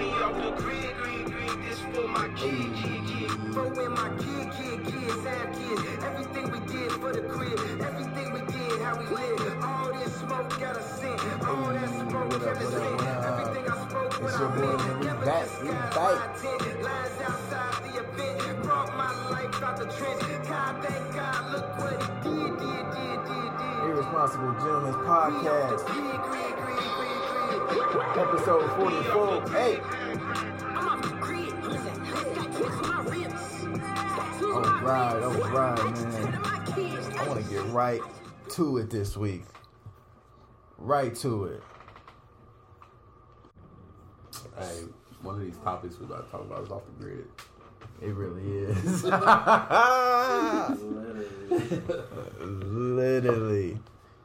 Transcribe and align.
me 0.00 0.10
off 0.24 0.34
the 0.42 0.50
grid, 0.62 0.96
grid, 0.96 1.24
grid. 1.26 1.56
This 1.62 1.80
for 1.92 2.08
my 2.08 2.28
kid, 2.36 2.74
kid, 2.80 3.00
kid. 3.06 3.30
For 3.54 3.66
when 3.76 3.92
my 3.92 4.08
kid, 4.22 4.46
kid, 4.56 4.78
kids 4.88 5.20
have 5.28 5.48
kids. 5.58 5.82
Everything 6.08 6.46
we 6.50 6.60
did 6.72 6.92
for 6.92 7.12
the 7.12 7.22
crib. 7.28 7.58
Everything 7.80 8.32
we 8.32 8.40
did, 8.52 8.80
how 8.80 8.96
we 8.98 9.06
live. 9.14 9.64
All 9.64 9.92
this 9.92 10.14
smoke 10.16 10.50
got 10.58 10.76
a 10.76 10.82
scent. 10.82 11.20
All 11.44 11.72
that 11.76 11.90
smoke 12.00 12.30
got 12.30 12.56
a 12.56 12.66
scent. 12.72 13.00
Everything 13.30 13.64
I 13.68 13.88
spoke, 13.88 14.20
your 14.20 14.48
I 14.48 14.56
boy, 14.56 14.76
meant. 14.76 15.04
Never 15.04 15.24
back, 15.26 15.44
disguised 15.44 15.96
my 15.96 16.12
intent. 16.32 16.82
Lines 16.82 17.20
outside 17.28 17.76
the 17.84 17.92
event. 18.00 18.62
Brought 18.62 18.96
my 18.96 19.12
life 19.30 19.62
out 19.62 19.76
the 19.76 19.86
trench. 19.86 20.22
God, 20.48 20.84
thank 20.84 21.14
God, 21.14 21.52
look 21.52 21.68
what 21.78 21.96
he 22.02 22.08
did, 22.24 22.52
did, 22.58 22.84
did, 22.96 23.18
did, 23.28 23.50
did. 23.60 23.90
Irresponsible 23.90 24.52
Gentlemen's 24.54 24.96
We 24.96 25.02
Podcast, 25.04 26.49
ribs. 33.04 33.68
Tattoos 34.14 34.50
on 34.52 34.62
All 34.62 34.62
my 34.62 34.82
right, 34.82 35.14
ribs. 35.14 35.36
all 35.36 35.48
right, 35.50 35.78
Bitches 35.78 36.20
man. 36.20 36.32
to 36.32 36.40
my 36.40 36.60
kids. 36.74 37.10
I 37.16 37.24
want 37.24 37.40
to 37.44 37.50
get 37.50 37.64
right 37.66 38.04
to 38.50 38.78
it 38.78 38.90
this 38.90 39.16
week. 39.16 39.44
Right 40.78 41.14
to 41.16 41.44
it. 41.46 41.64
Hey, 44.58 44.84
one 45.22 45.36
of 45.36 45.42
these 45.42 45.58
topics 45.58 45.98
we're 45.98 46.06
about 46.06 46.26
to 46.26 46.32
talk 46.32 46.42
about 46.42 46.64
is 46.64 46.70
off 46.70 46.82
the 46.86 46.92
grid. 47.04 47.28
It 48.02 48.14
really 48.14 48.42
is. 48.58 49.04
Literally. 51.50 51.70
Literally. 52.40 53.78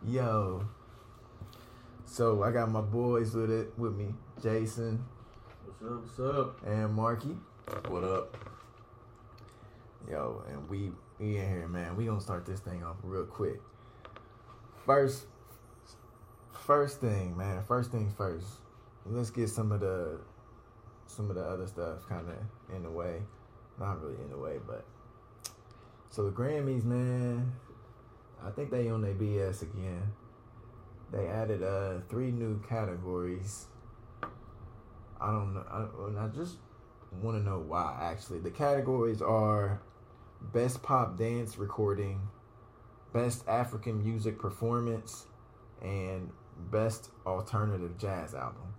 Yo. 0.07 0.67
So 2.15 2.43
I 2.43 2.51
got 2.51 2.71
my 2.71 2.79
boys 2.79 3.35
with 3.35 3.51
it 3.51 3.77
with 3.77 3.93
me, 3.93 4.15
Jason 4.41 5.03
What's 5.65 5.81
up? 5.83 6.01
What's 6.01 6.19
up? 6.37 6.65
and 6.65 6.93
Marky. 6.93 7.35
What 7.89 8.05
up? 8.05 8.37
Yo, 10.09 10.41
and 10.49 10.69
we 10.69 10.93
we 11.19 11.35
in 11.35 11.49
here, 11.49 11.67
man. 11.67 11.97
We 11.97 12.05
gonna 12.05 12.21
start 12.21 12.45
this 12.45 12.61
thing 12.61 12.85
off 12.85 12.95
real 13.03 13.25
quick. 13.25 13.59
First, 14.85 15.25
first 16.53 17.01
thing, 17.01 17.35
man. 17.35 17.61
First 17.67 17.91
things 17.91 18.13
first. 18.15 18.47
Let's 19.05 19.29
get 19.29 19.49
some 19.49 19.73
of 19.73 19.81
the 19.81 20.21
some 21.07 21.29
of 21.29 21.35
the 21.35 21.43
other 21.43 21.67
stuff 21.67 22.07
kind 22.07 22.29
of 22.29 22.73
in 22.73 22.83
the 22.83 22.91
way. 22.91 23.23
Not 23.77 24.01
really 24.01 24.15
in 24.23 24.29
the 24.29 24.37
way, 24.37 24.55
but 24.65 24.85
so 26.09 26.23
the 26.23 26.31
Grammys, 26.31 26.85
man. 26.85 27.51
I 28.41 28.51
think 28.51 28.71
they 28.71 28.87
on 28.87 29.01
their 29.01 29.15
BS 29.15 29.63
again. 29.63 30.13
They 31.15 31.27
added 31.27 31.63
uh 31.63 31.99
three 32.09 32.31
new 32.31 32.61
categories. 32.67 33.67
I 35.21 35.31
don't 35.31 35.53
know. 35.53 35.63
I, 35.71 36.25
I 36.25 36.27
just 36.27 36.57
want 37.21 37.37
to 37.37 37.43
know 37.43 37.59
why. 37.59 37.97
Actually, 38.01 38.39
the 38.39 38.51
categories 38.51 39.21
are 39.21 39.79
best 40.41 40.83
pop 40.83 41.17
dance 41.17 41.57
recording, 41.57 42.19
best 43.13 43.47
African 43.47 44.03
music 44.03 44.37
performance, 44.37 45.27
and 45.81 46.31
best 46.69 47.11
alternative 47.25 47.97
jazz 47.97 48.35
album. 48.35 48.73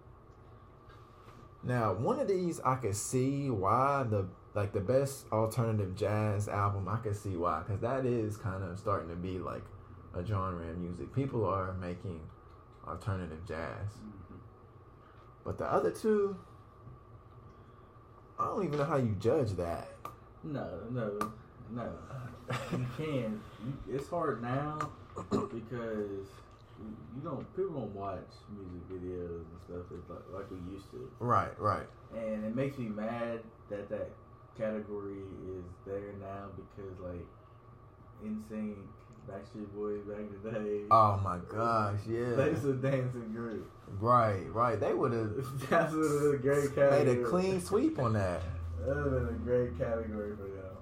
Now, 1.63 1.95
one 1.95 2.21
of 2.21 2.29
these 2.29 2.61
I 2.61 2.75
could 2.75 2.97
see 2.97 3.49
why 3.49 4.03
the 4.03 4.27
like 4.53 4.75
the 4.75 4.81
best 4.81 5.25
alternative 5.33 5.97
jazz 5.97 6.49
album. 6.49 6.87
I 6.87 6.99
could 6.99 7.17
see 7.17 7.35
why 7.35 7.63
because 7.67 7.81
that 7.81 8.05
is 8.05 8.37
kind 8.37 8.63
of 8.63 8.79
starting 8.79 9.09
to 9.09 9.17
be 9.17 9.39
like 9.39 9.65
a 10.17 10.25
genre 10.25 10.67
in 10.67 10.83
music. 10.83 11.15
People 11.15 11.45
are 11.45 11.75
making 11.75 12.21
alternative 12.87 13.45
jazz, 13.47 13.89
mm-hmm. 13.99 14.37
but 15.45 15.59
the 15.59 15.65
other 15.67 15.91
two, 15.91 16.37
I 18.39 18.47
don't 18.47 18.65
even 18.65 18.79
know 18.79 18.85
how 18.85 18.97
you 18.97 19.17
judge 19.21 19.53
that. 19.53 19.89
No, 20.45 20.69
no, 20.91 21.33
no. 21.75 21.93
You 22.71 22.87
can. 22.97 23.41
You, 23.65 23.95
it's 23.97 24.09
hard 24.09 24.41
now 24.43 24.79
because 25.31 26.29
you 26.79 27.23
don't. 27.25 27.45
People 27.57 27.81
don't 27.81 27.95
watch 27.95 28.31
music 28.57 28.89
videos 28.89 29.41
and 29.41 29.61
stuff 29.67 29.99
like, 30.09 30.19
like 30.33 30.51
we 30.51 30.59
used 30.73 30.91
to, 30.93 31.11
Right, 31.19 31.59
right. 31.59 31.87
and 32.15 32.45
it 32.45 32.55
makes 32.55 32.79
me 32.79 32.87
mad 32.87 33.41
that 33.69 33.89
that 33.89 34.11
category 34.57 35.19
is 35.49 35.65
there 35.85 36.13
now 36.21 36.47
because 36.55 36.99
like 37.01 37.27
NSYNC, 38.25 38.77
Backstreet 39.29 39.69
Boys 39.75 40.01
back 40.03 40.19
in 40.19 40.29
the 40.43 40.51
day. 40.51 40.85
Oh 40.91 41.21
my 41.23 41.39
gosh, 41.49 41.99
yeah. 42.09 42.35
They 42.37 42.51
was 42.51 42.65
a 42.65 42.75
dancing 42.75 43.33
group. 43.33 43.71
Right, 44.01 44.45
right. 44.53 44.79
They 44.79 44.93
would 44.95 45.13
have 45.13 45.37
That's 45.71 45.93
a 45.95 46.39
great 46.41 46.75
category. 46.75 47.05
made 47.05 47.19
a 47.19 47.25
clean 47.25 47.61
sweep 47.61 47.99
on 47.99 48.13
that. 48.15 48.43
That 48.81 48.97
would 48.97 49.13
have 49.13 49.13
been 49.13 49.35
a 49.35 49.39
great 49.39 49.79
category 49.79 50.37
for 50.37 50.43
them. 50.43 50.77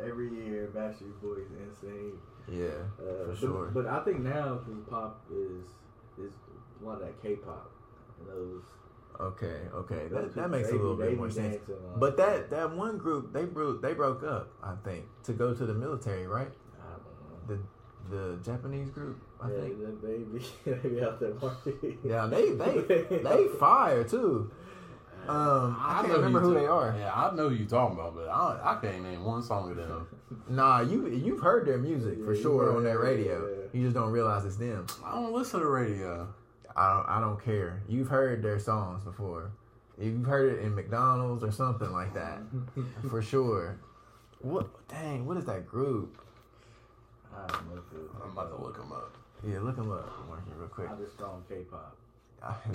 Every 0.00 0.28
year, 0.32 0.70
Backstreet 0.74 1.20
Boys, 1.20 1.46
NSYNC. 1.50 2.12
Yeah, 2.50 2.66
Uh, 2.66 3.24
for 3.24 3.26
but, 3.28 3.38
sure. 3.38 3.70
But 3.74 3.86
I 3.86 4.00
think 4.04 4.20
now, 4.20 4.60
because 4.64 4.80
pop 4.88 5.24
is 5.30 5.66
is 6.24 6.32
a 6.80 6.84
lot 6.86 6.94
of 6.94 7.00
that 7.00 7.20
K-pop 7.22 7.70
and 8.20 8.28
those. 8.28 8.62
Okay, 9.20 9.62
okay. 9.74 10.06
That, 10.10 10.34
that 10.36 10.48
makes 10.50 10.68
a 10.68 10.72
little 10.72 10.94
bit 10.96 11.16
more 11.16 11.30
sense. 11.30 11.58
But 11.96 12.16
that 12.18 12.50
that 12.50 12.70
one 12.74 12.96
group 12.98 13.32
they 13.32 13.44
broke 13.44 13.82
they 13.82 13.92
broke 13.92 14.22
up. 14.22 14.50
I 14.62 14.74
think 14.84 15.04
to 15.24 15.32
go 15.32 15.52
to 15.52 15.66
the 15.66 15.74
military, 15.74 16.26
right? 16.28 16.52
I 17.48 17.52
don't 17.52 17.58
know. 17.60 17.64
The 18.10 18.16
the 18.16 18.36
Japanese 18.42 18.90
group, 18.90 19.20
I 19.40 19.50
yeah, 19.50 19.60
think. 19.60 19.80
that 19.80 20.02
baby, 20.02 20.44
they 20.64 20.88
be 20.88 21.02
out 21.04 21.20
there 21.20 21.30
partying. 21.32 21.96
Yeah, 22.04 22.26
they 22.26 22.52
they 22.52 23.18
they 23.22 23.48
fire 23.60 24.04
too. 24.04 24.50
Um, 25.26 25.76
I 25.78 25.96
can't 25.96 26.08
know 26.08 26.14
remember 26.16 26.40
who 26.40 26.52
you 26.54 26.60
they 26.60 26.66
are. 26.66 26.94
Yeah, 26.98 27.12
I 27.14 27.34
know 27.34 27.50
who 27.50 27.54
you're 27.54 27.68
talking 27.68 27.98
about, 27.98 28.14
but 28.14 28.28
I, 28.28 28.58
I 28.62 28.78
can't 28.80 29.02
name 29.02 29.24
one 29.24 29.42
song 29.42 29.70
of 29.72 29.76
them. 29.76 30.06
Nah, 30.48 30.80
you 30.80 31.06
you've 31.08 31.40
heard 31.40 31.66
their 31.66 31.76
music 31.76 32.14
for 32.24 32.32
Yeah, 32.32 32.36
you 32.38 32.42
sure 32.42 32.68
on 32.70 32.76
heard 32.84 32.86
that 32.86 32.98
radio. 32.98 33.46
yeah. 33.46 33.78
You 33.78 33.82
just 33.84 33.94
don't 33.94 34.10
realize 34.10 34.46
it's 34.46 34.56
them. 34.56 34.86
I 35.04 35.14
don't 35.14 35.32
listen 35.34 35.60
to 35.60 35.66
radio. 35.66 36.32
I 36.74 36.94
don't 36.96 37.08
I 37.10 37.20
don't 37.20 37.44
care. 37.44 37.82
You've 37.88 38.08
heard 38.08 38.42
their 38.42 38.58
songs 38.58 39.04
before. 39.04 39.50
You've 39.98 40.24
heard 40.24 40.52
it 40.54 40.60
in 40.64 40.74
McDonald's 40.74 41.42
or 41.44 41.50
something 41.50 41.92
like 41.92 42.14
that. 42.14 42.38
for 43.10 43.20
sure. 43.20 43.78
What 44.40 44.88
dang, 44.88 45.26
what 45.26 45.36
is 45.36 45.44
that 45.44 45.66
group? 45.66 46.16
I 46.16 46.16
don't 46.16 46.16
know. 46.16 46.16
if 46.16 47.27
it- 47.27 47.27
I'm 48.22 48.30
about 48.32 48.56
to 48.56 48.62
look 48.62 48.76
them 48.76 48.92
up. 48.92 49.16
Yeah, 49.46 49.60
look 49.60 49.76
them 49.76 49.90
up, 49.92 50.10
Marky, 50.28 50.50
real 50.56 50.68
quick. 50.68 50.88
I 50.90 50.96
just 50.96 51.14
strong 51.14 51.44
K-pop. 51.48 51.96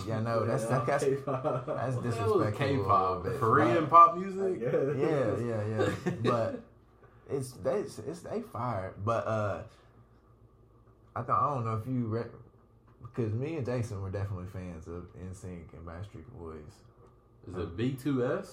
Yeah, 0.07 0.19
no, 0.21 0.45
that's 0.45 0.63
Yeah, 0.63 0.83
that's 0.85 1.03
K-pop. 1.05 1.65
that's 1.65 1.95
What 1.95 2.03
the 2.03 2.11
hell 2.11 2.39
is 2.41 2.45
disrespectful. 2.47 2.67
K-pop, 2.83 3.23
bit. 3.23 3.39
Korean 3.39 3.87
pop 3.87 4.17
music. 4.17 4.59
guess. 4.59 4.73
Yeah, 4.97 5.37
yeah, 5.47 5.77
yeah. 6.05 6.11
But 6.23 6.61
it's 7.29 7.51
they 7.53 7.79
it's, 7.79 7.99
it's 7.99 8.19
they 8.21 8.41
fire. 8.41 8.93
But 9.03 9.27
uh, 9.27 9.61
I 11.15 11.21
thought 11.21 11.41
I 11.41 11.53
don't 11.55 11.65
know 11.65 11.77
if 11.77 11.87
you 11.87 12.05
re- 12.07 12.23
because 13.01 13.33
me 13.33 13.55
and 13.55 13.65
Jason 13.65 14.01
were 14.01 14.09
definitely 14.09 14.47
fans 14.51 14.87
of 14.87 15.05
NSYNC 15.15 15.73
and 15.73 15.85
Backstreet 15.85 16.25
Boys. 16.37 16.73
Is 17.47 17.55
it 17.57 17.77
B2S? 17.77 18.47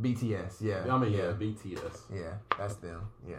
BTS, 0.00 0.60
yeah. 0.60 0.84
I 0.94 0.98
mean, 0.98 1.12
yeah, 1.12 1.32
BTS. 1.32 2.00
Yeah, 2.14 2.34
that's 2.58 2.76
them. 2.76 3.00
Yeah. 3.26 3.36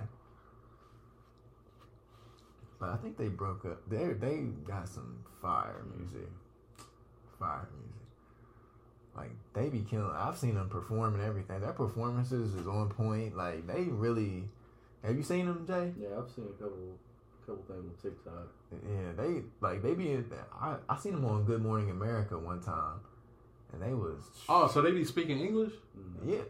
But 2.80 2.90
I 2.90 2.98
think 2.98 3.18
they 3.18 3.28
broke 3.28 3.66
up. 3.66 3.90
They 3.90 4.14
they 4.14 4.38
got 4.66 4.88
some 4.88 5.24
fire 5.42 5.84
music. 5.98 6.30
Fire 7.40 7.68
music. 7.74 7.98
Like 9.16 9.32
they 9.54 9.70
be 9.70 9.80
killing. 9.82 10.12
I've 10.14 10.38
seen 10.38 10.56
them 10.56 10.70
perform 10.70 11.16
and 11.16 11.24
everything. 11.24 11.62
Their 11.62 11.74
performances 11.74 12.54
is 12.54 12.68
on 12.68 12.90
point. 12.90 13.36
Like 13.36 13.66
they 13.66 13.84
really. 13.84 14.44
Have 15.04 15.16
you 15.16 15.24
seen 15.24 15.46
them, 15.46 15.66
Jay? 15.66 15.92
Yeah, 16.00 16.18
I've 16.18 16.30
seen 16.30 16.46
a 16.46 16.54
couple, 16.62 16.98
couple 17.46 17.64
things 17.68 17.86
on 17.86 17.94
TikTok. 18.02 18.48
Yeah, 18.72 19.14
they 19.16 19.44
like 19.60 19.82
they 19.82 19.94
be. 19.96 20.24
I 20.60 20.76
I 20.88 20.98
seen 20.98 21.14
them 21.14 21.26
on 21.26 21.46
Good 21.46 21.62
Morning 21.64 21.90
America 21.90 22.38
one 22.38 22.62
time, 22.62 23.00
and 23.74 23.82
they 23.82 23.94
was. 23.94 24.22
Oh, 24.48 24.68
so 24.68 24.82
they 24.82 24.92
be 24.92 25.04
speaking 25.04 25.40
English? 25.40 25.74
Mm. 25.98 26.32
yeah. 26.34 26.42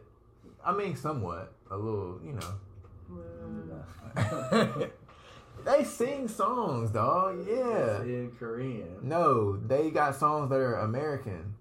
I 0.66 0.74
mean, 0.74 0.96
somewhat 0.98 1.54
a 1.72 1.78
little, 1.78 2.20
you 2.26 2.34
know. 2.34 2.54
Nah. 5.68 5.78
they 5.78 5.84
sing 5.84 6.28
songs, 6.28 6.92
dog. 6.92 7.46
Yeah. 7.48 8.02
in 8.04 8.32
Korean. 8.40 8.98
No, 9.02 9.58
they 9.58 9.92
got 9.92 10.16
songs 10.16 10.50
that 10.50 10.60
are 10.60 10.80
American. 10.80 11.56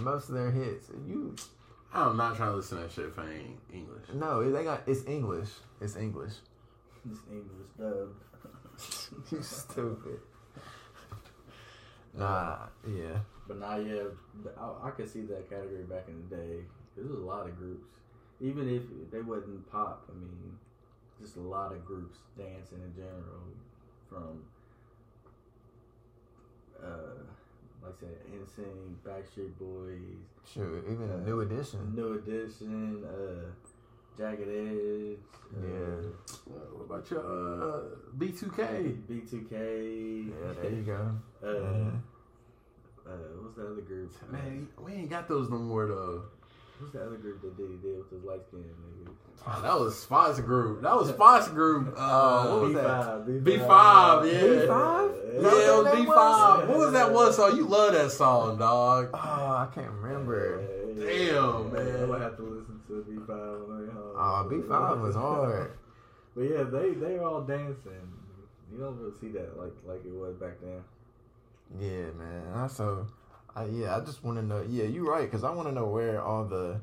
Most 0.00 0.28
of 0.28 0.34
their 0.34 0.50
hits. 0.50 0.88
You 1.06 1.34
I'm 1.94 2.16
not 2.16 2.36
trying 2.36 2.50
to 2.50 2.56
listen 2.56 2.78
to 2.78 2.84
that 2.84 2.92
shit 2.92 3.06
if 3.06 3.18
I 3.18 3.30
ain't 3.30 3.60
English. 3.72 4.04
no, 4.14 4.50
they 4.50 4.64
got 4.64 4.82
it's 4.86 5.04
English. 5.06 5.50
It's 5.80 5.96
English. 5.96 6.32
It's 7.10 7.20
English 7.30 7.68
dub. 7.78 8.08
you 9.32 9.42
stupid. 9.42 10.20
Nah, 12.14 12.58
yeah. 12.86 13.18
But 13.46 13.58
now, 13.58 13.76
yeah, 13.76 14.04
I, 14.58 14.88
I 14.88 14.90
could 14.90 15.08
see 15.10 15.22
that 15.22 15.48
category 15.48 15.84
back 15.84 16.04
in 16.08 16.22
the 16.28 16.36
day. 16.36 16.56
There 16.96 17.04
was 17.04 17.18
a 17.18 17.22
lot 17.24 17.46
of 17.46 17.56
groups, 17.56 17.86
even 18.40 18.68
if 18.68 18.82
they 19.10 19.20
wasn't 19.20 19.70
pop. 19.70 20.04
I 20.10 20.14
mean, 20.14 20.58
just 21.22 21.36
a 21.36 21.40
lot 21.40 21.72
of 21.72 21.84
groups 21.84 22.18
dancing 22.36 22.80
in 22.84 22.92
general, 22.94 23.46
from 24.08 24.42
uh, 26.82 27.22
like 27.82 27.94
like 27.94 27.94
I 27.94 28.00
said, 28.00 28.66
NSYNC, 28.66 28.94
Backstreet 29.06 29.58
Boys, 29.58 30.18
sure, 30.52 30.78
even 30.90 31.10
Uh, 31.10 31.16
New 31.24 31.40
Edition. 31.40 31.94
New 31.94 32.14
Edition, 32.14 33.04
uh, 33.04 33.50
Jagged 34.18 34.48
Edge, 34.48 35.18
uh, 35.56 35.66
Yeah. 35.66 36.08
Uh, 36.54 36.58
what 36.74 36.84
about 36.86 37.10
your 37.10 37.20
uh, 37.20 37.82
B2K? 38.18 39.02
B2K. 39.08 40.28
Yeah, 40.28 40.52
there 40.60 40.70
you 40.70 40.82
go. 40.82 41.16
Uh, 43.04 43.10
what's 43.42 43.56
the 43.56 43.66
other 43.66 43.80
group? 43.80 44.12
Man, 44.30 44.68
we 44.80 44.92
ain't 44.92 45.10
got 45.10 45.26
those 45.28 45.50
no 45.50 45.58
more 45.58 45.88
though. 45.88 46.22
What's 46.78 46.92
the 46.92 47.04
other 47.04 47.16
group 47.16 47.42
that 47.42 47.56
Diddy 47.56 47.76
did 47.82 47.98
with 47.98 48.10
his 48.10 48.24
light 48.24 48.40
skin 48.48 48.60
nigga? 48.60 49.10
Oh, 49.44 49.60
that 49.62 49.78
was 49.78 49.98
Spots 49.98 50.38
Group. 50.40 50.82
That 50.82 50.94
was 50.94 51.08
Spots 51.08 51.48
Group. 51.48 51.94
Uh, 51.96 52.46
what 52.46 52.60
was 52.62 52.74
that? 52.74 53.26
B5, 53.26 53.42
B5, 53.42 54.32
yeah. 54.32 54.38
B5? 54.38 55.32
Yeah, 55.34 55.40
that 55.40 55.52
it 55.52 55.82
was 55.82 55.86
B5. 55.86 56.06
was? 56.06 56.68
What 56.68 56.78
was 56.78 56.92
that 56.92 57.12
one 57.12 57.32
song? 57.32 57.56
You 57.56 57.66
love 57.66 57.92
that 57.92 58.12
song, 58.12 58.58
dog. 58.58 59.10
Oh, 59.12 59.18
I 59.18 59.68
can't 59.74 59.90
remember. 59.90 60.62
Damn, 60.94 61.72
man. 61.72 62.02
I'm 62.02 62.06
gonna 62.08 62.18
have 62.22 62.36
to 62.36 62.42
listen 62.42 62.80
to 62.86 63.04
B5 63.08 63.68
when 63.68 63.76
I 63.76 63.86
get 63.86 63.94
home. 63.94 64.14
Oh, 64.14 64.48
B5 64.50 65.00
was 65.02 65.14
hard. 65.14 65.72
But 66.34 66.42
yeah, 66.44 66.62
they 66.62 66.92
they 66.92 67.18
were 67.18 67.24
all 67.24 67.42
dancing. 67.42 68.08
You 68.72 68.78
don't 68.78 68.96
really 68.96 69.12
see 69.20 69.28
that 69.32 69.58
like 69.58 69.74
like 69.84 70.02
it 70.06 70.14
was 70.14 70.34
back 70.36 70.54
then. 70.62 70.82
Yeah, 71.78 72.10
man. 72.18 72.42
I 72.54 72.66
so, 72.68 73.06
I 73.54 73.64
yeah, 73.66 73.96
I 73.96 74.00
just 74.00 74.24
want 74.24 74.38
to 74.38 74.42
know. 74.42 74.64
Yeah, 74.68 74.84
you're 74.84 75.04
right, 75.10 75.30
because 75.30 75.44
I 75.44 75.50
want 75.50 75.68
to 75.68 75.74
know 75.74 75.86
where 75.86 76.22
all 76.22 76.44
the 76.44 76.80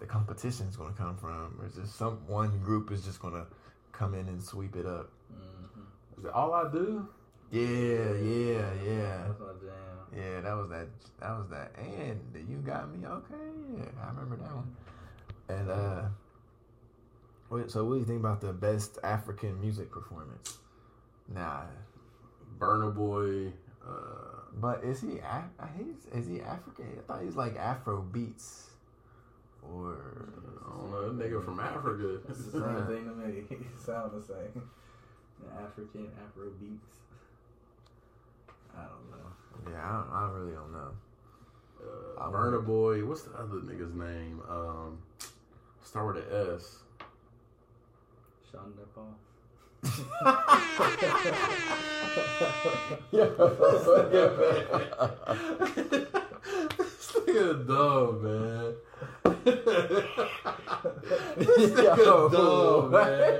the 0.00 0.06
competition 0.06 0.66
is 0.66 0.76
going 0.76 0.92
to 0.92 0.98
come 0.98 1.16
from, 1.16 1.56
or 1.60 1.66
is 1.66 1.74
just 1.74 1.96
some 1.96 2.18
one 2.26 2.58
group 2.60 2.90
is 2.90 3.04
just 3.04 3.20
going 3.20 3.34
to 3.34 3.46
come 3.92 4.14
in 4.14 4.28
and 4.28 4.42
sweep 4.42 4.76
it 4.76 4.86
up? 4.86 5.10
Is 6.16 6.24
that 6.24 6.32
all 6.32 6.52
I 6.52 6.70
do? 6.70 7.08
Yeah, 7.50 7.62
yeah, 7.62 8.70
yeah, 8.84 9.24
That's 9.26 9.40
my 9.40 9.46
jam. 9.60 9.72
yeah. 10.16 10.40
That 10.40 10.54
was 10.54 10.68
that. 10.70 10.88
That 11.20 11.30
was 11.38 11.46
that. 11.50 11.72
And 11.78 12.20
you 12.48 12.56
got 12.58 12.92
me. 12.92 13.06
Okay, 13.06 13.34
yeah, 13.76 13.84
I 14.02 14.08
remember 14.08 14.36
that 14.36 14.54
one. 14.54 14.76
And 15.48 15.70
uh, 15.70 16.02
wait, 17.48 17.70
so 17.70 17.84
what 17.84 17.94
do 17.94 18.00
you 18.00 18.04
think 18.04 18.20
about 18.20 18.40
the 18.40 18.52
best 18.52 18.98
African 19.02 19.58
music 19.60 19.90
performance? 19.90 20.58
Nah, 21.32 21.62
Burna 22.58 22.94
Boy. 22.94 23.52
Uh, 23.86 24.37
But 24.60 24.82
is 24.82 25.00
he? 25.00 25.18
Af- 25.18 25.70
he's 25.76 26.06
is 26.12 26.26
he 26.28 26.40
African? 26.40 26.86
I 26.98 27.02
thought 27.06 27.22
he's 27.22 27.36
like 27.36 27.56
Afro 27.56 28.02
beats, 28.02 28.70
or 29.62 29.96
I 30.66 30.78
don't 30.78 30.90
know, 30.90 31.12
that 31.12 31.24
nigga 31.24 31.44
from 31.44 31.60
Africa. 31.60 32.18
It's 32.28 32.44
the 32.46 32.52
same 32.52 32.86
thing 32.86 33.04
to 33.04 33.14
me. 33.14 33.44
It 33.50 33.80
sound 33.84 34.12
the 34.12 34.22
same. 34.22 34.62
The 35.40 35.62
African 35.62 36.10
Afro 36.24 36.50
beats. 36.60 36.96
I 38.76 38.82
don't 38.82 39.10
know. 39.10 39.70
yeah, 39.70 39.84
I, 39.84 39.92
don't, 39.92 40.12
I 40.12 40.38
really 40.38 40.52
don't 40.52 40.72
know. 40.72 40.90
Uh, 41.80 42.24
I 42.24 42.30
Burna 42.32 42.64
Boy. 42.64 43.04
What's 43.04 43.22
the 43.22 43.34
other 43.36 43.56
nigga's 43.56 43.94
name? 43.94 44.40
Um, 44.48 44.98
start 45.84 46.14
with 46.14 46.24
an 46.24 46.54
S. 46.56 46.78
Sean 48.50 48.72
Paul. 48.94 49.14
This 49.82 49.92
nigga 57.26 57.66
dumb, 57.66 58.22
man. 58.22 58.74
this 61.36 61.70
Yo, 61.70 61.94
nigga 61.96 62.32
dumb, 62.32 62.90
man. 62.90 63.34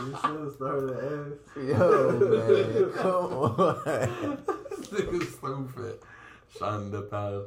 You 0.00 0.16
should 0.20 0.40
have 0.40 0.52
started 0.54 0.90
an 0.90 1.32
S. 1.32 1.56
Yo, 1.56 1.80
man, 2.20 2.92
come 2.94 3.32
on. 3.32 3.58
this 4.70 4.88
nigga 4.90 5.20
stupid. 5.26 5.98
Shonda 6.58 7.00
Paul. 7.10 7.44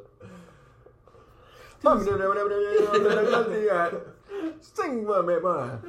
Sing 4.62 5.06
for 5.06 5.24
me, 5.24 5.36
man. 5.40 5.80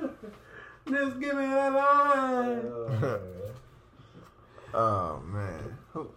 Just 0.88 1.18
give 1.20 1.34
me 1.36 1.46
that 1.46 1.72
line. 1.72 2.62
Oh, 2.66 2.88
man. 3.00 3.20
Oh 4.76 5.22
man, 5.32 5.78
who? 5.92 6.10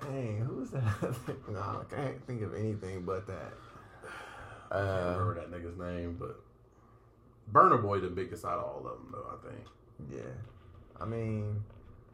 Dang, 0.00 0.38
who's 0.40 0.70
that? 0.70 0.82
no, 1.50 1.58
I 1.60 1.84
can't 1.94 2.26
think 2.26 2.40
of 2.42 2.54
anything 2.54 3.02
but 3.02 3.26
that. 3.26 3.52
I 4.70 4.74
can't 4.78 4.88
Uh, 4.88 5.16
remember 5.18 5.34
that 5.34 5.50
nigga's 5.50 5.76
name, 5.78 6.16
but 6.18 6.40
Burna 7.52 7.80
Boy 7.82 8.00
the 8.00 8.08
biggest 8.08 8.44
out 8.46 8.58
of 8.58 8.64
all 8.64 8.78
of 8.78 8.84
them, 8.98 9.12
though. 9.12 9.26
I 9.30 9.52
think. 9.52 9.66
yeah, 10.10 10.32
I 10.98 11.04
mean, 11.04 11.62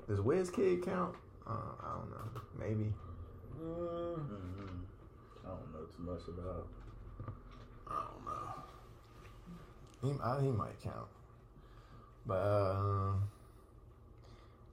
does 0.08 0.18
Wizkid 0.18 0.84
count? 0.84 1.14
Uh, 1.48 1.52
I 1.82 1.94
don't 1.94 2.10
know, 2.10 2.40
maybe. 2.58 2.92
Mhm. 3.62 4.82
I 5.44 5.48
don't 5.50 5.72
know 5.72 5.86
too 5.96 6.02
much 6.02 6.22
about. 6.28 6.66
I 7.86 8.02
don't 10.02 10.10
know. 10.10 10.16
He, 10.16 10.20
I, 10.22 10.42
he 10.42 10.48
might 10.50 10.80
count. 10.82 11.06
But, 12.28 12.34
uh, 12.34 13.12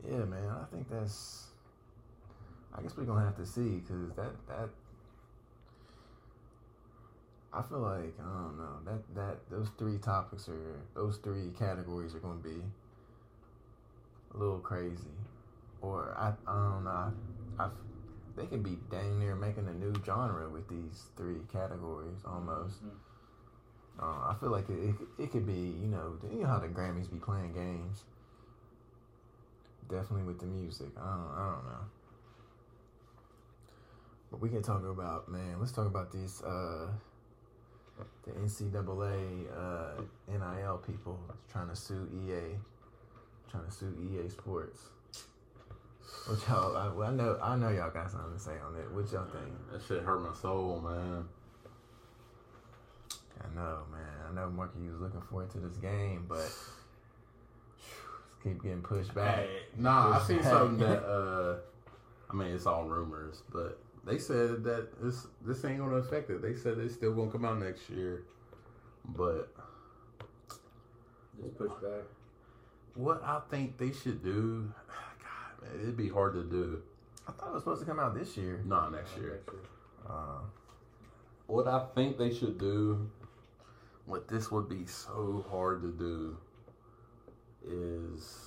yeah, 0.08 0.26
man, 0.26 0.50
I 0.50 0.66
think 0.72 0.90
that's. 0.92 1.48
I 2.78 2.82
guess 2.82 2.98
we're 2.98 3.06
to 3.22 3.26
have 3.26 3.38
to 3.38 3.46
see 3.46 3.80
because 3.80 4.12
that, 4.18 4.32
that. 4.50 4.70
I 7.54 7.62
feel 7.62 7.80
like, 7.80 8.14
I 8.20 8.24
don't 8.24 8.58
know, 8.58 8.80
that, 8.86 9.16
that, 9.16 9.50
those 9.50 9.70
three 9.78 9.98
topics 9.98 10.50
are, 10.50 10.76
those 10.94 11.18
three 11.18 11.52
categories 11.58 12.14
are 12.14 12.20
to 12.44 12.50
be 12.50 12.62
a 14.34 14.38
little 14.38 14.60
crazy. 14.60 15.16
Or, 15.82 16.14
I, 16.18 16.34
I 16.52 16.54
don't 16.74 16.84
know, 16.84 17.14
I, 17.60 17.64
I, 17.64 17.70
they 18.36 18.46
could 18.48 18.64
be 18.64 18.78
dang 18.92 19.20
near 19.22 19.36
making 19.36 19.70
a 19.70 19.74
new 19.74 19.94
genre 20.06 20.50
with 20.50 20.68
these 20.68 21.06
three 21.16 21.40
categories 21.54 22.20
almost. 22.28 22.84
Mhm. 22.84 23.05
Uh, 24.02 24.30
I 24.30 24.36
feel 24.40 24.50
like 24.50 24.70
it, 24.70 24.78
it, 24.90 25.24
it 25.24 25.32
could 25.32 25.46
be, 25.46 25.54
you 25.54 25.88
know, 25.88 26.18
you 26.32 26.42
know 26.42 26.48
how 26.48 26.60
the 26.60 26.68
Grammys 26.68 27.10
be 27.10 27.18
playing 27.18 27.54
games. 27.54 28.04
Definitely 29.90 30.24
with 30.24 30.40
the 30.40 30.48
music. 30.48 30.88
I 30.98 31.02
don't, 31.02 31.32
I 31.34 31.54
don't 31.54 31.66
know. 31.66 31.86
But 34.32 34.42
we 34.42 34.50
can 34.50 34.62
talk 34.62 34.84
about, 34.84 35.30
man, 35.30 35.60
let's 35.60 35.72
talk 35.72 35.86
about 35.86 36.12
these, 36.12 36.42
uh, 36.42 36.88
the 38.26 38.32
NCAA, 38.32 39.46
uh, 39.56 40.02
NIL 40.28 40.78
people 40.86 41.20
trying 41.52 41.70
to 41.70 41.76
sue 41.76 42.10
EA, 42.12 42.58
trying 43.50 43.66
to 43.66 43.72
sue 43.72 43.96
EA 44.12 44.30
Sports. 44.30 44.82
What 46.28 46.40
y'all, 46.48 46.76
I, 46.76 47.08
I 47.08 47.12
know, 47.12 47.40
I 47.42 47.56
know 47.56 47.70
y'all 47.70 47.92
got 47.92 48.12
something 48.12 48.34
to 48.34 48.40
say 48.40 48.54
on 48.66 48.76
it. 48.76 48.92
What 48.92 49.12
y'all 49.12 49.26
think? 49.26 49.54
That 49.72 49.82
shit 49.88 50.04
hurt 50.04 50.20
my 50.22 50.34
soul, 50.34 50.82
man. 50.82 51.26
I 53.44 53.56
know, 53.56 53.80
man. 53.92 54.02
I 54.30 54.34
know 54.34 54.50
Marky 54.50 54.80
was 54.90 55.00
looking 55.02 55.22
forward 55.22 55.50
to 55.52 55.58
this 55.60 55.78
game, 55.78 56.26
but 56.28 56.52
keep 58.44 58.62
getting 58.64 58.82
pushed 58.82 59.14
back. 59.14 59.38
Hey, 59.38 59.60
nah, 59.78 60.12
I 60.12 60.14
Pushed 60.16 60.28
seen 60.28 60.38
back. 60.38 60.46
something 60.48 60.78
that 60.80 61.04
uh, 61.04 61.58
I 62.30 62.34
mean, 62.36 62.48
it's 62.50 62.66
all 62.66 62.86
rumors, 62.86 63.44
but 63.52 63.80
they 64.06 64.18
said 64.18 64.64
that 64.64 65.02
this 65.02 65.28
this 65.46 65.64
ain't 65.66 65.80
gonna 65.80 65.96
affect 65.98 66.30
it. 66.30 66.42
They 66.42 66.54
said 66.56 66.78
it's 66.78 66.94
still 66.94 67.14
gonna 67.14 67.32
come 67.32 67.46
out 67.46 67.60
next 67.60 67.90
year, 67.90 68.24
but 69.06 69.54
Just 71.42 71.58
push 71.58 71.72
back. 71.82 72.04
what 72.96 73.22
I 73.24 73.42
think 73.50 73.78
they 73.78 73.92
should 73.92 74.24
do, 74.24 74.72
God, 74.88 75.70
man, 75.72 75.82
it'd 75.82 75.98
be 75.98 76.10
hard 76.10 76.34
to 76.34 76.44
do. 76.44 76.82
I 77.28 77.32
thought 77.32 77.48
it 77.50 77.54
was 77.54 77.64
supposed 77.64 77.82
to 77.82 77.88
come 77.88 78.00
out 78.00 78.14
this 78.16 78.38
year. 78.38 78.62
Not 78.66 78.92
next 78.92 79.18
year. 79.18 79.42
Next 79.46 79.52
year. 79.54 79.62
Uh, 80.08 80.40
What 81.48 81.68
I 81.68 81.84
think 81.96 82.18
they 82.20 82.32
should 82.34 82.60
do, 82.60 83.10
what 84.06 84.28
this 84.28 84.52
would 84.52 84.70
be 84.70 84.86
so 84.86 85.46
hard 85.50 85.82
to 85.82 85.92
do, 85.92 86.38
is 87.68 88.46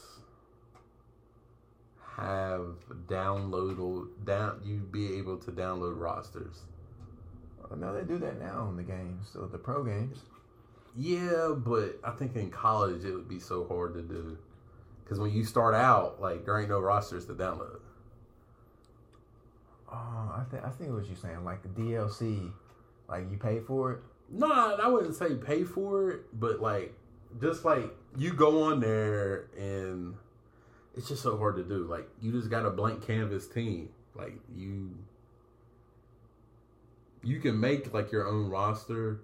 have 2.16 2.74
downloadable 3.06 4.08
down 4.24 4.60
You'd 4.64 4.90
be 4.90 5.16
able 5.18 5.38
to 5.38 5.52
download 5.52 5.98
rosters. 5.98 6.62
no, 7.76 7.94
they 7.94 8.02
do 8.02 8.18
that 8.18 8.40
now 8.40 8.68
in 8.70 8.76
the 8.76 8.82
games, 8.82 9.28
so 9.32 9.46
the 9.46 9.58
pro 9.58 9.84
games. 9.84 10.18
Yeah, 10.96 11.54
but 11.56 12.00
I 12.02 12.10
think 12.10 12.34
in 12.34 12.50
college 12.50 13.04
it 13.04 13.12
would 13.12 13.28
be 13.28 13.38
so 13.38 13.66
hard 13.68 13.94
to 13.94 14.02
do. 14.02 14.38
Because 15.04 15.20
when 15.20 15.32
you 15.32 15.44
start 15.44 15.74
out, 15.74 16.20
like 16.20 16.44
there 16.44 16.58
ain't 16.58 16.68
no 16.68 16.80
rosters 16.80 17.24
to 17.26 17.34
download. 17.34 17.80
Oh, 19.90 20.34
I 20.36 20.44
think 20.50 20.64
I 20.64 20.70
think 20.70 20.92
what 20.92 21.06
you're 21.06 21.16
saying, 21.16 21.44
like 21.44 21.62
the 21.62 21.68
DLC, 21.68 22.50
like 23.08 23.30
you 23.30 23.38
pay 23.38 23.60
for 23.60 23.92
it. 23.92 24.00
No, 24.30 24.76
I 24.76 24.88
wouldn't 24.88 25.14
say 25.14 25.34
pay 25.34 25.64
for 25.64 26.10
it, 26.10 26.20
but 26.38 26.60
like 26.60 26.94
just 27.40 27.64
like 27.64 27.94
you 28.16 28.32
go 28.32 28.64
on 28.64 28.80
there 28.80 29.46
and 29.56 30.14
it's 30.96 31.08
just 31.08 31.22
so 31.22 31.36
hard 31.38 31.56
to 31.56 31.64
do. 31.64 31.84
Like 31.84 32.08
you 32.20 32.32
just 32.32 32.50
got 32.50 32.66
a 32.66 32.70
blank 32.70 33.06
canvas 33.06 33.46
team. 33.46 33.90
Like 34.14 34.34
you 34.54 34.96
you 37.22 37.40
can 37.40 37.58
make 37.58 37.92
like 37.94 38.12
your 38.12 38.26
own 38.26 38.50
roster. 38.50 39.20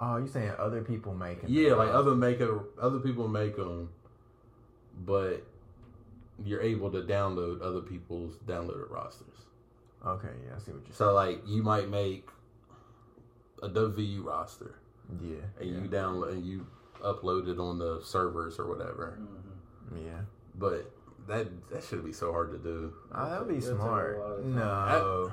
Oh, 0.00 0.16
you 0.16 0.26
saying 0.26 0.52
other 0.58 0.82
people? 0.82 1.16
Yeah, 1.46 1.70
them. 1.70 1.78
like 1.78 1.90
other 1.90 2.14
make 2.14 2.40
a, 2.40 2.60
other 2.80 2.98
people 2.98 3.28
make 3.28 3.56
them, 3.56 3.90
but 5.04 5.44
you're 6.44 6.60
able 6.62 6.90
to 6.90 7.02
download 7.02 7.62
other 7.62 7.80
people's 7.80 8.36
downloaded 8.46 8.90
rosters. 8.90 9.46
Okay, 10.04 10.28
yeah, 10.44 10.56
I 10.56 10.58
see 10.58 10.72
what 10.72 10.80
you're 10.86 10.94
saying. 10.94 10.96
So 10.96 11.14
like 11.14 11.40
you 11.46 11.62
might 11.62 11.88
make 11.88 12.28
a 13.62 13.68
WVU 13.68 14.24
roster 14.24 14.74
Yeah, 15.22 15.36
and 15.60 15.70
yeah, 15.70 15.80
you 15.82 15.88
download 15.88 16.32
and 16.32 16.44
you 16.44 16.66
upload 17.02 17.48
it 17.48 17.58
on 17.58 17.78
the 17.78 18.00
servers 18.04 18.58
or 18.58 18.66
whatever. 18.68 19.18
yeah. 19.94 20.20
But 20.54 20.90
that 21.28 21.46
that 21.70 21.84
should 21.84 22.04
be 22.04 22.12
so 22.12 22.32
hard 22.32 22.50
to 22.52 22.58
do. 22.58 22.92
Oh, 23.14 23.30
that 23.30 23.38
would 23.40 23.48
be 23.48 23.64
It'll 23.64 23.76
smart. 23.76 24.18
lot 24.18 24.30
of. 24.30 24.44
No, 24.44 25.32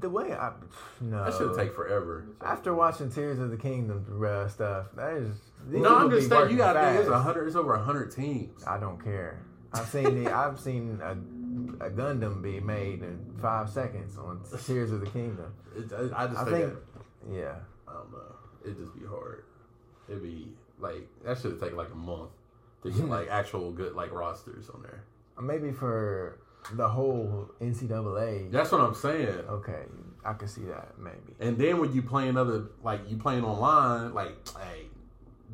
the 0.00 0.08
way 0.08 0.32
I 0.32 0.52
no. 1.00 1.24
That 1.24 1.34
should 1.34 1.54
take 1.56 1.74
forever. 1.74 2.26
After 2.40 2.74
watching 2.74 3.10
Tears 3.10 3.38
of 3.38 3.50
the 3.50 3.56
Kingdom 3.56 4.04
uh, 4.26 4.48
stuff, 4.48 4.86
that 4.96 5.12
is. 5.12 5.36
No, 5.68 5.96
I'm 5.96 6.10
just 6.10 6.28
be 6.30 6.34
saying 6.36 6.50
you 6.50 6.56
got 6.56 6.72
to 6.72 7.00
it's 7.00 7.08
a 7.08 7.18
hundred. 7.18 7.46
It's 7.46 7.56
over 7.56 7.74
a 7.74 7.82
hundred 7.82 8.10
teams. 8.14 8.64
I 8.66 8.78
don't 8.78 9.02
care. 9.02 9.42
I've 9.74 9.88
seen 9.88 10.24
the, 10.24 10.34
I've 10.34 10.58
seen 10.60 11.00
a, 11.02 11.12
a 11.86 11.90
Gundam 11.90 12.42
be 12.42 12.60
made 12.60 13.02
in 13.02 13.18
five 13.40 13.70
seconds 13.70 14.18
on 14.18 14.40
Tears 14.66 14.92
of 14.92 15.00
the 15.00 15.06
Kingdom. 15.06 15.54
It, 15.76 15.92
I, 15.92 16.24
I 16.24 16.26
just 16.26 16.38
I 16.38 16.44
think, 16.44 16.54
think, 16.72 16.74
yeah, 17.30 17.54
I 17.88 17.92
don't 17.92 18.12
know. 18.12 18.36
It'd 18.64 18.78
just 18.78 18.94
be 18.98 19.06
hard. 19.06 19.44
It'd 20.08 20.22
be 20.22 20.48
like 20.78 21.08
that 21.24 21.38
should 21.38 21.60
take 21.60 21.74
like 21.74 21.90
a 21.92 21.96
month 21.96 22.30
to 22.82 22.90
get 22.90 23.08
like 23.08 23.28
actual 23.30 23.70
good 23.72 23.94
like 23.94 24.12
rosters 24.12 24.68
on 24.70 24.82
there. 24.82 25.04
Uh, 25.38 25.42
maybe 25.42 25.72
for 25.72 26.38
the 26.72 26.88
whole 26.88 27.50
NCAA. 27.60 28.50
That's 28.50 28.70
what 28.72 28.80
I'm 28.80 28.94
saying. 28.94 29.28
Okay, 29.48 29.84
I 30.24 30.32
can 30.34 30.48
see 30.48 30.64
that 30.64 30.98
maybe. 30.98 31.34
And 31.40 31.58
then 31.58 31.78
when 31.78 31.92
you 31.92 32.02
play 32.02 32.28
another 32.28 32.66
like 32.82 33.00
you 33.08 33.16
playing 33.16 33.44
online, 33.44 34.14
like 34.14 34.36
hey, 34.58 34.86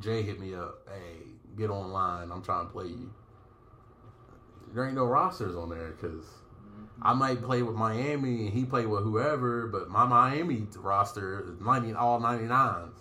Jay 0.00 0.22
hit 0.22 0.40
me 0.40 0.54
up. 0.54 0.86
Hey, 0.88 1.24
get 1.56 1.70
online. 1.70 2.30
I'm 2.30 2.42
trying 2.42 2.66
to 2.66 2.72
play 2.72 2.86
you. 2.86 3.12
There 4.74 4.84
ain't 4.84 4.94
no 4.94 5.06
rosters 5.06 5.56
on 5.56 5.70
there 5.70 5.92
because 5.92 6.26
I 7.00 7.14
might 7.14 7.42
play 7.42 7.62
with 7.62 7.76
Miami 7.76 8.46
and 8.46 8.50
he 8.50 8.64
play 8.64 8.86
with 8.86 9.04
whoever, 9.04 9.68
but 9.68 9.88
my 9.88 10.04
Miami 10.04 10.66
roster 10.76 11.44
is 11.48 11.60
ninety 11.60 11.92
all 11.92 12.18
ninety 12.18 12.46
nines, 12.46 12.98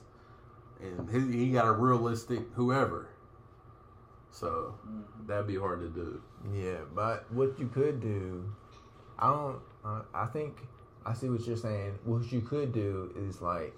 and 0.81 1.09
he, 1.09 1.45
he 1.45 1.51
got 1.51 1.65
a 1.67 1.71
realistic 1.71 2.41
whoever. 2.53 3.09
So 4.29 4.75
that'd 5.25 5.47
be 5.47 5.57
hard 5.57 5.79
to 5.81 5.89
do. 5.89 6.21
Yeah, 6.53 6.81
but 6.93 7.31
what 7.31 7.57
you 7.59 7.67
could 7.67 7.99
do, 7.99 8.53
I 9.17 9.31
don't. 9.31 9.59
Uh, 9.83 10.01
I 10.13 10.27
think 10.27 10.57
I 11.05 11.13
see 11.13 11.29
what 11.29 11.45
you're 11.47 11.57
saying. 11.57 11.97
What 12.03 12.31
you 12.31 12.41
could 12.41 12.71
do 12.71 13.11
is 13.17 13.41
like 13.41 13.73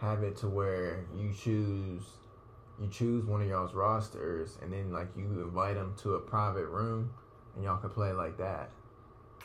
have 0.00 0.22
it 0.22 0.36
to 0.38 0.48
where 0.48 1.06
you 1.16 1.32
choose 1.32 2.02
you 2.80 2.88
choose 2.88 3.24
one 3.24 3.40
of 3.40 3.48
y'all's 3.48 3.72
rosters, 3.72 4.58
and 4.62 4.70
then 4.72 4.92
like 4.92 5.08
you 5.16 5.24
invite 5.42 5.76
them 5.76 5.94
to 6.02 6.16
a 6.16 6.20
private 6.20 6.66
room, 6.66 7.10
and 7.54 7.64
y'all 7.64 7.78
can 7.78 7.88
play 7.90 8.12
like 8.12 8.36
that. 8.36 8.70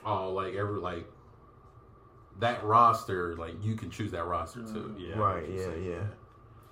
Oh, 0.06 0.32
like 0.32 0.56
every 0.56 0.80
like 0.80 1.06
that 2.40 2.64
roster, 2.64 3.36
like 3.36 3.54
you 3.64 3.76
can 3.76 3.90
choose 3.90 4.12
that 4.12 4.26
roster 4.26 4.62
too. 4.62 4.94
Mm-hmm. 4.96 5.00
Yeah, 5.00 5.14
I 5.14 5.18
know 5.18 5.24
right? 5.24 5.50
Yeah, 5.50 5.58
saying. 5.66 5.84
yeah. 5.84 6.04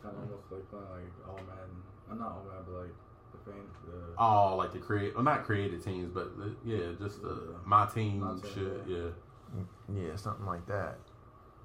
Kind 0.02 0.16
of 0.16 0.24
almost 0.24 0.52
like 0.52 0.70
playing 0.70 0.86
like 0.90 1.28
all 1.28 1.36
Madden. 1.36 1.84
Uh, 2.12 2.16
not 2.16 2.32
all 2.32 2.46
Madden, 2.48 2.64
but 2.66 2.80
like 2.82 2.96
the 3.34 3.52
fan. 3.52 3.62
The 3.86 3.94
Oh, 4.18 4.56
like 4.56 4.72
the 4.74 4.80
create, 4.80 5.14
well, 5.16 5.24
not 5.24 5.44
created 5.44 5.84
teams, 5.84 6.10
but 6.12 6.38
the, 6.38 6.56
yeah, 6.66 6.92
just 7.00 7.22
the 7.22 7.56
my 7.66 7.86
team 7.86 8.22
My 8.22 8.34
team, 8.42 8.72
yeah. 8.88 8.96
Yeah, 8.96 9.10
mm, 9.58 10.08
Yeah, 10.10 10.16
something 10.16 10.46
like 10.46 10.66
that. 10.68 10.98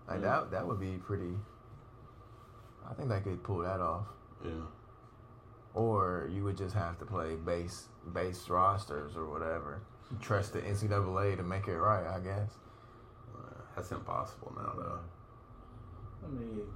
Like 0.09 0.21
Yeah. 0.21 0.41
that. 0.41 0.51
That 0.51 0.67
would 0.67 0.81
be 0.81 0.97
pretty. 0.99 1.35
I 2.89 2.93
think 2.95 3.09
they 3.09 3.21
could 3.21 3.43
pull 3.43 3.59
that 3.61 3.81
off. 3.81 4.07
yeah. 4.45 4.51
Or 5.73 6.29
you 6.31 6.45
would 6.45 6.57
just 6.57 6.75
have 6.75 6.99
to 6.99 7.05
play 7.07 7.35
base 7.37 7.89
base 8.13 8.49
rosters 8.49 9.17
or 9.17 9.25
whatever. 9.29 9.81
Trust 10.21 10.53
the 10.53 10.61
NCAA 10.61 11.37
to 11.37 11.43
make 11.43 11.67
it 11.69 11.77
right, 11.77 12.07
I 12.07 12.21
guess. 12.21 12.51
That's 13.75 13.91
impossible 13.91 14.53
now, 14.57 14.73
though. 14.77 14.99
I 16.25 16.29
mean, 16.31 16.61
it, 16.61 16.69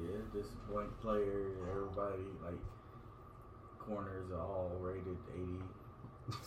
yeah, 0.00 0.18
just 0.32 0.50
blank 0.68 0.88
players. 1.02 1.56
Everybody 1.70 2.24
like 2.42 2.58
corners 3.78 4.30
are 4.32 4.40
all 4.40 4.72
rated 4.80 5.16
eighty. 5.34 5.60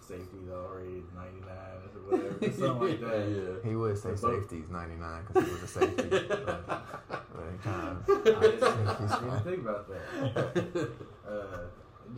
Safeties 0.00 0.50
all 0.52 0.68
rated 0.74 1.04
ninety 1.14 1.40
nine 1.46 1.78
or 1.94 2.18
whatever, 2.18 2.52
something 2.52 2.88
like 2.88 3.00
that. 3.00 3.28
Yeah. 3.64 3.70
He 3.70 3.76
would 3.76 3.96
say 3.96 4.10
The 4.10 4.16
safety's 4.16 4.68
99 4.70 5.22
because 5.28 5.46
he 5.46 5.52
was 5.52 5.62
a 5.62 5.68
safety. 5.68 6.08
but, 6.08 6.66
but 6.66 7.44
it 7.44 7.62
kind 7.62 7.88
of, 7.88 8.08
I 8.08 8.40
didn't 8.40 9.44
think 9.44 9.60
about 9.60 9.88
that. 9.88 10.90
Uh, 11.28 11.58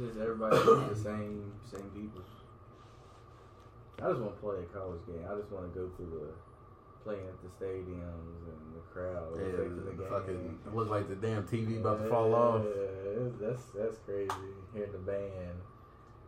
just 0.01 0.19
everybody 0.19 0.57
the 0.89 0.95
same 0.97 1.53
same 1.71 1.91
people. 1.95 2.23
I 4.03 4.11
just 4.11 4.21
want 4.21 4.35
to 4.35 4.41
play 4.43 4.57
a 4.63 4.67
college 4.75 5.01
game. 5.07 5.23
I 5.31 5.35
just 5.39 5.51
want 5.53 5.73
to 5.73 5.79
go 5.79 5.87
to 5.87 6.03
the 6.03 6.27
playing 7.05 7.27
at 7.27 7.39
the 7.43 7.51
stadiums 7.65 8.43
and 8.47 8.75
the 8.75 8.83
crowd 8.93 9.31
Yeah, 9.37 9.57
the 9.57 10.03
the 10.03 10.09
fucking 10.09 10.59
look 10.73 10.89
like 10.89 11.09
the 11.09 11.17
damn 11.17 11.45
TV 11.45 11.79
about 11.81 12.03
to 12.03 12.09
fall 12.09 12.35
off. 12.35 12.65
Yeah, 12.65 13.29
that's 13.41 13.63
that's 13.77 13.97
crazy. 14.07 14.31
Hearing 14.75 14.93
the 14.93 14.99
band. 14.99 15.59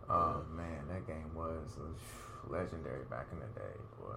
oh 0.09 0.43
man, 0.55 0.87
that 0.89 1.07
game 1.07 1.31
was 1.35 1.79
uh, 1.79 2.53
legendary 2.53 3.05
back 3.11 3.27
in 3.33 3.39
the 3.41 3.47
day, 3.59 3.77
boy. 4.01 4.15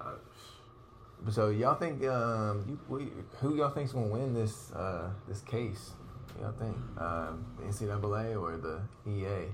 Uh, 0.00 1.30
So 1.30 1.50
y'all 1.50 1.76
think 1.76 2.04
um, 2.06 2.64
you, 2.68 2.78
we, 2.88 3.08
who 3.40 3.56
y'all 3.56 3.70
think's 3.70 3.92
gonna 3.92 4.06
win 4.06 4.34
this 4.34 4.72
uh, 4.72 5.10
this 5.28 5.40
case? 5.42 5.92
Y'all 6.40 6.52
think 6.52 6.76
um, 6.98 7.44
the 7.58 7.64
NCAA 7.64 8.40
or 8.40 8.56
the 8.56 8.80
EA? 9.08 9.46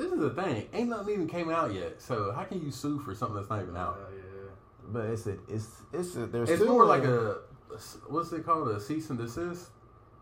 This 0.00 0.12
is 0.12 0.18
the 0.20 0.30
thing. 0.30 0.68
Ain't 0.72 0.88
nothing 0.88 1.14
even 1.14 1.28
came 1.28 1.50
out 1.50 1.74
yet. 1.74 2.00
So 2.00 2.32
how 2.32 2.44
can 2.44 2.64
you 2.64 2.70
sue 2.70 2.98
for 3.00 3.14
something 3.14 3.36
that's 3.36 3.50
not 3.50 3.62
even 3.62 3.76
out? 3.76 3.98
yeah. 4.14 4.22
But 4.88 5.06
it's 5.06 5.26
a 5.26 5.36
it's 5.48 5.82
it's 5.92 6.16
a, 6.16 6.26
there's 6.26 6.48
It's 6.48 6.60
still 6.60 6.72
more 6.72 6.86
like 6.86 7.04
a 7.04 7.38
what's 8.08 8.32
it 8.32 8.44
called? 8.44 8.68
A 8.68 8.80
cease 8.80 9.10
and 9.10 9.18
desist. 9.18 9.70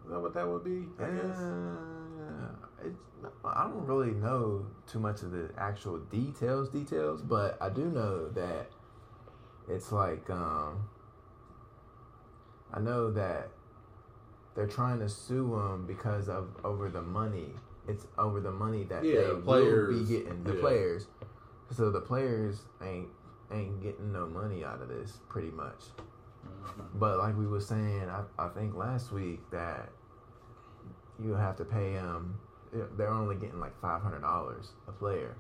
Is 0.05 0.11
that 0.11 0.21
what 0.21 0.35
that 0.35 0.47
would 0.47 0.65
be? 0.65 0.87
I 1.03 1.11
guess. 1.11 1.39
Uh, 1.39 2.47
it's, 2.85 2.99
I 3.45 3.65
don't 3.65 3.87
really 3.87 4.13
know 4.13 4.67
too 4.91 4.99
much 5.01 5.23
of 5.23 5.33
the 5.33 5.51
actual 5.59 5.99
details, 5.99 6.69
details, 6.69 7.23
but 7.23 7.57
I 7.61 7.69
do 7.69 7.87
know 7.87 8.29
that 8.31 8.71
it's 9.69 9.93
like 9.93 10.29
um, 10.31 10.89
I 12.73 12.81
know 12.81 13.11
that 13.13 13.51
they're 14.55 14.67
trying 14.67 14.99
to 15.01 15.09
sue 15.09 15.51
them 15.51 15.87
because 15.87 16.29
of 16.29 16.49
over 16.65 16.89
the 16.89 17.03
money. 17.03 17.51
It's 17.89 18.07
over 18.19 18.41
the 18.41 18.53
money 18.53 18.85
that 18.85 19.03
Yeah, 19.05 19.21
they 19.23 19.33
will 19.35 19.89
be 19.89 20.05
getting 20.05 20.45
the 20.45 20.55
Yeah. 20.55 20.61
players. 20.61 21.09
So 21.71 21.91
the 21.91 22.01
players 22.01 22.65
ain't 22.83 23.09
ain't 23.51 23.81
getting 23.83 24.13
no 24.13 24.27
money 24.27 24.63
out 24.63 24.83
of 24.83 24.89
this, 24.89 25.21
pretty 25.31 25.51
much. 25.51 25.87
Mhm. 26.47 26.85
But 26.95 27.17
like 27.19 27.35
we 27.37 27.47
were 27.47 27.61
saying, 27.61 28.09
I, 28.11 28.25
I 28.39 28.49
think 28.49 28.75
last 28.77 29.11
week 29.11 29.41
that 29.51 29.89
you 31.19 31.33
have 31.33 31.57
to 31.57 31.65
pay 31.65 31.95
them. 31.95 32.39
They're 32.99 33.09
only 33.09 33.37
getting 33.37 33.59
like 33.59 33.79
five 33.81 34.03
hundred 34.03 34.21
dollars 34.21 34.73
a 34.87 34.93
player, 34.93 35.35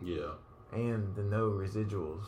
Yeah. 0.00 0.32
and 0.72 1.14
the 1.14 1.22
no 1.22 1.50
residuals. 1.50 2.24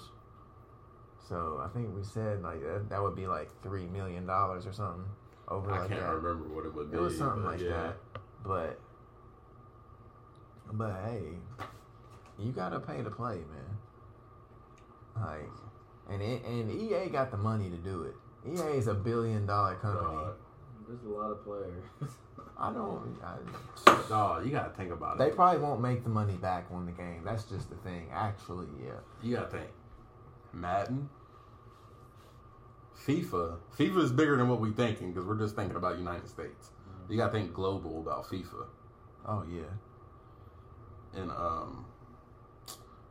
So 1.26 1.62
I 1.64 1.68
think 1.68 1.94
we 1.96 2.02
said 2.02 2.42
like 2.42 2.60
that, 2.62 2.90
that 2.90 3.02
would 3.02 3.14
be 3.16 3.26
like 3.26 3.50
three 3.62 3.86
million 3.86 4.26
dollars 4.26 4.66
or 4.66 4.72
something 4.74 5.04
over 5.48 5.70
I 5.72 5.80
like 5.80 5.88
can't 5.88 6.00
that. 6.02 6.14
remember 6.14 6.48
what 6.54 6.66
it 6.66 6.74
would 6.74 6.90
be. 6.90 6.98
It 6.98 7.00
was 7.00 7.16
something 7.16 7.44
like 7.44 7.60
yeah. 7.60 7.70
that. 7.70 7.96
But 8.44 8.78
but 10.72 10.92
hey, 11.04 11.22
you 12.38 12.52
gotta 12.52 12.80
pay 12.80 13.02
to 13.02 13.10
play, 13.10 13.36
man. 13.36 13.78
Like, 15.16 15.50
and 16.10 16.22
it, 16.22 16.44
and 16.44 16.70
EA 16.70 17.08
got 17.10 17.30
the 17.30 17.36
money 17.36 17.70
to 17.70 17.76
do 17.76 18.02
it. 18.04 18.14
EA 18.46 18.76
is 18.76 18.86
a 18.86 18.94
billion 18.94 19.46
dollar 19.46 19.74
company. 19.76 20.16
Dog. 20.16 20.34
There's 20.86 21.04
a 21.04 21.08
lot 21.08 21.30
of 21.30 21.44
players. 21.44 21.84
I 22.58 22.72
don't. 22.72 23.16
I, 23.22 24.08
Dog, 24.08 24.44
you 24.44 24.52
gotta 24.52 24.70
think 24.70 24.90
about 24.90 25.18
they 25.18 25.26
it. 25.26 25.30
They 25.30 25.36
probably 25.36 25.60
won't 25.60 25.80
make 25.80 26.02
the 26.02 26.10
money 26.10 26.34
back 26.34 26.66
on 26.72 26.86
the 26.86 26.92
game. 26.92 27.22
That's 27.24 27.44
just 27.44 27.70
the 27.70 27.76
thing. 27.76 28.08
Actually, 28.12 28.66
yeah. 28.82 28.92
You 29.22 29.36
gotta 29.36 29.50
think. 29.50 29.70
Madden, 30.52 31.08
FIFA. 33.06 33.58
FIFA 33.78 34.02
is 34.02 34.12
bigger 34.12 34.36
than 34.36 34.48
what 34.48 34.60
we're 34.60 34.72
thinking 34.72 35.12
because 35.12 35.26
we're 35.26 35.38
just 35.38 35.56
thinking 35.56 35.76
about 35.76 35.98
United 35.98 36.28
States. 36.28 36.70
You 37.08 37.16
gotta 37.16 37.32
think 37.32 37.52
global 37.52 38.00
about 38.00 38.26
FIFA. 38.26 38.66
Oh 39.26 39.44
yeah. 39.50 39.62
And 41.16 41.30
um, 41.30 41.86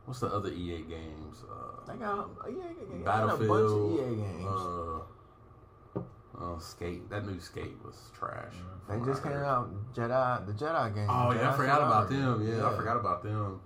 what's 0.04 0.20
the 0.20 0.28
other 0.28 0.50
EA 0.50 0.82
games? 0.82 1.44
Uh, 1.50 1.92
They 1.92 1.98
got 1.98 2.30
yeah, 2.48 2.54
yeah, 2.56 2.96
yeah, 2.98 3.04
Battlefield. 3.04 3.50
A 3.50 3.52
bunch 3.52 3.70
of 3.70 4.12
EA 4.12 4.16
games. 4.16 4.46
Uh, 4.46 6.00
uh, 6.40 6.58
Skate. 6.58 7.10
That 7.10 7.26
new 7.26 7.40
Skate 7.40 7.76
was 7.84 8.10
trash. 8.16 8.52
they 8.88 8.98
just 9.04 9.22
came 9.22 9.32
out 9.32 9.70
Jedi, 9.94 10.46
the 10.46 10.52
Jedi 10.52 10.94
game. 10.94 11.06
Oh 11.10 11.32
yeah, 11.32 11.50
I 11.50 11.52
Jedi 11.52 11.56
forgot 11.56 11.82
about 11.82 12.08
them. 12.10 12.46
Yeah, 12.46 12.66
I 12.66 12.76
forgot 12.76 12.96
about 12.96 13.22
them. 13.22 13.60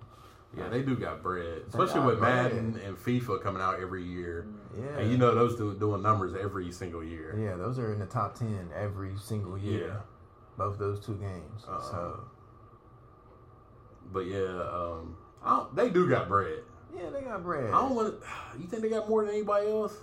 Yeah, 0.57 0.69
they 0.69 0.83
do 0.83 0.95
got 0.95 1.23
bread, 1.23 1.63
especially 1.67 2.01
got 2.01 2.05
with 2.05 2.19
bread. 2.19 2.53
Madden 2.53 2.79
and 2.85 2.95
FIFA 2.97 3.41
coming 3.41 3.61
out 3.61 3.79
every 3.79 4.03
year. 4.03 4.45
Yeah. 4.77 4.99
And 4.99 5.11
you 5.11 5.17
know 5.17 5.33
those 5.33 5.55
do, 5.55 5.73
doing 5.75 6.01
numbers 6.03 6.35
every 6.39 6.71
single 6.71 7.03
year. 7.03 7.35
Yeah, 7.39 7.55
those 7.55 7.79
are 7.79 7.91
in 7.93 7.99
the 7.99 8.05
top 8.05 8.35
ten 8.37 8.69
every 8.75 9.13
single 9.17 9.57
year. 9.57 9.87
Yeah. 9.87 9.95
Both 10.57 10.77
those 10.77 11.03
two 11.03 11.15
games. 11.15 11.63
Uh-uh. 11.67 11.81
So 11.81 12.19
But 14.11 14.25
yeah, 14.27 14.61
um, 14.71 15.15
I 15.43 15.57
don't, 15.57 15.75
they 15.75 15.89
do 15.89 16.07
got 16.09 16.27
bread. 16.27 16.59
Yeah, 16.95 17.09
they 17.09 17.21
got 17.21 17.43
bread. 17.43 17.69
I 17.73 17.81
don't 17.81 17.95
want. 17.95 18.15
You 18.59 18.67
think 18.67 18.83
they 18.83 18.89
got 18.89 19.09
more 19.09 19.25
than 19.25 19.33
anybody 19.33 19.67
else? 19.67 19.95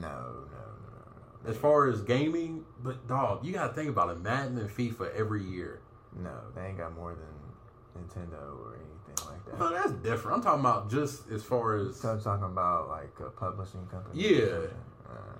No, 0.00 0.08
no, 0.08 1.44
no, 1.44 1.50
As 1.50 1.56
far 1.56 1.88
as 1.88 2.02
gaming, 2.02 2.64
but 2.84 3.08
dog, 3.08 3.44
you 3.44 3.52
gotta 3.52 3.72
think 3.74 3.88
about 3.88 4.10
it. 4.10 4.20
Madden 4.20 4.58
and 4.58 4.70
FIFA 4.70 5.12
every 5.16 5.42
year. 5.42 5.80
no, 6.16 6.30
no. 6.30 6.40
They 6.54 6.66
ain't 6.68 6.78
got 6.78 6.94
more 6.94 7.14
than 7.14 8.02
Nintendo 8.04 8.56
or 8.60 8.76
anything 8.76 9.26
like 9.28 9.44
that. 9.46 9.58
Well, 9.58 9.72
that's 9.72 9.90
different. 9.92 10.36
I'm 10.36 10.42
talking 10.44 10.60
about 10.60 10.88
just 10.90 11.28
as 11.30 11.42
far 11.42 11.74
as 11.76 11.96
So 11.96 12.10
I'm 12.10 12.22
talking 12.22 12.44
about 12.44 12.88
like 12.88 13.12
a 13.18 13.30
publishing 13.30 13.84
company. 13.86 14.22
Yeah. 14.22 14.68
Uh, 15.10 15.38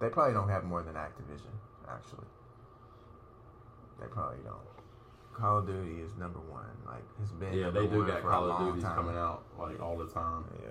they 0.00 0.08
probably 0.08 0.32
don't 0.32 0.48
have 0.48 0.64
more 0.64 0.82
than 0.82 0.94
Activision, 0.94 1.52
actually. 1.88 2.26
They 4.00 4.06
probably 4.06 4.38
don't. 4.44 4.56
Call 5.34 5.58
of 5.58 5.66
Duty 5.66 6.00
is 6.02 6.10
number 6.18 6.38
one. 6.40 6.64
Like 6.86 7.02
it's 7.22 7.32
been. 7.32 7.52
yeah, 7.54 7.64
number 7.64 7.80
they 7.82 7.86
do 7.88 7.98
one 7.98 8.06
got 8.08 8.20
for 8.22 8.28
a 8.28 8.30
Call 8.32 8.42
of 8.44 8.48
long 8.50 8.66
Duties 8.68 8.84
time. 8.84 8.94
coming 8.96 9.16
out 9.16 9.42
like 9.58 9.80
all 9.80 9.96
the 9.96 10.06
time. 10.08 10.44
Yeah, 10.62 10.68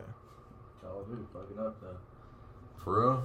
Call 0.82 1.02
of 1.02 1.08
Duty 1.08 1.24
fucking 1.34 1.60
up 1.60 1.82
though. 1.82 1.98
For 2.84 3.02
real? 3.02 3.24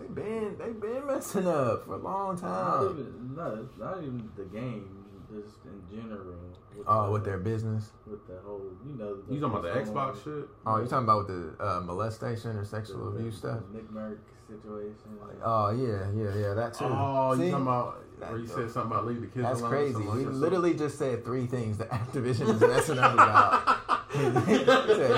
they 0.00 0.06
been 0.08 0.56
they 0.58 0.70
been 0.70 1.06
messing 1.06 1.46
up 1.46 1.84
for 1.86 1.94
a 1.94 1.98
long 1.98 2.34
Not 2.40 2.40
time. 2.40 2.90
even, 2.98 3.34
no, 3.36 3.68
not 3.78 3.98
even 3.98 4.30
the 4.36 4.44
game, 4.44 4.88
just 5.30 5.56
in 5.64 5.82
general. 5.94 6.34
With 6.76 6.86
Oh, 6.88 7.04
the, 7.06 7.12
with 7.12 7.24
their 7.26 7.36
business. 7.38 7.90
with 8.06 8.26
the 8.26 8.38
whole, 8.46 8.62
you 8.86 8.94
know, 8.96 9.16
the 9.20 9.34
You 9.34 9.40
talking 9.40 9.58
about 9.58 9.74
the 9.74 9.80
Xbox 9.80 10.24
shit? 10.24 10.48
Oh, 10.64 10.80
you 10.80 10.86
talking 10.86 11.04
about 11.04 11.28
with 11.28 11.58
the 11.58 11.62
uh, 11.62 11.80
molestation 11.82 12.56
or 12.56 12.64
sexual 12.64 13.10
the- 13.10 13.18
abuse 13.18 13.36
stuff? 13.36 13.60
the 13.70 13.76
Nick 13.76 13.90
Merck 13.92 14.16
situation. 14.48 15.18
Oh 15.44 15.68
yeah, 15.70 16.10
yeah, 16.16 16.34
yeah. 16.34 16.54
That 16.54 16.72
too. 16.72 16.86
Oh, 16.88 17.36
See? 17.36 17.44
you 17.44 17.50
talking 17.50 17.66
about 17.66 18.02
where 18.30 18.38
you 18.40 18.46
said 18.46 18.70
something 18.70 18.92
about 18.92 19.06
leave 19.06 19.20
the 19.20 19.26
kids 19.26 19.44
That's 19.46 19.60
alone? 19.60 19.70
crazy. 19.70 19.92
something 19.92 20.08
like 20.10 20.18
We 20.18 20.24
that. 20.24 20.32
literally 20.34 20.74
just 20.74 20.98
said 20.98 21.24
three 21.24 21.46
things 21.46 21.78
that 21.78 21.90
Activision 21.90 22.54
is 22.54 22.60
messing 22.60 22.98
up 22.98 23.14
about. 23.14 23.78
said, 24.12 24.66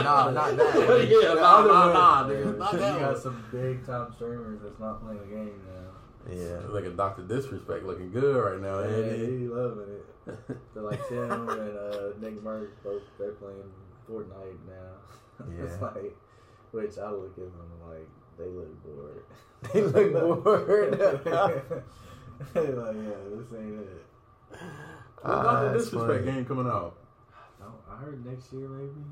"No, 0.05 0.31
not 0.31 0.57
that." 0.57 1.09
yeah, 1.11 1.29
The 1.29 1.35
nah, 1.35 1.57
other 1.57 1.69
nah, 1.69 1.93
nah, 1.93 2.29
nigga, 2.29 2.59
not 2.59 2.73
you 2.75 2.79
got 2.79 3.19
some 3.19 3.45
big 3.51 3.85
time 3.85 4.13
streamers 4.15 4.61
that's 4.63 4.79
not 4.79 5.03
playing 5.03 5.19
the 5.21 5.27
game 5.27 5.61
now. 5.67 6.33
Yeah. 6.33 6.59
Like 6.69 6.85
a 6.85 6.91
Doctor 6.91 7.23
Disrespect 7.23 7.85
looking 7.85 8.11
good 8.13 8.37
right 8.37 8.61
now, 8.61 8.79
Yeah, 8.81 8.97
ain't 8.97 9.19
he? 9.19 9.39
he 9.41 9.49
loving 9.49 9.87
it. 9.89 10.07
So 10.73 10.81
like 10.83 11.07
Tim 11.09 11.31
and 11.31 11.51
uh, 11.79 12.09
Nick 12.21 12.43
Merck 12.43 12.69
both 12.83 13.03
they're 13.19 13.33
playing 13.33 13.63
Fortnite 14.09 14.57
now. 14.67 15.45
it's 15.63 15.75
Yeah. 15.75 15.87
like, 15.87 16.17
which 16.71 16.97
I 16.99 17.11
look 17.11 17.37
at 17.37 17.45
them 17.45 17.71
like 17.87 18.09
they 18.39 18.47
look 18.47 18.83
bored. 18.85 19.23
They 19.73 19.83
look 19.83 20.45
bored. 20.45 21.85
They're 22.53 22.63
like, 22.75 22.97
yeah, 22.97 23.11
this 23.31 23.47
ain't 23.59 23.81
it. 23.81 24.07
Well, 24.51 24.61
Ah, 25.25 25.43
Doctor 25.43 25.73
that's 25.73 25.85
Disrespect 25.85 26.21
funny. 26.25 26.33
game 26.33 26.45
coming 26.45 26.67
out. 26.67 26.97
I, 27.33 27.65
don't- 27.65 27.83
I 27.91 27.97
heard 28.05 28.25
next 28.27 28.53
year 28.53 28.69
maybe. 28.69 29.05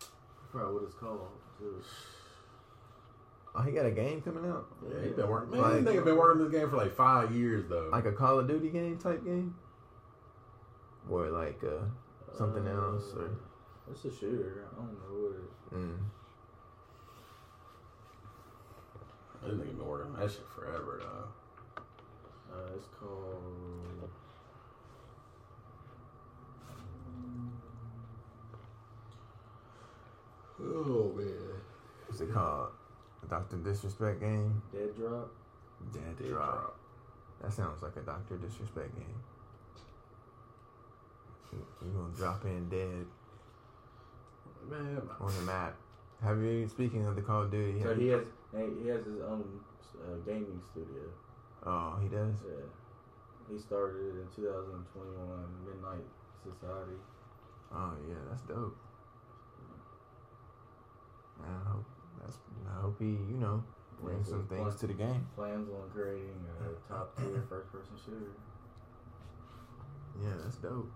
I 0.00 0.52
forgot 0.52 0.72
what 0.74 0.82
it's 0.84 0.94
called. 0.94 1.20
too. 1.58 1.82
Oh, 3.56 3.62
he 3.62 3.70
got 3.72 3.86
a 3.86 3.90
game 3.92 4.20
coming 4.20 4.44
out, 4.50 4.66
Yeah, 4.88 5.04
he 5.04 5.10
been 5.10 5.28
working. 5.28 5.50
Man, 5.52 5.60
Like- 5.62 5.84
this 5.84 5.94
nigga 5.94 6.04
been 6.04 6.16
working 6.16 6.42
this 6.42 6.52
game 6.52 6.68
for 6.70 6.76
like 6.76 6.94
five 6.96 7.32
years 7.32 7.68
though. 7.68 7.88
like 7.92 8.04
a 8.04 8.12
Call 8.12 8.40
of 8.40 8.48
Duty 8.48 8.68
game 8.70 8.98
type 8.98 9.24
game, 9.24 9.54
or 11.08 11.28
like 11.30 11.62
uh, 11.64 11.84
something 12.36 12.66
else, 12.66 13.04
or 13.16 13.30
It's 13.90 14.04
a 14.04 14.10
shooter. 14.14 14.66
I 14.72 14.76
don't 14.76 14.92
know 14.92 15.28
what 15.28 15.36
it. 15.36 15.74
mm. 15.84 15.98
this 19.44 19.54
nigga 19.54 19.76
been 19.78 19.86
working 19.86 20.12
on 20.14 20.20
that 20.20 20.30
shit 20.30 20.46
forever 20.54 21.00
though. 21.02 21.28
Uh, 22.54 22.76
it's 22.76 22.86
called. 23.00 24.10
Oh 30.62 31.12
man. 31.16 31.26
what's 32.06 32.20
it 32.20 32.32
called? 32.32 32.68
Doctor 33.28 33.56
Disrespect 33.56 34.20
game. 34.20 34.62
Dead 34.72 34.96
Drop. 34.96 35.30
Dead 35.92 36.28
Drop. 36.28 36.78
That 37.42 37.52
sounds 37.52 37.82
like 37.82 37.96
a 37.96 38.00
Doctor 38.00 38.36
Disrespect 38.36 38.94
game. 38.94 39.22
You're 41.82 41.92
gonna 41.92 42.14
drop 42.14 42.44
in 42.44 42.68
dead 42.68 43.06
Man, 44.68 45.02
on 45.20 45.34
the 45.36 45.42
map. 45.42 45.76
Have 46.22 46.42
you? 46.42 46.66
Speaking 46.68 47.06
of 47.06 47.16
the 47.16 47.22
Call 47.22 47.42
of 47.42 47.50
Duty, 47.50 47.82
So 47.82 47.94
he 47.94 48.08
has 48.08 48.22
he 48.52 48.88
has 48.88 49.04
his 49.04 49.20
own 49.20 49.44
uh, 49.96 50.16
gaming 50.24 50.60
studio. 50.70 51.02
Oh, 51.66 51.98
he 52.02 52.08
does. 52.08 52.36
Yeah, 52.44 52.66
he 53.50 53.58
started 53.58 54.20
in 54.20 54.28
2021 54.34 54.84
Midnight 55.64 56.06
Society. 56.42 56.98
Oh 57.72 57.92
yeah, 58.08 58.20
that's 58.28 58.42
dope. 58.42 58.76
I 61.42 61.70
hope 61.70 61.84
that's. 62.20 62.38
I 62.68 62.80
hope 62.80 62.96
he, 62.98 63.06
you 63.06 63.38
know, 63.40 63.62
brings 64.02 64.28
some 64.28 64.46
things 64.46 64.76
to 64.76 64.86
the 64.86 64.94
game. 64.94 65.26
Plans 65.36 65.68
on 65.68 65.90
creating 65.90 66.44
a 66.60 66.92
top 66.92 67.16
tier 67.16 67.44
first 67.48 67.70
person 67.72 67.94
shooter. 68.04 68.32
Yeah, 70.22 70.34
that's 70.42 70.56
dope. 70.56 70.90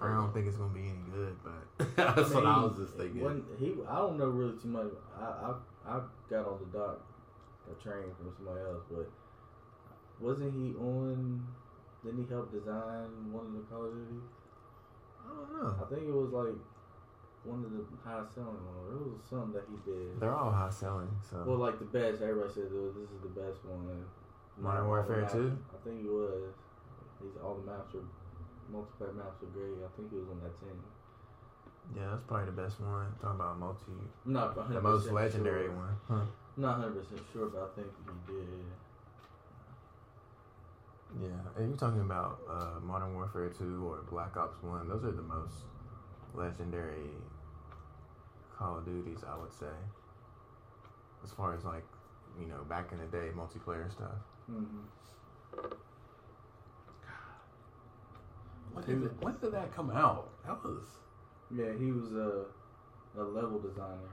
I 0.00 0.08
don't 0.08 0.34
think 0.34 0.46
it's 0.46 0.56
gonna 0.56 0.74
be 0.74 0.80
any 0.80 1.04
good, 1.12 1.36
but 1.42 1.96
That's 1.96 2.30
what 2.30 2.44
I 2.46 2.62
was 2.62 2.76
just 2.76 2.94
thinking. 2.94 3.22
When 3.22 3.42
he, 3.58 3.74
I 3.88 3.96
don't 3.96 4.18
know 4.18 4.28
really 4.28 4.58
too 4.60 4.68
much. 4.68 4.86
I, 5.18 5.24
I, 5.24 5.54
I 5.86 6.00
got 6.28 6.46
on 6.46 6.58
the 6.60 6.78
dock, 6.78 7.00
a 7.70 7.74
train 7.82 8.10
from 8.16 8.32
somebody 8.36 8.60
else, 8.60 8.84
but 8.90 9.08
wasn't 10.20 10.52
he 10.52 10.74
on? 10.78 11.42
Didn't 12.04 12.24
he 12.24 12.28
help 12.28 12.52
design 12.52 13.32
one 13.32 13.46
of 13.48 13.52
the 13.56 13.64
Call 13.72 13.86
of 13.88 13.92
Duty? 13.96 14.20
I 15.24 15.28
don't 15.32 15.50
know. 15.56 15.72
I 15.80 15.84
think 15.88 16.04
it 16.04 16.12
was 16.12 16.30
like 16.36 16.58
one 17.44 17.64
of 17.64 17.72
the 17.72 17.84
high 18.04 18.24
selling 18.28 18.60
ones. 18.60 18.92
It 18.92 19.00
was 19.00 19.24
something 19.24 19.52
that 19.56 19.64
he 19.72 19.76
did. 19.88 20.20
They're 20.20 20.36
all 20.36 20.52
high 20.52 20.68
selling, 20.68 21.08
so 21.24 21.44
Well, 21.46 21.56
like 21.56 21.78
the 21.80 21.88
best. 21.88 22.20
Everybody 22.20 22.52
said 22.52 22.68
oh, 22.72 22.92
this 22.92 23.08
is 23.08 23.20
the 23.24 23.32
best 23.32 23.64
one. 23.64 24.04
Modern 24.60 24.86
Warfare 24.86 25.26
2? 25.30 25.58
I 25.72 25.78
think 25.82 26.04
it 26.04 26.12
was. 26.12 26.52
He's 27.20 27.40
all 27.42 27.56
the 27.56 27.64
maps 27.64 27.94
are 27.96 28.04
multiplayer 28.72 29.14
maps 29.16 29.42
are 29.42 29.52
great. 29.52 29.80
I 29.80 29.88
think 29.96 30.10
he 30.10 30.16
was 30.18 30.28
on 30.28 30.40
that 30.40 30.54
team. 30.60 30.76
yeah, 31.96 32.10
that's 32.10 32.24
probably 32.26 32.46
the 32.46 32.58
best 32.62 32.80
one. 32.80 33.12
Talking 33.20 33.40
about 33.40 33.58
multi, 33.58 33.92
I'm 34.24 34.32
not 34.32 34.56
100% 34.56 34.72
the 34.74 34.80
most 34.80 35.10
legendary 35.10 35.66
sure. 35.66 35.76
one. 35.76 35.96
Huh. 36.08 36.24
I'm 36.56 36.62
not 36.62 36.78
100 36.78 37.02
percent 37.02 37.20
sure, 37.32 37.46
but 37.46 37.62
I 37.62 37.68
think 37.74 37.88
he 38.28 38.32
did. 38.32 38.48
Yeah, 41.22 41.28
and 41.56 41.70
you 41.70 41.76
talking 41.76 42.00
about 42.00 42.40
uh, 42.48 42.80
Modern 42.82 43.14
Warfare 43.14 43.48
Two 43.48 43.86
or 43.88 44.02
Black 44.10 44.36
Ops 44.36 44.62
One? 44.62 44.88
Those 44.88 45.04
are 45.04 45.12
the 45.12 45.22
most 45.22 45.54
legendary 46.34 47.10
Call 48.56 48.78
of 48.78 48.84
Duties, 48.84 49.18
I 49.28 49.36
would 49.38 49.52
say. 49.52 49.74
As 51.22 51.30
far 51.30 51.54
as 51.54 51.64
like, 51.64 51.84
you 52.40 52.46
know, 52.46 52.62
back 52.68 52.92
in 52.92 52.98
the 52.98 53.06
day, 53.06 53.30
multiplayer 53.36 53.90
stuff. 53.90 54.10
Mm-hmm. 54.50 55.66
when, 58.72 58.84
did 58.84 59.02
it, 59.04 59.12
when 59.20 59.36
did 59.40 59.52
that 59.52 59.74
come 59.74 59.90
out? 59.90 60.28
That 60.44 60.62
was 60.62 60.82
Yeah, 61.50 61.72
he 61.78 61.90
was 61.92 62.12
a 62.12 62.44
a 63.16 63.22
level 63.22 63.60
designer 63.60 64.10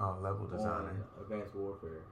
Um, 0.00 0.16
oh, 0.18 0.22
level 0.22 0.46
designer. 0.46 0.72
on 0.74 1.04
Advanced 1.20 1.54
Warfare. 1.54 2.02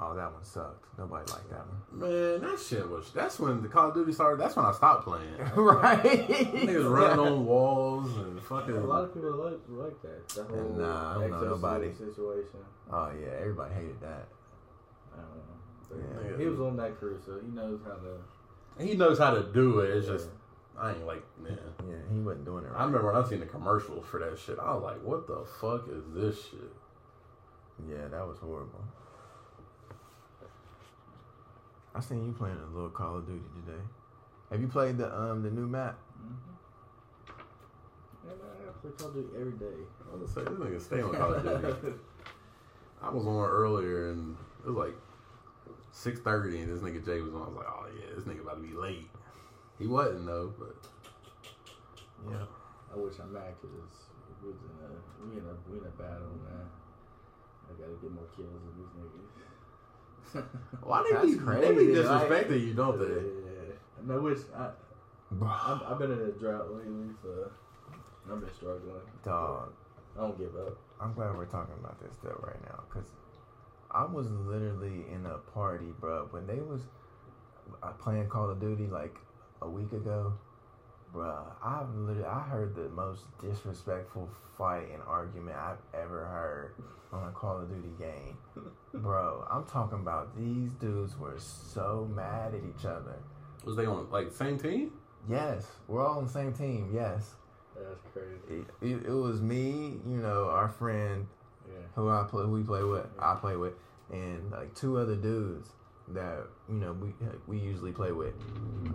Oh, 0.00 0.14
that 0.14 0.32
one 0.32 0.44
sucked. 0.44 0.84
Nobody 0.96 1.30
liked 1.32 1.50
that 1.50 1.64
one. 1.66 2.00
man. 2.10 2.40
That 2.40 2.60
shit 2.60 2.88
was. 2.88 3.10
That's 3.12 3.40
when 3.40 3.62
the 3.62 3.68
Call 3.68 3.88
of 3.88 3.94
Duty 3.94 4.12
started. 4.12 4.40
That's 4.40 4.54
when 4.54 4.64
I 4.64 4.70
stopped 4.72 5.04
playing. 5.04 5.34
right. 5.56 6.00
Niggas 6.02 6.88
running 6.88 7.18
on 7.18 7.44
walls 7.46 8.16
and 8.16 8.40
fucking. 8.42 8.76
A 8.76 8.80
lot 8.80 9.04
of 9.04 9.14
people 9.14 9.30
like 9.32 9.58
like 9.68 10.02
that. 10.02 10.28
The 10.28 10.44
whole 10.44 10.74
Nah, 10.78 10.84
uh, 10.84 11.10
I 11.16 11.20
don't 11.20 11.30
know 11.32 11.40
nobody. 11.48 11.92
Situation. 11.94 12.60
Oh 12.92 13.10
yeah, 13.20 13.32
everybody 13.40 13.74
hated 13.74 14.00
that. 14.02 14.28
I 15.14 15.20
don't 15.20 16.02
know. 16.06 16.30
Yeah. 16.30 16.38
He 16.38 16.46
was 16.46 16.60
on 16.60 16.76
that 16.76 16.96
crew, 16.98 17.18
so 17.24 17.40
he 17.40 17.48
knows 17.48 17.80
how 17.84 17.94
to. 17.94 18.84
He 18.84 18.94
knows 18.94 19.18
how 19.18 19.32
to 19.32 19.42
do 19.52 19.80
it. 19.80 19.90
It's 19.90 20.06
Yeah. 20.06 20.12
just 20.12 20.28
I 20.78 20.90
ain't 20.92 21.06
like 21.06 21.24
man. 21.42 21.58
Yeah, 21.88 21.96
he 22.12 22.20
wasn't 22.20 22.44
doing 22.44 22.64
it 22.64 22.68
right. 22.70 22.82
I 22.82 22.84
remember 22.84 23.12
when 23.12 23.20
I 23.20 23.28
seen 23.28 23.40
the 23.40 23.46
commercials 23.46 24.06
for 24.06 24.20
that 24.20 24.38
shit. 24.38 24.60
I 24.60 24.72
was 24.74 24.82
like, 24.84 25.02
"What 25.02 25.26
the 25.26 25.44
fuck 25.60 25.88
is 25.90 26.04
this 26.14 26.40
shit?" 26.50 26.72
Yeah, 27.86 28.08
that 28.10 28.26
was 28.26 28.38
horrible. 28.38 28.82
I 31.94 32.00
seen 32.00 32.24
you 32.26 32.32
playing 32.32 32.56
a 32.56 32.74
little 32.74 32.90
Call 32.90 33.18
of 33.18 33.26
Duty 33.26 33.44
today. 33.66 33.80
Have 34.50 34.60
you 34.60 34.68
played 34.68 34.98
the 34.98 35.14
um 35.14 35.42
the 35.42 35.50
new 35.50 35.66
map? 35.66 35.98
And 38.24 38.32
I 38.32 38.70
play 38.80 38.90
Call 38.98 39.08
of 39.08 39.14
Duty 39.14 39.28
every 39.38 39.52
day. 39.52 39.66
I 40.10 40.16
was 40.16 40.30
gonna 40.32 40.46
say 40.46 40.50
this 40.50 40.60
nigga 40.60 40.80
stay 40.80 41.02
on 41.02 41.14
Call 41.14 41.34
of 41.34 41.42
Duty. 41.42 41.94
I 43.02 43.10
was 43.10 43.26
on 43.26 43.44
earlier 43.48 44.10
and 44.10 44.36
it 44.64 44.70
was 44.70 44.76
like 44.88 44.96
six 45.92 46.20
thirty, 46.20 46.60
and 46.60 46.68
this 46.70 46.82
nigga 46.82 47.04
Jay 47.04 47.20
was 47.20 47.34
on. 47.34 47.42
I 47.42 47.48
was 47.48 47.56
like, 47.56 47.66
"Oh 47.68 47.86
yeah, 47.98 48.14
this 48.14 48.24
nigga 48.24 48.40
about 48.42 48.60
to 48.60 48.68
be 48.68 48.74
late." 48.74 49.08
He 49.78 49.86
wasn't 49.86 50.26
though, 50.26 50.52
but 50.58 50.74
Yeah. 52.28 52.44
I 52.92 52.96
wish 52.96 53.14
I'm 53.20 53.32
mad 53.32 53.54
because 53.60 53.76
we 54.42 54.48
was 54.48 54.58
in 54.58 54.84
a 54.84 54.88
we 55.30 55.38
in 55.38 55.44
a 55.46 55.54
we 55.70 55.78
in 55.78 55.84
a 55.84 55.90
battle, 55.90 56.34
man. 56.44 56.66
I 57.70 57.80
gotta 57.80 57.92
get 58.00 58.10
more 58.12 58.24
kills 58.36 58.48
than 58.64 58.74
these 58.78 58.92
niggas. 58.98 60.44
why 60.82 61.02
they 61.02 61.12
That's 61.12 61.24
be 61.26 61.32
they 61.32 61.38
be 61.38 61.44
crazy, 61.44 61.96
like- 62.02 62.28
disrespecting 62.28 62.66
you, 62.66 62.74
don't 62.74 62.98
they? 62.98 63.14
Yeah, 63.14 63.74
no, 64.04 64.20
which 64.20 64.38
I 64.56 64.70
I've, 65.42 65.82
I've 65.82 65.98
been 65.98 66.12
in 66.12 66.20
a 66.20 66.32
drought 66.32 66.70
lately, 66.72 67.08
so 67.22 67.50
I've 68.32 68.40
been 68.40 68.54
struggling. 68.54 69.00
Dog, 69.24 69.72
I 70.16 70.20
don't 70.22 70.38
give 70.38 70.54
up. 70.56 70.76
I'm 71.00 71.12
glad 71.14 71.36
we're 71.36 71.44
talking 71.46 71.74
about 71.78 72.00
this 72.00 72.14
stuff 72.14 72.34
right 72.42 72.60
now 72.64 72.82
because 72.88 73.08
I 73.90 74.04
was 74.04 74.26
literally 74.30 75.04
in 75.12 75.26
a 75.26 75.38
party, 75.52 75.92
bro. 76.00 76.26
When 76.30 76.46
they 76.46 76.60
was 76.60 76.82
uh, 77.82 77.92
playing 77.92 78.28
Call 78.28 78.50
of 78.50 78.60
Duty 78.60 78.86
like 78.86 79.16
a 79.62 79.68
week 79.68 79.92
ago, 79.92 80.32
bro. 81.12 81.44
I've 81.64 81.88
literally 81.94 82.24
I 82.28 82.40
heard 82.40 82.74
the 82.74 82.88
most 82.90 83.24
disrespectful 83.40 84.28
fight 84.56 84.88
and 84.92 85.02
argument 85.06 85.56
I've 85.56 85.78
ever 85.94 86.24
heard 86.26 86.74
on 87.12 87.26
a 87.28 87.30
Call 87.32 87.60
of 87.60 87.68
Duty 87.68 87.88
game, 87.98 88.36
bro. 88.94 89.46
I'm 89.50 89.64
talking 89.64 89.98
about 90.00 90.36
these 90.36 90.72
dudes 90.74 91.18
were 91.18 91.38
so 91.38 92.08
mad 92.14 92.54
at 92.54 92.60
each 92.64 92.84
other. 92.84 93.16
Was 93.64 93.76
they 93.76 93.86
on 93.86 94.08
like 94.10 94.32
same 94.32 94.58
team? 94.58 94.92
Yes, 95.28 95.66
we're 95.88 96.04
all 96.06 96.18
on 96.18 96.26
the 96.26 96.30
same 96.32 96.52
team. 96.52 96.90
Yes, 96.94 97.34
That's 97.76 98.00
crazy. 98.12 98.64
it, 98.80 98.86
it, 98.86 99.06
it 99.06 99.12
was 99.12 99.40
me, 99.42 99.98
you 100.06 100.16
know, 100.18 100.48
our 100.48 100.68
friend 100.68 101.26
Yeah. 101.68 101.74
who 101.94 102.08
I 102.08 102.24
play, 102.28 102.44
who 102.44 102.52
we 102.52 102.62
play 102.62 102.82
with, 102.84 103.06
I 103.18 103.34
play 103.34 103.56
with, 103.56 103.74
and 104.10 104.50
like 104.50 104.74
two 104.74 104.96
other 104.98 105.16
dudes 105.16 105.68
that 106.14 106.46
you 106.68 106.76
know 106.76 106.92
we 106.92 107.12
we 107.46 107.58
usually 107.58 107.92
play 107.92 108.12
with. 108.12 108.34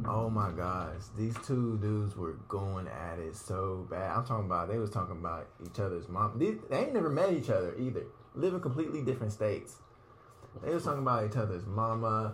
Oh 0.07 0.29
my 0.29 0.51
gosh, 0.51 1.01
these 1.17 1.35
two 1.45 1.77
dudes 1.77 2.15
were 2.15 2.33
going 2.47 2.87
at 2.87 3.19
it 3.19 3.35
so 3.35 3.87
bad. 3.89 4.15
I'm 4.15 4.25
talking 4.25 4.45
about 4.45 4.69
they 4.69 4.77
was 4.77 4.89
talking 4.89 5.17
about 5.17 5.47
each 5.65 5.79
other's 5.79 6.07
mom. 6.09 6.37
They, 6.37 6.55
they 6.69 6.85
ain't 6.85 6.93
never 6.93 7.09
met 7.09 7.31
each 7.33 7.49
other 7.49 7.75
either. 7.77 8.03
Live 8.35 8.53
in 8.53 8.59
completely 8.61 9.01
different 9.01 9.31
states. 9.31 9.77
They 10.63 10.73
was 10.73 10.83
talking 10.83 11.01
about 11.01 11.25
each 11.25 11.35
other's 11.35 11.65
mama. 11.65 12.33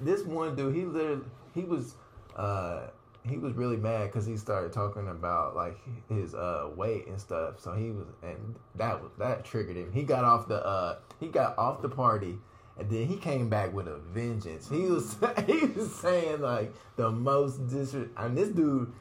This 0.00 0.22
one 0.22 0.54
dude, 0.56 0.74
he 0.74 0.84
literally 0.84 1.22
he 1.54 1.62
was 1.62 1.94
uh 2.36 2.88
he 3.24 3.38
was 3.38 3.54
really 3.54 3.76
mad 3.76 4.06
because 4.06 4.24
he 4.24 4.36
started 4.36 4.72
talking 4.72 5.08
about 5.08 5.56
like 5.56 5.78
his 6.08 6.34
uh 6.34 6.70
weight 6.76 7.06
and 7.06 7.20
stuff. 7.20 7.60
So 7.60 7.74
he 7.74 7.90
was 7.90 8.06
and 8.22 8.56
that 8.76 9.02
was 9.02 9.10
that 9.18 9.44
triggered 9.44 9.76
him. 9.76 9.92
He 9.92 10.02
got 10.02 10.24
off 10.24 10.48
the 10.48 10.64
uh 10.64 10.98
he 11.18 11.28
got 11.28 11.58
off 11.58 11.82
the 11.82 11.88
party 11.88 12.38
and 12.78 12.90
then 12.90 13.06
he 13.06 13.16
came 13.16 13.48
back 13.48 13.72
with 13.72 13.88
a 13.88 13.98
vengeance. 14.12 14.68
He 14.68 14.82
was 14.82 15.16
he 15.46 15.66
was 15.66 15.94
saying 15.94 16.40
like 16.40 16.74
the 16.96 17.10
most 17.10 17.68
dis 17.68 17.94
and 17.94 18.36
this 18.36 18.48
dude 18.48 18.92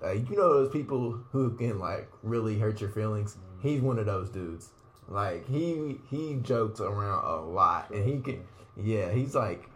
like 0.00 0.28
you 0.28 0.36
know 0.36 0.54
those 0.54 0.70
people 0.70 1.18
who 1.32 1.50
can 1.56 1.78
like 1.78 2.10
really 2.22 2.58
hurt 2.58 2.80
your 2.80 2.90
feelings. 2.90 3.36
He's 3.60 3.80
one 3.80 3.98
of 3.98 4.06
those 4.06 4.30
dudes. 4.30 4.70
Like 5.08 5.48
he 5.48 5.98
he 6.10 6.34
jokes 6.42 6.80
around 6.80 7.24
a 7.24 7.40
lot 7.40 7.90
and 7.90 8.04
he 8.06 8.20
can 8.20 8.44
yeah, 8.76 9.10
he's 9.10 9.34
like 9.34 9.68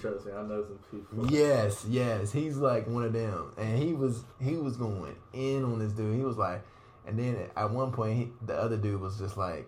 Trust 0.00 0.26
me, 0.26 0.32
I 0.32 0.42
know 0.42 0.62
some 0.62 0.78
people. 0.90 1.30
Yes, 1.30 1.86
yes, 1.88 2.30
he's 2.30 2.58
like 2.58 2.86
one 2.86 3.04
of 3.04 3.14
them, 3.14 3.52
and 3.56 3.82
he 3.82 3.94
was 3.94 4.24
he 4.38 4.56
was 4.56 4.76
going 4.76 5.16
in 5.32 5.64
on 5.64 5.78
this 5.78 5.92
dude. 5.92 6.16
He 6.16 6.22
was 6.22 6.36
like, 6.36 6.62
and 7.06 7.18
then 7.18 7.48
at 7.56 7.70
one 7.70 7.92
point, 7.92 8.18
he, 8.18 8.32
the 8.44 8.54
other 8.54 8.76
dude 8.76 9.00
was 9.00 9.18
just 9.18 9.38
like, 9.38 9.66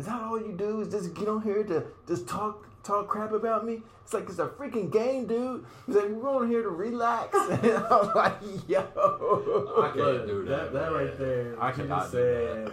"Is 0.00 0.06
that 0.06 0.22
all 0.22 0.40
you 0.40 0.52
do? 0.52 0.80
Is 0.80 0.88
just 0.88 1.14
get 1.14 1.28
on 1.28 1.42
here 1.42 1.62
to 1.62 1.84
just 2.08 2.26
talk 2.26 2.66
talk 2.82 3.08
crap 3.08 3.32
about 3.32 3.66
me? 3.66 3.82
It's 4.02 4.14
like 4.14 4.28
it's 4.28 4.38
a 4.38 4.48
freaking 4.48 4.90
game, 4.90 5.26
dude. 5.26 5.64
He's 5.86 5.96
like, 5.96 6.08
we're 6.08 6.30
on 6.30 6.48
here 6.48 6.62
to 6.62 6.70
relax." 6.70 7.36
And 7.36 7.64
I'm 7.90 8.14
like, 8.14 8.40
"Yo, 8.66 8.80
I 8.80 9.88
can't 9.88 9.96
Look, 9.96 10.26
do 10.26 10.44
that. 10.46 10.72
That, 10.72 10.90
man. 10.90 10.92
right 10.92 11.18
there. 11.18 11.62
I 11.62 11.66
what 11.66 11.74
cannot 11.74 12.00
just 12.00 12.12
do 12.12 12.72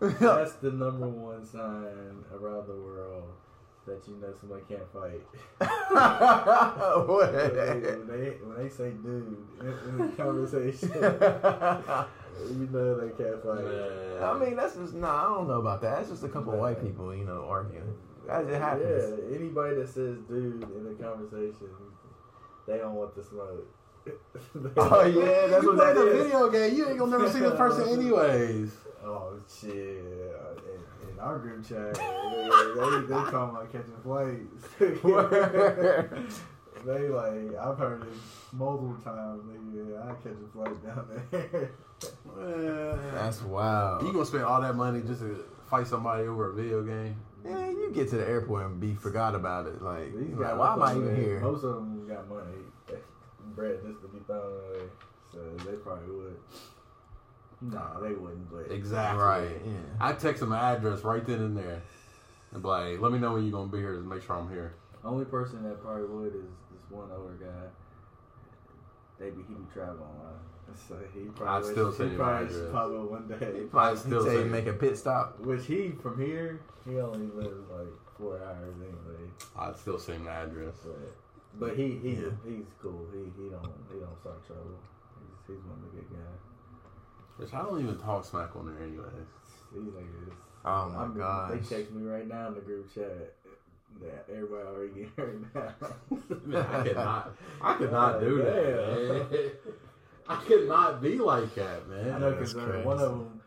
that. 0.00 0.18
That's 0.18 0.52
the 0.54 0.72
number 0.72 1.08
one 1.08 1.46
sign 1.46 2.24
around 2.34 2.66
the 2.66 2.74
world 2.74 3.24
that 3.86 4.02
you 4.08 4.16
know 4.16 4.32
somebody 4.38 4.62
can't 4.68 4.92
fight. 4.92 5.20
when, 7.08 7.32
they, 7.32 7.90
when, 7.90 8.06
they, 8.08 8.30
when 8.42 8.56
they 8.58 8.68
say 8.68 8.90
dude 8.90 9.36
in, 9.60 9.66
in 9.88 9.98
the 9.98 10.08
conversation, 10.16 10.90
you 12.48 12.68
know 12.72 13.00
they 13.00 13.08
can't 13.22 13.42
fight. 13.42 13.64
Man. 13.64 14.22
I 14.22 14.38
mean, 14.38 14.56
that's 14.56 14.76
just 14.76 14.94
no. 14.94 15.08
I 15.08 15.24
don't 15.24 15.48
know 15.48 15.60
about 15.60 15.80
that. 15.82 15.96
That's 15.98 16.10
just 16.10 16.24
a 16.24 16.28
couple 16.28 16.52
of 16.52 16.58
white 16.58 16.80
people, 16.82 17.14
you 17.14 17.24
know, 17.24 17.44
arguing. 17.48 17.94
As 18.30 18.46
it 18.48 18.58
happens. 18.60 19.20
Yeah, 19.30 19.36
anybody 19.36 19.76
that 19.76 19.88
says 19.88 20.18
dude 20.28 20.62
in 20.62 20.84
the 20.84 20.94
conversation, 21.02 21.68
they 22.66 22.78
don't 22.78 22.94
want 22.94 23.14
the 23.14 23.22
smoke. 23.22 23.66
Oh 24.76 25.02
yeah, 25.04 25.46
that's 25.46 25.62
you 25.62 25.68
what 25.70 25.78
play 25.78 25.86
that 25.86 25.94
the 25.94 26.06
is. 26.08 26.26
video 26.26 26.50
game, 26.50 26.74
you 26.76 26.88
ain't 26.88 26.98
gonna 26.98 27.10
never 27.12 27.30
see 27.30 27.40
the 27.40 27.52
person 27.52 27.88
anyways. 28.00 28.70
Oh 29.04 29.38
shit! 29.48 29.70
In, 29.72 31.10
in 31.10 31.18
our 31.18 31.38
group 31.38 31.66
chat, 31.66 31.94
they, 31.94 32.02
they, 32.02 33.00
they 33.02 33.14
talking 33.30 33.56
about 33.56 33.72
catching 33.72 33.96
flights. 34.02 34.66
they 36.84 37.08
like 37.08 37.56
I've 37.58 37.78
heard 37.78 38.02
it 38.02 38.08
multiple 38.52 38.96
times. 39.02 39.42
Nigga, 39.44 40.02
I 40.04 40.14
catch 40.22 40.32
a 40.32 40.52
flight 40.52 40.84
down 40.84 41.08
there. 41.30 41.70
Man. 42.36 43.14
That's 43.14 43.42
wild. 43.42 44.02
You 44.02 44.12
gonna 44.12 44.26
spend 44.26 44.44
all 44.44 44.60
that 44.60 44.74
money 44.74 45.02
just 45.02 45.20
to 45.20 45.44
fight 45.68 45.86
somebody 45.86 46.26
over 46.26 46.50
a 46.50 46.54
video 46.54 46.82
game? 46.82 47.16
Yeah, 47.44 47.70
you 47.70 47.90
get 47.94 48.08
to 48.10 48.16
the 48.16 48.26
airport 48.28 48.66
and 48.66 48.80
be 48.80 48.94
forgot 48.94 49.34
about 49.34 49.66
it. 49.66 49.82
Like, 49.82 50.14
These 50.16 50.34
like, 50.34 50.58
why 50.58 50.72
am 50.72 50.82
I 50.82 50.92
even 50.92 51.06
them- 51.06 51.16
here? 51.16 51.40
Most 51.40 51.64
of 51.64 51.74
them 51.74 52.08
got 52.08 52.28
money, 52.28 52.56
eh, 52.90 52.96
bread 53.54 53.80
just 53.86 54.00
to 54.02 54.08
be 54.08 54.18
thrown 54.26 54.52
away. 54.52 54.86
So 55.32 55.38
they 55.64 55.76
probably 55.76 56.14
would. 56.14 56.36
Nah, 57.60 58.00
they 58.00 58.12
wouldn't. 58.12 58.50
But 58.50 58.72
Exactly. 58.72 59.22
Right. 59.22 59.60
Yeah. 59.64 59.72
I 60.00 60.12
text 60.12 60.40
them 60.40 60.50
the 60.50 60.56
address 60.56 61.02
right 61.02 61.24
then 61.24 61.40
and 61.40 61.56
there, 61.56 61.82
and 62.52 62.62
be 62.62 62.68
like, 62.68 63.00
"Let 63.00 63.12
me 63.12 63.18
know 63.18 63.34
when 63.34 63.42
you're 63.44 63.52
gonna 63.52 63.70
be 63.70 63.78
here 63.78 63.94
to 63.94 64.00
make 64.00 64.22
sure 64.22 64.36
I'm 64.36 64.48
here." 64.50 64.74
only 65.04 65.26
person 65.26 65.62
that 65.62 65.82
probably 65.82 66.04
would 66.06 66.34
is 66.34 66.42
this 66.42 66.63
one 66.90 67.10
older 67.12 67.34
guy. 67.40 67.68
They 69.18 69.30
be 69.30 69.42
he 69.48 69.54
be 69.54 69.64
traveling 69.72 70.00
a 70.00 70.24
lot. 70.24 70.40
So 70.88 70.96
he 71.12 71.26
probably 71.26 71.68
I'd 71.68 71.72
still 71.72 71.90
he 71.90 71.96
send 71.98 72.12
you 72.12 72.16
probably 72.18 72.46
address. 72.46 72.72
one 73.10 73.28
day. 73.28 73.60
He 73.60 73.96
still 73.96 74.24
say 74.24 74.36
say 74.42 74.44
make 74.44 74.66
a 74.66 74.72
pit 74.72 74.96
stop. 74.96 75.38
Which 75.40 75.66
he 75.66 75.90
from 76.02 76.18
here, 76.18 76.60
he 76.86 76.98
only 76.98 77.26
lives 77.26 77.68
like 77.70 77.92
four 78.18 78.38
hours 78.42 78.74
anyway. 78.80 79.30
I'd 79.58 79.76
still 79.76 79.98
send 79.98 80.26
the 80.26 80.30
address. 80.30 80.74
But 80.82 81.14
but 81.60 81.76
he 81.76 81.98
he 82.02 82.10
Yeah. 82.14 82.30
he's 82.44 82.64
cool. 82.80 83.06
He 83.12 83.20
he 83.40 83.50
don't 83.50 83.70
he 83.92 84.00
don't 84.00 84.18
start 84.20 84.44
trouble. 84.46 84.80
He's 85.20 85.54
he's 85.56 85.64
one 85.66 85.78
of 85.78 85.92
the 85.92 86.00
good 86.00 86.10
guys. 86.10 86.40
Which 87.36 87.52
I 87.52 87.58
don't 87.62 87.80
even 87.82 87.98
talk 87.98 88.24
smack 88.24 88.56
on 88.56 88.66
there 88.66 88.82
anyways. 88.82 89.28
These 89.72 89.82
niggas. 89.92 90.32
Oh 90.64 90.88
my 90.88 91.02
I 91.04 91.06
mean, 91.08 91.18
gosh. 91.18 91.50
They 91.68 91.76
text 91.76 91.92
me 91.92 92.08
right 92.08 92.26
now 92.26 92.48
in 92.48 92.54
the 92.54 92.60
group 92.60 92.92
chat 92.92 93.34
that 94.00 94.26
everybody 94.30 94.66
already 94.66 94.88
getting 94.88 95.12
hurt 95.16 95.54
now. 95.54 95.74
Man, 96.44 96.66
I 96.66 96.82
could 96.82 96.96
not. 96.96 97.36
I 97.60 97.74
could 97.74 97.92
not 97.92 98.20
do 98.20 98.36
that. 98.38 99.30
Man. 99.30 99.50
I 100.28 100.36
could 100.36 100.68
not 100.68 101.02
be 101.02 101.18
like 101.18 101.54
that, 101.54 101.88
man. 101.88 102.12
I 102.12 102.18
know 102.18 102.30
because 102.32 102.54
one 102.54 102.98
of 102.98 103.10
them, 103.10 103.40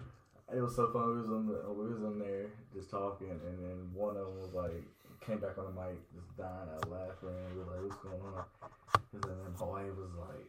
it 0.56 0.62
was 0.62 0.76
so 0.76 0.90
fun. 0.92 1.10
We 1.10 1.22
was 1.22 1.30
on 1.30 1.48
the 1.48 1.74
we 1.74 1.94
was 1.94 2.04
on 2.04 2.20
there 2.20 2.46
just 2.74 2.92
talking, 2.92 3.32
and 3.32 3.64
then 3.64 3.90
one 3.94 4.16
of 4.16 4.28
them 4.28 4.40
was 4.42 4.54
like 4.54 4.84
came 5.26 5.40
back 5.40 5.58
on 5.58 5.66
the 5.66 5.82
mic 5.82 5.98
just 6.14 6.38
dying 6.38 6.70
out 6.74 6.90
laughing. 6.90 7.30
And 7.30 7.58
we 7.58 7.64
were 7.64 7.72
like, 7.72 7.84
"What's 7.84 8.02
going 8.04 8.22
on?" 8.22 8.46
And 9.14 9.24
then 9.24 9.54
Hawaii 9.58 9.90
was 9.90 10.14
like. 10.20 10.46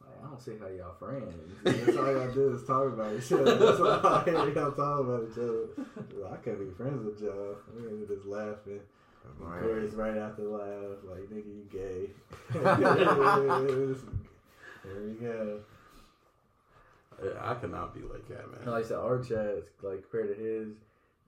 Like, 0.00 0.24
I 0.24 0.28
don't 0.28 0.40
see 0.40 0.52
how 0.58 0.66
y'all 0.66 0.94
friends. 0.94 1.34
That's 1.62 1.98
all 1.98 2.10
y'all 2.10 2.32
do 2.32 2.54
is 2.54 2.64
talk 2.66 2.86
about 2.86 3.12
each 3.14 3.30
other. 3.32 3.54
That's 3.54 3.80
all 3.80 4.06
I 4.06 4.24
hear 4.24 4.48
y'all 4.48 4.72
talk 4.72 5.00
about 5.00 5.28
each 5.30 5.36
other. 5.36 5.68
I 6.32 6.36
can't 6.36 6.58
be 6.58 6.74
friends 6.74 7.04
with 7.04 7.20
y'all. 7.20 7.56
We 7.76 7.82
were 7.82 8.06
just 8.06 8.24
laughing. 8.24 8.80
Right. 9.38 9.60
Corey's 9.62 9.94
right 9.94 10.16
after 10.16 10.42
the 10.42 10.48
laugh, 10.48 10.98
like, 11.04 11.28
nigga, 11.30 11.46
you 11.46 11.66
gay. 11.70 12.10
There 14.82 15.02
we 15.04 15.12
go. 15.12 15.60
I 17.42 17.54
could 17.54 17.70
not 17.70 17.94
be 17.94 18.00
like 18.00 18.26
that, 18.28 18.50
man. 18.50 18.72
like 18.72 18.84
I 18.84 18.88
said, 18.88 18.96
our 18.96 19.18
chat, 19.22 19.62
like 19.82 20.02
compared 20.10 20.34
to 20.36 20.42
his, 20.42 20.68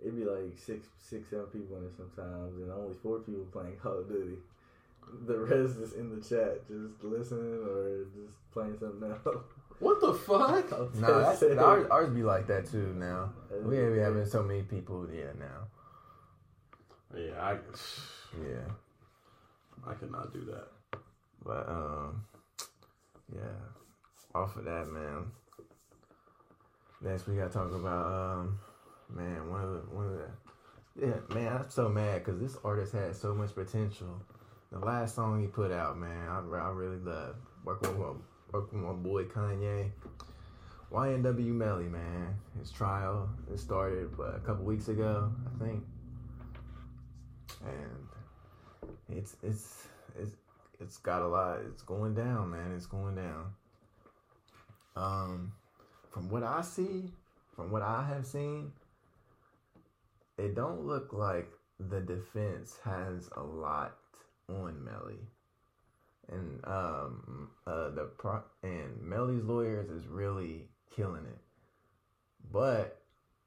it'd 0.01 0.17
be 0.17 0.25
like 0.25 0.57
six, 0.57 0.89
six, 0.99 1.29
seven 1.29 1.47
people 1.47 1.77
in 1.77 1.85
it 1.85 1.93
sometimes, 1.97 2.57
and 2.57 2.73
only 2.73 2.95
four 3.03 3.19
people 3.19 3.45
playing 3.53 3.77
Call 3.77 3.99
of 3.99 4.09
Duty. 4.09 4.39
The 5.27 5.39
rest 5.39 5.77
is 5.79 5.93
in 5.93 6.09
the 6.19 6.23
chat, 6.27 6.67
just 6.67 7.05
listening 7.05 7.61
or 7.63 8.05
just 8.17 8.39
playing 8.55 8.79
something 8.81 9.11
else. 9.11 9.45
What 9.81 10.01
the 10.01 10.15
fuck? 10.15 10.73
I'm 10.73 11.01
No, 11.01 11.09
just 11.09 11.41
that's, 11.41 11.59
ours, 11.59 11.87
ours 11.91 12.11
be 12.11 12.23
like 12.23 12.47
that 12.47 12.71
too 12.71 12.95
now. 12.97 13.33
We 13.65 13.77
be 13.77 13.99
having 13.99 14.25
so 14.25 14.43
many 14.43 14.63
people, 14.63 15.07
yeah, 15.13 15.33
now. 15.39 15.67
Yeah, 17.17 17.41
I, 17.41 17.53
Yeah. 18.39 18.71
I 19.87 19.95
could 19.95 20.11
not 20.13 20.33
do 20.33 20.45
that. 20.47 20.69
But 21.45 21.69
um 21.69 22.25
yeah. 23.35 23.41
Off 24.35 24.57
of 24.57 24.65
that 24.65 24.89
man. 24.89 25.27
Next 27.03 27.27
we 27.27 27.37
gotta 27.37 27.51
talk 27.51 27.73
about 27.73 28.07
um 28.07 28.59
man, 29.11 29.51
one 29.51 29.63
of 29.63 29.71
the 29.71 29.95
one 29.95 30.07
of 30.07 30.13
the 30.13 30.29
yeah, 31.01 31.35
man, 31.35 31.49
I'm 31.57 31.71
so 31.71 31.89
mad 31.89 32.23
because 32.23 32.39
this 32.41 32.57
artist 32.65 32.93
had 32.93 33.17
so 33.17 33.35
much 33.35 33.55
potential. 33.55 34.21
The 34.71 34.79
last 34.79 35.15
song 35.15 35.41
he 35.41 35.47
put 35.47 35.73
out, 35.73 35.99
man, 35.99 36.29
I, 36.29 36.39
I 36.39 36.69
really 36.71 36.99
love 36.99 37.37
working 37.65 37.99
with 37.99 38.09
my, 38.09 38.15
working 38.53 38.87
with 38.87 38.97
my 38.97 39.03
boy 39.03 39.25
Kanye. 39.25 39.91
YNW 40.93 41.47
Melly, 41.47 41.87
man, 41.87 42.35
his 42.59 42.71
trial 42.71 43.31
it 43.51 43.59
started 43.59 44.17
what, 44.19 44.35
a 44.37 44.41
couple 44.41 44.65
weeks 44.65 44.89
ago, 44.89 45.33
I 45.47 45.65
think, 45.65 45.83
and 47.65 49.19
it's 49.19 49.37
it's 49.43 49.87
it's 50.19 50.33
it's 50.81 50.97
got 50.99 51.23
a 51.23 51.29
lot. 51.29 51.61
It's 51.69 51.83
going 51.83 52.15
down, 52.15 52.51
man. 52.51 52.73
It's 52.77 52.87
going 52.87 53.15
down. 53.15 53.47
Um, 54.97 55.53
from 56.11 56.29
what 56.29 56.43
I 56.43 56.61
see, 56.63 57.05
from 57.55 57.71
what 57.71 57.83
I 57.83 58.05
have 58.09 58.27
seen, 58.27 58.73
it 60.39 60.55
don't 60.55 60.85
look 60.87 61.13
like 61.13 61.51
the 61.79 62.01
defense 62.01 62.79
has 62.85 63.29
a 63.37 63.43
lot 63.43 63.97
on 64.49 64.85
Melly. 64.85 65.21
And 66.31 66.65
um 66.65 67.51
uh 67.67 67.91
the 67.91 68.09
pro 68.17 68.43
and 68.63 69.01
Melly's 69.03 69.45
lawyers 69.45 69.91
is 69.91 70.07
really 70.07 70.69
killing 70.95 71.25
it. 71.25 71.39
But 72.53 73.02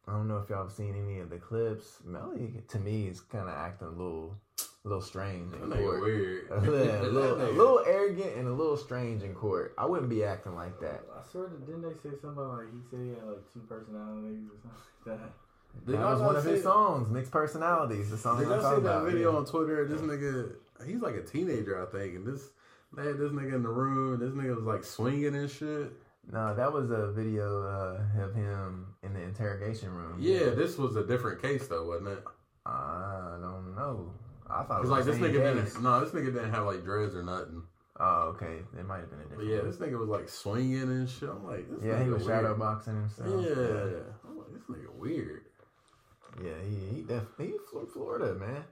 I 0.08 0.12
don't 0.12 0.28
know 0.28 0.38
if 0.38 0.50
y'all 0.50 0.64
have 0.64 0.72
seen 0.72 0.96
any 0.96 1.20
of 1.20 1.30
the 1.30 1.38
clips. 1.38 2.00
Melly 2.06 2.54
to 2.68 2.80
me 2.80 3.08
is 3.08 3.22
kind 3.22 3.50
of 3.50 3.56
acting 3.56 3.88
a 3.88 3.92
little 3.92 4.36
a 4.60 4.88
little 4.88 5.02
strange 5.02 5.54
in 5.54 5.72
court. 5.72 6.02
weird. 6.02 6.48
a, 6.52 6.60
little, 6.62 7.02
a, 7.02 7.10
little, 7.10 7.42
a 7.42 7.52
little 7.52 7.84
arrogant 7.88 8.36
and 8.36 8.48
a 8.48 8.54
little 8.54 8.78
strange 8.78 9.24
in 9.24 9.34
court. 9.34 9.74
I 9.78 9.86
wouldn't 9.86 10.10
be 10.10 10.24
acting 10.24 10.56
like 10.56 10.80
that. 10.80 11.02
I 11.12 11.28
swear, 11.32 11.48
that 11.48 11.66
didn't 11.66 11.82
they 11.82 11.94
say 11.94 12.16
something 12.22 12.36
like 12.38 12.68
he 12.72 12.80
said 12.90 13.00
he 13.00 13.10
had 13.10 13.24
like 13.24 13.54
two 13.54 13.62
personalities 13.68 14.46
or 14.46 14.58
something 14.62 14.82
like 15.08 15.20
that? 15.20 15.34
Did 15.86 15.96
that 15.96 16.06
was 16.06 16.22
one 16.22 16.36
of 16.36 16.46
his 16.46 16.64
songs, 16.64 17.10
Mixed 17.10 17.32
Personalities. 17.32 18.10
The 18.10 18.18
song 18.18 18.40
Did 18.40 18.52
I'm 18.52 18.62
y'all 18.62 18.76
see 18.78 18.84
that 18.84 19.04
video 19.04 19.32
yeah. 19.32 19.38
on 19.40 19.46
Twitter? 19.46 19.86
This 19.86 20.02
nigga, 20.02 20.54
he's 20.86 21.02
like 21.02 21.16
a 21.16 21.22
teenager, 21.22 21.82
I 21.82 21.92
think, 21.92 22.16
and 22.16 22.26
this 22.26 22.50
they 22.96 23.06
had 23.06 23.18
this 23.18 23.32
nigga 23.32 23.56
in 23.56 23.64
the 23.64 23.70
room. 23.70 24.20
This 24.20 24.32
nigga 24.32 24.56
was 24.56 24.66
like 24.66 24.84
swinging 24.84 25.36
and 25.36 25.50
shit. 25.50 25.92
No, 26.32 26.56
that 26.56 26.72
was 26.74 26.90
a 26.92 27.12
video 27.12 27.64
uh, 27.64 28.24
of 28.24 28.34
him 28.34 28.88
in 29.04 29.14
the 29.14 29.22
interrogation 29.22 29.92
room. 29.92 30.18
Yeah, 30.20 30.50
this 30.52 30.78
was 30.78 30.96
a 30.96 31.06
different 31.06 31.42
case 31.42 31.68
though, 31.68 31.86
wasn't 31.88 32.10
it? 32.10 32.24
I 32.66 33.38
don't 33.42 33.76
know. 33.76 34.12
I 34.50 34.64
thought 34.64 34.80
it 34.80 34.82
was 34.82 34.90
like 34.90 35.06
this 35.06 35.18
nigga 35.18 35.38
case. 35.56 35.74
didn't. 35.74 35.84
No, 35.84 36.00
this 36.04 36.10
nigga 36.14 36.34
didn't 36.34 36.52
have 36.54 36.66
like 36.66 36.84
dreads 36.84 37.16
or 37.16 37.24
nothing. 37.24 37.64
Oh, 38.00 38.34
okay. 38.36 38.58
It 38.78 38.86
might 38.86 38.98
have 39.00 39.10
been 39.10 39.20
a 39.20 39.24
But 39.24 39.30
different. 39.40 39.50
yeah, 39.52 39.62
this 39.62 39.78
nigga 39.78 39.98
was 40.00 40.10
like 40.10 40.28
swinging 40.28 40.82
and 40.82 41.08
shit. 41.10 41.30
I'm 41.30 41.46
like, 41.46 41.70
this 41.70 41.84
yeah, 41.84 42.04
he 42.04 42.10
was 42.10 42.24
weird. 42.26 42.42
shadow 42.42 42.56
boxing 42.58 42.96
himself. 42.96 43.30
Yeah. 43.30 43.54
I'm 44.28 44.38
like, 44.38 44.52
this 44.54 44.64
nigga 44.70 44.94
weird. 44.98 45.44
Yeah, 46.44 46.52
he 46.68 46.96
he 46.98 47.02
def- 47.04 47.38
he 47.38 47.54
from 47.72 47.88
Florida, 47.88 48.34
man. 48.36 48.64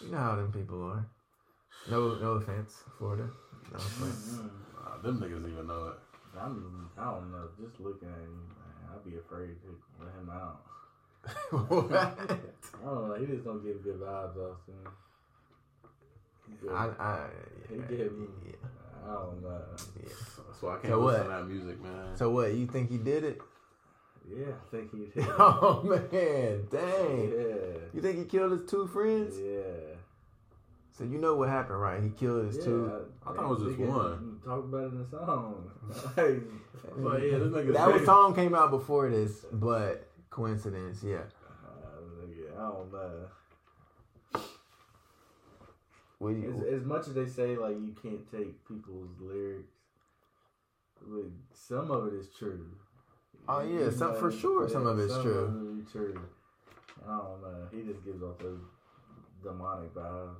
You 0.00 0.10
know 0.12 0.18
how 0.18 0.36
them 0.36 0.52
people 0.52 0.82
are. 0.84 1.04
No, 1.90 2.14
no 2.16 2.32
offense, 2.34 2.84
Florida. 2.98 3.28
No 3.72 3.76
offense. 3.78 4.38
Nah, 4.84 4.98
them 5.02 5.18
niggas 5.20 5.50
even 5.50 5.66
know 5.66 5.88
it. 5.88 5.98
I'm, 6.40 6.90
I 6.98 7.04
don't 7.04 7.30
know. 7.32 7.48
Just 7.62 7.80
looking 7.80 8.08
at 8.08 8.14
him, 8.14 8.48
man, 8.48 8.94
I'd 8.94 9.04
be 9.10 9.16
afraid 9.18 9.56
to 9.62 10.04
let 10.04 10.14
him 10.14 10.30
out. 10.30 10.60
what? 11.50 11.92
I 12.82 12.84
don't 12.84 13.08
know. 13.08 13.16
He 13.18 13.26
just 13.26 13.44
don't 13.44 13.62
give 13.64 13.82
good 13.82 14.00
vibes, 14.00 14.36
Austin. 14.36 14.74
He 16.46 16.68
I, 16.70 16.86
good. 16.86 16.96
I, 17.00 17.26
He 17.68 17.76
yeah, 17.76 17.82
give. 17.88 18.12
yeah, 18.46 18.52
I 19.06 19.12
don't 19.14 19.42
know. 19.42 19.60
yeah. 20.02 20.08
That's 20.48 20.62
why 20.62 20.72
I 20.74 20.78
can't 20.78 20.92
So 20.92 20.98
listen 21.00 21.20
what? 21.20 21.22
to 21.22 21.28
that 21.28 21.48
music, 21.48 21.82
man. 21.82 22.16
So 22.16 22.30
what? 22.30 22.52
You 22.54 22.66
think 22.66 22.90
he 22.90 22.98
did 22.98 23.24
it? 23.24 23.40
Yeah, 24.28 24.46
I 24.52 24.70
think 24.76 24.90
he 24.92 24.98
did. 25.20 25.28
Oh 25.38 25.82
man, 25.84 26.66
dang! 26.70 27.32
Yeah. 27.32 27.78
You 27.92 28.00
think 28.00 28.18
he 28.18 28.24
killed 28.24 28.52
his 28.52 28.70
two 28.70 28.86
friends? 28.86 29.36
Yeah. 29.38 29.93
So 30.96 31.02
you 31.02 31.18
know 31.18 31.34
what 31.34 31.48
happened, 31.48 31.80
right? 31.80 32.00
He 32.00 32.10
killed 32.10 32.46
his 32.46 32.58
yeah. 32.58 32.64
two. 32.64 33.06
I 33.26 33.32
thought 33.32 33.44
it 33.44 33.48
was 33.48 33.62
just 33.64 33.78
one. 33.80 34.40
Talk 34.44 34.64
about 34.64 34.84
it 34.84 34.86
in 34.86 34.98
the 34.98 35.10
song. 35.10 35.70
like, 36.16 36.42
Like, 36.96 37.22
yeah, 37.24 37.38
this 37.38 37.48
nigga 37.48 37.72
That 37.72 37.92
was 37.92 38.04
song 38.04 38.34
came 38.34 38.54
out 38.54 38.70
before 38.70 39.10
this, 39.10 39.44
but 39.52 40.08
coincidence, 40.30 41.02
yeah. 41.02 41.16
uh, 41.16 41.98
nigga, 42.22 42.56
I 42.56 42.62
don't 42.70 42.92
know. 42.92 44.40
What 46.18 46.40
do 46.40 46.64
As, 46.68 46.80
as 46.80 46.86
much 46.86 47.08
as 47.08 47.14
they 47.14 47.26
say 47.26 47.56
like 47.56 47.74
you 47.74 47.94
can't 48.00 48.30
take 48.30 48.66
people's 48.66 49.10
lyrics, 49.20 49.72
but 51.02 51.24
some 51.52 51.90
of 51.90 52.06
it 52.06 52.14
is 52.14 52.28
true. 52.38 52.66
Oh, 53.48 53.62
yeah, 53.62 53.90
some- 53.90 54.14
for 54.14 54.30
sure 54.30 54.68
some 54.68 54.86
of 54.86 54.98
it's 55.00 55.12
some 55.12 55.22
true. 55.22 55.38
Of 55.38 55.78
it 55.78 55.82
is 55.86 55.92
true. 55.92 56.20
I 57.04 57.18
don't 57.18 57.42
know. 57.42 57.66
He 57.72 57.82
just 57.82 58.04
gives 58.04 58.22
off 58.22 58.38
those 58.38 58.60
demonic 59.42 59.92
vibes. 59.92 60.36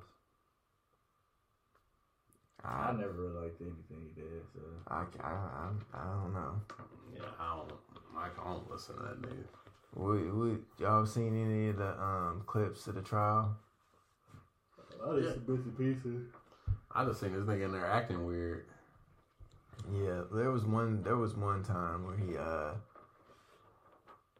I 2.67 2.89
I, 2.89 2.93
never 2.93 3.11
really 3.11 3.45
liked 3.45 3.61
anything 3.61 4.09
he 4.15 4.21
did. 4.21 4.41
So 4.53 4.61
I, 4.87 5.05
I, 5.21 5.31
I, 5.31 5.69
I 5.93 6.03
don't 6.03 6.33
know. 6.33 6.61
Yeah, 7.13 7.21
I 7.39 7.57
don't. 7.57 7.73
I 8.17 8.29
don't 8.43 8.71
listen 8.71 8.95
to 8.95 9.03
that 9.03 9.21
dude. 9.21 9.47
We, 9.95 10.29
we, 10.31 10.57
y'all 10.79 11.05
seen 11.05 11.39
any 11.39 11.69
of 11.69 11.77
the 11.77 12.01
um 12.01 12.43
clips 12.45 12.87
of 12.87 12.95
the 12.95 13.01
trial? 13.01 13.55
I 15.05 15.19
just 15.19 15.35
some 15.35 15.43
bits 15.43 15.65
and 15.65 15.77
pieces. 15.77 16.23
I 16.91 17.05
just 17.05 17.19
seen 17.19 17.33
this 17.33 17.43
nigga 17.43 17.65
in 17.65 17.71
there 17.71 17.85
acting 17.85 18.25
weird. 18.25 18.65
Yeah, 19.93 20.21
there 20.31 20.51
was 20.51 20.65
one. 20.65 21.03
There 21.03 21.17
was 21.17 21.35
one 21.35 21.63
time 21.63 22.05
where 22.05 22.17
he 22.17 22.37
uh 22.37 22.71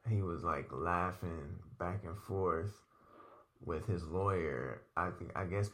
he 0.09 0.21
was 0.21 0.43
like 0.43 0.67
laughing 0.71 1.59
back 1.79 2.03
and 2.05 2.17
forth 2.17 2.84
with 3.65 3.85
his 3.87 4.03
lawyer. 4.03 4.81
I 4.95 5.09
think 5.11 5.31
I 5.35 5.45
guess 5.45 5.69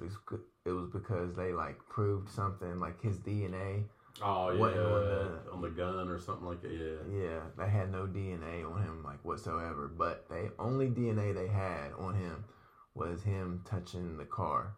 it 0.65 0.71
was 0.71 0.89
because 0.91 1.35
they 1.35 1.51
like 1.53 1.77
proved 1.89 2.29
something 2.29 2.79
like 2.79 3.01
his 3.01 3.17
DNA. 3.19 3.83
Oh 4.23 4.55
What, 4.57 4.75
yeah, 4.75 4.81
on 4.81 5.05
the- 5.05 5.51
on 5.53 5.61
the 5.61 5.69
gun 5.69 6.09
or 6.09 6.19
something 6.19 6.45
like 6.45 6.61
that. 6.61 6.71
Yeah. 6.71 7.23
Yeah, 7.23 7.39
they 7.57 7.69
had 7.69 7.91
no 7.91 8.05
DNA 8.07 8.63
on 8.69 8.81
him 8.83 9.03
like 9.03 9.23
whatsoever. 9.23 9.87
But 9.87 10.27
they 10.29 10.49
only 10.59 10.87
DNA 10.89 11.33
they 11.33 11.47
had 11.47 11.91
on 11.97 12.15
him 12.15 12.43
was 12.93 13.23
him 13.23 13.61
touching 13.65 14.17
the 14.17 14.25
car 14.25 14.75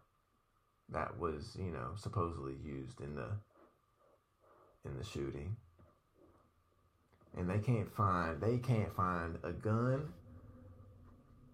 that 0.89 1.17
was 1.17 1.55
you 1.59 1.71
know 1.71 1.91
supposedly 1.95 2.55
used 2.63 3.01
in 3.01 3.15
the 3.15 3.29
in 4.85 4.97
the 4.97 5.03
shooting. 5.03 5.55
And 7.35 7.49
they 7.49 7.57
can't 7.59 7.91
find 7.91 8.39
they 8.39 8.57
can't 8.59 8.95
find 8.95 9.39
a 9.43 9.51
gun. 9.51 10.13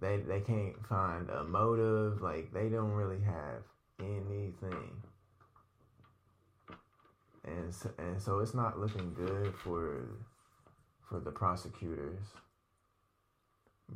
They 0.02 0.18
they 0.18 0.40
can't 0.42 0.86
find 0.88 1.30
a 1.30 1.44
motive. 1.44 2.22
Like 2.22 2.54
they 2.54 2.70
don't 2.70 2.92
really 2.92 3.22
have 3.22 3.64
anything. 4.00 5.04
And 7.44 7.74
so, 7.74 7.90
and 7.98 8.22
so 8.22 8.40
it's 8.40 8.54
not 8.54 8.80
looking 8.80 9.14
good 9.14 9.54
for 9.56 10.08
for 11.08 11.20
the 11.20 11.32
prosecutors. 11.32 12.20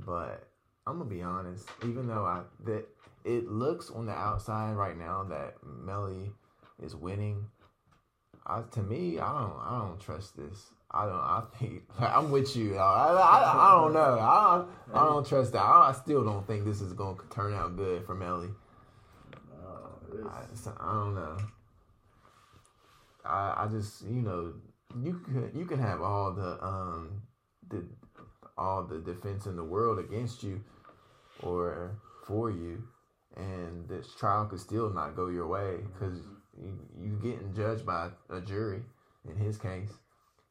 But 0.05 0.47
I'm 0.85 0.97
gonna 0.97 1.09
be 1.09 1.21
honest, 1.21 1.69
even 1.83 2.07
though 2.07 2.25
I 2.25 2.41
that 2.65 2.85
it 3.23 3.49
looks 3.49 3.89
on 3.89 4.05
the 4.05 4.13
outside 4.13 4.73
right 4.73 4.97
now 4.97 5.23
that 5.29 5.55
Melly 5.63 6.31
is 6.81 6.95
winning, 6.95 7.45
I 8.45 8.61
to 8.71 8.81
me 8.81 9.19
I 9.19 9.31
don't 9.41 9.59
I 9.61 9.79
don't 9.79 9.99
trust 9.99 10.35
this. 10.35 10.71
I 10.93 11.05
don't. 11.05 11.15
I 11.15 11.43
think 11.59 11.83
I'm 11.99 12.31
with 12.31 12.55
you. 12.55 12.77
I, 12.77 13.11
I, 13.11 13.69
I 13.69 13.81
don't 13.81 13.93
know. 13.93 14.19
I 14.19 14.63
I 14.93 15.05
don't 15.05 15.25
trust 15.27 15.53
that. 15.53 15.61
I, 15.61 15.89
I 15.89 15.93
still 15.93 16.23
don't 16.23 16.45
think 16.45 16.65
this 16.65 16.81
is 16.81 16.93
gonna 16.93 17.17
turn 17.29 17.53
out 17.53 17.75
good 17.75 18.05
for 18.05 18.13
Melly. 18.15 18.49
Uh, 19.51 20.43
it's, 20.51 20.67
I, 20.67 20.71
I 20.79 20.93
don't 20.93 21.15
know. 21.15 21.37
I 23.25 23.65
I 23.65 23.67
just 23.71 24.03
you 24.03 24.21
know 24.21 24.53
you 25.01 25.19
can 25.25 25.51
you 25.55 25.65
can 25.65 25.79
have 25.79 26.01
all 26.01 26.31
the 26.31 26.63
um 26.63 27.23
the 27.69 27.83
all 28.57 28.83
the 28.83 28.99
defense 28.99 29.47
in 29.47 29.55
the 29.55 29.63
world 29.63 29.97
against 29.97 30.43
you 30.43 30.63
or 31.41 31.97
for 32.27 32.51
you, 32.51 32.83
and 33.35 33.87
this 33.89 34.13
trial 34.15 34.45
could 34.45 34.59
still 34.59 34.89
not 34.91 35.15
go 35.15 35.27
your 35.27 35.47
way 35.47 35.77
because 35.93 36.19
you 36.61 36.77
you 37.01 37.19
getting 37.23 37.51
judged 37.55 37.85
by 37.85 38.09
a 38.29 38.39
jury 38.39 38.83
in 39.27 39.35
his 39.37 39.57
case, 39.57 39.89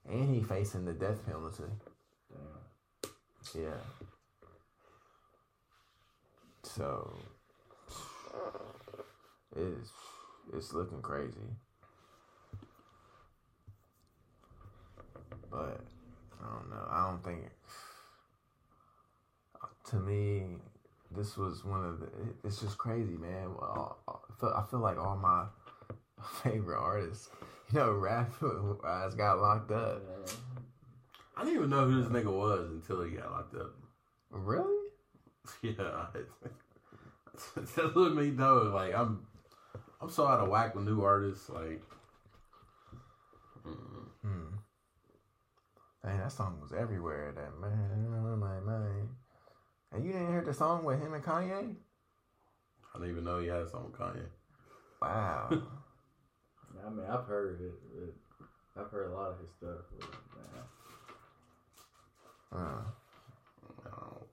and 0.08 0.34
he 0.34 0.42
facing 0.42 0.84
the 0.84 0.92
death 0.92 1.24
penalty. 1.24 1.64
damn. 3.54 3.62
Yeah. 3.62 3.80
So 6.62 7.14
it's 9.54 9.90
it's 10.54 10.72
looking 10.72 11.02
crazy. 11.02 11.36
But 15.50 15.80
I 16.40 16.54
don't 16.54 16.70
know. 16.70 16.86
I 16.90 17.10
don't 17.10 17.22
think 17.22 17.50
to 19.90 19.96
me 19.96 20.56
this 21.14 21.36
was 21.36 21.64
one 21.64 21.84
of 21.84 22.00
the 22.00 22.08
it's 22.44 22.60
just 22.60 22.78
crazy, 22.78 23.16
man. 23.16 23.48
I 23.60 24.14
feel, 24.40 24.48
I 24.56 24.64
feel 24.70 24.80
like 24.80 24.98
all 24.98 25.16
my 25.16 25.44
favorite 26.42 26.78
artists, 26.78 27.28
know, 27.78 27.92
rap 27.92 28.32
guys 28.82 29.14
got 29.14 29.40
locked 29.40 29.70
up. 29.70 30.02
I 31.36 31.44
didn't 31.44 31.56
even 31.56 31.70
know 31.70 31.86
who 31.86 32.02
this 32.02 32.10
nigga 32.10 32.30
was 32.30 32.70
until 32.70 33.02
he 33.02 33.16
got 33.16 33.30
locked 33.30 33.54
up. 33.54 33.74
Really? 34.30 34.78
Yeah, 35.60 36.06
that 37.76 37.96
let 37.96 38.14
me 38.14 38.30
know. 38.30 38.70
Like 38.72 38.94
I'm, 38.94 39.26
I'm 40.00 40.08
so 40.08 40.26
out 40.26 40.38
of 40.38 40.48
whack 40.48 40.74
with 40.74 40.84
new 40.84 41.02
artists. 41.02 41.48
Like, 41.48 41.82
mm, 43.66 44.06
Hmm. 44.22 44.54
Dang, 46.04 46.18
that 46.18 46.30
song 46.30 46.60
was 46.60 46.72
everywhere. 46.72 47.32
That 47.34 47.58
man, 47.60 48.38
my 48.38 48.60
man. 48.60 49.08
And 49.90 50.04
you 50.04 50.12
didn't 50.12 50.28
hear 50.30 50.42
the 50.42 50.54
song 50.54 50.84
with 50.84 51.00
him 51.00 51.12
and 51.14 51.24
Kanye? 51.24 51.74
I 52.94 52.98
didn't 52.98 53.10
even 53.10 53.24
know 53.24 53.40
he 53.40 53.48
had 53.48 53.62
a 53.62 53.68
song 53.68 53.90
with 53.90 54.00
Kanye. 54.00 54.26
Wow. 55.00 55.62
I 56.84 56.90
mean, 56.90 57.06
I've 57.06 57.24
heard 57.26 57.60
it. 57.60 57.72
But 58.74 58.82
I've 58.82 58.90
heard 58.90 59.10
a 59.10 59.14
lot 59.14 59.30
of 59.30 59.38
his 59.40 59.50
stuff. 59.50 59.84
But, 59.98 60.10
man, 60.10 60.64
Uh, 62.52 62.84
don't- 63.84 64.28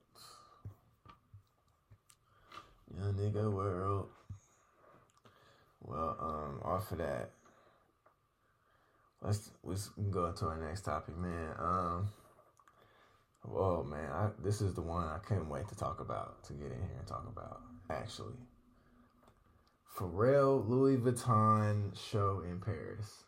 young 2.98 3.14
nigga 3.14 3.50
world. 3.50 4.08
Well, 5.80 6.16
um, 6.20 6.60
off 6.62 6.92
of 6.92 6.98
that, 6.98 7.30
let's 9.22 9.50
let's 9.62 9.88
go 10.10 10.26
into 10.26 10.46
our 10.46 10.56
next 10.58 10.82
topic, 10.82 11.16
man. 11.16 11.54
Um, 11.58 12.12
oh 13.48 13.82
man, 13.82 14.10
I, 14.12 14.30
this 14.42 14.60
is 14.60 14.74
the 14.74 14.82
one 14.82 15.08
I 15.08 15.18
couldn't 15.18 15.48
wait 15.48 15.66
to 15.68 15.74
talk 15.76 16.00
about 16.00 16.44
to 16.44 16.52
get 16.52 16.66
in 16.72 16.78
here 16.78 16.98
and 16.98 17.06
talk 17.06 17.26
about. 17.26 17.62
Actually, 17.88 18.36
Pharrell 19.96 20.66
Louis 20.68 20.96
Vuitton 20.96 21.90
show 21.98 22.42
in 22.48 22.60
Paris. 22.60 23.24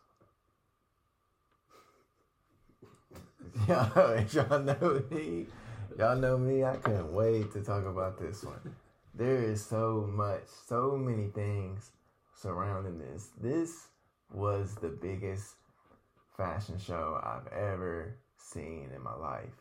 Y'all, 3.67 4.19
y'all 4.31 4.59
know 4.59 5.03
me. 5.11 5.45
Y'all 5.97 6.15
know 6.15 6.37
me. 6.37 6.63
I 6.63 6.75
couldn't 6.77 7.13
wait 7.13 7.51
to 7.53 7.61
talk 7.61 7.85
about 7.85 8.19
this 8.19 8.43
one. 8.43 8.75
There 9.13 9.43
is 9.43 9.63
so 9.63 10.09
much, 10.11 10.43
so 10.67 10.97
many 10.97 11.27
things 11.27 11.91
surrounding 12.35 12.97
this. 12.97 13.29
This 13.39 13.87
was 14.31 14.75
the 14.75 14.89
biggest 14.89 15.53
fashion 16.35 16.79
show 16.79 17.19
I've 17.23 17.51
ever 17.53 18.15
seen 18.37 18.89
in 18.95 19.03
my 19.03 19.15
life. 19.15 19.53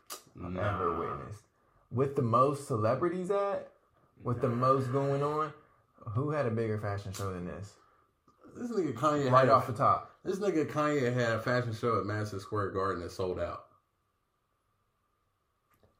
I've 0.43 0.57
ever 0.57 0.99
witnessed. 0.99 1.43
With 1.91 2.17
the 2.17 2.23
most 2.23 2.67
celebrities 2.67 3.31
at, 3.31 3.69
with 4.23 4.41
the 4.41 4.49
most 4.49 4.91
going 4.91 5.23
on, 5.23 5.53
who 6.11 6.31
had 6.31 6.47
a 6.47 6.51
bigger 6.51 6.79
fashion 6.79 7.13
show 7.13 7.33
than 7.33 7.47
this? 7.47 7.75
This 8.57 8.71
nigga 8.71 8.93
Kanye 8.95 9.31
Right 9.31 9.47
had 9.47 9.49
off 9.49 9.69
a, 9.69 9.73
the 9.73 9.79
top. 9.79 10.11
This 10.25 10.39
nigga 10.39 10.67
Kanye 10.71 11.13
had 11.13 11.33
a 11.33 11.41
fashion 11.41 11.73
show 11.73 11.99
at 11.99 12.07
Madison 12.07 12.41
Square 12.41 12.71
Garden 12.71 13.03
that 13.03 13.11
sold 13.11 13.41
out. 13.41 13.65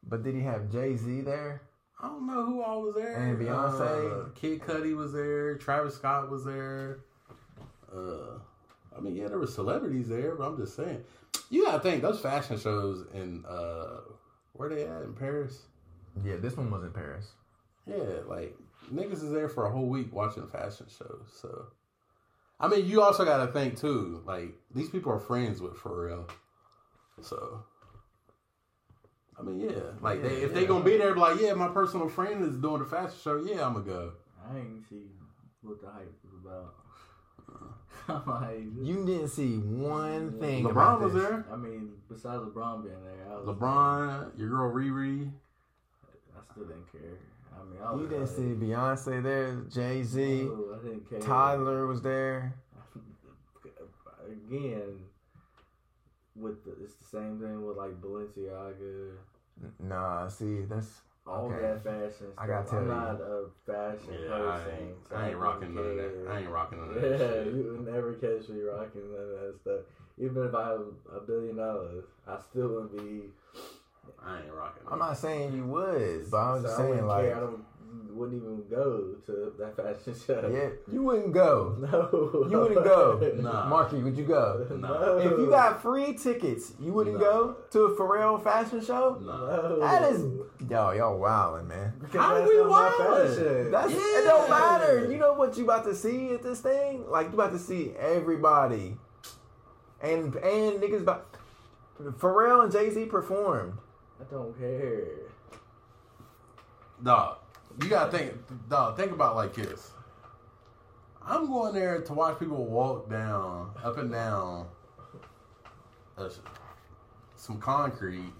But 0.03 0.23
did 0.23 0.35
he 0.35 0.41
have 0.41 0.71
Jay 0.71 0.95
Z 0.95 1.21
there? 1.21 1.61
I 2.01 2.07
don't 2.07 2.27
know 2.27 2.45
who 2.45 2.61
all 2.61 2.81
was 2.81 2.95
there. 2.95 3.15
And 3.15 3.37
Beyonce. 3.37 4.27
Uh, 4.27 4.29
Kid 4.35 4.61
Cudi 4.61 4.95
was 4.95 5.13
there. 5.13 5.55
Travis 5.55 5.95
Scott 5.95 6.29
was 6.29 6.43
there. 6.43 6.99
Uh, 7.93 8.39
I 8.95 8.99
mean, 8.99 9.15
yeah, 9.15 9.29
there 9.29 9.39
were 9.39 9.47
celebrities 9.47 10.09
there, 10.09 10.35
but 10.35 10.45
I'm 10.45 10.57
just 10.57 10.75
saying. 10.75 11.03
You 11.49 11.65
gotta 11.65 11.79
think 11.79 12.01
those 12.01 12.19
fashion 12.19 12.59
shows 12.59 13.05
in 13.13 13.45
uh, 13.45 14.01
where 14.53 14.69
they 14.69 14.83
at 14.83 15.03
in 15.03 15.13
Paris. 15.13 15.61
Yeah, 16.23 16.35
this 16.37 16.57
one 16.57 16.69
was 16.69 16.83
in 16.83 16.91
Paris. 16.91 17.31
Yeah, 17.87 18.21
like 18.27 18.55
niggas 18.93 19.23
is 19.23 19.31
there 19.31 19.49
for 19.49 19.65
a 19.65 19.71
whole 19.71 19.87
week 19.87 20.13
watching 20.13 20.47
fashion 20.47 20.85
shows. 20.89 21.27
So, 21.41 21.67
I 22.59 22.67
mean, 22.67 22.85
you 22.87 23.01
also 23.01 23.25
got 23.25 23.45
to 23.45 23.51
think 23.51 23.79
too. 23.79 24.21
Like 24.25 24.53
these 24.73 24.89
people 24.89 25.11
are 25.11 25.19
friends 25.19 25.61
with 25.61 25.75
for 25.77 26.05
real. 26.07 26.27
so. 27.21 27.63
I 29.37 29.41
mean, 29.41 29.59
yeah, 29.61 29.79
like 29.99 30.21
they, 30.21 30.27
if 30.43 30.53
they 30.53 30.61
yeah. 30.61 30.67
gonna 30.67 30.83
be 30.85 30.95
there, 30.97 31.13
be 31.13 31.19
like, 31.19 31.39
yeah, 31.41 31.53
my 31.53 31.67
personal 31.69 32.07
friend 32.07 32.43
is 32.43 32.55
doing 32.57 32.79
the 32.79 32.85
fashion 32.85 33.15
show. 33.23 33.43
Yeah, 33.43 33.65
I'm 33.65 33.73
gonna 33.73 33.85
go. 33.85 34.11
I 34.47 34.57
ain't 34.57 34.87
see 34.87 35.07
what 35.63 35.81
the 35.81 35.87
hype 35.87 36.13
was 36.23 36.33
about. 36.45 36.75
I'm 38.27 38.41
like, 38.41 38.75
this- 38.75 38.87
You 38.87 39.05
didn't 39.05 39.29
see 39.29 39.57
one 39.57 40.39
thing. 40.39 40.63
LeBron 40.65 40.71
about 40.71 41.01
was 41.01 41.13
this. 41.13 41.23
there. 41.23 41.45
I 41.51 41.55
mean, 41.55 41.93
besides 42.09 42.43
LeBron 42.43 42.83
being 42.83 43.03
there, 43.03 43.31
I 43.31 43.35
was 43.39 43.47
LeBron, 43.47 44.37
your 44.37 44.49
girl 44.49 44.71
Riri. 44.71 45.31
I 46.37 46.51
still 46.51 46.65
didn't 46.65 46.91
care. 46.91 47.17
I 47.55 47.63
mean, 47.63 47.81
I 47.83 47.93
You 47.95 48.07
didn't 48.07 48.21
like, 48.21 48.29
see 48.29 48.65
Beyonce 48.65 49.23
there, 49.23 49.55
Jay 49.69 50.03
Z, 50.03 50.47
oh, 50.49 50.75
I 50.79 50.83
didn't 50.87 51.09
care. 51.09 51.19
Tyler 51.19 51.87
was 51.87 52.01
there. 52.01 52.53
Again, 54.25 54.99
with 56.35 56.63
the, 56.65 56.71
it's 56.83 56.95
the 56.95 57.05
same 57.05 57.39
thing 57.39 57.65
with 57.65 57.77
like 57.77 58.01
Balenciaga, 58.01 59.11
Nah, 59.79 60.27
see, 60.27 60.61
that's 60.61 61.01
all 61.27 61.45
Okay. 61.45 61.61
that 61.61 61.83
fashion 61.83 62.11
stuff. 62.33 62.37
I 62.37 62.47
gotta 62.47 62.69
tell 62.69 62.79
I'm 62.79 62.85
you. 62.85 62.91
not 62.91 63.21
a 63.21 63.45
fashion 63.65 64.13
Yeah, 64.27 64.33
I 64.33 64.57
person. 64.59 64.71
ain't, 64.79 65.07
so 65.09 65.15
I 65.15 65.27
ain't 65.29 65.37
rocking 65.37 65.75
none 65.75 65.85
of 65.85 65.95
that. 65.97 66.27
I 66.29 66.39
ain't 66.39 66.49
rocking 66.49 66.79
none 66.79 66.89
of 66.89 66.95
Yeah, 66.95 67.17
that 67.17 67.43
shit. 67.43 67.53
you 67.53 67.63
would 67.71 67.93
never 67.93 68.13
catch 68.13 68.49
me 68.49 68.61
rocking 68.61 69.11
none 69.11 69.21
of 69.21 69.39
that 69.39 69.55
stuff. 69.61 69.79
Even 70.17 70.43
if 70.47 70.55
I 70.55 70.67
have 70.69 70.81
a 71.15 71.19
billion 71.21 71.55
dollars, 71.57 72.05
I 72.27 72.39
still 72.49 72.67
wouldn't 72.69 72.97
be. 72.97 73.29
I 74.25 74.37
ain't 74.41 74.53
rocking. 74.53 74.83
I'm 74.89 74.99
not 74.99 75.17
saying 75.17 75.53
you 75.53 75.65
would, 75.65 76.29
but 76.31 76.37
I'm 76.37 76.57
so 76.61 76.63
just 76.63 76.77
saying 76.77 76.89
wouldn't 76.89 77.07
like, 77.07 77.25
care. 77.25 77.35
I 77.37 77.39
don't, 77.41 77.65
wouldn't 78.15 78.41
even 78.43 78.63
go 78.69 79.15
to 79.25 79.53
that 79.57 79.75
fashion 79.75 80.13
show. 80.25 80.49
yeah, 80.53 80.69
you 80.93 81.01
wouldn't 81.03 81.33
go. 81.33 81.75
No. 81.79 82.47
You 82.49 82.59
wouldn't 82.59 82.83
go. 82.85 83.19
Nah. 83.41 83.65
Marky, 83.67 83.97
would 83.97 84.15
you 84.15 84.23
go? 84.25 84.67
No. 84.79 85.17
If 85.17 85.31
you 85.39 85.49
got 85.49 85.81
free 85.81 86.13
tickets, 86.13 86.73
you 86.79 86.93
wouldn't 86.93 87.17
No. 87.17 87.21
go 87.21 87.57
to 87.71 87.79
a 87.85 87.95
Pharrell 87.97 88.41
fashion 88.43 88.81
show. 88.85 89.17
No. 89.21 89.79
That 89.79 90.11
is, 90.11 90.21
yo, 90.69 90.91
y'all 90.91 91.17
wilding, 91.19 91.67
man. 91.67 91.93
Because 91.99 92.21
How 92.21 92.35
that's 92.35 92.49
we 92.49 92.57
not 92.57 92.69
my 92.69 92.89
wildin'? 92.99 93.27
fashion. 93.35 93.71
That's 93.71 93.91
Yeah. 93.91 93.97
it. 93.99 94.23
Don't 94.25 94.49
matter. 94.49 95.11
You 95.11 95.17
know 95.17 95.33
what 95.33 95.57
you 95.57 95.63
about 95.65 95.83
to 95.85 95.95
see 95.95 96.33
at 96.33 96.43
this 96.43 96.61
thing? 96.61 97.09
Like 97.09 97.27
you 97.27 97.33
about 97.33 97.51
to 97.51 97.59
see 97.59 97.93
everybody, 97.99 98.95
and 100.01 100.35
and 100.35 100.81
niggas 100.81 101.01
about. 101.01 101.27
Pharrell 102.19 102.63
and 102.63 102.71
Jay 102.71 102.89
Z 102.89 103.05
performed. 103.05 103.73
I 104.23 104.33
don't 104.33 104.57
care. 104.57 105.03
Dog, 107.03 107.37
you 107.81 107.89
gotta 107.89 108.17
think, 108.17 108.33
dog. 108.69 108.95
Think 108.95 109.11
about 109.11 109.33
it 109.33 109.35
like 109.35 109.53
this. 109.53 109.91
I'm 111.25 111.47
going 111.47 111.73
there 111.73 112.01
to 112.01 112.13
watch 112.13 112.39
people 112.39 112.65
walk 112.65 113.09
down, 113.09 113.71
up 113.83 113.97
and 113.97 114.11
down, 114.11 114.67
uh, 116.17 116.29
some 117.35 117.59
concrete, 117.59 118.33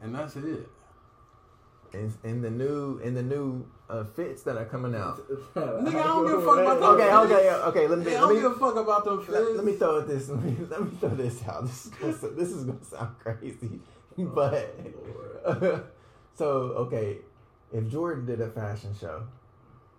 and 0.00 0.14
that's 0.14 0.36
it. 0.36 0.68
In, 1.92 2.12
in 2.24 2.40
the 2.40 2.50
new 2.50 2.98
in 2.98 3.14
the 3.14 3.22
new 3.22 3.66
uh, 3.88 4.04
fits 4.04 4.42
that 4.42 4.56
are 4.56 4.64
coming 4.64 4.94
out. 4.94 5.18
Nigga, 5.54 5.88
I 5.88 6.02
don't 6.04 6.26
give 6.26 6.38
a 6.38 6.42
fuck 6.42 6.58
about 6.58 6.82
Okay, 6.94 7.06
them 7.06 7.18
okay, 7.18 7.50
okay. 7.50 7.86
Let 7.88 7.98
me 8.00 8.12
Yeah, 8.12 8.18
I 8.18 8.20
don't 8.28 8.34
give 8.34 8.52
a 8.52 8.54
fuck 8.54 8.76
about 8.76 9.04
them 9.04 9.18
let, 9.28 9.44
fits. 9.44 9.56
let 9.56 9.64
me 9.64 9.72
throw 9.72 10.00
this. 10.00 10.28
Let 10.30 10.42
me, 10.42 10.56
let 10.68 10.82
me 10.82 10.90
throw 10.98 11.08
this 11.10 11.46
out. 11.46 11.66
This 11.66 11.86
is 11.86 11.92
gonna, 11.92 12.34
this 12.34 12.50
is 12.50 12.64
gonna 12.64 12.84
sound 12.84 13.16
crazy, 13.20 13.80
but 14.18 14.74
so 16.34 16.48
okay, 16.84 17.18
if 17.72 17.88
Jordan 17.88 18.26
did 18.26 18.40
a 18.40 18.50
fashion 18.50 18.94
show. 18.98 19.22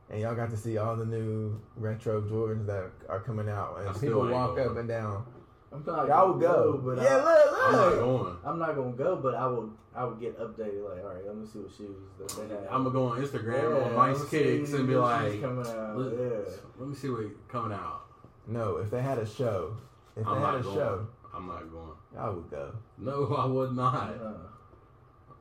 And 0.09 0.21
y'all 0.21 0.35
got 0.35 0.49
to 0.51 0.55
see 0.55 0.77
all 0.77 0.95
the 0.95 1.05
new 1.05 1.59
retro 1.75 2.21
Jordans 2.21 2.65
that 2.67 2.91
are 3.09 3.19
coming 3.19 3.49
out, 3.49 3.75
I 3.77 3.87
and 3.91 3.99
people 3.99 4.25
walk 4.29 4.57
up 4.57 4.77
and 4.77 4.87
down. 4.87 5.25
I'm 5.71 5.83
not 5.85 6.07
Y'all 6.07 6.33
would 6.33 6.41
gonna 6.41 6.53
go. 6.55 6.81
but 6.83 7.03
yeah, 7.03 7.17
I, 7.17 7.23
look, 7.23 7.57
I'm 7.65 7.71
not 7.73 7.87
look. 7.87 7.99
going. 7.99 8.37
I'm 8.45 8.59
not 8.59 8.75
gonna 8.75 8.91
go, 8.95 9.15
but 9.17 9.35
I 9.35 9.47
will. 9.47 9.69
I 9.95 10.05
would 10.05 10.19
get 10.19 10.39
updated. 10.39 10.87
Like, 10.89 11.03
all 11.03 11.09
right, 11.13 11.25
let 11.25 11.35
me 11.35 11.45
see 11.45 11.59
what 11.59 11.71
shoes 11.75 11.97
they 12.37 12.47
have. 12.53 12.63
I'm 12.71 12.83
gonna 12.83 12.91
go 12.91 13.05
on 13.07 13.21
Instagram 13.21 13.79
Yeah, 13.79 13.85
on 13.99 14.13
Nice 14.13 14.29
Kicks 14.29 14.73
and 14.73 14.87
be 14.87 14.95
what 14.95 15.01
like, 15.03 15.31
shoes 15.33 15.41
coming 15.41 15.67
out. 15.67 15.97
let, 15.97 16.13
yeah. 16.13 16.51
let 16.79 16.87
me 16.89 16.95
see 16.95 17.09
what 17.09 17.47
coming 17.49 17.73
out. 17.77 18.01
No, 18.47 18.77
if 18.77 18.89
they 18.91 19.01
had 19.01 19.17
a 19.17 19.25
show, 19.25 19.75
if 20.15 20.25
I'm 20.25 20.39
they 20.39 20.45
had 20.45 20.55
a 20.55 20.61
going. 20.61 20.75
show, 20.75 21.07
I'm 21.33 21.47
not 21.47 21.71
going. 21.71 21.91
y'all 22.15 22.35
would 22.35 22.49
go. 22.49 22.73
No, 22.97 23.35
I 23.35 23.45
would 23.45 23.73
not. 23.75 24.09
Uh, 24.21 24.33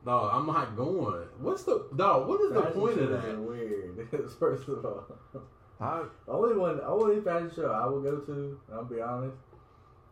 Dog, 0.05 0.31
I'm 0.33 0.47
not 0.47 0.75
going. 0.75 1.27
What's 1.39 1.63
the 1.63 1.85
dog? 1.95 2.27
What 2.27 2.39
is 2.41 2.53
the 2.53 2.61
point 2.61 2.97
of 2.99 3.09
that? 3.09 3.37
Weird. 3.39 4.07
First 4.39 4.67
of 4.69 4.85
all, 4.85 5.05
How, 5.79 6.05
only 6.27 6.55
one, 6.57 6.79
only 6.85 7.19
fashion 7.21 7.51
show 7.55 7.71
I 7.71 7.85
will 7.87 8.01
go 8.01 8.17
to. 8.17 8.59
I'll 8.73 8.85
be 8.85 9.01
honest. 9.01 9.35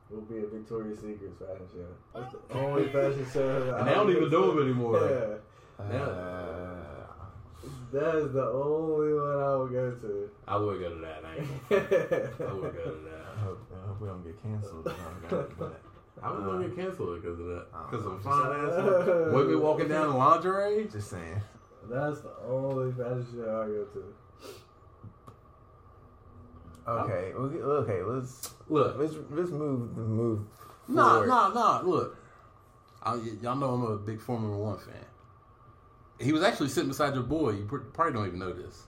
Will 0.09 0.21
be 0.21 0.37
a 0.37 0.45
Victoria's 0.47 0.99
Secret's 0.99 1.39
fashion 1.39 1.67
show. 1.73 2.19
That's 2.19 2.31
the 2.33 2.57
only 2.59 2.87
fashion 2.89 3.25
show. 3.33 3.75
And 3.77 3.87
they 3.87 3.93
don't 3.93 4.09
even 4.11 4.29
do 4.29 4.47
them 4.53 4.61
anymore. 4.63 5.39
Yeah, 5.91 5.97
uh, 5.99 6.75
that 7.91 8.15
is 8.15 8.31
the 8.33 8.45
only 8.45 9.13
one 9.13 9.43
I 9.43 9.55
will 9.55 9.67
go 9.67 9.91
to. 9.91 10.29
I 10.47 10.57
would 10.57 10.79
go 10.79 10.89
to 10.89 11.01
that. 11.01 11.25
I 11.25 11.33
I 12.45 12.53
would 12.53 12.75
go 12.75 12.83
to 12.83 12.99
I 13.01 13.09
that. 13.09 13.25
hope, 13.43 13.59
I 13.73 13.87
hope 13.87 13.99
we 14.01 14.07
don't 14.07 14.23
get 14.23 14.41
canceled. 14.43 14.83
God, 15.29 15.53
but, 15.57 15.81
I 16.21 16.31
was 16.31 16.43
gonna 16.43 16.67
get 16.67 16.75
canceled 16.77 17.21
because 17.21 17.39
of 17.39 17.47
that. 17.47 17.65
Because 17.91 18.05
of 18.05 18.13
just- 18.13 18.23
fine 18.23 18.51
ass 18.51 19.33
women 19.33 19.59
walking 19.61 19.87
down 19.89 20.11
in 20.11 20.15
lingerie. 20.17 20.87
just 20.91 21.09
saying. 21.09 21.41
That's 21.89 22.21
the 22.21 22.31
only 22.47 22.91
fashion 22.93 23.27
show 23.33 23.61
I 23.61 23.67
go 23.67 23.83
to. 23.85 24.15
Okay, 26.87 27.33
we- 27.37 27.61
okay. 27.61 28.03
Let's 28.03 28.53
Look, 28.67 28.97
let's 28.97 29.13
let's 29.31 29.51
move 29.51 29.95
move. 29.97 30.41
nah, 30.87 31.09
forward. 31.13 31.27
nah, 31.27 31.49
nah. 31.49 31.81
Look, 31.81 32.17
I, 33.01 33.15
y'all 33.41 33.55
know 33.55 33.73
I'm 33.73 33.83
a 33.83 33.97
big 33.97 34.21
Formula 34.21 34.57
One 34.57 34.77
fan. 34.77 34.93
He 36.19 36.31
was 36.31 36.43
actually 36.43 36.69
sitting 36.69 36.89
beside 36.89 37.13
your 37.13 37.23
boy. 37.23 37.51
You 37.51 37.65
probably 37.93 38.13
don't 38.13 38.27
even 38.27 38.39
know 38.39 38.53
this. 38.53 38.83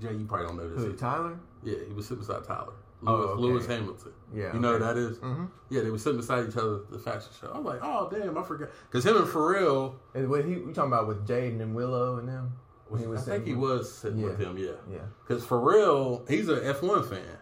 Jay, 0.00 0.12
you 0.12 0.24
probably 0.26 0.46
don't 0.46 0.56
know 0.56 0.68
this. 0.68 0.78
Who. 0.84 0.92
Tyler? 0.94 1.38
Yeah, 1.62 1.76
he 1.86 1.92
was 1.92 2.06
sitting 2.06 2.20
beside 2.24 2.44
Tyler. 2.44 2.72
Oh, 3.06 3.14
Lewis, 3.14 3.30
okay. 3.30 3.40
Lewis 3.42 3.66
Hamilton. 3.66 4.12
Yeah. 4.34 4.52
You 4.54 4.60
know 4.60 4.70
okay. 4.72 4.84
who 4.84 4.94
that 4.94 4.96
is? 4.96 5.18
Mm-hmm. 5.18 5.44
Yeah, 5.70 5.82
they 5.82 5.90
were 5.90 5.98
sitting 5.98 6.18
beside 6.18 6.48
each 6.48 6.56
other 6.56 6.76
at 6.76 6.90
the 6.90 6.98
fashion 6.98 7.30
show. 7.40 7.52
I'm 7.54 7.64
like, 7.64 7.78
oh 7.82 8.08
damn, 8.10 8.36
I 8.36 8.42
forgot. 8.42 8.70
Because 8.90 9.06
him 9.06 9.16
and 9.16 9.26
Pharrell, 9.26 9.94
And 10.14 10.28
what 10.28 10.44
he 10.44 10.52
you 10.52 10.72
talking 10.74 10.92
about 10.92 11.06
with 11.06 11.26
Jaden 11.26 11.60
and 11.60 11.74
Willow 11.74 12.18
and 12.18 12.28
them? 12.28 12.52
When 12.88 13.00
he 13.02 13.06
I 13.16 13.20
think 13.20 13.46
he 13.46 13.54
was 13.54 13.92
sitting 13.92 14.22
with 14.22 14.38
him. 14.38 14.56
Yeah, 14.56 14.72
Yeah. 14.90 14.98
because 15.26 15.44
Pharrell, 15.44 16.28
he's 16.28 16.48
a 16.48 16.56
F1 16.60 17.08
fan. 17.08 17.38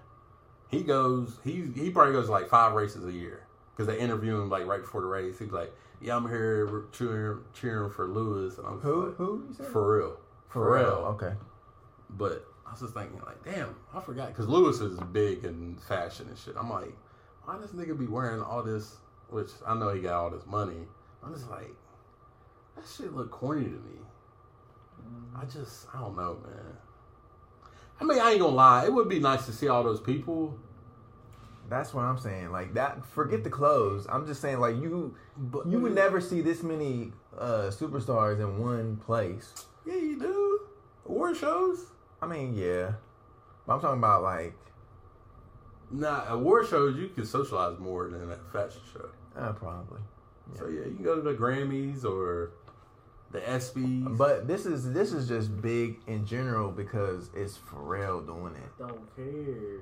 He 0.69 0.83
goes, 0.83 1.39
he 1.45 1.71
he 1.75 1.91
probably 1.91 2.13
goes 2.13 2.29
like 2.29 2.49
five 2.49 2.73
races 2.73 3.05
a 3.05 3.13
year. 3.13 3.47
because 3.73 3.87
they 3.87 3.99
interview 4.01 4.41
him 4.41 4.49
like 4.49 4.67
right 4.67 4.81
before 4.81 5.03
the 5.03 5.07
race. 5.07 5.39
He's 5.39 5.53
like, 5.53 5.71
"Yeah, 6.01 6.17
I'm 6.17 6.27
here 6.29 6.87
cheering 6.93 7.41
cheering 7.53 7.91
for 7.91 8.09
Lewis." 8.09 8.57
And 8.59 8.67
I 8.67 8.71
was 8.73 8.83
Who? 8.83 9.07
like, 9.07 9.17
Who? 9.17 9.45
You 9.49 9.55
said? 9.55 9.67
For 9.67 9.97
real. 9.99 10.17
For 10.49 10.73
real. 10.75 11.15
Okay. 11.15 11.35
But 12.11 12.47
I 12.67 12.71
was 12.73 12.81
just 12.81 12.95
thinking, 12.95 13.21
like, 13.27 13.45
damn, 13.45 13.77
I 13.95 14.01
forgot 14.01 14.29
because 14.29 14.49
Lewis 14.49 14.81
is 14.81 14.99
big 15.13 15.45
in 15.45 15.77
fashion 15.87 16.27
and 16.29 16.39
shit. 16.39 16.55
I'm 16.59 16.71
like, 16.71 16.97
why 17.45 17.59
this 17.59 17.73
nigga 17.73 17.97
be 17.99 18.07
wearing 18.07 18.41
all 18.43 18.63
this? 18.63 18.97
Which 19.29 19.51
I 19.67 19.75
know 19.75 19.91
he 19.93 20.01
got 20.01 20.15
all 20.15 20.31
this 20.31 20.47
money. 20.47 20.89
I'm 21.23 21.35
just 21.35 21.51
like, 21.51 21.75
that 22.77 22.85
shit 22.87 23.13
look 23.15 23.31
corny 23.31 23.65
to 23.65 23.71
me. 23.71 23.99
I 25.37 25.45
just, 25.45 25.87
I 25.95 26.01
don't 26.01 26.17
know, 26.17 26.39
man. 26.47 26.77
I 28.01 28.05
mean, 28.05 28.19
I 28.19 28.33
ain't 28.33 28.41
gonna 28.41 28.55
lie. 28.55 28.85
It 28.87 28.93
would 28.93 29.09
be 29.09 29.19
nice 29.21 29.47
to 29.47 29.53
see 29.53 29.69
all 29.69 29.83
those 29.83 30.01
people. 30.01 30.59
That's 31.69 31.93
what 31.95 32.03
I'm 32.03 32.19
saying. 32.19 32.53
Like 32.53 32.75
that. 32.75 33.05
Forget 33.07 33.43
the 33.45 33.51
clothes. 33.51 34.07
I'm 34.09 34.27
just 34.27 34.41
saying, 34.41 34.61
like 34.61 34.77
you, 34.77 35.15
But 35.37 35.67
you 35.67 35.81
would 35.81 35.95
never 35.95 36.21
see 36.21 36.41
this 36.41 36.63
many 36.63 37.13
uh 37.39 37.71
superstars 37.71 38.39
in 38.41 38.59
one 38.63 38.97
place. 38.99 39.53
Yeah, 39.87 39.95
you 39.97 40.19
do. 40.19 40.61
Award 41.07 41.37
shows. 41.37 41.87
I 42.23 42.27
mean, 42.27 42.55
yeah. 42.55 42.93
But 43.67 43.75
I'm 43.75 43.81
talking 43.81 43.99
about 43.99 44.23
like, 44.23 44.55
Nah, 45.91 46.25
award 46.33 46.67
shows 46.69 46.97
you 46.97 47.09
can 47.09 47.25
socialize 47.25 47.79
more 47.79 48.09
than 48.09 48.31
a 48.31 48.37
fashion 48.53 48.81
show. 48.93 49.09
uh, 49.37 49.53
probably. 49.53 50.01
So 50.57 50.69
yeah, 50.69 50.85
you 50.87 50.95
can 50.97 51.05
go 51.05 51.17
to 51.17 51.23
the 51.23 51.35
Grammys 51.35 52.05
or 52.05 52.53
the 53.37 53.43
ESPYS. 53.43 54.17
But 54.17 54.49
this 54.49 54.67
is 54.67 54.93
this 54.93 55.13
is 55.13 55.29
just 55.29 55.61
big 55.61 55.99
in 56.07 56.27
general 56.27 56.71
because 56.71 57.31
it's 57.35 57.59
Pharrell 57.59 58.25
doing 58.25 58.55
it. 58.57 58.79
Don't 58.79 59.15
care. 59.15 59.81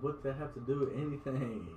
What 0.00 0.22
that 0.22 0.36
have 0.36 0.52
to 0.54 0.60
do 0.60 0.80
with 0.80 0.92
anything? 0.94 1.68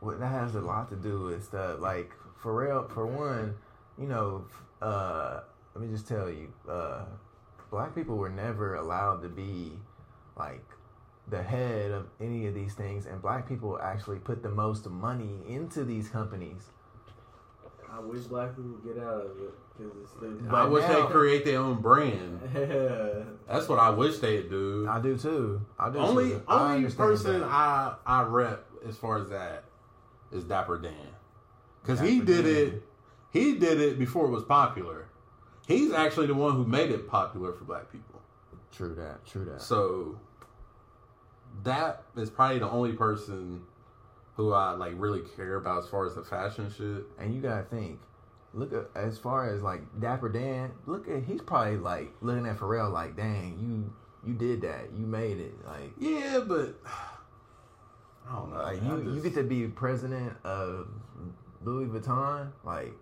What 0.00 0.20
that 0.20 0.30
has 0.30 0.54
a 0.54 0.60
lot 0.60 0.88
to 0.90 0.96
do 0.96 1.24
with 1.24 1.44
stuff 1.44 1.80
like 1.80 2.12
Pharrell. 2.42 2.90
For 2.92 3.06
one, 3.06 3.56
you 3.98 4.06
know, 4.06 4.44
uh, 4.80 5.40
let 5.74 5.84
me 5.84 5.92
just 5.92 6.06
tell 6.06 6.30
you, 6.30 6.52
uh, 6.70 7.04
black 7.70 7.94
people 7.94 8.16
were 8.16 8.30
never 8.30 8.76
allowed 8.76 9.22
to 9.22 9.28
be 9.28 9.72
like 10.36 10.64
the 11.28 11.42
head 11.42 11.90
of 11.90 12.06
any 12.20 12.46
of 12.46 12.54
these 12.54 12.74
things, 12.74 13.06
and 13.06 13.20
black 13.20 13.48
people 13.48 13.80
actually 13.82 14.18
put 14.18 14.44
the 14.44 14.50
most 14.50 14.88
money 14.88 15.40
into 15.48 15.82
these 15.82 16.08
companies. 16.08 16.70
I 17.96 18.00
wish 18.00 18.22
black 18.24 18.50
people 18.56 18.72
would 18.72 18.84
get 18.84 19.02
out 19.02 19.20
of 19.22 19.30
it 19.38 19.54
because 19.76 19.92
it's 20.02 20.10
stupid. 20.10 20.48
I 20.50 20.64
wish 20.66 20.82
now- 20.86 21.06
they 21.06 21.12
create 21.12 21.44
their 21.44 21.60
own 21.60 21.80
brand. 21.80 22.40
Yeah. 22.54 23.22
That's 23.48 23.68
what 23.68 23.78
I 23.78 23.90
wish 23.90 24.18
they'd 24.18 24.50
do. 24.50 24.86
I 24.88 25.00
do 25.00 25.16
too. 25.16 25.60
I 25.78 25.90
do. 25.90 25.98
only 25.98 26.30
too. 26.30 26.42
Only 26.48 26.76
understand 26.76 26.96
person 26.96 27.40
that. 27.40 27.46
I 27.46 27.94
I 28.04 28.22
rep 28.24 28.66
as 28.86 28.96
far 28.96 29.18
as 29.18 29.28
that 29.30 29.64
is 30.32 30.44
Dapper 30.44 30.78
Dan, 30.78 30.92
because 31.82 32.00
he 32.00 32.20
did 32.20 32.42
Dan. 32.44 32.54
it. 32.76 32.82
He 33.30 33.54
did 33.58 33.80
it 33.80 33.98
before 33.98 34.26
it 34.26 34.30
was 34.30 34.44
popular. 34.44 35.06
He's 35.68 35.92
actually 35.92 36.26
the 36.26 36.34
one 36.34 36.54
who 36.54 36.64
made 36.64 36.90
it 36.90 37.08
popular 37.08 37.52
for 37.52 37.64
black 37.64 37.90
people. 37.92 38.20
True 38.72 38.94
that. 38.96 39.24
True 39.26 39.44
that. 39.46 39.60
So 39.62 40.18
that 41.64 42.02
is 42.16 42.30
probably 42.30 42.58
the 42.58 42.68
only 42.70 42.92
person 42.92 43.62
who 44.36 44.52
I 44.52 44.72
like 44.72 44.92
really 44.96 45.22
care 45.36 45.56
about 45.56 45.84
as 45.84 45.88
far 45.90 46.06
as 46.06 46.14
the 46.14 46.22
fashion 46.22 46.70
shit. 46.76 47.04
And 47.18 47.34
you 47.34 47.40
gotta 47.40 47.64
think, 47.64 47.98
look 48.54 48.72
at 48.72 48.88
as 48.94 49.18
far 49.18 49.52
as 49.54 49.62
like 49.62 49.80
Dapper 50.00 50.28
Dan. 50.28 50.72
Look 50.86 51.08
at 51.08 51.24
he's 51.24 51.40
probably 51.42 51.76
like 51.78 52.12
looking 52.20 52.46
at 52.46 52.58
Pharrell 52.58 52.92
like, 52.92 53.16
dang, 53.16 53.58
you 53.58 53.92
you 54.30 54.34
did 54.38 54.60
that, 54.62 54.92
you 54.96 55.06
made 55.06 55.38
it. 55.38 55.54
Like, 55.66 55.92
Yeah, 55.98 56.40
but 56.46 56.74
I 58.28 58.34
don't 58.34 58.50
know. 58.50 58.56
like 58.62 58.82
man. 58.82 58.90
I 58.92 58.96
you 59.04 59.12
you 59.14 59.20
get 59.22 59.34
to 59.34 59.42
be 59.44 59.66
president 59.68 60.32
of 60.44 60.88
Louis 61.62 61.86
Vuitton. 61.86 62.50
Like, 62.64 62.92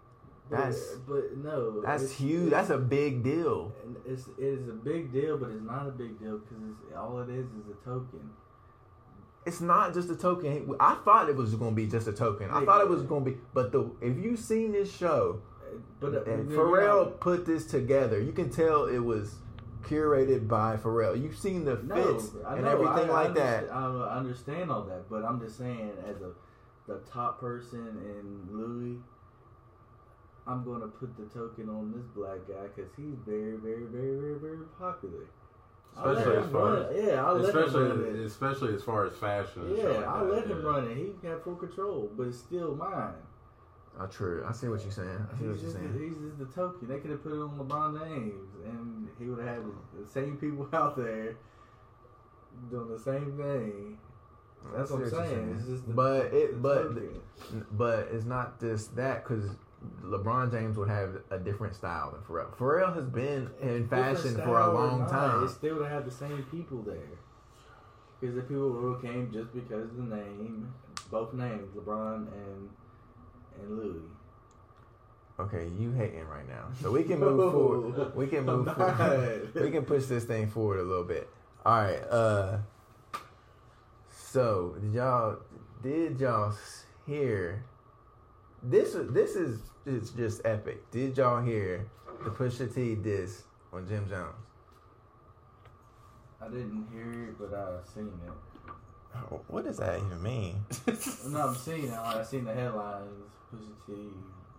that's 0.50 0.78
but, 1.08 1.14
but 1.32 1.36
no, 1.38 1.80
that's 1.80 2.02
it's- 2.04 2.18
huge. 2.18 2.50
That's 2.50 2.70
a 2.70 2.78
big 2.78 3.22
deal. 3.24 3.72
It's 4.06 4.28
it 4.38 4.44
is 4.44 4.68
a 4.68 4.72
big 4.72 5.12
deal, 5.12 5.38
but 5.38 5.50
it's 5.50 5.62
not 5.64 5.88
a 5.88 5.90
big 5.90 6.18
deal 6.20 6.38
because 6.38 6.62
all 6.96 7.20
it 7.22 7.30
is 7.30 7.46
is 7.46 7.66
a 7.72 7.84
token. 7.84 8.30
It's 9.46 9.60
not 9.60 9.92
just 9.92 10.08
a 10.10 10.16
token. 10.16 10.74
I 10.80 10.94
thought 11.04 11.28
it 11.28 11.36
was 11.36 11.54
gonna 11.54 11.72
be 11.76 11.86
just 11.86 12.08
a 12.08 12.12
token. 12.12 12.50
I 12.50 12.64
thought 12.64 12.80
it 12.80 12.88
was 12.88 13.02
gonna 13.02 13.24
be, 13.24 13.36
but 13.52 13.72
the 13.72 13.90
if 14.00 14.16
you've 14.18 14.38
seen 14.38 14.72
this 14.72 14.94
show, 14.94 15.40
But 16.00 16.14
uh, 16.14 16.22
and 16.24 16.48
Pharrell 16.50 17.04
not- 17.10 17.20
put 17.20 17.44
this 17.44 17.66
together, 17.66 18.20
you 18.20 18.32
can 18.32 18.48
tell 18.48 18.86
it 18.86 18.98
was 18.98 19.34
curated 19.82 20.48
by 20.48 20.76
Pharrell. 20.78 21.20
You've 21.20 21.36
seen 21.36 21.64
the 21.66 21.76
no, 21.82 21.94
fits 22.18 22.30
I 22.46 22.54
and 22.54 22.64
know, 22.64 22.70
everything 22.70 23.10
I, 23.10 23.12
like 23.12 23.30
I 23.30 23.34
that. 23.34 23.70
I 23.70 24.16
understand 24.16 24.70
all 24.70 24.84
that, 24.84 25.10
but 25.10 25.24
I'm 25.24 25.38
just 25.40 25.58
saying, 25.58 25.92
as 26.08 26.22
a 26.22 26.30
the 26.86 27.00
top 27.10 27.40
person 27.40 27.86
in 28.04 28.56
Louis, 28.56 28.98
I'm 30.46 30.64
gonna 30.64 30.88
put 30.88 31.16
the 31.16 31.24
token 31.24 31.68
on 31.68 31.92
this 31.92 32.04
black 32.14 32.46
guy 32.48 32.66
because 32.74 32.90
he's 32.96 33.14
very, 33.26 33.56
very, 33.56 33.84
very, 33.84 34.16
very, 34.18 34.38
very 34.38 34.58
popular. 34.78 35.26
I'll 35.96 36.12
let 36.12 36.18
Especially 36.18 36.42
as 36.44 36.50
far 36.50 36.62
run 36.74 36.82
it. 36.94 37.04
yeah, 37.06 37.24
I'll 37.24 37.34
let 37.36 37.54
him 37.54 37.56
run 37.56 37.66
especially 37.66 38.08
it. 38.20 38.26
especially 38.26 38.74
as 38.74 38.82
far 38.82 39.06
as 39.06 39.16
fashion. 39.16 39.62
and 39.62 39.76
Yeah, 39.78 39.84
like 39.84 40.06
I'll 40.06 40.26
that, 40.26 40.32
let 40.34 40.46
him 40.46 40.60
yeah. 40.62 40.68
run 40.68 40.88
it. 40.90 40.96
He 40.96 41.04
got 41.28 41.44
full 41.44 41.54
control, 41.56 42.10
but 42.16 42.26
it's 42.28 42.38
still 42.38 42.74
mine. 42.74 43.14
Oh, 44.00 44.06
true. 44.06 44.44
I 44.48 44.52
see 44.52 44.66
what 44.66 44.82
you're 44.82 44.90
saying. 44.90 45.08
I 45.08 45.38
see 45.38 45.44
what 45.46 45.54
you're 45.54 45.56
just, 45.56 45.72
saying. 45.76 45.92
he's 45.96 46.18
just 46.18 46.38
the 46.38 46.46
token. 46.46 46.88
They 46.88 46.98
could 46.98 47.10
have 47.12 47.22
put 47.22 47.30
it 47.32 47.38
on 47.40 47.50
LeBron 47.58 48.00
James, 48.00 48.50
and 48.64 49.08
he 49.20 49.26
would 49.26 49.38
have 49.44 49.54
had 49.56 49.64
the, 49.64 50.00
the 50.02 50.06
same 50.08 50.36
people 50.36 50.68
out 50.72 50.96
there 50.96 51.36
doing 52.70 52.88
the 52.90 52.98
same 52.98 53.36
thing. 53.36 53.98
That's 54.74 54.90
what 54.90 55.02
I'm 55.02 55.10
see 55.10 55.16
saying. 55.16 55.56
It's 55.58 55.68
just 55.68 55.86
the, 55.86 55.92
but 55.94 56.24
it, 56.34 56.52
the 56.52 56.56
but, 56.58 56.82
token. 56.82 57.20
but 57.72 58.08
it's 58.10 58.24
not 58.24 58.58
just 58.58 58.96
that 58.96 59.22
because 59.22 59.44
LeBron 60.02 60.50
James 60.50 60.76
would 60.76 60.88
have 60.88 61.16
a 61.30 61.38
different 61.38 61.74
style 61.74 62.12
than 62.12 62.20
Pharrell. 62.22 62.54
Pharrell 62.56 62.94
has 62.94 63.08
been 63.08 63.50
in 63.60 63.88
fashion 63.88 64.34
for 64.36 64.60
a 64.60 64.72
long 64.72 65.08
time. 65.08 65.44
It 65.44 65.50
still 65.50 65.76
would 65.76 65.90
have 65.90 66.04
the 66.04 66.10
same 66.10 66.44
people 66.50 66.82
there. 66.82 67.18
Because 68.20 68.36
the 68.36 68.42
people 68.42 68.72
who 68.72 68.98
came 69.02 69.30
just 69.32 69.52
because 69.52 69.84
of 69.84 69.96
the 69.96 70.16
name, 70.16 70.72
both 71.10 71.34
names, 71.34 71.74
LeBron 71.76 72.26
and 72.32 72.70
and 73.60 73.78
Louis. 73.78 74.02
Okay, 75.38 75.68
you 75.78 75.92
hating 75.92 76.26
right 76.28 76.48
now, 76.48 76.66
so 76.80 76.92
we 76.92 77.02
can 77.02 77.18
move 77.18 77.52
forward. 77.52 78.14
We 78.16 78.26
can 78.28 78.44
move 78.44 78.72
forward. 78.72 79.52
We 79.54 79.70
can 79.70 79.84
push 79.84 80.04
this 80.04 80.24
thing 80.24 80.48
forward 80.48 80.78
a 80.78 80.84
little 80.84 81.04
bit. 81.04 81.28
All 81.66 81.82
right. 81.82 82.02
Uh. 82.08 82.58
So 84.08 84.76
did 84.80 84.94
y'all 84.94 85.38
did 85.82 86.20
y'all 86.20 86.54
hear? 87.06 87.64
This 88.62 88.96
this 89.10 89.34
is 89.34 89.60
is 89.86 90.10
just 90.10 90.40
epic. 90.44 90.90
Did 90.90 91.16
y'all 91.16 91.42
hear 91.42 91.86
the 92.22 92.30
Pusha 92.30 92.72
T 92.72 92.94
diss 92.94 93.42
on 93.72 93.86
Jim 93.86 94.08
Jones? 94.08 94.34
I 96.40 96.48
didn't 96.48 96.86
hear 96.92 97.28
it, 97.28 97.38
but 97.38 97.54
I've 97.54 97.86
seen 97.94 98.08
it. 98.26 98.32
Oh, 99.30 99.40
what 99.48 99.64
does 99.64 99.78
that 99.78 99.98
even 99.98 100.22
mean? 100.22 100.64
No, 101.26 101.48
I'm 101.48 101.54
seeing 101.54 101.84
it. 101.84 101.90
Like, 101.90 102.16
I 102.16 102.22
seen 102.24 102.44
the 102.44 102.52
headlines. 102.52 103.10
Pusha 103.52 103.74
T, 103.86 103.92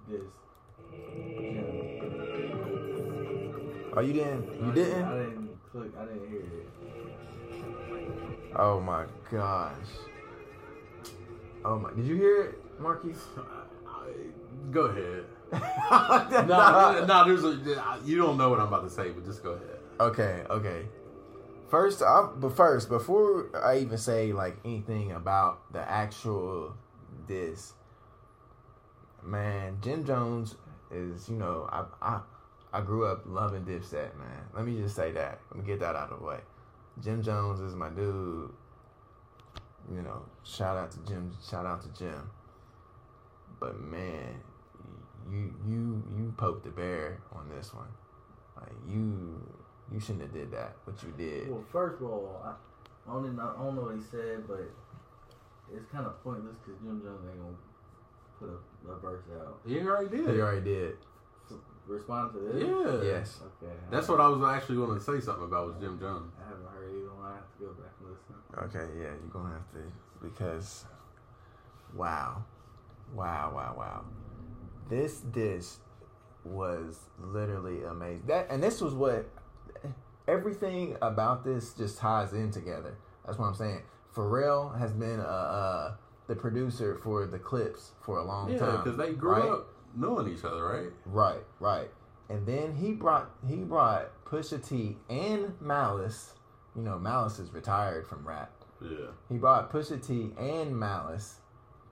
this. 0.10 0.22
Oh, 3.98 4.02
you 4.02 4.14
didn't? 4.14 4.46
You 4.62 4.72
I 4.72 4.76
didn't? 4.76 5.04
I 5.04 5.18
didn't 5.18 5.50
click. 5.72 5.92
I 5.98 6.06
didn't 6.06 6.30
hear 6.30 6.40
it. 6.40 6.68
Oh 8.58 8.80
my 8.80 9.06
gosh. 9.32 9.74
Oh 11.64 11.80
my! 11.80 11.92
Did 11.94 12.06
you 12.06 12.16
hear 12.16 12.42
it, 12.44 12.80
Marky? 12.80 13.10
Go 14.72 14.86
ahead. 14.86 15.26
no, 16.48 17.06
No, 17.06 17.26
there's 17.26 17.44
a. 17.44 18.00
You 18.04 18.18
don't 18.18 18.38
know 18.38 18.50
what 18.50 18.60
I'm 18.60 18.68
about 18.68 18.84
to 18.84 18.90
say, 18.90 19.12
but 19.12 19.26
just 19.26 19.44
go 19.44 19.52
ahead. 19.52 19.80
Okay, 20.00 20.44
okay. 20.50 20.86
First, 21.70 22.02
I, 22.02 22.30
but 22.36 22.56
first, 22.56 22.90
before 22.90 23.50
I 23.64 23.80
even 23.80 23.98
say 23.98 24.34
like 24.34 24.58
anything 24.64 25.12
about 25.12 25.72
the 25.74 25.80
actual 25.90 26.76
this, 27.28 27.74
man, 29.24 29.78
Jim 29.82 30.06
Jones 30.06 30.56
is 30.92 31.28
you 31.28 31.36
know 31.36 31.68
I 31.72 31.86
I 32.02 32.22
I 32.74 32.82
grew 32.82 33.06
up 33.06 33.24
loving 33.26 33.64
Dipset, 33.64 34.18
man. 34.18 34.44
Let 34.54 34.66
me 34.66 34.78
just 34.78 34.96
say 34.96 35.12
that. 35.14 35.40
Let 35.50 35.60
me 35.60 35.66
get 35.66 35.80
that 35.80 35.96
out 35.96 36.12
of 36.12 36.20
the 36.20 36.26
way. 36.26 36.40
Jim 37.02 37.24
Jones 37.24 37.60
is 37.60 37.76
my 37.76 37.90
dude. 37.90 38.52
You 39.94 40.02
know, 40.02 40.24
shout 40.44 40.78
out 40.78 40.92
to 40.92 41.00
Jim. 41.06 41.32
Shout 41.50 41.66
out 41.66 41.82
to 41.82 41.90
Jim. 41.98 42.30
But 43.60 43.80
man, 43.80 44.42
you 45.32 45.54
you 45.68 46.04
you 46.16 46.34
poked 46.38 46.64
the 46.64 46.72
bear 46.72 47.20
on 47.34 47.50
this 47.50 47.74
one. 47.74 47.88
Like 48.58 48.74
you 48.88 49.42
you 49.92 50.00
shouldn't 50.00 50.22
have 50.22 50.34
did 50.34 50.52
that, 50.52 50.76
but 50.86 51.02
you 51.04 51.14
did. 51.18 51.50
Well, 51.50 51.64
first 51.72 52.02
of 52.02 52.08
all, 52.10 52.42
I, 52.44 52.54
I 53.10 53.14
don't 53.14 53.26
even, 53.26 53.40
I 53.40 53.54
don't 53.58 53.76
know 53.76 53.84
what 53.84 53.96
he 53.96 54.02
said, 54.02 54.48
but 54.48 54.66
it's 55.74 55.86
kind 55.92 56.06
of 56.06 56.22
pointless 56.24 56.56
because 56.64 56.80
Jim 56.82 57.02
Jones 57.04 57.22
ain't 57.30 57.42
gonna 57.42 57.58
put 58.40 58.50
a, 58.50 58.92
a 58.92 59.00
verse 59.00 59.24
out. 59.38 59.60
He 59.66 59.80
already 59.80 60.10
did. 60.10 60.30
He 60.30 60.42
already 60.42 60.62
did. 60.62 60.98
So, 61.48 61.60
respond 61.88 62.34
to 62.34 62.40
this. 62.40 62.64
Yeah. 62.64 63.18
Yes. 63.18 63.40
Okay. 63.62 63.74
That's 63.92 64.08
what 64.08 64.20
I 64.20 64.28
was 64.28 64.42
actually 64.44 64.78
going 64.78 64.98
to 64.98 65.04
say 65.04 65.20
something 65.20 65.46
about 65.46 65.68
was 65.68 65.76
Jim 65.80 66.00
Jones. 66.00 66.34
I 66.42 66.50
haven't 66.50 66.66
heard 66.66 66.90
either 66.90 67.14
one. 67.14 67.32
I 67.32 67.36
have 67.36 67.46
to 67.46 67.60
go 67.62 67.70
back 67.78 67.94
and 68.02 68.10
listen. 68.10 68.36
Okay, 68.58 68.94
yeah, 68.98 69.14
you're 69.14 69.32
gonna 69.32 69.54
have 69.54 69.70
to 69.74 69.82
because 70.22 70.86
Wow. 71.96 72.44
Wow, 73.14 73.52
wow, 73.56 73.76
wow. 73.78 74.06
This 74.90 75.20
dish 75.20 75.66
was 76.44 77.00
literally 77.20 77.84
amazing. 77.84 78.28
That 78.28 78.48
and 78.50 78.62
this 78.62 78.82
was 78.82 78.94
what 78.94 79.30
everything 80.28 80.98
about 81.02 81.44
this 81.44 81.74
just 81.74 81.98
ties 81.98 82.34
in 82.34 82.52
together. 82.52 82.98
That's 83.26 83.38
what 83.38 83.48
I'm 83.48 83.56
saying. 83.56 83.82
Pharrell 84.16 84.78
has 84.80 84.94
been 84.94 85.20
uh, 85.20 85.24
uh 85.24 85.94
the 86.28 86.36
producer 86.36 86.96
for 87.04 87.28
the 87.28 87.38
Clipse 87.38 87.92
for 88.02 88.18
a 88.18 88.24
long 88.24 88.52
Yeah, 88.52 88.60
time. 88.60 88.84
because 88.84 88.98
they 88.98 89.14
grew 89.14 89.32
right? 89.34 89.50
up 89.50 89.68
knowing 89.96 90.32
each 90.34 90.44
other, 90.44 90.66
right? 90.66 90.92
Right, 91.06 91.44
right. 91.60 91.90
And 92.30 92.46
then 92.48 92.76
he 92.76 92.92
brought 92.92 93.30
he 93.48 93.58
brought 93.58 94.10
Pusha 94.26 94.66
T 94.68 94.98
and 95.10 95.54
Malice. 95.62 96.34
You 96.76 96.82
know, 96.82 96.98
Malice 97.00 97.40
is 97.40 97.52
retired 97.54 98.08
from 98.08 98.28
rap. 98.28 98.52
Yeah. 98.82 99.12
He 99.30 99.38
brought 99.38 99.72
Pusha 99.72 100.06
T 100.06 100.32
and 100.38 100.78
Malice 100.78 101.36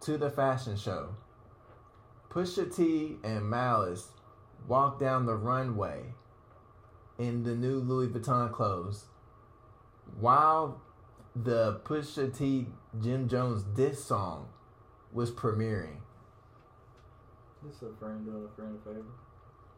to 0.02 0.18
the 0.18 0.30
fashion 0.30 0.76
show. 0.76 1.16
Pusha 2.34 2.76
T 2.76 3.18
and 3.24 3.48
Malice 3.48 4.08
walked 4.68 5.00
down 5.00 5.26
the 5.26 5.36
runway 5.36 6.16
in 7.20 7.44
the 7.44 7.56
new 7.56 7.80
Louis 7.80 8.08
Vuitton 8.08 8.52
clothes 8.52 9.06
while 10.20 10.82
the 11.36 11.80
Pusha 11.84 12.36
T 12.36 12.68
Jim 13.00 13.28
Jones 13.28 13.64
diss 13.76 14.04
song 14.04 14.50
was 15.12 15.32
premiering. 15.32 15.98
This 17.64 17.78
is 17.78 17.84
a 17.84 18.00
friend 18.00 18.26
doing 18.26 18.48
a 18.52 18.56
friend 18.56 18.80
a 18.84 18.90
favor. 18.90 19.06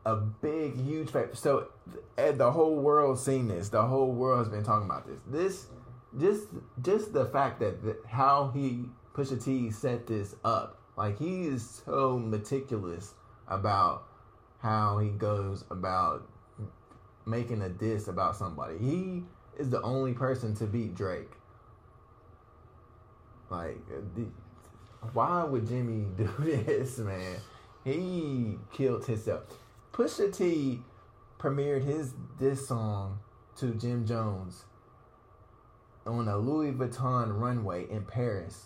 a 0.05 0.15
big, 0.15 0.79
huge 0.79 1.09
favor. 1.09 1.35
So, 1.35 1.67
th- 2.15 2.37
the 2.37 2.51
whole 2.51 2.75
world 2.75 3.19
seen 3.19 3.47
this. 3.47 3.69
The 3.69 3.83
whole 3.83 4.11
world 4.11 4.39
has 4.39 4.49
been 4.49 4.63
talking 4.63 4.85
about 4.85 5.05
this. 5.07 5.19
This, 5.27 5.67
just, 6.17 6.47
just 6.81 7.13
the 7.13 7.25
fact 7.25 7.59
that 7.59 7.75
how 8.07 8.51
he 8.55 8.85
Pusha 9.13 9.43
T 9.43 9.71
set 9.71 10.07
this 10.07 10.35
up. 10.43 10.79
Like 10.97 11.19
he 11.19 11.45
is 11.45 11.83
so 11.85 12.17
meticulous 12.17 13.13
about 13.47 14.03
how 14.59 14.97
he 14.97 15.09
goes 15.09 15.63
about 15.69 16.27
making 17.25 17.61
a 17.61 17.69
diss 17.69 18.07
about 18.07 18.35
somebody. 18.35 18.77
He 18.77 19.23
is 19.57 19.69
the 19.69 19.81
only 19.81 20.13
person 20.13 20.55
to 20.55 20.65
beat 20.65 20.95
Drake. 20.95 21.31
Like, 23.49 23.77
uh, 23.91 24.21
why 25.13 25.43
would 25.43 25.67
Jimmy 25.67 26.07
do 26.17 26.29
this, 26.39 26.97
man? 26.97 27.37
He 27.83 28.57
killed 28.73 29.05
himself. 29.05 29.43
Pusha 29.93 30.35
T 30.35 30.81
premiered 31.39 31.83
his 31.83 32.13
diss 32.39 32.67
song 32.67 33.19
to 33.57 33.73
Jim 33.75 34.05
Jones 34.05 34.65
on 36.05 36.27
a 36.27 36.37
Louis 36.37 36.71
Vuitton 36.71 37.39
runway 37.39 37.89
in 37.89 38.03
Paris. 38.03 38.65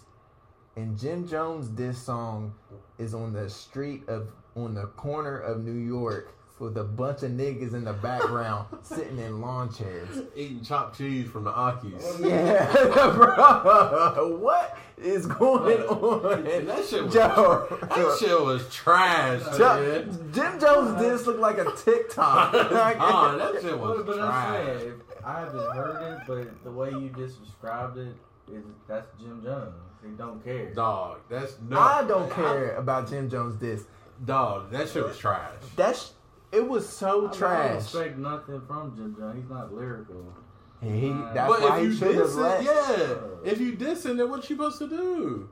And 0.80 0.98
Jim 0.98 1.28
Jones 1.28 1.70
this 1.72 1.98
song 2.02 2.54
is 2.98 3.14
on 3.14 3.34
the 3.34 3.50
street 3.50 4.08
of 4.08 4.30
on 4.56 4.74
the 4.76 4.86
corner 4.86 5.38
of 5.38 5.62
New 5.66 5.74
York 5.74 6.34
with 6.58 6.78
a 6.78 6.86
bunch 6.86 7.24
of 7.24 7.32
niggas 7.32 7.74
in 7.74 7.84
the 7.84 7.92
background 7.92 8.66
sitting 8.82 9.18
in 9.20 9.42
lawn 9.42 9.74
chairs. 9.74 10.08
Eating 10.38 10.62
chopped 10.64 10.98
cheese 10.98 11.30
from 11.30 11.44
the 11.44 11.52
Akis. 11.52 12.26
Yeah, 12.26 12.72
bro. 13.14 14.38
What 14.38 14.78
is 14.98 15.26
going 15.26 15.82
on? 15.84 16.44
That 16.66 16.86
shit 16.86 17.04
was 17.04 17.14
Joe. 17.14 17.68
That 17.82 18.18
shit 18.18 18.42
was 18.42 18.74
trash, 18.74 19.42
Joe- 19.58 20.06
Jim 20.32 20.60
Jones 20.62 21.02
did 21.02 21.28
look 21.28 21.40
like 21.40 21.58
a 21.58 21.74
TikTok. 21.76 22.54
Oh, 22.54 23.38
that 23.38 23.62
shit 23.62 23.78
was 23.78 23.98
But, 23.98 24.06
but 24.06 24.20
I'm 24.22 24.28
trash. 24.30 24.66
saying, 24.80 24.88
if 25.18 25.26
I 25.26 25.40
haven't 25.42 25.76
heard 25.76 26.14
it, 26.14 26.20
but 26.26 26.64
the 26.64 26.72
way 26.72 26.90
you 26.92 27.10
just 27.18 27.44
described 27.44 27.98
it, 27.98 28.16
is 28.52 28.64
that's 28.88 29.08
Jim 29.20 29.42
Jones. 29.44 29.76
He 30.04 30.12
don't 30.12 30.44
care. 30.44 30.74
Dog, 30.74 31.20
that's 31.30 31.58
no. 31.68 31.80
I 31.80 32.04
don't 32.08 32.32
care 32.32 32.76
about 32.76 33.10
Jim 33.10 33.30
Jones 33.30 33.56
diss. 33.56 33.84
Dog, 34.26 34.72
that 34.72 34.90
shit 34.90 35.04
was 35.04 35.18
trash. 35.18 35.52
That's 35.76 36.14
it 36.52 36.68
was 36.68 36.88
so 36.88 37.28
I, 37.28 37.32
mean, 37.32 37.44
I 37.44 37.68
don't 37.68 37.78
expect 37.78 38.18
nothing 38.18 38.62
from 38.68 38.96
Jim 38.96 39.16
Jones. 39.18 39.36
He's 39.42 39.50
not 39.50 39.74
lyrical. 39.74 40.34
And 40.82 40.96
he, 40.96 41.10
that's 41.34 41.52
but 41.52 41.62
why 41.62 41.80
if 41.80 41.84
you 41.84 41.94
should 41.94 42.16
have 42.16 42.26
diss 42.26 42.36
let. 42.36 42.62
it, 42.62 42.66
yeah. 42.66 43.52
If 43.52 43.60
you 43.60 43.74
dissing, 43.74 44.18
then 44.18 44.30
what 44.30 44.50
you 44.50 44.56
supposed 44.56 44.80
to 44.80 44.88
do? 44.88 45.50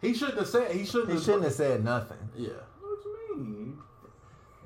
He 0.00 0.14
shouldn't 0.14 0.38
have 0.38 0.48
said. 0.48 0.70
He 0.70 0.84
shouldn't. 0.84 1.08
He 1.08 1.14
have, 1.14 1.24
shouldn't 1.24 1.44
have 1.44 1.52
said 1.52 1.84
nothing. 1.84 2.18
Yeah. 2.36 2.50
What 2.80 2.98
you 3.04 3.36
mean? 3.36 3.78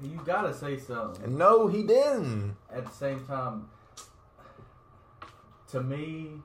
You 0.03 0.21
gotta 0.25 0.53
say 0.55 0.79
something. 0.79 1.37
No, 1.37 1.67
he 1.67 1.83
didn't. 1.83 2.57
At 2.73 2.87
the 2.87 2.93
same 2.93 3.25
time, 3.25 3.69
to 5.69 5.83
me, 5.83 6.43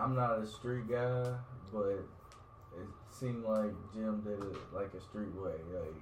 I'm 0.00 0.14
not 0.14 0.38
a 0.38 0.46
street 0.46 0.88
guy, 0.88 1.24
but 1.72 1.86
it 2.76 2.86
seemed 3.10 3.44
like 3.44 3.70
Jim 3.94 4.22
did 4.24 4.40
it 4.40 4.56
like 4.72 4.92
a 4.94 5.00
street 5.00 5.34
way. 5.34 5.52
Like, 5.74 5.94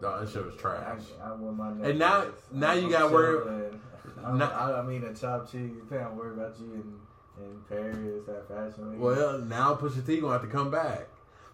Dog, 0.00 0.26
that 0.26 0.30
shit 0.32 0.44
was 0.44 0.54
trash. 0.56 1.00
I, 1.22 1.28
I 1.28 1.32
want 1.32 1.56
my 1.56 1.88
And 1.88 1.98
now- 1.98 2.18
necklace. 2.24 2.42
now 2.52 2.72
you 2.72 2.84
I'm 2.86 2.90
gotta 2.90 3.14
worry- 3.14 3.70
I'm- 4.24 4.38
Now- 4.38 4.50
I, 4.50 4.80
I 4.80 4.82
mean, 4.82 5.04
a 5.04 5.14
chopped 5.14 5.50
cheese. 5.52 5.70
I'm 5.90 6.16
worried 6.16 6.38
about 6.38 6.54
you 6.60 6.66
in, 6.74 7.44
in 7.44 7.60
Paris 7.68 8.28
at 8.28 8.46
Fashion 8.48 8.90
Week. 8.90 9.00
Well, 9.00 9.38
now 9.38 9.74
Pusha 9.74 10.04
T 10.04 10.20
gonna 10.20 10.34
have 10.34 10.42
to 10.42 10.48
come 10.48 10.70
back. 10.70 11.08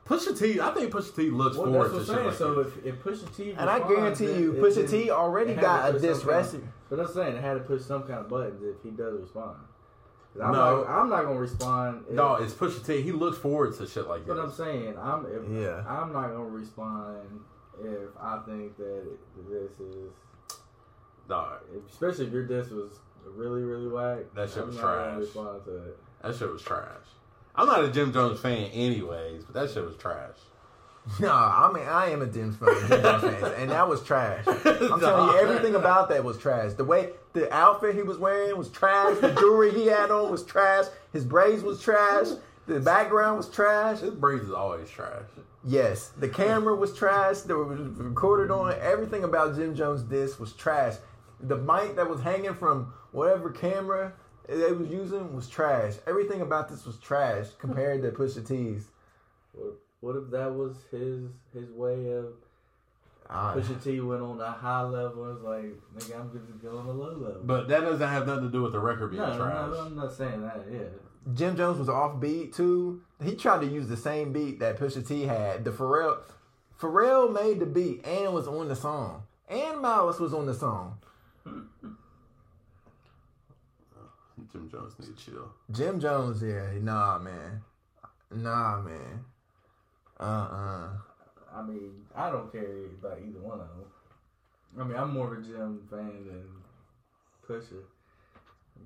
Pusha 0.04 0.36
T, 0.36 0.60
I 0.60 0.72
think 0.72 0.92
Pusha 0.92 1.14
T 1.14 1.30
looks 1.30 1.56
Well, 1.56 1.66
forward 1.66 1.92
that's 1.92 2.06
to 2.06 2.12
what 2.14 2.20
I'm 2.22 2.28
shit 2.30 2.38
saying. 2.38 2.54
like 2.54 2.64
so 2.74 2.80
if, 2.80 2.84
if 2.84 3.04
Pusha 3.04 3.36
T 3.36 3.50
And 3.52 3.70
I 3.70 3.78
guarantee 3.78 4.26
then- 4.26 4.42
you, 4.42 4.52
it- 4.54 4.60
Pusha 4.60 4.74
then 4.74 4.86
T 4.88 5.10
already 5.12 5.54
got 5.54 5.90
a 5.90 5.92
put 5.92 6.02
diss 6.02 6.18
some 6.18 6.28
kind 6.28 6.40
of- 6.40 6.46
recipe. 6.46 6.68
But 6.90 7.00
I'm 7.00 7.06
saying 7.08 7.36
it 7.36 7.40
had 7.40 7.54
to 7.54 7.60
push 7.60 7.82
some 7.82 8.02
kind 8.02 8.18
of 8.20 8.28
buttons 8.28 8.60
if 8.64 8.82
he 8.82 8.90
does 8.90 9.20
respond. 9.20 9.56
'Cause 10.32 10.42
I'm, 10.42 10.52
No. 10.52 10.82
not, 10.82 10.88
I'm 10.88 11.08
not 11.10 11.24
gonna 11.24 11.38
respond. 11.40 12.04
If, 12.08 12.14
No, 12.14 12.36
it's 12.36 12.54
Pusha 12.54 12.84
T. 12.84 13.02
He 13.02 13.12
looks 13.12 13.36
forward 13.38 13.74
to 13.76 13.86
shit 13.86 14.06
like 14.08 14.24
that. 14.26 14.34
But 14.34 14.42
I'm 14.42 14.50
saying 14.52 14.96
I'm 14.98 15.26
if, 15.26 15.48
Yeah. 15.50 15.84
I'm 15.86 16.12
not 16.12 16.28
gonna 16.28 16.44
respond 16.44 17.18
if 17.82 18.08
I 18.20 18.38
think 18.46 18.76
that 18.78 19.04
this 19.48 19.70
is 19.80 20.10
Dog, 21.28 21.60
if, 21.74 21.90
especially 21.90 22.26
if 22.26 22.32
your 22.32 22.44
diss 22.44 22.70
was 22.70 22.98
really 23.26 23.62
really 23.62 23.88
whack. 23.88 24.18
That 24.34 24.48
shit 24.50 24.58
I'm 24.62 24.66
was 24.68 24.76
not 24.76 24.82
gonna 24.82 25.04
trash. 25.10 25.18
Respond 25.18 25.64
to 25.66 25.76
it. 25.76 25.98
that 26.22 26.34
shit 26.36 26.50
was 26.52 26.62
trash. 26.62 27.06
I'm 27.54 27.66
not 27.66 27.84
a 27.84 27.88
Jim 27.90 28.12
Jones 28.12 28.40
fan, 28.40 28.70
anyways, 28.72 29.44
but 29.44 29.54
that 29.54 29.70
shit 29.70 29.84
was 29.84 29.96
trash. 29.96 30.36
No, 31.20 31.30
I 31.32 31.70
mean 31.72 31.84
I 31.86 32.06
am 32.10 32.22
a 32.22 32.26
Jim 32.26 32.56
Jim 32.58 32.88
Jones 32.88 33.22
fan, 33.22 33.52
and 33.58 33.70
that 33.70 33.88
was 33.88 34.02
trash. 34.02 34.44
I'm 34.46 35.00
telling 35.00 35.34
you, 35.34 35.40
everything 35.40 35.74
about 35.74 36.08
that 36.10 36.24
was 36.24 36.38
trash. 36.38 36.72
The 36.74 36.84
way 36.84 37.10
the 37.32 37.52
outfit 37.52 37.94
he 37.94 38.02
was 38.02 38.18
wearing 38.18 38.56
was 38.56 38.70
trash. 38.70 39.18
The 39.18 39.32
jewelry 39.32 39.72
he 39.72 39.86
had 39.86 40.10
on 40.10 40.30
was 40.30 40.44
trash. 40.44 40.86
His 41.12 41.24
braids 41.24 41.62
was 41.62 41.80
trash. 41.80 42.28
The 42.66 42.80
background 42.80 43.38
was 43.38 43.48
trash. 43.48 44.00
His 44.00 44.14
braids 44.14 44.44
is 44.44 44.52
always 44.52 44.88
trash. 44.88 45.24
Yes, 45.64 46.08
the 46.18 46.28
camera 46.28 46.74
was 46.74 46.96
trash. 46.96 47.40
That 47.40 47.56
was 47.56 47.78
recorded 47.78 48.50
on 48.50 48.74
everything 48.80 49.24
about 49.24 49.56
Jim 49.56 49.74
Jones' 49.74 50.02
disc 50.02 50.40
was 50.40 50.52
trash. 50.52 50.94
The 51.40 51.56
mic 51.56 51.96
that 51.96 52.08
was 52.08 52.20
hanging 52.20 52.54
from 52.54 52.92
whatever 53.12 53.50
camera 53.50 54.12
they 54.48 54.72
was 54.72 54.88
using 54.88 55.34
was 55.34 55.48
trash. 55.48 55.94
Everything 56.06 56.40
about 56.40 56.68
this 56.68 56.84
was 56.84 56.98
trash 56.98 57.46
compared 57.58 58.02
to 58.02 58.10
Pusha 58.10 58.46
T's. 58.46 58.88
What, 59.52 59.74
what 60.00 60.16
if 60.16 60.30
that 60.30 60.52
was 60.52 60.76
his 60.90 61.28
his 61.52 61.70
way 61.70 62.12
of 62.12 62.26
Uh, 63.32 63.54
Pusha 63.54 63.82
T 63.82 63.98
went 64.00 64.20
on 64.20 64.38
a 64.38 64.50
high 64.50 64.82
level 64.82 65.24
and 65.24 65.42
was 65.42 65.42
like, 65.42 65.64
nigga, 65.96 66.20
I'm 66.20 66.30
just 66.30 66.62
going 66.62 66.76
on 66.76 66.86
a 66.86 66.92
low 66.92 67.12
level. 67.16 67.40
But 67.42 67.66
that 67.68 67.80
doesn't 67.80 68.06
have 68.06 68.26
nothing 68.26 68.44
to 68.44 68.50
do 68.50 68.62
with 68.62 68.72
the 68.72 68.78
record 68.78 69.12
being 69.12 69.22
no, 69.22 69.34
trash. 69.34 69.70
no, 69.70 69.80
I'm 69.80 69.96
not 69.96 70.12
saying 70.12 70.42
that. 70.42 70.66
Yeah, 70.70 70.80
Jim 71.32 71.56
Jones 71.56 71.78
was 71.78 71.88
off 71.88 72.20
beat 72.20 72.52
too. 72.52 73.00
He 73.24 73.34
tried 73.34 73.62
to 73.62 73.66
use 73.66 73.88
the 73.88 73.96
same 73.96 74.34
beat 74.34 74.58
that 74.60 74.78
Pusha 74.78 75.06
T 75.06 75.22
had. 75.22 75.64
The 75.64 75.70
Pharrell, 75.70 76.18
Pharrell 76.78 77.32
made 77.32 77.58
the 77.58 77.64
beat 77.64 78.06
and 78.06 78.34
was 78.34 78.46
on 78.46 78.68
the 78.68 78.76
song, 78.76 79.22
and 79.48 79.80
Malice 79.80 80.18
was 80.20 80.34
on 80.34 80.44
the 80.44 80.54
song. 80.54 80.98
Jim 84.52 84.68
Jones 84.70 84.92
need 84.98 85.16
to 85.16 85.24
chill. 85.24 85.48
Jim 85.70 85.98
Jones, 85.98 86.42
yeah, 86.42 86.66
nah, 86.82 87.18
man, 87.18 87.62
nah, 88.30 88.78
man, 88.82 89.24
uh, 90.20 90.22
uh 90.22 90.88
I 91.55 91.62
mean, 91.62 91.92
I 92.14 92.30
don't 92.30 92.50
care 92.50 92.86
about 93.00 93.18
either 93.18 93.38
one 93.40 93.61
of 93.61 93.68
them. 93.68 93.84
I 94.80 94.84
mean, 94.84 94.96
I'm 94.96 95.12
more 95.12 95.32
of 95.34 95.38
a 95.38 95.42
Jim 95.42 95.80
fan 95.90 96.26
than 96.26 96.44
Pusha, 97.46 97.82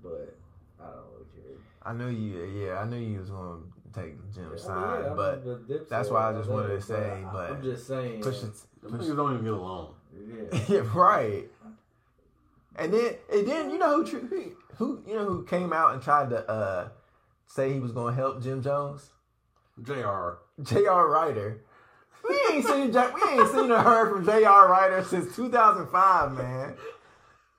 but 0.02 0.36
I 0.80 0.86
don't 0.86 1.04
really 1.12 1.26
care. 1.34 1.56
I 1.82 1.92
knew 1.92 2.08
you, 2.08 2.44
yeah, 2.44 2.80
I 2.80 2.84
knew 2.86 2.96
you 2.96 3.20
was 3.20 3.30
gonna 3.30 3.60
take 3.94 4.18
Jim's 4.34 4.46
I 4.46 4.50
mean, 4.50 4.58
side, 4.58 5.04
yeah, 5.06 5.14
but 5.14 5.68
Dipset 5.68 5.88
that's 5.88 6.10
why 6.10 6.28
I 6.28 6.32
just 6.32 6.48
wanted 6.50 6.68
to 6.68 6.80
say, 6.82 7.22
I- 7.24 7.32
but 7.32 7.50
I'm 7.52 7.62
just 7.62 7.86
saying. 7.86 8.20
Pusha, 8.20 8.52
Them 8.82 8.92
Pusha 8.92 9.16
don't 9.16 9.32
even 9.34 9.44
get 9.44 9.52
along. 9.52 9.94
yeah. 10.12 10.58
yeah, 10.68 10.82
right. 10.94 11.44
And 12.78 12.92
then, 12.92 13.14
and 13.32 13.46
then 13.48 13.70
you 13.70 13.78
know 13.78 14.02
who, 14.02 14.18
who, 14.18 14.52
who, 14.76 15.02
you 15.06 15.14
know 15.14 15.24
who 15.24 15.44
came 15.44 15.72
out 15.72 15.94
and 15.94 16.02
tried 16.02 16.30
to 16.30 16.50
uh 16.50 16.88
say 17.46 17.72
he 17.72 17.78
was 17.80 17.92
gonna 17.92 18.14
help 18.14 18.42
Jim 18.42 18.60
Jones. 18.62 19.10
Jr. 19.82 20.30
J.R. 20.62 21.08
Writer. 21.08 21.62
We 22.28 22.54
ain't 22.54 22.66
seen 22.66 22.92
Jack. 22.92 23.14
We 23.14 23.22
ain't 23.38 23.50
seen 23.50 23.70
or 23.70 23.78
heard 23.78 24.10
from 24.10 24.24
J.R. 24.24 24.68
Writer 24.68 25.02
since 25.04 25.34
2005, 25.36 26.32
man. 26.32 26.74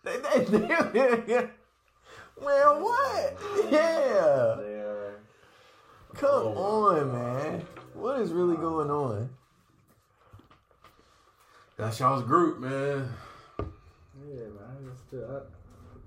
They, 0.04 0.18
they, 0.18 0.46
they, 0.46 1.50
well, 2.42 2.82
what? 2.82 3.38
Yeah. 3.72 4.56
They. 4.60 4.78
Come 6.16 6.30
Oh, 6.32 6.88
on, 6.96 7.12
man. 7.12 7.66
What 7.94 8.20
is 8.22 8.32
really 8.32 8.56
going 8.58 8.90
on? 8.90 9.30
That's 11.78 12.00
y'all's 12.00 12.24
group, 12.24 12.60
man. 12.60 13.08
Yeah, 13.60 14.46
man. 14.46 14.64
I 14.64 14.90
just, 14.90 15.24
uh, 15.24 15.42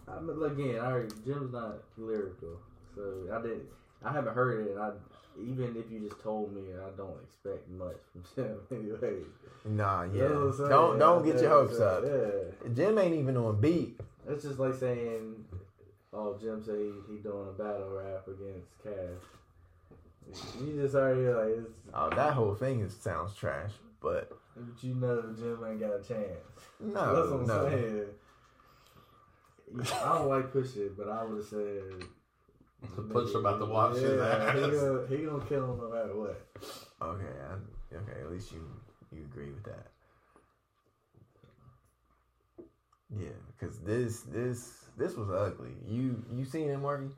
I, 0.09 0.13
I, 0.15 0.47
again, 0.47 0.81
I 0.81 0.87
already, 0.91 1.15
Jim's 1.25 1.53
not 1.53 1.77
lyrical, 1.97 2.59
so 2.97 3.29
I 3.33 3.41
didn't. 3.41 3.63
I 4.05 4.13
haven't 4.13 4.35
heard 4.35 4.67
it. 4.67 4.73
And 4.73 4.81
I 4.81 4.91
even 5.39 5.77
if 5.77 5.91
you 5.91 6.01
just 6.09 6.21
told 6.23 6.55
me, 6.55 6.63
I 6.75 6.91
don't 6.97 7.17
expect 7.25 7.69
much 7.71 7.97
from 8.13 8.25
Jim 8.35 8.59
anyway. 8.71 9.23
Nah, 9.65 10.03
yeah. 10.05 10.13
You 10.13 10.21
know 10.21 10.29
what 10.29 10.35
I'm 10.47 10.53
saying? 10.57 10.69
Don't 10.71 10.99
don't 10.99 11.25
get 11.25 11.41
your 11.41 11.51
hopes 11.51 11.79
up. 11.81 12.03
Yeah, 12.05 12.69
Jim 12.75 12.99
ain't 12.99 13.15
even 13.15 13.37
on 13.37 13.61
beat. 13.61 13.99
it's 14.29 14.45
just 14.45 14.59
like 14.59 14.75
saying, 14.75 15.45
"Oh, 16.13 16.37
Jim 16.41 16.63
say 16.65 16.91
he 17.09 17.19
doing 17.19 17.49
a 17.49 17.53
battle 17.63 17.91
rap 17.97 18.27
against 18.27 18.69
Cash." 18.83 19.25
You 20.61 20.81
just 20.81 20.95
already 20.95 21.27
like, 21.29 21.59
it's, 21.59 21.71
Oh, 21.93 22.09
that 22.11 22.35
whole 22.35 22.55
thing 22.55 22.81
is, 22.81 22.95
sounds 22.97 23.35
trash. 23.35 23.73
But 24.01 24.31
but 24.57 24.83
you 24.83 24.95
know 24.95 25.23
Jim 25.37 25.59
ain't 25.69 25.81
got 25.81 25.95
a 25.95 26.03
chance. 26.03 26.39
no, 26.81 27.15
That's 27.17 27.31
what 27.31 27.41
I'm 27.41 27.47
no. 27.47 27.69
saying. 27.69 28.05
I 30.03 30.19
don't 30.19 30.29
like 30.29 30.53
push 30.53 30.77
it, 30.77 30.97
but 30.97 31.09
I 31.09 31.25
would 31.25 31.37
have 31.39 31.47
said 31.47 32.05
The 32.97 33.03
push 33.03 33.35
about 33.35 33.59
to 33.59 33.67
wash 33.67 33.97
his 33.97 34.19
yeah, 34.19 34.27
ass. 34.27 34.55
He 34.55 34.61
gonna, 34.61 35.07
he 35.09 35.17
gonna 35.19 35.45
kill 35.45 35.73
him 35.73 35.79
no 35.79 35.91
matter 35.91 36.17
what. 36.17 36.47
Okay, 37.03 37.25
I, 37.49 37.97
okay. 37.97 38.21
At 38.21 38.31
least 38.31 38.53
you 38.53 38.67
you 39.13 39.23
agree 39.23 39.51
with 39.51 39.65
that. 39.65 39.89
Yeah, 43.17 43.29
because 43.59 43.81
this 43.81 44.23
this 44.23 44.85
this 44.97 45.17
was 45.17 45.31
ugly. 45.31 45.73
You 45.87 46.25
you 46.31 46.45
seen 46.45 46.71
it, 46.71 46.79
Marky? 46.79 47.09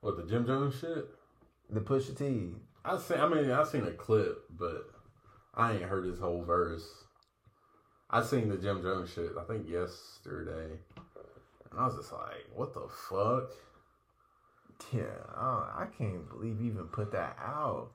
What 0.00 0.16
the 0.16 0.24
Jim 0.24 0.46
Jones 0.46 0.78
shit? 0.78 1.06
The 1.70 1.80
Pusha 1.80 2.16
T. 2.16 2.54
I 2.84 2.98
seen. 2.98 3.20
I 3.20 3.28
mean, 3.28 3.50
I 3.50 3.62
seen 3.64 3.84
a 3.84 3.92
clip, 3.92 4.44
but 4.50 4.90
I 5.54 5.74
ain't 5.74 5.82
heard 5.82 6.04
his 6.04 6.18
whole 6.18 6.42
verse. 6.42 6.86
I 8.10 8.22
seen 8.22 8.48
the 8.48 8.56
Jim 8.56 8.82
Jones 8.82 9.12
shit. 9.12 9.30
I 9.38 9.44
think 9.44 9.68
yesterday, 9.68 10.78
and 11.70 11.80
I 11.80 11.86
was 11.86 11.96
just 11.96 12.12
like, 12.12 12.46
"What 12.54 12.74
the 12.74 12.88
fuck?" 12.88 13.50
Yeah, 14.92 15.02
oh, 15.36 15.68
I 15.76 15.86
can't 15.96 16.28
believe 16.28 16.60
you 16.60 16.72
even 16.72 16.86
put 16.86 17.12
that 17.12 17.36
out. 17.42 17.90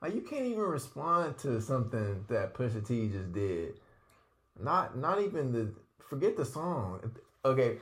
Like 0.00 0.14
you 0.14 0.20
can't 0.20 0.46
even 0.46 0.60
respond 0.60 1.38
to 1.38 1.60
something 1.60 2.24
that 2.28 2.54
Pusha 2.54 2.86
T 2.86 3.08
just 3.08 3.32
did. 3.32 3.80
Not 4.60 4.96
not 4.96 5.20
even 5.20 5.52
the 5.52 5.72
forget 6.08 6.36
the 6.36 6.44
song. 6.44 7.00
Okay, 7.44 7.78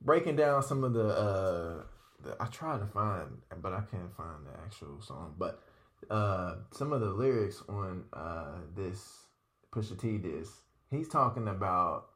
breaking 0.00 0.36
down 0.36 0.62
some 0.62 0.84
of 0.84 0.92
the 0.92 1.08
uh 1.08 1.82
the, 2.22 2.36
I 2.40 2.46
tried 2.46 2.78
to 2.80 2.86
find 2.86 3.38
but 3.60 3.72
I 3.72 3.82
can't 3.90 4.14
find 4.16 4.46
the 4.46 4.60
actual 4.64 5.00
song. 5.00 5.34
But 5.38 5.62
uh 6.10 6.56
some 6.72 6.92
of 6.92 7.00
the 7.00 7.10
lyrics 7.10 7.62
on 7.68 8.04
uh 8.12 8.58
this 8.76 9.26
Pusha 9.72 9.98
T 9.98 10.18
disc, 10.18 10.52
he's 10.90 11.08
talking 11.08 11.48
about 11.48 12.08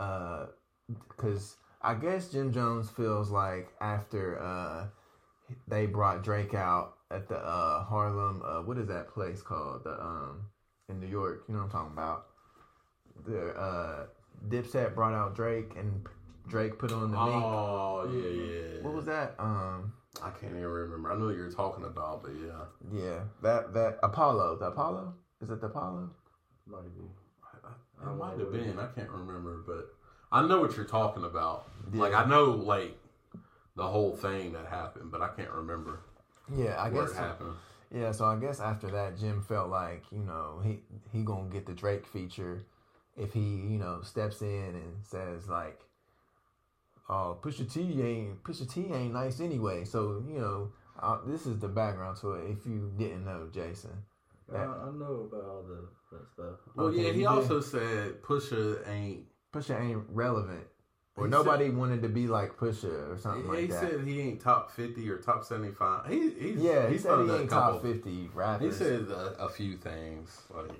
uh 0.00 0.46
cuz 1.16 1.56
I 1.84 1.94
guess 1.94 2.28
Jim 2.28 2.52
Jones 2.52 2.88
feels 2.88 3.30
like 3.30 3.68
after 3.80 4.40
uh 4.40 4.86
they 5.68 5.86
brought 5.86 6.24
Drake 6.24 6.54
out 6.54 6.94
at 7.10 7.28
the 7.28 7.36
uh 7.36 7.84
Harlem 7.84 8.42
uh 8.44 8.62
what 8.62 8.78
is 8.78 8.88
that 8.88 9.08
place 9.08 9.42
called? 9.42 9.84
The 9.84 10.00
um 10.02 10.46
in 10.88 10.98
New 10.98 11.06
York, 11.06 11.44
you 11.46 11.54
know 11.54 11.60
what 11.60 11.66
I'm 11.66 11.70
talking 11.70 11.92
about. 11.92 12.26
The 13.26 13.50
uh 13.50 14.06
Dipset 14.48 14.94
brought 14.94 15.12
out 15.12 15.34
Drake 15.36 15.72
and 15.76 16.06
Drake 16.48 16.78
put 16.78 16.90
on 16.90 17.10
the 17.10 17.18
mink. 17.18 17.44
Oh 17.44 18.08
yeah, 18.10 18.28
yeah. 18.28 18.82
What 18.82 18.94
was 18.94 19.04
that? 19.04 19.34
Um 19.38 19.92
I 20.22 20.30
can't 20.30 20.52
even 20.52 20.64
remember. 20.64 21.12
I 21.12 21.16
know 21.16 21.26
what 21.26 21.36
you're 21.36 21.50
talking 21.50 21.84
about, 21.84 22.22
but 22.22 22.32
yeah, 22.32 22.64
yeah, 22.92 23.20
that 23.42 23.74
that 23.74 23.98
Apollo, 24.02 24.58
the 24.58 24.66
Apollo? 24.66 25.14
Is 25.42 25.50
it 25.50 25.60
the 25.60 25.66
Apollo? 25.66 26.10
Might 26.66 26.82
be. 26.96 27.04
I, 27.42 28.10
it 28.10 28.16
might 28.16 28.38
have 28.38 28.52
been. 28.52 28.78
I 28.78 28.86
can't 28.86 29.10
remember, 29.10 29.62
but 29.66 29.92
I 30.32 30.46
know 30.46 30.60
what 30.60 30.76
you're 30.76 30.84
talking 30.84 31.24
about. 31.24 31.66
Yeah. 31.92 32.00
Like 32.00 32.14
I 32.14 32.24
know, 32.24 32.44
like 32.50 32.96
the 33.76 33.86
whole 33.86 34.16
thing 34.16 34.52
that 34.52 34.66
happened, 34.66 35.10
but 35.10 35.20
I 35.20 35.28
can't 35.28 35.50
remember 35.50 36.00
Yeah, 36.54 36.74
I 36.76 36.88
where 36.90 37.02
guess 37.06 37.12
it 37.12 37.18
happened. 37.18 37.54
Yeah, 37.92 38.10
so 38.12 38.24
I 38.24 38.36
guess 38.36 38.60
after 38.60 38.90
that, 38.90 39.18
Jim 39.18 39.42
felt 39.42 39.68
like 39.70 40.04
you 40.10 40.20
know 40.20 40.60
he 40.64 40.80
he 41.12 41.22
gonna 41.22 41.48
get 41.50 41.66
the 41.66 41.72
Drake 41.72 42.06
feature 42.06 42.66
if 43.16 43.32
he 43.32 43.40
you 43.40 43.78
know 43.78 44.00
steps 44.02 44.42
in 44.42 44.48
and 44.74 45.04
says 45.04 45.48
like, 45.48 45.80
"Oh, 47.08 47.38
Pusha 47.40 47.72
T 47.72 47.80
ain't 48.02 48.42
Pusha 48.42 48.68
T 48.72 48.92
ain't 48.92 49.12
nice 49.12 49.40
anyway." 49.40 49.84
So 49.84 50.24
you 50.28 50.40
know 50.40 50.72
uh, 51.00 51.18
this 51.26 51.46
is 51.46 51.58
the 51.58 51.68
background 51.68 52.16
to 52.18 52.32
it. 52.32 52.50
If 52.50 52.66
you 52.66 52.92
didn't 52.96 53.24
know, 53.24 53.48
Jason. 53.52 53.90
I, 54.52 54.58
I 54.58 54.90
know 54.90 55.28
about 55.32 55.44
all 55.48 55.64
the 55.66 55.88
that 56.12 56.28
stuff. 56.34 56.58
Well, 56.76 56.86
Okay, 56.88 57.06
yeah, 57.06 57.12
he 57.12 57.20
you 57.22 57.28
also 57.28 57.60
said 57.60 58.22
Pusha 58.22 58.86
ain't. 58.88 59.24
Pusha 59.54 59.80
ain't 59.80 60.02
relevant, 60.08 60.66
or 61.16 61.26
He 61.26 61.30
nobody 61.30 61.70
wanted 61.70 62.02
to 62.02 62.08
be 62.08 62.26
like 62.26 62.56
Pusha 62.56 63.12
or 63.12 63.16
something 63.16 63.44
he 63.44 63.48
like 63.48 63.70
that. 63.70 63.84
He 63.84 63.90
said 63.90 64.06
he 64.06 64.20
ain't 64.20 64.40
top 64.40 64.72
fifty 64.72 65.08
or 65.08 65.18
top 65.18 65.44
seventy 65.44 65.72
five. 65.72 66.10
He 66.10 66.30
he's, 66.30 66.56
yeah, 66.56 66.86
he 66.86 66.94
he's 66.94 67.02
said 67.02 67.24
he 67.24 67.32
ain't 67.32 67.50
top 67.50 67.82
fifty 67.82 68.28
rappers. 68.34 68.78
He 68.78 68.84
said 68.84 69.02
a, 69.08 69.36
a 69.38 69.48
few 69.48 69.76
things 69.76 70.42
like 70.50 70.72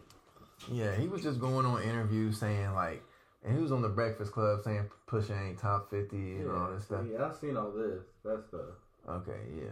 Yeah, 0.71 0.95
he 0.95 1.07
was 1.07 1.23
just 1.23 1.41
going 1.41 1.65
on 1.65 1.83
interviews 1.83 2.39
saying 2.39 2.73
like, 2.75 3.03
and 3.45 3.57
he 3.57 3.63
was 3.63 3.71
on 3.71 3.83
the 3.83 3.89
Breakfast 3.89 4.33
Club 4.33 4.63
saying 4.65 4.91
Pusha 5.07 5.49
ain't 5.49 5.59
top 5.59 5.91
fifty 5.91 6.37
and 6.37 6.51
all 6.51 6.73
this 6.73 6.85
stuff. 6.85 7.05
Yeah, 7.11 7.27
I've 7.27 7.37
seen 7.37 7.57
all 7.57 7.71
this. 7.71 8.03
That 8.25 8.43
stuff. 8.49 8.61
Okay, 9.09 9.41
yeah. 9.57 9.71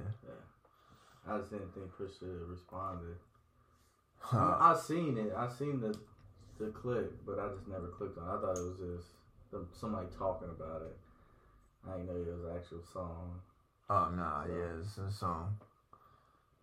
I 1.29 1.39
just 1.39 1.51
didn't 1.51 1.73
think 1.75 1.91
Pusha 1.99 2.51
responded. 2.51 3.17
Huh. 4.19 4.57
I, 4.61 4.73
I 4.73 4.77
seen 4.77 5.19
it. 5.19 5.33
I 5.37 5.49
seen 5.49 5.81
the 5.81 5.97
the 6.59 6.67
clip, 6.67 7.13
but 7.27 7.39
I 7.39 7.49
just 7.55 7.69
never 7.69 7.89
clicked 7.89 8.19
on. 8.19 8.25
it. 8.25 8.31
I 8.31 8.41
thought 8.41 8.59
it 8.59 8.65
was 8.65 8.79
just 8.79 9.09
them, 9.51 9.69
somebody 9.73 10.07
talking 10.17 10.49
about 10.49 10.83
it. 10.83 10.97
I 11.89 11.97
didn't 11.97 12.07
know 12.07 12.17
it 12.17 12.27
was 12.27 12.45
an 12.45 12.57
actual 12.57 12.83
song. 12.93 13.41
Oh 13.91 14.09
nah, 14.15 14.45
yeah, 14.47 14.81
it's 14.81 14.99
a 14.99 15.11
song. 15.11 15.57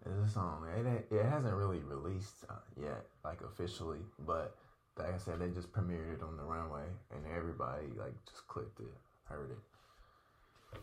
It's 0.05 0.29
a 0.29 0.33
song. 0.33 0.65
It 0.77 1.13
it 1.13 1.25
hasn't 1.25 1.53
really 1.53 1.79
released 1.79 2.45
uh, 2.49 2.53
yet, 2.81 3.05
like 3.23 3.41
officially, 3.41 3.99
but 4.25 4.55
like 4.97 5.13
I 5.13 5.17
said, 5.17 5.39
they 5.39 5.49
just 5.49 5.71
premiered 5.71 6.13
it 6.15 6.23
on 6.23 6.37
the 6.37 6.43
runway, 6.43 6.87
and 7.11 7.21
everybody 7.35 7.87
like 7.97 8.13
just 8.25 8.47
clicked 8.47 8.79
it, 8.79 8.93
heard 9.25 9.51
it. 9.51 10.79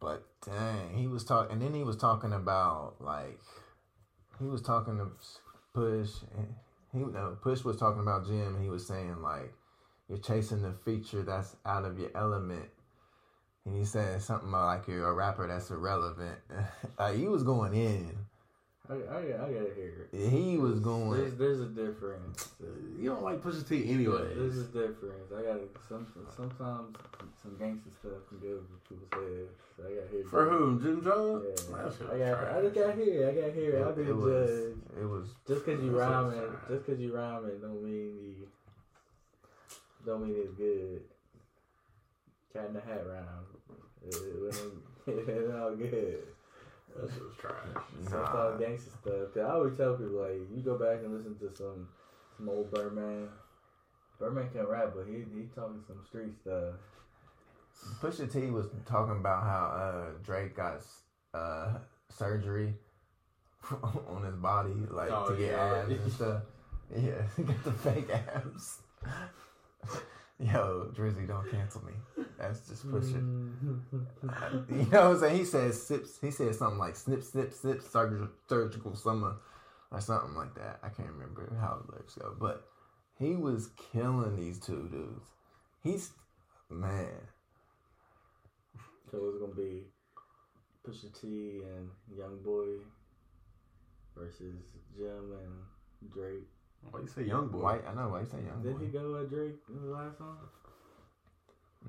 But 0.00 0.24
dang, 0.44 0.96
he 0.96 1.06
was 1.06 1.24
talking, 1.24 1.52
and 1.52 1.62
then 1.62 1.74
he 1.74 1.84
was 1.84 1.96
talking 1.96 2.32
about 2.32 2.94
like 3.00 3.38
he 4.40 4.46
was 4.46 4.62
talking 4.62 4.98
to 4.98 5.10
Push, 5.72 6.10
and 6.36 6.48
he 6.92 6.98
no 6.98 7.36
Push 7.40 7.64
was 7.64 7.76
talking 7.76 8.02
about 8.02 8.26
Jim, 8.26 8.54
and 8.54 8.62
he 8.62 8.70
was 8.70 8.86
saying 8.86 9.22
like 9.22 9.52
you're 10.08 10.18
chasing 10.18 10.62
the 10.62 10.72
feature 10.84 11.22
that's 11.22 11.56
out 11.64 11.84
of 11.84 11.98
your 11.98 12.10
element. 12.14 12.68
And 13.64 13.76
he 13.76 13.84
said 13.84 14.20
something 14.22 14.48
about 14.48 14.66
like 14.66 14.88
you're 14.88 15.08
a 15.08 15.14
rapper 15.14 15.46
that's 15.46 15.70
irrelevant. 15.70 16.38
like 16.98 17.16
he 17.16 17.28
was 17.28 17.42
going 17.42 17.74
in. 17.74 18.16
I, 18.90 18.94
I, 18.94 19.18
I 19.18 19.22
gotta 19.22 19.70
hear 19.76 20.08
it. 20.12 20.30
He 20.30 20.58
was 20.58 20.80
going. 20.80 21.38
there's 21.38 21.60
a 21.60 21.66
difference. 21.66 22.48
you 22.98 23.08
don't 23.10 23.22
like 23.22 23.40
Pusha 23.40 23.68
T 23.68 23.88
anyway. 23.88 24.34
There's 24.34 24.58
a 24.58 24.64
difference. 24.64 25.30
I 25.30 25.42
gotta 25.42 25.60
some, 25.88 26.08
sometimes 26.34 26.96
some 27.40 27.56
gangster 27.56 27.90
stuff 28.00 28.26
can 28.28 28.40
go 28.40 28.48
over 28.48 28.64
people's 28.88 29.12
heads. 29.12 29.50
So 29.76 29.84
I 29.84 29.94
gotta 29.94 30.08
hear 30.10 30.24
For 30.24 30.46
it. 30.46 30.50
whom? 30.50 30.82
Jim 30.82 31.04
Jones? 31.04 31.44
Yeah, 31.70 31.76
I 32.12 32.18
got. 32.18 32.56
I 32.56 32.62
just 32.62 32.74
got 32.74 32.94
here. 32.96 33.28
I 33.28 33.40
got 33.40 33.54
here. 33.54 33.84
I'll 33.86 33.92
be 33.92 34.02
the 34.02 34.10
it 34.10 34.16
was. 34.16 34.50
judge. 34.50 35.00
It 35.00 35.06
was. 35.06 35.28
Just 35.46 35.64
cause 35.64 35.80
you 35.84 36.00
it, 36.00 36.50
just 36.68 36.86
cause 36.86 36.98
you 36.98 37.14
rhyme 37.14 37.44
it, 37.46 37.62
don't 37.62 37.84
mean 37.84 38.34
you, 38.40 38.48
don't 40.04 40.22
mean 40.26 40.34
it's 40.36 40.54
good. 40.54 41.02
Cat 42.52 42.66
in 42.66 42.74
the 42.74 42.80
Hat 42.80 43.06
rhyme. 43.06 43.46
It, 44.04 44.16
it, 44.16 44.56
it 45.28 45.44
ain't 45.44 45.54
all 45.54 45.76
good. 45.76 46.24
That 46.96 47.10
shit 47.12 47.22
was 47.22 47.34
trash. 47.38 47.54
Some 48.08 48.20
Nah. 48.20 48.28
stuff 48.28 48.58
gangster 48.60 48.90
stuff. 49.00 49.34
Cause 49.34 49.42
I 49.44 49.50
always 49.52 49.76
tell 49.76 49.94
people 49.94 50.20
like, 50.22 50.40
you 50.54 50.62
go 50.64 50.76
back 50.78 50.98
and 51.04 51.14
listen 51.16 51.36
to 51.38 51.54
some 51.56 51.88
some 52.36 52.48
old 52.48 52.70
Birdman. 52.70 53.28
Birdman 54.18 54.50
can 54.50 54.66
rap, 54.66 54.92
but 54.94 55.06
he 55.06 55.24
he 55.34 55.46
talking 55.54 55.82
some 55.86 56.02
street 56.06 56.34
stuff. 56.42 56.74
Pusha 58.02 58.30
T 58.30 58.50
was 58.50 58.66
talking 58.86 59.16
about 59.16 59.42
how 59.44 59.66
uh, 59.66 60.10
Drake 60.22 60.54
got 60.56 60.80
uh, 61.32 61.78
surgery 62.10 62.74
on 64.08 64.22
his 64.24 64.34
body, 64.36 64.74
like 64.90 65.10
Oh, 65.10 65.30
to 65.30 65.36
get 65.36 65.52
yeah. 65.52 65.82
abs 65.82 65.90
and 65.90 66.12
stuff. 66.12 66.42
Yeah, 66.94 67.22
he 67.36 67.42
got 67.44 67.64
the 67.64 67.72
fake 67.72 68.10
abs. 68.10 68.80
Yo, 70.40 70.90
Drizzy, 70.94 71.28
don't 71.28 71.50
cancel 71.50 71.84
me. 71.84 71.92
That's 72.38 72.66
just 72.66 72.90
Pusha. 72.90 73.20
Mm-hmm. 73.20 74.80
You 74.80 74.86
know 74.86 75.10
what 75.10 75.16
I'm 75.16 75.20
saying? 75.20 75.38
He 75.38 75.44
says 75.44 75.82
sips. 75.82 76.18
He 76.20 76.30
said 76.30 76.54
something 76.54 76.78
like 76.78 76.96
snip, 76.96 77.22
snip, 77.22 77.52
snip, 77.52 77.82
surgical, 77.82 78.28
surgical 78.48 78.96
summer, 78.96 79.36
or 79.90 80.00
something 80.00 80.34
like 80.34 80.54
that. 80.54 80.78
I 80.82 80.88
can't 80.88 81.10
remember 81.10 81.54
how 81.60 81.82
the 81.84 81.92
lyrics 81.92 82.14
go, 82.14 82.34
but 82.40 82.66
he 83.18 83.36
was 83.36 83.70
killing 83.92 84.36
these 84.36 84.58
two 84.58 84.88
dudes. 84.90 85.26
He's 85.82 86.12
man. 86.70 87.08
So 89.10 89.18
it's 89.28 89.38
gonna 89.38 89.54
be 89.54 89.84
Pusha 90.86 91.20
T 91.20 91.60
and 91.64 91.90
Young 92.16 92.42
Boy. 92.42 92.80
versus 94.16 94.54
Jim 94.96 95.32
and 95.32 96.10
Drake. 96.12 96.48
Why 96.90 97.00
you 97.00 97.06
say 97.06 97.22
young 97.24 97.48
boy? 97.48 97.58
White, 97.58 97.84
I 97.86 97.94
know 97.94 98.08
why 98.08 98.20
you 98.20 98.26
say 98.26 98.38
young 98.44 98.62
boy. 98.62 98.78
Did 98.78 98.86
he 98.86 98.92
go 98.92 99.12
with 99.12 99.30
Drake 99.30 99.56
in 99.68 99.80
the 99.82 99.88
last 99.94 100.18
song? 100.18 100.38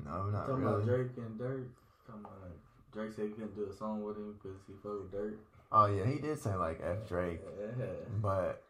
No, 0.05 0.29
not 0.29 0.45
Talking 0.47 0.63
about 0.63 0.85
really. 0.85 1.03
Drake 1.03 1.17
and 1.17 1.37
Dirk. 1.37 1.67
Talking 2.07 2.21
about 2.21 2.51
Drake 2.93 3.11
said 3.13 3.25
he 3.25 3.31
couldn't 3.31 3.55
do 3.55 3.67
a 3.69 3.73
song 3.73 4.03
with 4.03 4.17
him 4.17 4.35
because 4.41 4.57
he 4.67 4.73
fucked 4.73 5.01
with 5.03 5.11
Dirk. 5.11 5.33
Oh 5.71 5.85
yeah, 5.85 6.05
he 6.05 6.19
did 6.19 6.39
say 6.39 6.53
like 6.55 6.81
F 6.83 7.07
Drake, 7.07 7.39
Yeah. 7.79 7.85
but 8.21 8.63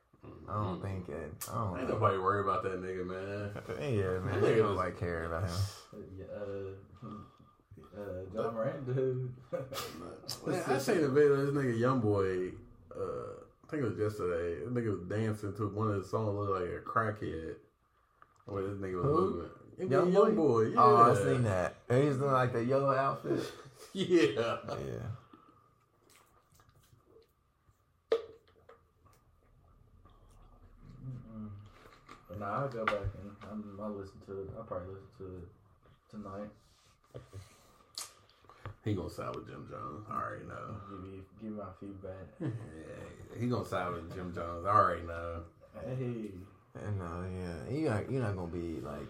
I 0.48 0.54
don't 0.54 0.82
think 0.82 1.10
it. 1.10 1.34
I 1.52 1.56
don't 1.56 1.80
Ain't 1.80 1.88
know. 1.90 1.96
nobody 1.96 2.18
worry 2.20 2.42
about 2.42 2.62
that 2.64 2.82
nigga, 2.82 3.06
man. 3.06 3.52
Yeah, 3.98 4.20
man, 4.20 4.42
they 4.42 4.54
nigga 4.54 4.58
don't 4.60 4.76
like 4.76 5.00
care 5.00 5.26
about 5.26 5.44
him. 5.50 5.58
Yeah, 6.18 6.26
uh, 6.36 7.08
uh, 8.00 8.24
John 8.34 8.54
Moran 8.54 8.84
dude. 8.86 9.34
Man, 10.46 10.64
I 10.68 10.78
seen 10.78 11.04
a 11.04 11.10
video 11.10 11.34
of 11.34 11.54
this 11.54 11.56
nigga 11.66 11.78
young 11.80 12.00
boy. 12.00 12.52
Uh, 12.96 13.02
I 13.02 13.41
think 13.72 13.84
it 13.84 13.90
was 13.90 13.98
yesterday. 13.98 14.60
This 14.60 14.70
nigga 14.70 14.92
was 14.92 15.08
dancing 15.10 15.54
to 15.54 15.68
one 15.70 15.90
of 15.92 16.02
the 16.02 16.08
songs 16.08 16.38
looked 16.38 16.62
like 16.62 16.70
a 16.70 16.82
crackhead. 16.88 17.56
Where 18.46 18.64
this 18.64 18.78
nigga 18.78 18.96
was 19.02 19.06
Who? 19.06 19.30
moving. 19.32 19.50
It 19.78 19.90
Young 19.90 20.06
was 20.06 20.14
boy? 20.14 20.22
young 20.28 20.36
boy. 20.36 20.62
Yeah. 20.66 20.74
Oh, 20.78 21.12
I 21.12 21.16
seen 21.16 21.44
that. 21.44 21.76
And 21.90 22.04
He's 22.04 22.18
doing 22.18 22.32
like 22.34 22.54
that 22.54 22.66
yellow 22.66 22.94
outfit. 22.94 23.40
Yeah. 23.94 24.58
Yeah. 24.70 25.08
Nah, 32.40 32.62
I'll 32.62 32.70
go 32.70 32.86
back 32.86 32.96
and 33.22 33.36
I'm, 33.52 33.80
I'll 33.82 33.92
listen 33.92 34.20
to 34.28 34.42
it. 34.42 34.50
I'll 34.58 34.64
probably 34.64 34.94
listen 34.94 35.10
to 35.20 35.26
it 35.26 35.48
tonight. 36.10 36.50
He 38.84 38.94
gonna 38.96 39.10
side 39.10 39.36
with 39.36 39.48
Jim 39.48 39.68
Jones. 39.70 40.06
I 40.10 40.14
already 40.16 40.46
know. 40.46 40.76
Give 40.90 41.00
me 41.04 41.20
give 41.42 41.52
my 41.52 41.64
feedback. 41.80 42.28
Yeah, 42.40 43.40
he 43.40 43.48
gonna 43.48 43.66
side 43.66 43.92
with 43.94 44.14
Jim 44.16 44.34
Jones. 44.34 44.66
I 44.66 44.70
already 44.70 45.04
know. 45.04 45.44
Hey, 45.86 46.32
And 46.76 47.02
uh, 47.02 47.24
yeah, 47.32 47.74
you 47.76 47.90
not 47.90 48.12
you're 48.12 48.22
not 48.24 48.36
gonna 48.36 48.52
be 48.52 48.82
like 48.82 49.08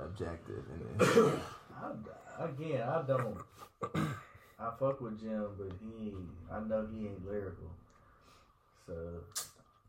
objective 0.00 0.64
in 0.72 0.98
this. 0.98 1.18
I, 2.38 2.44
again, 2.46 2.80
I 2.88 3.02
don't. 3.02 3.36
I 4.58 4.70
fuck 4.78 5.00
with 5.02 5.20
Jim, 5.20 5.48
but 5.58 5.68
he, 5.82 6.06
ain't- 6.08 6.30
I 6.50 6.60
know 6.60 6.86
he 6.90 7.06
ain't 7.08 7.26
lyrical. 7.26 7.70
So, 8.86 8.94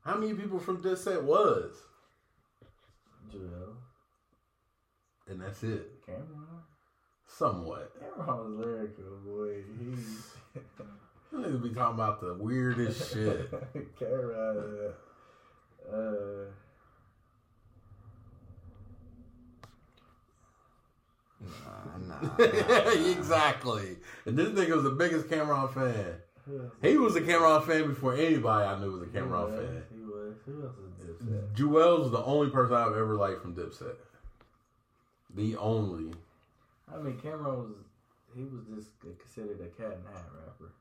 How 0.04 0.18
many 0.18 0.34
people 0.34 0.60
from 0.60 0.82
this 0.82 1.04
set 1.04 1.24
was? 1.24 1.72
Joel, 3.32 3.78
And 5.28 5.42
that's 5.42 5.64
it. 5.64 6.06
Cam'ron, 6.06 6.62
Somewhat. 7.28 7.92
Cam'ron 8.00 8.46
was 8.46 8.66
lyrical, 8.66 9.04
boy. 9.26 9.64
He. 9.80 10.60
Niggas 11.36 11.64
be 11.64 11.70
talking 11.70 11.96
about 11.96 12.22
the 12.22 12.34
weirdest 12.36 13.14
shit. 13.14 13.52
Cam'ron, 14.00 14.94
uh, 15.92 16.52
Nah, 21.42 21.98
nah. 22.08 22.38
nah. 22.38 22.92
exactly. 23.12 23.98
And 24.26 24.38
this 24.38 24.50
nigga 24.50 24.76
was 24.76 24.84
the 24.84 24.92
biggest 24.92 25.28
Cam'ron 25.28 25.74
fan. 25.74 26.16
He 26.82 26.98
was 26.98 27.16
a 27.16 27.22
Cam'ron 27.22 27.66
fan 27.66 27.88
before 27.88 28.16
anybody 28.16 28.66
I 28.66 28.80
knew 28.80 28.92
was 28.92 29.02
a 29.02 29.06
Cam'ron 29.08 29.50
he 29.50 29.52
was, 29.52 29.60
fan. 29.60 29.84
He 29.94 30.04
was. 30.04 30.34
Who 30.46 30.64
else 30.64 30.76
is 30.78 31.28
Dipset? 31.28 31.56
Juelz 31.56 32.12
the 32.12 32.24
only 32.24 32.50
person 32.52 32.76
I've 32.76 32.96
ever 32.96 33.16
liked 33.16 33.42
from 33.42 33.56
Dipset. 33.56 33.96
The 35.34 35.58
only. 35.58 36.14
I 36.94 36.98
mean, 37.00 37.18
Cam'ron 37.18 37.58
was. 37.58 37.76
He 38.36 38.44
was 38.44 38.64
just 38.76 38.90
considered 39.00 39.62
a 39.62 39.68
cat 39.82 39.98
and 39.98 40.06
hat 40.14 40.26
rapper. 40.36 40.72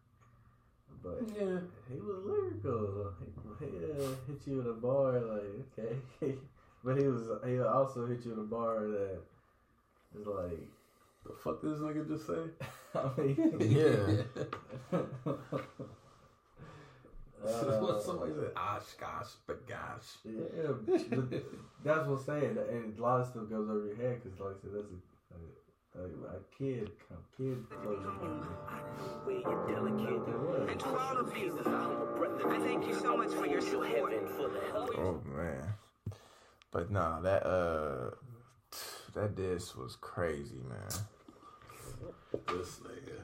But 1.03 1.23
Yeah. 1.37 1.61
he 1.89 2.01
was 2.01 2.25
lyrical. 2.25 3.15
He, 3.61 3.67
he 3.67 3.93
uh, 3.93 4.09
hit 4.27 4.41
you 4.47 4.57
with 4.57 4.67
a 4.67 4.73
bar 4.73 5.13
like 5.21 5.79
okay, 5.79 5.97
but 6.85 6.99
he 6.99 7.07
was 7.07 7.29
he 7.47 7.61
also 7.61 8.07
hit 8.07 8.25
you 8.25 8.31
with 8.31 8.41
a 8.41 8.43
bar 8.43 8.81
that 8.89 9.19
is 10.19 10.27
like 10.27 10.69
The 11.25 11.33
fuck 11.43 11.61
did 11.61 11.71
this 11.73 11.81
nigga 11.81 12.09
just 12.09 12.27
say? 12.27 12.51
I 12.95 13.21
mean 13.21 13.37
Yeah. 13.61 14.23
uh, 17.45 18.01
Somebody 18.01 18.33
said, 18.33 18.53
"Osh, 18.57 18.93
gosh, 18.99 19.31
but 19.47 19.67
gosh." 19.69 20.19
yeah, 20.25 20.73
but 21.11 21.31
that's 21.85 22.07
what 22.09 22.19
I'm 22.19 22.25
saying, 22.25 22.57
and 22.71 22.99
a 22.99 23.03
lot 23.03 23.21
of 23.21 23.27
stuff 23.29 23.49
goes 23.51 23.69
over 23.69 23.87
your 23.87 23.97
head 23.97 24.23
because 24.23 24.41
like 24.41 24.57
I 24.57 24.61
said, 24.63 24.71
that's 24.75 24.91
a, 24.91 25.35
a, 25.35 25.39
a, 25.97 26.03
a 26.03 26.41
kid 26.59 26.91
kid 27.37 27.65
closure 27.71 28.13
movie. 28.21 28.47
Where 29.25 29.37
you're 29.37 29.67
delicate. 29.69 30.71
And 30.71 30.81
to 30.81 30.87
all 30.87 31.15
the 31.17 31.25
pieces, 31.31 31.67
I 31.67 32.59
thank 32.61 32.87
you 32.87 32.95
so 32.95 33.17
much 33.17 33.33
for 33.33 33.47
your 33.47 33.61
support. 33.61 34.13
For 34.37 34.49
the 34.49 34.61
hell 34.73 34.91
Oh 34.97 35.23
man. 35.25 35.75
But 36.71 36.91
nah, 36.91 37.21
that 37.21 37.47
uh 37.47 38.11
that 39.15 39.37
diss 39.37 39.77
was 39.77 39.97
crazy, 39.97 40.61
man. 40.69 40.89
This 42.49 42.81
nigga. 42.81 43.21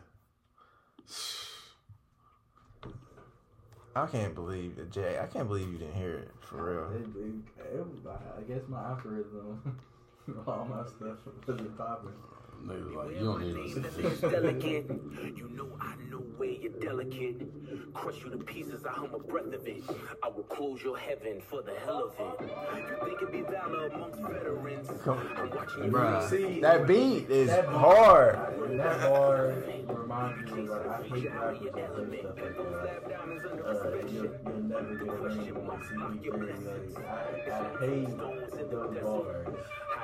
I 3.97 4.07
can't 4.07 4.37
believe 4.37 4.77
that 4.77 4.93
Jay. 4.93 5.19
I 5.21 5.27
can't 5.27 5.49
believe 5.49 5.73
you 5.73 5.79
didn't 5.79 5.97
hear 5.97 6.15
it 6.15 6.31
for 6.41 6.73
real. 6.73 6.91
It, 6.95 7.07
it, 7.19 7.77
it, 7.77 7.87
I 8.07 8.43
guess 8.43 8.63
my 8.69 8.81
algorithm, 8.91 9.81
all 10.47 10.65
my 10.65 10.87
stuff 10.87 11.19
wasn't 11.47 11.77
popping. 11.77 12.13
Nigga 12.65 12.95
like, 12.97 13.15
you 13.19 13.25
don't 13.25 13.41
need 13.43 13.55
to 13.55 13.61
listen 13.63 13.83
This 13.83 13.95
this. 13.95 14.21
delicate. 14.21 14.91
You 15.37 15.49
know 15.51 15.69
I 15.81 15.95
know 16.11 16.19
where 16.37 16.51
you're 16.51 16.73
delicate. 16.73 17.43
Crush 17.95 18.23
you 18.25 18.31
to 18.31 18.37
pieces, 18.39 18.85
I 18.87 18.91
hum 18.93 19.15
a 19.15 19.19
breath 19.19 19.53
of 19.53 19.67
it. 19.67 19.83
I 20.23 20.29
will 20.29 20.43
close 20.45 20.83
your 20.83 20.97
heaven 20.99 21.41
for 21.49 21.63
the 21.63 21.73
hell 21.85 22.05
of 22.05 22.15
it. 22.19 22.51
You 22.77 22.97
think 23.05 23.17
it'd 23.23 23.33
be 23.33 23.43
valor 23.43 23.87
amongst 23.89 24.21
veterans? 24.21 24.89
I'm 25.07 25.51
watching 25.51 25.85
you 25.85 25.91
Bruh, 25.91 26.29
See, 26.29 26.61
that 26.61 26.87
beat 26.87 27.31
is 27.31 27.49
that 27.49 27.67
beat- 27.69 27.77
hard. 27.77 28.37
That 28.79 29.01
bar 29.11 29.55
reminds 29.89 30.53
me 30.53 30.63
of 30.63 30.69
like 30.69 30.87
I 30.87 31.03
hate 31.03 31.33
rappers 31.33 31.59
that 31.61 32.11
say 32.11 32.21
stuff 32.21 32.37
like 32.39 32.85
that. 32.85 33.21
Uh, 33.67 34.07
you'll, 34.09 34.25
you'll 34.25 34.63
never 34.63 34.95
get 34.95 35.09
a 35.09 35.13
ring 35.17 35.67
like 35.67 35.83
CP3. 35.85 36.95
Like, 36.95 37.49
I, 37.49 37.85
I 37.85 37.87
hate 37.87 38.71
those 38.71 38.97
bars. 39.03 39.47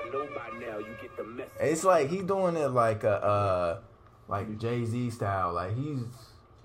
I 0.06 0.10
know 0.12 0.26
by 0.34 0.58
now 0.58 0.78
you 0.78 0.94
get 1.00 1.16
the 1.16 1.24
message. 1.24 1.52
It's 1.60 1.84
like 1.84 2.08
he 2.10 2.22
doing 2.22 2.56
it 2.56 2.68
like 2.68 3.04
a 3.04 3.22
uh 3.24 3.80
like 4.28 4.58
Jay 4.58 4.84
Z 4.84 5.10
style. 5.10 5.52
Like 5.52 5.76
he's 5.76 6.00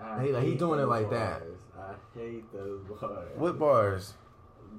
I 0.02 0.24
He- 0.26 0.32
like, 0.32 0.44
he 0.44 0.56
doing 0.56 0.80
it 0.80 0.84
those 0.84 0.90
like 0.90 1.10
that. 1.12 1.44
I 1.78 1.94
hate 2.18 2.52
those 2.54 2.82
bars. 3.00 3.30
what 3.36 3.60
bars? 3.60 4.14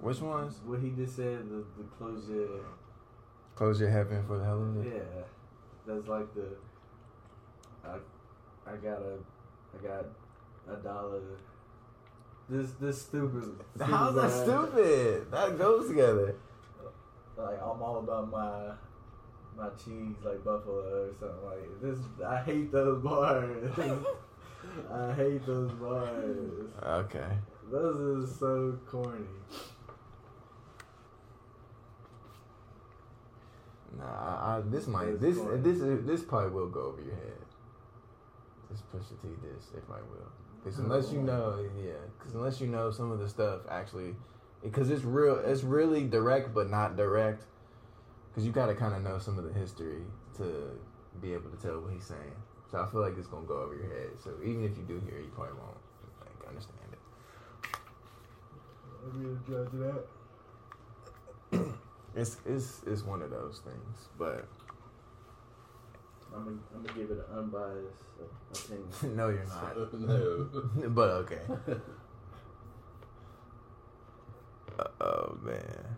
Which 0.01 0.21
ones? 0.21 0.61
What 0.65 0.81
he 0.81 0.91
just 0.91 1.17
said, 1.17 1.49
the, 1.49 1.65
the 1.79 1.85
closure. 1.97 2.65
Close 3.55 3.81
your 3.81 3.91
heaven 3.91 4.25
for 4.27 4.39
the 4.39 4.45
hell 4.45 4.63
of 4.63 4.85
it. 4.87 4.93
Yeah, 4.97 5.23
that's 5.87 6.09
like 6.09 6.33
the. 6.35 6.49
I, 7.85 7.97
I 8.67 8.77
got 8.77 8.99
a, 9.03 9.19
I 9.75 9.87
got 9.87 10.07
a 10.73 10.83
dollar. 10.83 11.21
This 12.49 12.71
this 12.81 13.03
stupid. 13.03 13.45
How's 13.81 14.15
that 14.15 14.31
stupid? 14.31 15.31
That 15.31 15.59
goes 15.59 15.89
together. 15.89 16.35
Like 17.43 17.61
I'm 17.63 17.83
all 17.83 17.99
about 17.99 18.31
my 18.31 18.73
my 19.57 19.69
cheese 19.71 20.17
like 20.25 20.45
buffalo 20.45 21.09
or 21.09 21.13
something 21.19 21.45
like 21.45 21.83
this. 21.83 21.99
I 22.27 22.37
hate 22.43 22.73
those 22.73 23.03
bars. 23.03 23.79
I 24.93 25.13
hate 25.15 25.45
those 25.47 25.73
bars. 25.73 26.71
Okay. 26.83 27.39
Those 27.71 28.25
is 28.25 28.39
so 28.39 28.79
corny. 28.87 29.25
Nah, 33.99 34.05
I, 34.05 34.57
I, 34.57 34.61
this 34.65 34.87
might 34.87 35.09
It's 35.09 35.21
this 35.21 35.39
fun. 35.39 35.63
this 35.63 35.79
this 36.07 36.23
probably 36.23 36.51
will 36.51 36.69
go 36.69 36.81
over 36.81 37.03
your 37.03 37.15
head. 37.15 37.33
Just 38.71 38.91
push 38.91 39.03
Pusha 39.03 39.21
T 39.23 39.29
this 39.43 39.71
it 39.75 39.87
probably 39.87 40.05
will. 40.11 40.31
Because 40.63 40.79
unless 40.79 41.13
you 41.13 41.19
oh. 41.19 41.23
know, 41.23 41.69
yeah, 41.77 41.93
because 42.19 42.35
unless 42.35 42.61
you 42.61 42.69
know 42.69 42.91
some 42.91 43.11
of 43.11 43.19
the 43.19 43.29
stuff 43.29 43.63
actually, 43.71 44.15
because 44.63 44.91
it's 44.91 45.05
real, 45.05 45.37
it's 45.45 45.63
really 45.63 46.05
direct 46.05 46.55
but 46.55 46.71
not 46.71 46.97
direct. 46.97 47.45
Because 48.31 48.47
you 48.47 48.53
got 48.53 48.67
to 48.67 48.75
kind 48.75 48.95
of 48.95 49.03
know 49.03 49.19
some 49.19 49.39
of 49.39 49.45
the 49.45 49.53
history 49.53 50.03
to 50.39 50.71
be 51.21 51.35
able 51.35 51.51
to 51.51 51.57
tell 51.57 51.81
what 51.81 51.93
he's 51.93 52.05
saying. 52.05 52.35
So 52.71 52.81
I 52.81 52.87
feel 52.91 53.03
like 53.03 53.19
it's 53.19 53.27
gonna 53.27 53.47
go 53.47 53.59
over 53.59 53.75
your 53.75 53.89
head. 53.89 54.11
So 54.25 54.31
even 54.43 54.65
if 54.65 54.77
you 54.79 54.85
do 54.85 54.99
hear 55.07 55.19
it, 55.19 55.25
you 55.25 55.31
probably 55.35 55.53
won't 55.55 55.77
like 56.21 56.49
understand 56.49 56.79
it. 56.93 56.99
I'm 59.05 59.23
gonna 59.23 59.65
judge 59.65 59.73
that. 61.51 61.75
It's 62.15 62.37
it's 62.45 62.83
it's 62.87 63.03
one 63.03 63.23
of 63.23 63.31
those 63.31 63.63
things, 63.65 64.09
but 64.19 64.47
I'm 66.35 66.45
gonna, 66.45 66.57
I'm 66.75 66.83
gonna 66.83 66.99
give 66.99 67.11
it 67.11 67.27
an 67.31 67.39
unbiased 67.39 67.97
opinion. 68.69 69.17
no, 69.17 69.29
you're 69.31 69.47
not. 69.47 69.95
no. 69.99 70.89
but 70.91 71.11
okay. 71.11 71.41
Oh 75.03 75.39
man. 75.43 75.97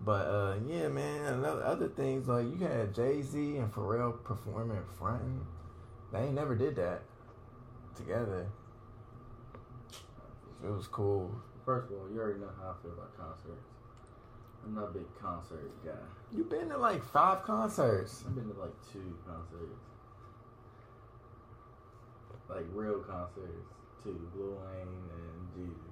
But 0.00 0.26
uh, 0.26 0.54
yeah, 0.66 0.88
man. 0.88 1.24
Another 1.34 1.62
other 1.64 1.88
things 1.88 2.28
like 2.28 2.46
you 2.46 2.56
had 2.66 2.94
Jay 2.94 3.22
Z 3.22 3.38
and 3.56 3.72
Pharrell 3.72 4.22
performing 4.24 4.82
fronting. 4.98 5.46
They 6.12 6.20
ain't 6.20 6.34
never 6.34 6.54
did 6.54 6.76
that 6.76 7.02
together. 7.96 8.46
it 10.64 10.70
was 10.70 10.86
cool. 10.86 11.30
First 11.64 11.90
of 11.90 11.98
all, 11.98 12.08
you 12.10 12.18
already 12.20 12.40
know 12.40 12.50
how 12.60 12.70
I 12.70 12.82
feel 12.82 12.92
about 12.92 13.16
concerts. 13.18 13.66
I'm 14.64 14.74
not 14.74 14.84
a 14.84 14.92
big 14.92 15.06
concert 15.20 15.70
guy. 15.84 15.92
You've 16.34 16.50
been 16.50 16.68
to 16.70 16.78
like 16.78 17.04
five 17.04 17.42
concerts. 17.42 18.24
I've 18.26 18.34
been 18.34 18.52
to 18.52 18.60
like 18.60 18.74
two 18.92 19.16
concerts. 19.26 19.82
Like 22.48 22.64
real 22.72 23.00
concerts. 23.00 23.68
Two. 24.02 24.18
Lil 24.34 24.56
Wayne 24.56 24.88
and 25.12 25.68
Jeezy. 25.68 25.87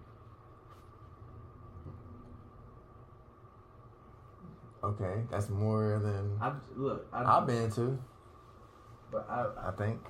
Okay, 4.86 5.22
that's 5.30 5.48
more 5.48 5.98
than 6.02 6.38
I 6.40 6.52
look. 6.76 7.06
I, 7.12 7.24
I've 7.24 7.46
been 7.46 7.70
to. 7.72 7.98
But 9.10 9.26
I, 9.28 9.68
I 9.68 9.70
think. 9.72 10.00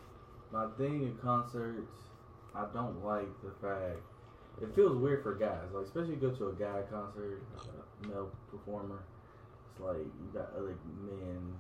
my 0.53 0.66
thing 0.77 1.03
in 1.03 1.16
concerts, 1.16 1.93
I 2.55 2.66
don't 2.74 3.03
like 3.05 3.29
the 3.43 3.51
fact 3.66 3.99
it 4.61 4.74
feels 4.74 4.97
weird 4.97 5.22
for 5.22 5.35
guys. 5.35 5.68
Like 5.72 5.87
especially 5.87 6.16
go 6.16 6.31
to 6.31 6.49
a 6.49 6.53
guy 6.55 6.81
concert, 6.91 7.43
a 8.05 8.09
male 8.09 8.31
performer. 8.51 9.01
It's 9.72 9.81
like 9.81 9.97
you 9.99 10.31
got 10.35 10.51
other 10.57 10.74
men 11.05 11.55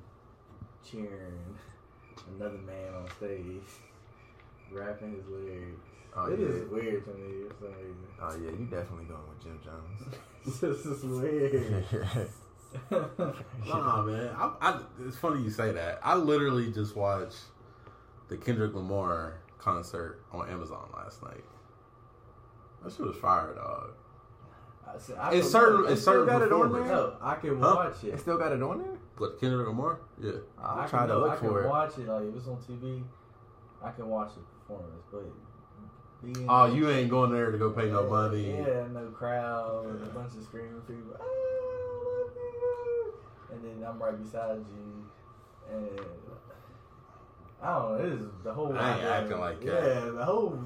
cheering, 0.84 1.56
another 2.36 2.58
man 2.58 2.94
on 2.94 3.08
stage, 3.16 3.70
rapping 4.72 5.12
his 5.16 5.26
lyrics. 5.26 5.80
Oh, 6.18 6.32
It 6.32 6.40
is 6.40 6.62
yeah. 6.62 6.68
weird 6.74 7.04
to 7.04 7.10
me 7.14 7.44
some 7.60 7.68
reason. 7.76 8.06
Oh 8.20 8.30
yeah, 8.42 8.50
you 8.58 8.66
definitely 8.70 9.04
going 9.04 9.28
with 9.28 9.42
Jim 9.42 9.60
Jones. 9.62 10.60
this 10.60 10.86
is 10.86 11.04
weird. 11.04 11.84
Nah, 13.66 14.02
man. 14.02 14.30
I, 14.36 14.52
I, 14.60 14.80
it's 15.06 15.16
funny 15.16 15.42
you 15.42 15.50
say 15.50 15.72
that. 15.72 16.00
I 16.02 16.14
literally 16.14 16.70
just 16.72 16.94
watched 16.96 17.38
the 18.28 18.36
Kendrick 18.36 18.74
Lamar 18.74 19.40
concert 19.58 20.20
on 20.32 20.48
Amazon 20.48 20.88
last 20.94 21.22
night. 21.22 21.44
That 22.84 22.92
shit 22.92 23.06
was 23.06 23.16
fire, 23.16 23.54
dog. 23.54 23.90
I 24.86 24.98
said, 24.98 25.16
I 25.18 25.32
It's 25.32 25.40
can- 25.46 25.50
certain, 25.50 25.92
it's 25.92 26.02
certain 26.02 26.26
got 26.26 26.42
it 26.42 26.52
on 26.52 26.72
there? 26.72 26.84
No, 26.84 27.16
I 27.20 27.34
can 27.34 27.58
Huh? 27.60 27.72
watch 27.76 28.00
They 28.02 28.08
it. 28.10 28.20
still 28.20 28.38
got 28.38 28.52
it 28.52 28.62
on 28.62 28.78
there. 28.78 28.96
But 29.18 29.40
Kendrick 29.40 29.66
Lamar, 29.66 29.98
yeah. 30.20 30.32
I'll 30.62 30.80
I 30.80 30.86
try 30.86 31.00
can, 31.00 31.08
to 31.08 31.18
look 31.18 31.30
I 31.32 31.36
can 31.36 31.48
for 31.48 31.64
it. 31.64 31.68
watch 31.68 31.98
it. 31.98 32.06
Like 32.06 32.22
if 32.28 32.36
it's 32.36 32.46
on 32.46 32.56
TV, 32.58 33.02
I 33.82 33.90
can 33.90 34.06
watch 34.08 34.30
the 34.34 34.40
performance. 34.40 35.04
But 35.10 35.24
Oh, 36.48 36.66
you 36.66 36.88
ain't 36.90 37.10
going 37.10 37.30
there 37.30 37.50
to 37.52 37.58
go 37.58 37.70
pay 37.70 37.90
no 37.90 38.08
money. 38.08 38.50
Yeah, 38.50 38.86
no 38.92 39.06
crowd, 39.14 39.86
and 39.86 40.02
a 40.02 40.06
bunch 40.06 40.34
of 40.34 40.42
screaming 40.44 40.80
people. 40.82 41.14
"Ah, 41.20 41.22
I 41.22 41.24
love 41.24 41.34
you." 41.36 41.55
And 43.56 43.82
then 43.82 43.88
I'm 43.88 43.98
right 44.02 44.22
beside 44.22 44.58
you, 44.58 45.06
and 45.72 46.00
I 47.62 47.72
don't 47.78 47.98
know. 47.98 48.04
It 48.04 48.12
is 48.12 48.26
the 48.44 48.52
whole. 48.52 48.76
I 48.76 48.90
ain't 48.90 48.98
idea- 48.98 49.12
acting 49.14 49.38
like 49.40 49.64
yeah, 49.64 49.80
that. 49.80 50.14
the 50.14 50.24
whole 50.24 50.58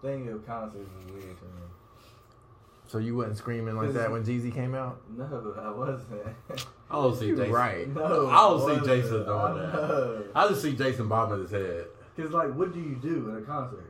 thing 0.00 0.28
of 0.28 0.46
concerts 0.46 0.88
is 1.00 1.12
weird 1.12 1.22
to 1.38 1.44
me. 1.44 1.62
So 2.86 2.98
you 2.98 3.16
wasn't 3.16 3.38
screaming 3.38 3.76
like 3.76 3.92
that 3.94 4.10
when 4.12 4.22
Jeezy 4.22 4.52
came 4.52 4.74
out? 4.74 5.00
No, 5.16 5.54
I 5.58 5.70
wasn't. 5.70 6.20
I 6.90 6.94
don't 6.94 7.16
see 7.18 7.26
You 7.28 7.36
Jason. 7.36 7.52
right. 7.52 7.88
no, 7.88 8.28
I 8.28 8.36
don't 8.36 8.60
see 8.60 8.66
wasn't. 8.66 8.86
Jason 8.86 9.24
doing 9.24 9.54
that. 9.56 10.24
I 10.34 10.48
just 10.48 10.62
see 10.62 10.74
Jason 10.74 11.08
bobbing 11.08 11.40
his 11.40 11.50
head. 11.50 11.86
Cause 12.16 12.30
like, 12.30 12.52
what 12.54 12.74
do 12.74 12.80
you 12.80 12.96
do 12.96 13.30
at 13.34 13.42
a 13.42 13.46
concert? 13.46 13.86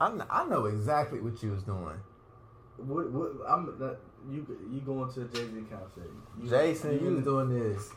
I, 0.00 0.12
I 0.28 0.46
know 0.48 0.64
exactly 0.66 1.20
what 1.20 1.40
you 1.44 1.52
was 1.52 1.62
doing. 1.62 2.00
What? 2.78 3.10
What? 3.10 3.32
I'm 3.48 3.66
that, 3.78 3.96
you. 4.30 4.46
You 4.72 4.80
going 4.80 5.12
to 5.12 5.20
a 5.22 5.24
Jay 5.26 5.44
Z 5.44 5.64
concert? 5.70 6.10
You, 6.42 6.48
Jason, 6.50 6.92
you 6.92 6.98
gonna- 6.98 7.14
was 7.16 7.24
doing 7.24 7.48
this. 7.72 7.90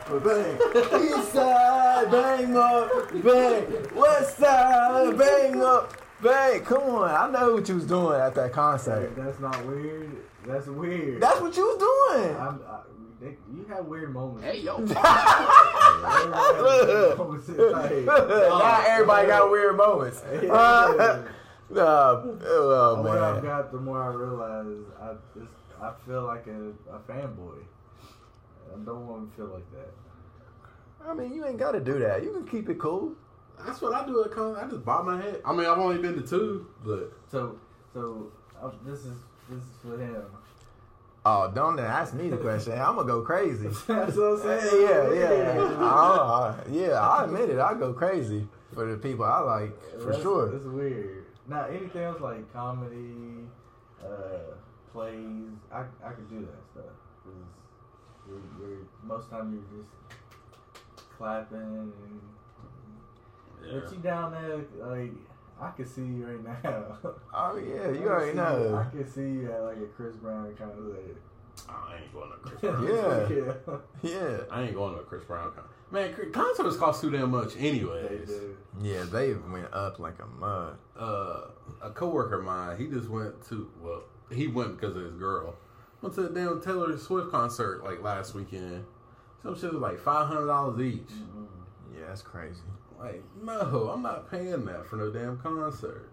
East 0.00 1.32
side, 1.32 2.10
bang 2.10 2.56
up, 2.56 2.90
bang. 3.22 3.86
West 3.94 4.38
side, 4.38 5.18
bang 5.18 5.62
up, 5.62 5.92
bang. 6.22 6.60
Come 6.64 6.82
on, 6.82 7.10
I 7.10 7.30
know 7.30 7.54
what 7.54 7.68
you 7.68 7.74
was 7.74 7.86
doing 7.86 8.20
at 8.20 8.34
that 8.36 8.52
concert. 8.52 9.14
that's 9.16 9.38
not 9.40 9.64
weird. 9.66 10.16
That's 10.46 10.66
weird. 10.66 11.20
That's 11.20 11.40
what 11.40 11.56
you 11.56 11.66
was 11.66 11.78
doing. 11.78 12.36
I'm, 12.36 12.60
I, 12.66 12.80
they, 13.20 13.36
you 13.54 13.66
have 13.68 13.84
weird 13.84 14.12
moments. 14.12 14.44
Hey, 14.44 14.60
yo. 14.60 14.76
Everybody 14.76 14.94
has 16.32 16.62
weird 16.62 17.18
moments 17.18 17.48
in 17.48 17.72
life. 17.72 18.06
Not 18.06 18.86
everybody 18.86 19.26
got 19.28 19.50
weird 19.50 19.76
moments. 19.76 20.22
Yeah. 20.42 21.22
Uh, 21.70 22.22
oh 22.46 22.96
the 22.96 23.02
more 23.04 23.18
I've 23.22 23.42
got, 23.44 23.70
the 23.70 23.78
more 23.78 24.02
I 24.02 24.08
realize 24.12 24.66
I 25.00 25.12
just, 25.38 25.52
I 25.80 25.92
feel 26.04 26.24
like 26.24 26.48
a, 26.48 26.70
a 26.92 26.98
fanboy. 27.08 27.62
I 28.74 28.84
don't 28.84 29.06
want 29.06 29.30
to 29.30 29.36
feel 29.36 29.46
like 29.54 29.70
that. 29.70 31.08
I 31.08 31.14
mean, 31.14 31.32
you 31.32 31.46
ain't 31.46 31.58
got 31.58 31.70
to 31.70 31.80
do 31.80 32.00
that. 32.00 32.24
You 32.24 32.32
can 32.32 32.44
keep 32.44 32.68
it 32.70 32.80
cool. 32.80 33.12
That's 33.64 33.80
what 33.80 33.94
I 33.94 34.04
do 34.04 34.24
at 34.24 34.32
con. 34.32 34.56
I 34.56 34.68
just 34.68 34.84
bob 34.84 35.06
my 35.06 35.22
head. 35.22 35.40
I 35.44 35.52
mean, 35.52 35.66
I've 35.66 35.78
only 35.78 35.98
been 35.98 36.20
to 36.20 36.26
two, 36.26 36.66
but 36.84 37.12
So, 37.30 37.56
so 37.94 38.32
uh, 38.60 38.70
this 38.84 39.04
is 39.04 39.16
this 39.48 39.58
is 39.62 39.76
for 39.80 39.96
him. 39.96 40.24
Oh, 41.24 41.50
don't 41.54 41.78
ask 41.78 42.14
me 42.14 42.30
the 42.30 42.38
question. 42.38 42.72
I'm 42.72 42.96
gonna 42.96 43.06
go 43.06 43.20
crazy. 43.22 43.68
That's 43.86 44.16
what 44.16 44.40
I'm 44.40 44.48
Yeah, 44.48 44.60
saying. 44.60 44.82
yeah, 44.82 45.54
yeah. 45.54 45.76
I, 45.80 45.84
I, 45.84 46.54
yeah, 46.70 46.90
I 47.00 47.24
admit 47.24 47.50
it. 47.50 47.58
I 47.58 47.74
go 47.74 47.92
crazy 47.92 48.48
for 48.72 48.90
the 48.90 48.96
people 48.96 49.24
I 49.26 49.40
like, 49.40 49.82
for 50.00 50.06
That's- 50.06 50.22
sure. 50.22 50.54
It's 50.56 50.64
weird. 50.64 51.26
Now, 51.46 51.64
anything 51.66 52.02
else 52.02 52.20
like 52.20 52.50
comedy, 52.52 53.44
uh, 54.02 54.54
plays, 54.92 55.16
I 55.72 55.80
I 56.04 56.12
could 56.12 56.30
do 56.30 56.40
that 56.40 56.64
stuff. 56.72 56.94
Cause 57.24 57.34
you're, 58.28 58.68
you're 58.68 58.78
most 59.02 59.28
time 59.30 59.52
you're 59.52 59.82
just 59.82 59.90
clapping 61.18 61.58
and 61.58 62.20
yeah. 63.66 63.80
but 63.80 63.92
you 63.92 63.98
down 63.98 64.32
there 64.32 64.60
like 64.88 65.12
I 65.60 65.70
can 65.72 65.86
see 65.86 66.02
you 66.02 66.26
right 66.26 66.62
now. 66.64 66.98
Oh 67.34 67.56
yeah, 67.56 67.88
you 67.90 67.98
can 68.00 68.08
already 68.08 68.30
see- 68.32 68.36
know. 68.36 68.74
I 68.86 68.90
can 68.90 69.08
see 69.08 69.20
you 69.22 69.52
at 69.52 69.62
like 69.62 69.76
a 69.78 69.86
Chris 69.96 70.16
Brown 70.16 70.54
kind 70.56 70.70
of 70.70 70.76
concert. 70.78 71.16
I 71.68 71.96
ain't 72.02 72.12
going 72.12 72.30
to 72.30 72.36
Chris 72.38 72.60
Brown. 72.60 72.86
Yeah. 72.86 73.52
yeah. 74.02 74.18
Yeah, 74.20 74.38
I 74.50 74.62
ain't 74.62 74.74
going 74.74 74.94
to 74.94 75.00
a 75.00 75.04
Chris 75.04 75.24
Brown 75.24 75.52
concert. 75.52 75.70
Man, 75.92 76.32
concerts 76.32 76.76
cost 76.76 77.00
too 77.00 77.10
damn 77.10 77.30
much, 77.32 77.54
They 77.54 77.68
anyways. 77.68 78.28
do. 78.28 78.56
yeah, 78.80 79.02
they 79.04 79.34
went 79.34 79.72
up 79.72 79.98
like 79.98 80.14
a 80.22 80.26
mud. 80.26 80.78
Uh, 80.98 81.40
a 81.82 81.90
coworker 81.90 82.38
of 82.38 82.44
mine, 82.44 82.78
he 82.78 82.86
just 82.86 83.08
went 83.08 83.44
to 83.48 83.68
well, 83.82 84.02
he 84.32 84.46
went 84.46 84.78
because 84.80 84.96
of 84.96 85.02
his 85.02 85.14
girl. 85.14 85.56
Went 86.00 86.14
to 86.14 86.22
the 86.22 86.28
damn 86.30 86.60
Taylor 86.62 86.96
Swift 86.96 87.30
concert 87.30 87.82
like 87.84 88.02
last 88.02 88.34
weekend. 88.34 88.84
Some 89.42 89.54
shit 89.58 89.72
was 89.72 89.82
like 89.82 89.98
five 89.98 90.28
hundred 90.28 90.46
dollars 90.46 90.80
each. 90.80 91.08
Mm-mm. 91.08 91.46
Yeah, 91.94 92.06
that's 92.08 92.22
crazy. 92.22 92.60
Like, 93.00 93.22
no, 93.42 93.90
I'm 93.92 94.02
not 94.02 94.30
paying 94.30 94.64
that 94.66 94.86
for 94.86 94.96
no 94.96 95.10
damn 95.10 95.38
concert. 95.38 96.10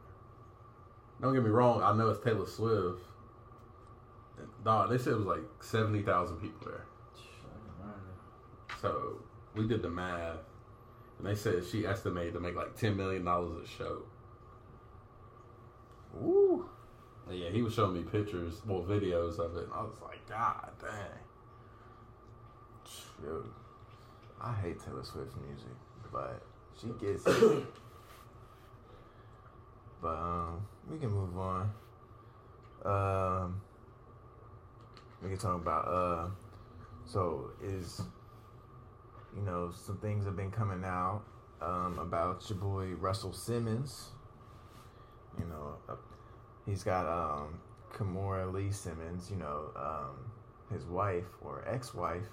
Don't 1.22 1.34
get 1.34 1.44
me 1.44 1.50
wrong, 1.50 1.82
I 1.84 1.94
know 1.94 2.10
it's 2.10 2.24
Taylor 2.24 2.46
Swift. 2.46 3.02
Dog, 4.64 4.90
they 4.90 4.98
said 4.98 5.14
it 5.14 5.18
was 5.18 5.26
like 5.26 5.42
seventy 5.62 6.02
thousand 6.02 6.38
people 6.38 6.60
there. 6.66 6.86
So 8.82 9.20
we 9.56 9.68
did 9.68 9.82
the 9.82 9.90
math, 9.90 10.38
and 11.18 11.28
they 11.28 11.34
said 11.36 11.66
she 11.66 11.86
estimated 11.86 12.34
to 12.34 12.40
make 12.40 12.56
like 12.56 12.76
ten 12.76 12.96
million 12.96 13.26
dollars 13.26 13.64
a 13.64 13.68
show. 13.68 14.04
Ooh, 16.24 16.70
And 17.28 17.38
yeah, 17.38 17.50
he 17.50 17.62
was 17.62 17.74
showing 17.74 17.94
me 17.94 18.04
pictures, 18.04 18.62
well, 18.66 18.82
videos 18.82 19.40
of 19.40 19.56
it, 19.58 19.66
and 19.66 19.74
I 19.74 19.82
was 19.82 19.98
like, 20.02 20.28
God 20.30 20.70
dang. 20.82 21.20
shoot. 22.88 23.54
I 24.42 24.54
hate 24.54 24.80
Taylor 24.84 25.04
Swift's 25.04 25.36
music, 25.48 25.76
but 26.12 26.42
she 26.80 26.88
gets 27.00 27.26
it. 27.26 27.64
but 30.02 30.08
um, 30.08 30.66
we 30.90 30.98
can 30.98 31.10
move 31.10 31.38
on. 31.38 31.72
Um, 32.86 33.62
we 35.22 35.30
can 35.30 35.38
talk 35.38 35.56
about 35.56 35.88
uh, 35.88 36.28
so 37.06 37.52
is 37.64 38.02
you 39.36 39.42
know 39.42 39.72
some 39.74 39.98
things 39.98 40.26
have 40.26 40.36
been 40.36 40.52
coming 40.52 40.84
out 40.84 41.24
um 41.62 41.98
about 42.00 42.48
your 42.50 42.60
boy 42.60 42.88
Russell 43.00 43.34
Simmons. 43.34 44.10
You 45.40 45.46
know, 45.46 45.76
uh, 45.90 45.96
he's 46.66 46.84
got 46.84 47.06
um 47.06 47.60
Kimora 47.94 48.52
Lee 48.52 48.72
Simmons. 48.72 49.30
You 49.32 49.38
know, 49.38 49.72
um, 49.76 50.32
his 50.72 50.86
wife 50.86 51.26
or 51.42 51.64
ex-wife. 51.68 52.28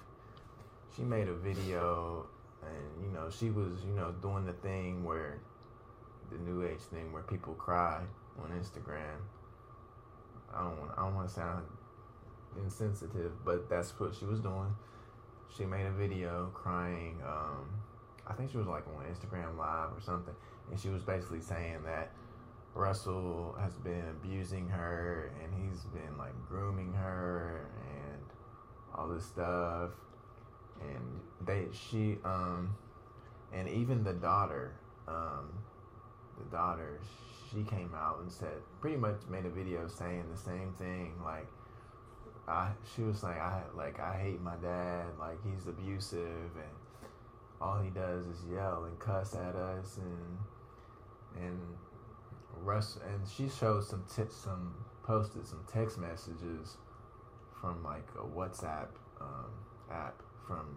She 0.95 1.01
made 1.03 1.27
a 1.27 1.33
video, 1.33 2.27
and 2.67 3.05
you 3.05 3.11
know 3.11 3.29
she 3.29 3.49
was 3.49 3.83
you 3.85 3.93
know 3.93 4.13
doing 4.21 4.45
the 4.45 4.53
thing 4.53 5.03
where 5.03 5.39
the 6.31 6.37
new 6.37 6.65
age 6.65 6.81
thing 6.91 7.11
where 7.11 7.23
people 7.23 7.53
cry 7.53 8.01
on 8.41 8.49
Instagram. 8.51 9.17
I 10.53 10.63
don't 10.63 10.79
want 10.79 10.91
I 10.97 11.01
don't 11.03 11.15
want 11.15 11.27
to 11.27 11.33
sound 11.33 11.63
insensitive, 12.57 13.31
but 13.43 13.69
that's 13.69 13.97
what 13.99 14.15
she 14.15 14.25
was 14.25 14.39
doing. 14.39 14.75
She 15.55 15.65
made 15.65 15.85
a 15.85 15.91
video 15.91 16.51
crying. 16.53 17.19
Um, 17.25 17.69
I 18.27 18.33
think 18.33 18.51
she 18.51 18.57
was 18.57 18.67
like 18.67 18.83
on 18.87 19.05
Instagram 19.05 19.57
Live 19.57 19.89
or 19.95 20.01
something, 20.01 20.33
and 20.71 20.79
she 20.79 20.89
was 20.89 21.03
basically 21.03 21.41
saying 21.41 21.83
that 21.85 22.11
Russell 22.75 23.55
has 23.59 23.73
been 23.75 24.03
abusing 24.09 24.67
her 24.67 25.31
and 25.41 25.53
he's 25.53 25.83
been 25.85 26.17
like 26.17 26.33
grooming 26.47 26.93
her 26.93 27.69
and 27.89 28.21
all 28.93 29.07
this 29.07 29.25
stuff. 29.25 29.91
And 30.81 31.19
they 31.45 31.67
she 31.71 32.17
um 32.23 32.75
and 33.53 33.69
even 33.69 34.03
the 34.03 34.13
daughter, 34.13 34.73
um, 35.07 35.49
the 36.37 36.45
daughter, 36.55 36.99
she 37.49 37.63
came 37.63 37.91
out 37.95 38.19
and 38.19 38.31
said 38.31 38.61
pretty 38.81 38.97
much 38.97 39.15
made 39.29 39.45
a 39.45 39.49
video 39.49 39.87
saying 39.87 40.25
the 40.31 40.37
same 40.37 40.73
thing. 40.77 41.13
Like, 41.23 41.47
I 42.47 42.69
she 42.95 43.01
was 43.01 43.23
like 43.23 43.37
I 43.37 43.61
like 43.75 43.99
I 43.99 44.17
hate 44.17 44.41
my 44.41 44.55
dad. 44.57 45.05
Like 45.19 45.37
he's 45.43 45.67
abusive 45.67 46.51
and 46.55 47.09
all 47.61 47.79
he 47.81 47.89
does 47.89 48.25
is 48.27 48.43
yell 48.51 48.83
and 48.85 48.99
cuss 48.99 49.35
at 49.35 49.55
us 49.55 49.97
and 49.97 51.43
and 51.45 51.59
Russ 52.61 52.97
and 53.05 53.27
she 53.27 53.49
showed 53.49 53.83
some 53.83 54.03
t- 54.13 54.23
some 54.29 54.73
posted 55.03 55.47
some 55.47 55.63
text 55.71 55.97
messages 55.97 56.77
from 57.61 57.83
like 57.83 58.07
a 58.17 58.25
WhatsApp 58.37 58.87
um, 59.21 59.51
app 59.91 60.21
from 60.47 60.75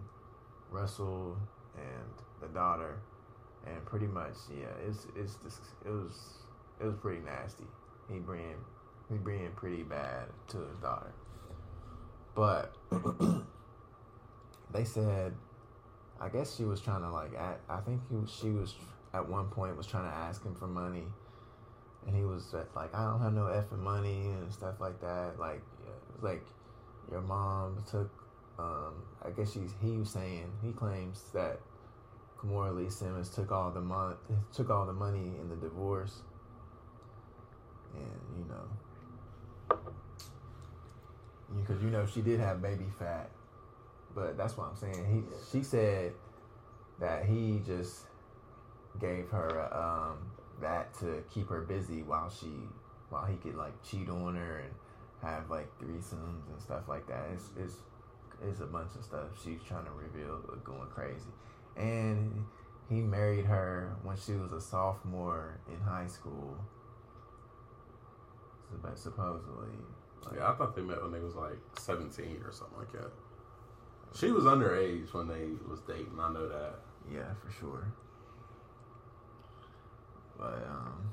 Russell 0.70 1.36
and 1.76 2.04
the 2.40 2.48
daughter, 2.48 2.98
and 3.66 3.84
pretty 3.84 4.06
much 4.06 4.34
yeah, 4.50 4.66
it's 4.86 5.06
it's 5.16 5.36
just, 5.36 5.60
it 5.84 5.90
was 5.90 6.14
it 6.80 6.84
was 6.84 6.96
pretty 6.96 7.20
nasty. 7.20 7.64
He 8.10 8.18
being 8.18 8.56
he 9.10 9.16
being 9.16 9.50
pretty 9.56 9.82
bad 9.82 10.26
to 10.48 10.58
his 10.58 10.76
daughter, 10.82 11.12
but 12.34 12.74
they 14.72 14.84
said, 14.84 15.34
I 16.20 16.28
guess 16.28 16.56
she 16.56 16.64
was 16.64 16.80
trying 16.80 17.02
to 17.02 17.10
like 17.10 17.34
at, 17.34 17.60
I 17.68 17.80
think 17.80 18.00
he 18.10 18.16
she 18.26 18.50
was 18.50 18.74
at 19.14 19.28
one 19.28 19.48
point 19.48 19.76
was 19.76 19.86
trying 19.86 20.04
to 20.04 20.14
ask 20.14 20.44
him 20.44 20.54
for 20.54 20.66
money 20.66 21.04
and 22.08 22.16
he 22.16 22.24
was 22.24 22.54
uh, 22.54 22.64
like, 22.74 22.94
I 22.94 23.04
don't 23.04 23.20
have 23.20 23.34
no 23.34 23.42
effing 23.42 23.80
money 23.80 24.28
and 24.28 24.52
stuff 24.52 24.80
like 24.80 25.00
that. 25.00 25.38
Like, 25.38 25.62
it 25.86 26.14
was 26.14 26.22
like 26.22 26.42
your 27.10 27.20
mom 27.20 27.84
took. 27.90 28.10
Um, 28.58 28.94
I 29.24 29.30
guess 29.30 29.52
she's 29.52 29.72
he 29.82 29.96
was 29.96 30.10
saying 30.10 30.50
he 30.64 30.72
claims 30.72 31.22
that 31.32 31.60
Kimora 32.38 32.74
Lee 32.76 32.90
Simmons 32.90 33.28
took 33.28 33.52
all 33.52 33.70
the 33.70 33.80
mon- 33.80 34.16
took 34.52 34.70
all 34.70 34.86
the 34.86 34.92
money 34.92 35.32
in 35.40 35.48
the 35.48 35.56
divorce, 35.56 36.22
and 37.94 38.38
you 38.38 38.44
know, 38.48 39.78
because 41.56 41.82
you 41.82 41.90
know 41.90 42.06
she 42.06 42.20
did 42.20 42.40
have 42.40 42.60
baby 42.60 42.86
fat, 42.98 43.30
but 44.14 44.36
that's 44.36 44.56
what 44.56 44.68
I'm 44.68 44.76
saying. 44.76 45.06
He 45.12 45.58
she 45.58 45.62
said 45.64 46.12
that 47.00 47.26
he 47.26 47.60
just 47.64 48.06
gave 49.00 49.28
her 49.30 49.72
um, 49.72 50.18
that 50.60 50.92
to 50.98 51.22
keep 51.32 51.48
her 51.48 51.60
busy 51.60 52.02
while 52.02 52.30
she 52.30 52.52
while 53.10 53.24
he 53.24 53.36
could 53.36 53.54
like 53.56 53.72
cheat 53.82 54.08
on 54.08 54.34
her 54.34 54.58
and 54.58 54.74
have 55.22 55.50
like 55.50 55.68
threesomes 55.78 56.48
and 56.50 56.60
stuff 56.60 56.88
like 56.88 57.06
that. 57.06 57.26
It's 57.32 57.50
it's 57.58 57.74
it's 58.46 58.60
a 58.60 58.66
bunch 58.66 58.90
of 58.96 59.04
stuff 59.04 59.28
she's 59.42 59.58
trying 59.66 59.84
to 59.84 59.90
reveal 59.90 60.38
going 60.64 60.88
crazy. 60.94 61.30
And 61.76 62.44
he 62.88 62.96
married 62.96 63.44
her 63.44 63.96
when 64.02 64.16
she 64.16 64.32
was 64.32 64.52
a 64.52 64.60
sophomore 64.60 65.60
in 65.68 65.80
high 65.80 66.06
school. 66.06 66.56
But 68.82 68.98
supposedly. 68.98 69.68
Like, 70.24 70.36
Yeah, 70.36 70.50
I 70.50 70.54
thought 70.54 70.74
they 70.76 70.82
met 70.82 71.02
when 71.02 71.12
they 71.12 71.20
was 71.20 71.34
like 71.34 71.58
seventeen 71.78 72.42
or 72.44 72.52
something 72.52 72.78
like 72.78 72.92
that. 72.92 73.10
She 74.14 74.30
was 74.30 74.44
underage 74.44 75.12
when 75.12 75.28
they 75.28 75.48
was 75.68 75.80
dating. 75.80 76.18
I 76.18 76.32
know 76.32 76.48
that. 76.48 76.76
Yeah, 77.12 77.32
for 77.44 77.50
sure. 77.52 77.92
But 80.38 80.66
um, 80.68 81.10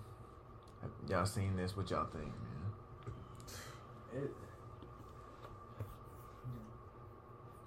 y'all 1.10 1.26
seen 1.26 1.56
this? 1.56 1.76
What 1.76 1.90
y'all 1.90 2.06
think, 2.06 2.26
man? 2.26 4.24
It 4.24 4.32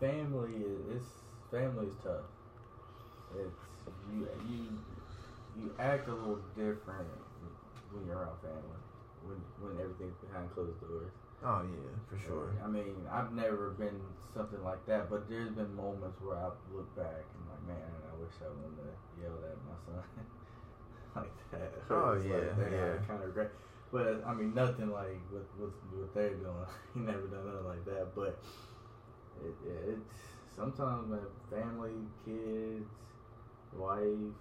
family 0.01 0.55
is 0.95 1.03
family 1.51 1.87
is 1.87 1.97
tough. 2.03 2.25
It's 3.37 3.61
you 4.13 4.29
you 4.49 4.59
you 5.61 5.75
act 5.79 6.09
a 6.09 6.13
little 6.15 6.41
different 6.57 7.09
when 7.93 8.07
you're 8.07 8.17
around 8.19 8.39
family. 8.41 8.81
When 9.27 9.39
when 9.61 9.75
everything's 9.83 10.17
behind 10.25 10.51
closed 10.55 10.81
doors. 10.81 11.13
Oh 11.45 11.63
yeah, 11.63 11.95
for 12.11 12.19
sure. 12.19 12.51
I 12.65 12.67
mean, 12.69 12.95
I've 13.11 13.33
never 13.33 13.71
been 13.71 14.01
something 14.35 14.63
like 14.65 14.85
that, 14.87 15.11
but 15.11 15.29
there's 15.29 15.51
been 15.51 15.75
moments 15.75 16.19
where 16.23 16.37
I 16.37 16.51
look 16.75 16.89
back 16.97 17.23
and 17.23 17.43
like, 17.51 17.65
man, 17.79 17.91
I 18.11 18.13
wish 18.19 18.35
I 18.43 18.51
wouldn't 18.51 18.79
have 18.83 18.99
yelled 19.23 19.43
at 19.47 19.59
my 19.67 19.77
son 19.87 20.03
like 21.23 21.37
that. 21.53 21.73
Oh, 21.91 22.13
It's 22.19 22.27
yeah, 22.27 22.51
like, 22.59 22.73
yeah. 22.73 22.99
kind 23.07 23.23
of 23.23 23.29
regret. 23.29 23.51
But 23.93 24.23
I 24.27 24.35
mean, 24.35 24.53
nothing 24.55 24.91
like 24.91 25.19
what 25.31 25.47
what 25.59 25.71
what 25.95 26.15
they're 26.15 26.35
doing. 26.35 26.67
he 26.95 27.01
never 27.01 27.27
done 27.31 27.47
nothing 27.47 27.67
like 27.67 27.85
that. 27.87 28.15
But 28.15 28.39
it, 29.45 29.69
it 29.69 29.89
it's 29.91 30.01
sometimes 30.55 31.09
my 31.09 31.19
family, 31.51 31.93
kids, 32.25 32.89
wives, 33.77 34.37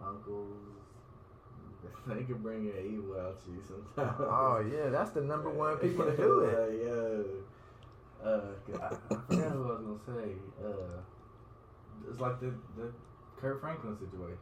uncles. 0.00 0.56
They 2.06 2.22
can 2.24 2.38
bring 2.38 2.68
an 2.68 2.74
evil 2.84 3.20
out 3.20 3.36
to 3.44 3.50
you 3.50 3.62
sometimes. 3.66 4.16
Oh 4.20 4.64
yeah, 4.72 4.90
that's 4.90 5.10
the 5.10 5.20
number 5.20 5.50
one 5.50 5.76
people 5.78 6.04
to 6.04 6.16
do 6.16 6.40
it. 6.40 6.82
Yeah. 6.84 8.26
Uh, 8.26 8.40
I, 8.80 8.86
I 8.86 9.18
forgot 9.28 9.56
what 9.58 9.70
I 9.70 9.80
was 9.80 10.00
gonna 10.06 10.18
say. 10.20 10.32
Uh, 10.64 11.00
it's 12.08 12.20
like 12.20 12.40
the 12.40 12.54
the 12.76 12.92
Kirk 13.36 13.60
Franklin 13.60 13.96
situation. 13.98 14.38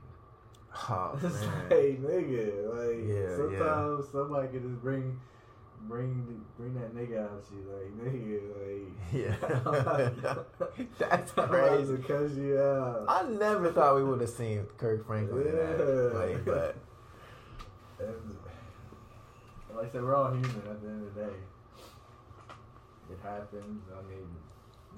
Oh 0.89 1.19
man. 1.23 1.33
like 1.71 2.03
nigga, 2.03 2.69
like 2.75 3.09
Yeah, 3.09 3.37
sometimes 3.37 4.09
somebody 4.11 4.49
can 4.49 4.69
just 4.71 4.83
bring 4.83 5.19
bring 5.89 6.45
bring 6.59 6.75
that 6.75 6.95
nigga 6.95 7.25
out 7.25 7.45
to 7.49 7.55
you, 7.55 7.65
like 7.71 7.91
nigga, 8.15 8.41
like 8.59 8.93
Yeah. 9.13 10.85
That's 10.99 11.33
crazy. 11.37 11.97
to 11.97 12.03
cuss 12.03 12.37
you 12.37 12.59
out. 12.59 13.05
I 13.09 13.23
never 13.29 13.71
thought 13.73 13.97
we 13.97 14.05
would 14.05 14.21
have 14.21 14.31
seen 14.31 14.67
Kirk 14.79 15.07
Franklin 15.07 15.47
in 15.47 15.57
that 15.57 16.31
Yeah. 16.31 16.39
but 16.45 16.77
And, 18.01 18.37
like 19.77 19.87
I 19.87 19.91
said, 19.93 20.03
we're 20.03 20.15
all 20.15 20.31
human 20.33 20.51
at 20.71 20.83
the 20.83 20.89
end 20.89 21.07
of 21.07 21.15
the 21.15 21.21
day. 21.23 21.33
It 23.11 23.19
happens. 23.23 23.83
I 23.93 24.01
mean, 24.09 24.27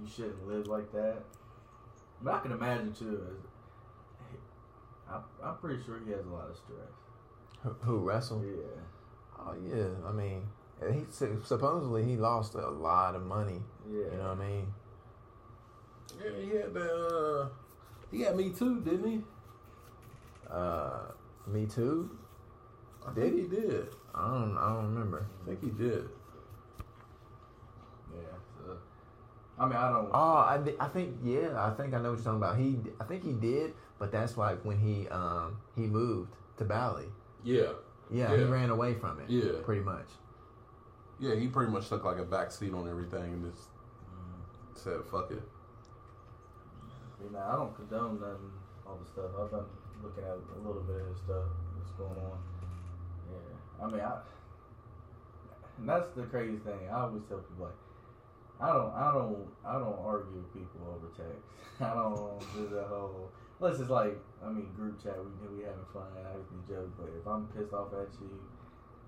you 0.01 0.09
shouldn't 0.09 0.47
live 0.47 0.67
like 0.69 0.93
that. 0.93 1.23
But 2.23 2.35
I 2.35 2.39
can 2.41 2.53
imagine 2.53 2.93
too. 2.93 3.21
As, 3.29 3.37
I, 5.11 5.21
I'm 5.49 5.57
pretty 5.59 5.83
sure 5.85 5.99
he 6.05 6.13
has 6.13 6.25
a 6.27 6.31
lot 6.31 6.49
of 6.51 6.57
stress. 6.57 6.93
who, 7.63 7.71
who 7.81 7.99
Russell? 7.99 8.45
Yeah. 8.45 8.83
Oh 9.39 9.55
yeah, 9.69 9.89
I 10.09 10.13
mean, 10.13 10.43
he 10.93 11.05
supposedly 11.45 12.05
he 12.05 12.17
lost 12.17 12.55
a 12.55 12.69
lot 12.69 13.15
of 13.15 13.25
money. 13.27 13.61
Yeah. 13.91 13.99
You 14.13 14.19
know 14.19 14.29
what 14.35 14.41
I 14.41 14.49
mean? 14.49 14.67
Yeah, 16.23 16.31
he 16.41 16.57
had 16.57 16.75
the. 16.75 16.91
Uh, 17.45 17.49
he 18.11 18.19
got 18.25 18.37
me 18.37 18.51
too, 18.51 18.81
didn't 18.81 19.11
he? 19.11 19.21
Uh, 20.51 20.99
me 21.47 21.67
too. 21.67 22.11
I 23.07 23.13
Did 23.15 23.35
think 23.35 23.51
he? 23.53 23.57
did. 23.57 23.89
I 24.15 24.29
don't. 24.31 24.57
I 24.59 24.69
don't 24.75 24.95
remember. 24.95 25.27
I 25.43 25.49
think 25.49 25.61
he 25.63 25.71
did. 25.71 26.09
Yeah. 28.15 28.21
So, 28.59 28.77
I 29.59 29.67
mean, 29.67 29.77
I 29.77 29.91
don't. 29.91 30.11
Oh, 30.13 30.37
I, 30.47 30.59
thi- 30.65 30.77
I 30.79 30.89
think 30.89 31.17
yeah. 31.25 31.49
I 31.57 31.71
think 31.71 31.95
I 31.95 31.99
know 32.01 32.11
what 32.11 32.17
you're 32.19 32.25
talking 32.25 32.37
about. 32.43 32.59
He, 32.59 32.79
I 33.01 33.05
think 33.05 33.25
he 33.25 33.33
did, 33.33 33.75
but 33.99 34.13
that's 34.13 34.37
like 34.37 34.65
when 34.65 34.79
he 34.79 35.09
um 35.09 35.57
he 35.75 35.83
moved 35.83 36.31
to 36.59 36.65
Bali. 36.65 37.07
Yeah, 37.45 37.73
Yeah, 38.11 38.35
he 38.37 38.43
ran 38.45 38.71
away 38.71 38.95
from 38.95 39.21
it. 39.21 39.31
Yeah. 39.31 39.61
pretty 39.65 39.83
much. 39.83 40.07
Yeah. 41.21 41.35
He 41.35 41.49
pretty 41.49 41.71
much 41.73 41.89
took 41.89 42.05
like 42.05 42.19
a 42.19 42.25
back 42.25 42.51
seat 42.53 42.73
on 42.73 42.89
everything 42.89 43.33
and 43.35 43.53
just 43.53 43.69
Mm. 44.13 44.77
said, 44.77 45.05
"Fuck 45.05 45.31
it." 45.31 45.43
You 47.23 47.31
know, 47.31 47.39
I 47.41 47.57
don't 47.57 47.75
condone 47.75 48.21
nothing, 48.21 48.53
all 48.87 48.97
the 49.03 49.07
stuff. 49.07 49.31
I've 49.41 49.51
been 49.51 49.65
looking 50.03 50.25
at 50.25 50.37
a 50.37 50.59
little 50.67 50.83
bit 50.83 51.01
of 51.01 51.17
stuff 51.17 51.45
that's 51.77 51.93
going 51.93 52.19
on. 52.21 52.39
Yeah, 53.33 53.85
I 53.85 53.87
mean, 53.91 54.01
I, 54.01 54.21
and 55.79 55.89
that's 55.89 56.11
the 56.11 56.23
crazy 56.25 56.59
thing. 56.59 56.79
I 56.91 57.01
always 57.01 57.23
tell 57.29 57.39
people 57.39 57.67
like, 57.67 57.81
I 58.61 58.73
don't, 58.73 58.93
I 58.95 59.13
don't, 59.13 59.49
I 59.65 59.73
don't 59.79 59.99
argue 60.01 60.37
with 60.37 60.53
people 60.53 60.81
over 60.89 61.09
text. 61.17 61.45
I 61.81 61.93
don't 61.95 62.41
do 62.55 62.69
the 62.69 62.85
whole. 62.85 63.31
Unless 63.61 63.81
it's 63.81 63.91
like, 63.91 64.17
I 64.45 64.49
mean, 64.51 64.69
group 64.77 65.03
chat. 65.03 65.17
We 65.17 65.57
we 65.57 65.65
having 65.65 65.85
fun. 65.93 66.05
I 66.21 66.33
can 66.37 66.61
joke, 66.69 66.93
but 66.99 67.09
if 67.17 67.27
I'm 67.27 67.47
pissed 67.49 67.73
off 67.73 67.93
at 67.93 68.13
you, 68.21 68.31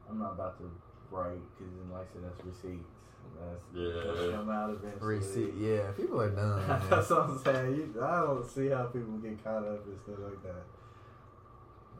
I'm 0.09 0.19
not 0.19 0.33
about 0.33 0.59
to 0.59 0.71
write 1.11 1.41
because 1.57 1.73
then, 1.75 1.91
like 1.93 2.07
I 2.11 2.13
said, 2.13 2.23
that's 2.25 2.45
receipts. 2.45 2.93
That's 3.39 3.65
Yeah. 3.75 4.13
that's 4.13 4.31
come 4.35 4.51
out 4.51 4.71
eventually. 4.71 5.17
Receipt. 5.19 5.55
Yeah, 5.59 5.91
people 5.93 6.21
are 6.21 6.31
dumb. 6.31 6.63
That's 6.91 7.11
what 7.11 7.21
I'm 7.31 7.39
saying. 7.39 7.75
You, 7.77 8.03
I 8.03 8.21
don't 8.23 8.47
see 8.47 8.69
how 8.69 8.85
people 8.85 9.13
get 9.19 9.43
caught 9.45 9.65
up 9.67 9.85
in 9.87 9.97
stuff 9.99 10.19
like 10.19 10.43
that. 10.43 10.65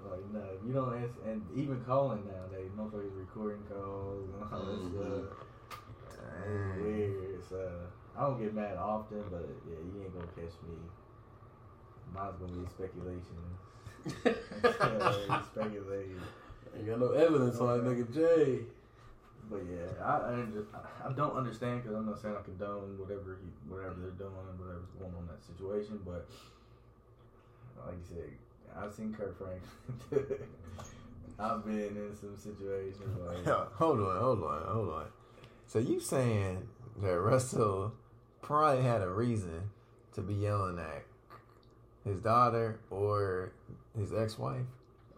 Like, 0.09 0.25
no, 0.33 0.43
you 0.67 0.73
don't 0.73 0.95
answer, 0.97 1.21
and 1.27 1.43
even 1.55 1.81
calling 1.85 2.23
nowadays, 2.27 2.71
motherfuckers 2.79 3.15
recording 3.19 3.63
calls 3.69 4.25
and 4.35 4.43
all 4.53 4.65
that 4.65 4.79
Mhm. 4.79 5.27
stuff. 5.27 5.37
It's 6.47 6.83
weird. 6.83 7.45
So, 7.49 7.71
I 8.17 8.21
don't 8.23 8.41
get 8.41 8.55
mad 8.55 8.77
often, 8.77 9.23
but 9.31 9.49
yeah, 9.69 9.77
you 9.79 10.03
ain't 10.03 10.15
gonna 10.15 10.27
catch 10.35 10.55
me. 10.67 10.75
Mine's 12.15 12.37
gonna 12.41 12.53
be 12.53 12.67
speculation. 12.67 13.39
speculation. 15.53 16.23
Ain't 16.77 16.87
got 16.87 16.99
no 17.01 17.11
evidence 17.13 17.59
on 17.61 17.85
that 17.85 17.91
nigga 17.91 18.15
Jay. 18.15 18.61
But 19.51 19.63
yeah, 19.71 20.05
I 20.05 20.45
I, 20.77 21.09
I 21.09 21.13
don't 21.13 21.37
understand 21.37 21.83
because 21.83 21.97
I'm 21.97 22.07
not 22.07 22.21
saying 22.21 22.37
I 22.39 22.43
condone 22.43 22.99
whatever 22.99 23.39
he, 23.41 23.49
whatever 23.73 23.97
they're 24.01 24.11
doing 24.11 24.33
whatever's 24.59 24.93
going 24.99 25.13
on 25.15 25.23
in 25.23 25.29
that 25.29 25.43
situation, 25.43 26.01
but 26.05 26.29
like 27.87 27.97
you 27.97 28.17
said, 28.17 28.31
I've 28.77 28.93
seen 28.93 29.15
Kirk 29.15 29.39
Franklin. 29.39 30.39
I've 31.39 31.65
been 31.65 31.97
in 31.97 32.17
some 32.21 32.37
situations 32.37 33.17
like 33.25 33.45
hold 33.75 34.01
on, 34.01 34.19
hold 34.19 34.43
on, 34.43 34.63
hold 34.67 34.91
on. 34.91 35.07
So 35.67 35.79
you 35.79 36.01
saying 36.01 36.69
that 37.01 37.19
Russell 37.21 37.95
probably 38.43 38.83
had 38.83 39.03
a 39.03 39.09
reason 39.09 39.71
to 40.15 40.21
be 40.21 40.35
yelling 40.35 40.79
at 40.79 41.05
his 42.05 42.19
daughter 42.21 42.81
or 42.91 43.53
his 43.97 44.13
ex-wife? 44.13 44.67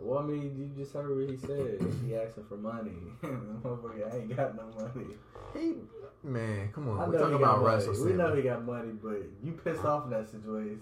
Well, 0.01 0.21
I 0.21 0.23
mean, 0.23 0.57
you 0.57 0.83
just 0.83 0.95
heard 0.95 1.15
what 1.15 1.29
he 1.29 1.37
said. 1.37 1.79
He 2.05 2.17
asking 2.17 2.45
for 2.49 2.57
money. 2.57 2.93
motherfucker 3.23 4.15
ain't 4.15 4.35
got 4.35 4.57
no 4.57 4.65
money. 4.79 5.07
He 5.55 5.75
man, 6.23 6.71
come 6.73 6.89
on. 6.89 7.11
We're 7.11 7.19
talking 7.19 7.37
about. 7.37 7.63
Russell 7.63 8.05
We 8.05 8.13
know 8.13 8.35
he 8.35 8.43
got 8.43 8.65
money, 8.65 8.93
but 9.03 9.23
you 9.45 9.53
pissed 9.53 9.85
off 9.85 10.05
in 10.05 10.11
that 10.11 10.31
situation. 10.31 10.81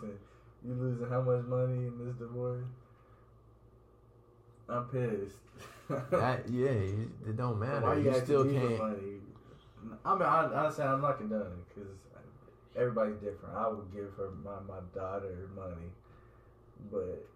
You 0.64 0.74
losing 0.74 1.08
how 1.08 1.22
much 1.22 1.44
money 1.46 1.86
in 1.86 2.06
this 2.06 2.14
divorce? 2.16 2.64
I'm 4.68 4.84
pissed. 4.84 5.36
That, 6.10 6.46
yeah, 6.50 6.68
it 6.68 7.36
don't 7.38 7.58
matter. 7.58 7.80
Why 7.80 7.94
you, 7.94 8.12
you 8.12 8.20
still 8.20 8.44
can't. 8.44 8.76
money? 8.76 9.20
I 10.04 10.12
mean, 10.12 10.22
I, 10.22 10.44
honestly, 10.44 10.84
I'm 10.84 11.00
not 11.00 11.16
condoning 11.16 11.64
because 11.66 11.88
everybody's 12.76 13.16
different. 13.16 13.56
I 13.56 13.68
would 13.68 13.90
give 13.94 14.12
her 14.18 14.30
my, 14.44 14.60
my 14.68 14.80
daughter 14.94 15.48
money, 15.56 15.88
but 16.92 17.26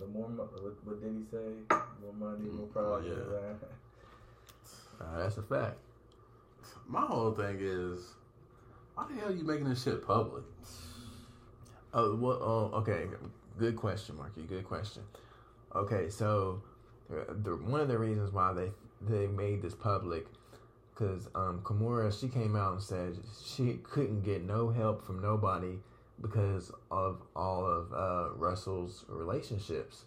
the 0.00 0.06
more 0.06 0.28
mo- 0.28 0.48
what, 0.60 0.74
what 0.84 1.02
did 1.02 1.12
he 1.12 1.24
say? 1.30 1.76
More 2.02 2.12
money, 2.18 2.48
more 2.50 2.66
problems. 2.66 3.06
yeah. 3.08 5.04
Uh, 5.04 5.18
that's 5.18 5.36
a 5.38 5.42
fact. 5.42 5.76
My 6.86 7.02
whole 7.02 7.32
thing 7.32 7.58
is, 7.60 8.14
why 8.94 9.06
the 9.08 9.20
hell 9.20 9.28
are 9.28 9.32
you 9.32 9.44
making 9.44 9.68
this 9.68 9.82
shit 9.84 10.06
public? 10.06 10.44
Oh, 11.94 12.14
well, 12.16 12.38
oh, 12.42 12.78
okay. 12.78 13.06
Good 13.58 13.76
question, 13.76 14.16
Marky. 14.16 14.42
Good 14.42 14.64
question. 14.64 15.02
Okay, 15.74 16.08
so 16.08 16.62
uh, 17.10 17.24
the 17.42 17.56
one 17.56 17.80
of 17.80 17.88
the 17.88 17.98
reasons 17.98 18.32
why 18.32 18.52
they 18.52 18.70
they 19.00 19.26
made 19.26 19.62
this 19.62 19.74
public, 19.74 20.26
because 20.94 21.28
um, 21.34 21.60
Kimora 21.62 22.18
she 22.18 22.28
came 22.28 22.56
out 22.56 22.72
and 22.74 22.82
said 22.82 23.16
she 23.44 23.74
couldn't 23.82 24.22
get 24.22 24.42
no 24.44 24.70
help 24.70 25.04
from 25.04 25.20
nobody 25.20 25.78
because 26.20 26.72
of 26.90 27.22
all 27.36 27.64
of 27.66 27.92
uh, 27.92 28.34
Russell's 28.36 29.04
relationships. 29.08 30.04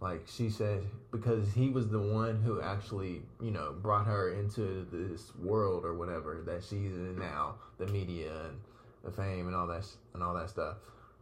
Like 0.00 0.26
she 0.26 0.50
said, 0.50 0.82
because 1.12 1.52
he 1.54 1.68
was 1.68 1.88
the 1.88 2.00
one 2.00 2.42
who 2.42 2.60
actually, 2.60 3.22
you 3.40 3.52
know, 3.52 3.72
brought 3.80 4.06
her 4.06 4.32
into 4.32 4.84
this 4.90 5.32
world 5.36 5.84
or 5.84 5.94
whatever 5.94 6.42
that 6.46 6.64
she's 6.64 6.92
in 6.92 7.16
now, 7.18 7.54
the 7.78 7.86
media 7.86 8.32
and 8.46 8.58
the 9.04 9.12
fame 9.12 9.46
and 9.46 9.54
all 9.54 9.68
that 9.68 9.78
s- 9.78 9.96
and 10.12 10.22
all 10.22 10.34
that 10.34 10.50
stuff. 10.50 10.78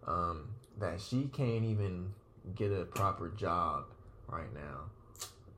Um, 0.07 0.49
that 0.79 0.99
she 0.99 1.25
can't 1.31 1.65
even 1.65 2.15
get 2.55 2.73
a 2.73 2.87
proper 2.87 3.29
job 3.37 3.85
right 4.27 4.53
now, 4.55 4.85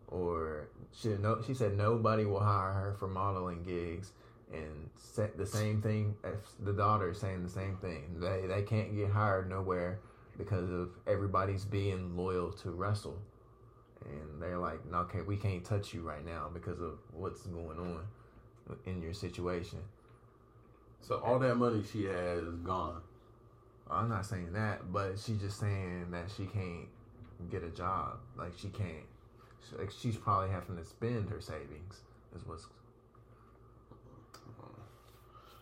or 0.09 0.67
she 0.93 1.11
no, 1.11 1.41
she 1.47 1.55
said 1.55 1.77
nobody 1.77 2.25
will 2.25 2.41
hire 2.41 2.73
her 2.73 2.97
for 2.99 3.07
modeling 3.07 3.63
gigs, 3.63 4.11
and 4.53 4.91
the 5.37 5.47
same 5.47 5.81
thing. 5.83 6.15
The 6.61 6.73
daughter 6.73 7.11
is 7.11 7.19
saying 7.19 7.43
the 7.43 7.49
same 7.49 7.77
thing. 7.77 8.17
They 8.19 8.47
they 8.47 8.63
can't 8.63 8.95
get 8.95 9.11
hired 9.11 9.49
nowhere 9.49 10.01
because 10.39 10.71
of 10.71 10.91
everybody's 11.07 11.65
being 11.65 12.17
loyal 12.17 12.53
to 12.53 12.71
Russell, 12.71 13.19
and 14.05 14.41
they're 14.43 14.59
like, 14.59 14.85
no, 14.91 14.99
okay, 14.99 15.21
we 15.23 15.37
can't 15.37 15.65
touch 15.65 15.93
you 15.93 16.03
right 16.03 16.25
now 16.25 16.51
because 16.53 16.81
of 16.81 16.99
what's 17.13 17.43
going 17.43 17.79
on 17.79 18.01
in 18.87 19.03
your 19.03 19.15
situation. 19.15 19.79
So 21.01 21.21
all 21.25 21.39
that 21.41 21.57
money 21.57 21.83
she 21.91 22.05
has 22.05 22.43
is 22.43 22.59
gone. 22.61 23.01
I'm 23.91 24.09
not 24.09 24.25
saying 24.25 24.53
that, 24.55 24.93
but 24.93 25.19
she's 25.19 25.39
just 25.39 25.59
saying 25.59 26.07
that 26.13 26.31
she 26.35 26.47
can't 26.47 26.89
get 27.51 27.63
a 27.63 27.69
job. 27.69 28.19
Like 28.39 28.53
she 28.57 28.69
can't. 28.69 29.07
Like 29.79 29.91
she's 29.91 30.17
probably 30.17 30.51
having 30.51 30.77
to 30.77 30.85
spend 30.85 31.29
her 31.29 31.41
savings. 31.41 32.01
Is 32.35 32.47
what's. 32.47 32.67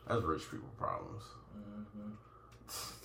That's 0.06 0.22
rich 0.22 0.50
people 0.50 0.68
problems. 0.78 1.22
Mm-hmm. 1.56 2.10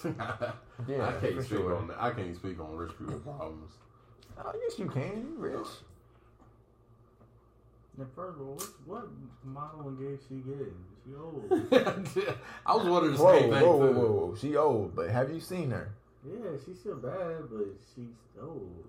Yeah, 0.88 1.08
I 1.08 1.12
can't 1.14 1.42
speak 1.42 1.48
sure. 1.58 1.76
on 1.76 1.88
that. 1.88 1.98
I 2.00 2.12
can't 2.12 2.36
speak 2.36 2.60
on 2.60 2.76
rich 2.76 2.92
people 2.98 3.16
problems. 3.20 3.72
I 4.38 4.52
guess 4.52 4.78
you 4.78 4.86
can. 4.88 5.02
You 5.02 5.36
rich. 5.38 5.68
Now, 7.98 8.06
first 8.16 8.40
of 8.40 8.48
all, 8.48 8.56
what, 8.56 8.70
what 8.86 9.08
modeling 9.44 9.96
gig 9.98 10.20
she 10.28 10.36
getting? 10.36 10.76
She 11.06 11.16
old. 11.16 11.50
I 12.66 12.76
was 12.76 12.86
wondering 12.86 13.14
the 13.16 13.24
Whoa, 13.24 13.40
same 13.40 13.50
whoa, 13.50 13.60
thing 13.60 13.68
whoa, 13.68 13.88
too. 13.88 13.94
whoa, 14.00 14.28
whoa! 14.28 14.36
She 14.36 14.56
old, 14.58 14.96
but 14.96 15.10
have 15.10 15.32
you 15.32 15.40
seen 15.40 15.72
her? 15.72 15.94
yeah, 16.28 16.52
she's 16.66 16.80
still 16.80 16.96
bad, 16.98 17.44
but 17.52 17.68
she's 17.96 18.10
old. 18.42 18.84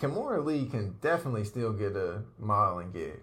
Kimora 0.00 0.42
Lee 0.44 0.66
can 0.66 0.96
definitely 1.02 1.44
still 1.44 1.72
get 1.74 1.94
a 1.96 2.22
modeling 2.38 2.92
gig. 2.92 3.20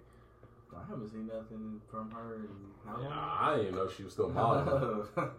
I 0.78 0.90
haven't 0.90 1.10
seen 1.10 1.28
nothing 1.28 1.82
from 1.90 2.12
her 2.12 2.36
in 2.36 2.48
how 2.86 2.98
long? 2.98 3.10
Nah, 3.10 3.38
I 3.40 3.58
didn't 3.58 3.76
know 3.76 3.90
she 3.90 4.04
was 4.04 4.14
still 4.14 4.30
modeling. 4.30 5.08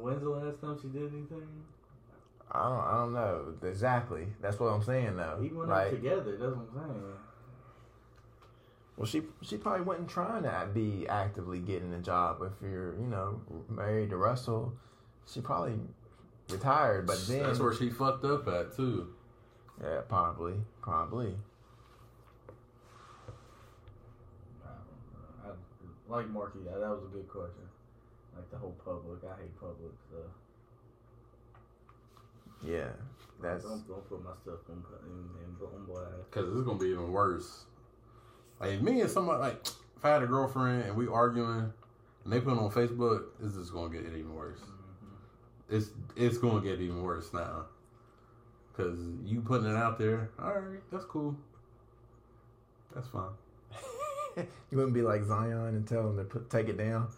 When's 0.00 0.22
the 0.22 0.30
last 0.30 0.60
time 0.60 0.78
she 0.80 0.88
did 0.88 1.12
anything? 1.12 1.46
I 2.50 2.62
don't, 2.68 2.80
I 2.80 2.92
don't 2.96 3.12
know 3.12 3.54
exactly. 3.68 4.26
That's 4.40 4.58
what 4.58 4.68
I'm 4.68 4.82
saying 4.82 5.16
though. 5.16 5.40
Even 5.42 5.58
when 5.58 5.68
like, 5.68 5.90
they're 5.90 5.96
together, 6.16 6.36
that's 6.38 6.56
what 6.56 6.68
I'm 6.82 6.90
saying. 6.90 7.02
Well, 8.96 9.06
she 9.06 9.22
she 9.42 9.58
probably 9.58 9.84
wasn't 9.84 10.08
trying 10.08 10.44
to 10.44 10.68
be 10.72 11.06
actively 11.08 11.58
getting 11.58 11.92
a 11.92 11.98
job. 12.00 12.40
If 12.42 12.52
you're, 12.62 12.94
you 12.94 13.06
know, 13.06 13.40
married 13.68 14.10
to 14.10 14.16
Russell, 14.16 14.72
she 15.30 15.40
probably 15.40 15.78
retired. 16.50 17.06
But 17.06 17.26
then, 17.28 17.42
That's 17.42 17.58
where 17.58 17.74
she 17.74 17.90
fucked 17.90 18.24
up 18.24 18.48
at 18.48 18.74
too. 18.74 19.08
yeah, 19.82 20.00
probably, 20.08 20.54
probably. 20.80 21.34
I 24.64 24.68
don't 24.68 25.44
know. 25.44 25.44
I, 25.44 25.48
like 26.08 26.28
Marky, 26.30 26.60
that, 26.64 26.80
that 26.80 26.90
was 26.90 27.04
a 27.04 27.14
good 27.14 27.28
question. 27.28 27.64
Like 28.34 28.50
the 28.50 28.58
whole 28.58 28.76
public, 28.84 29.18
I 29.24 29.40
hate 29.40 29.58
public 29.58 29.92
stuff. 30.08 30.30
Yeah, 32.64 32.88
that's 33.42 33.64
Don't, 33.64 33.86
don't 33.86 34.08
put 34.08 34.24
my 34.24 34.30
stuff 34.42 34.60
on, 34.70 34.82
in, 35.04 35.28
in, 35.44 35.66
on 35.66 35.84
blast. 35.86 36.30
Cause 36.30 36.44
it's 36.52 36.62
gonna 36.62 36.78
be 36.78 36.86
even 36.86 37.12
worse. 37.12 37.64
Like 38.60 38.80
me 38.80 39.00
and 39.00 39.10
somebody 39.10 39.40
like 39.40 39.66
if 39.96 40.04
I 40.04 40.10
had 40.10 40.22
a 40.22 40.26
girlfriend 40.26 40.84
and 40.84 40.96
we 40.96 41.06
arguing 41.06 41.72
and 42.24 42.32
they 42.32 42.40
put 42.40 42.54
it 42.54 42.58
on 42.58 42.70
Facebook, 42.70 43.24
it's 43.42 43.54
just 43.54 43.72
gonna 43.72 43.90
get 43.90 44.06
even 44.06 44.34
worse. 44.34 44.60
Mm-hmm. 44.60 45.76
It's 45.76 45.90
it's 46.16 46.38
gonna 46.38 46.60
get 46.60 46.80
even 46.80 47.02
worse 47.02 47.32
now. 47.32 47.66
Cause 48.76 48.98
you 49.24 49.40
putting 49.40 49.70
it 49.70 49.76
out 49.76 49.98
there, 49.98 50.30
all 50.38 50.52
right, 50.52 50.80
that's 50.92 51.04
cool. 51.04 51.36
That's 52.94 53.08
fine. 53.08 53.30
you 54.70 54.76
wouldn't 54.78 54.94
be 54.94 55.02
like 55.02 55.24
Zion 55.24 55.68
and 55.68 55.86
tell 55.86 56.02
them 56.04 56.16
to 56.18 56.24
put 56.24 56.50
take 56.50 56.68
it 56.68 56.76
down. 56.76 57.08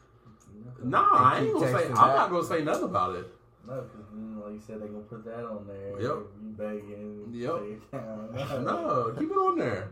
Nah, 0.83 1.07
I 1.11 1.41
ain't 1.41 1.53
gonna 1.53 1.67
say. 1.67 1.87
I'm 1.87 1.93
texting 1.93 1.95
not 1.95 2.31
gonna 2.31 2.45
say 2.47 2.63
nothing 2.63 2.85
about 2.85 3.17
it. 3.17 3.27
No, 3.67 3.83
because 3.83 4.07
like 4.45 4.53
you 4.55 4.61
said, 4.67 4.81
they 4.83 4.87
gonna 4.87 5.01
put 5.01 5.25
that 5.25 5.45
on 5.45 5.67
there. 5.67 6.01
Yep. 6.01 6.17
You 6.43 6.55
begging. 6.57 7.29
Yep. 7.33 7.59
take 7.61 7.71
it 7.73 7.93
down. 7.93 8.65
No, 8.65 9.15
keep 9.19 9.31
it 9.31 9.35
on 9.35 9.59
there. 9.59 9.91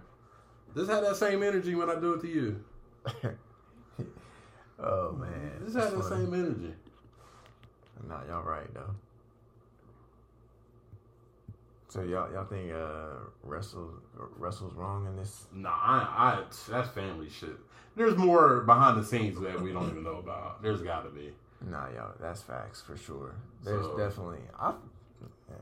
Just 0.75 0.91
have 0.91 1.03
that 1.05 1.17
same 1.17 1.43
energy 1.43 1.75
when 1.75 1.91
I 1.91 1.99
do 1.99 2.15
it 2.15 2.21
to 2.23 2.29
you. 2.29 2.65
oh 4.79 5.13
man, 5.13 5.53
Just 5.63 5.75
that's 5.75 5.87
have 5.87 5.97
that 5.97 6.09
funny. 6.09 6.25
same 6.25 6.35
energy. 6.35 6.75
Nah, 8.09 8.25
y'all 8.29 8.43
right 8.43 8.73
though. 8.75 8.95
So 11.97 12.03
y'all 12.03 12.31
y'all 12.31 12.45
think 12.45 12.71
uh 12.73 13.15
Russell 13.43 13.91
Russell's 14.37 14.75
wrong 14.75 15.07
in 15.07 15.17
this? 15.17 15.47
Nah, 15.55 15.71
I, 15.71 15.99
I 16.41 16.43
that's 16.69 16.91
family 16.91 17.31
shit. 17.31 17.57
There's 17.97 18.17
more 18.17 18.61
behind 18.61 18.99
the 19.01 19.05
scenes 19.05 19.41
that 19.41 19.59
we 19.63 19.73
don't 19.73 19.89
even 19.91 20.03
know 20.05 20.19
about. 20.19 20.63
There's 20.63 20.83
got 20.83 21.05
to 21.05 21.11
be. 21.11 21.33
Nah, 21.67 21.89
y'all, 21.95 22.13
that's 22.21 22.43
facts 22.43 22.83
for 22.83 22.99
sure. 22.99 23.35
There's 23.65 23.87
So- 23.87 23.97
definitely 23.97 24.41
I. 24.61 24.75
Yeah. 25.49 25.57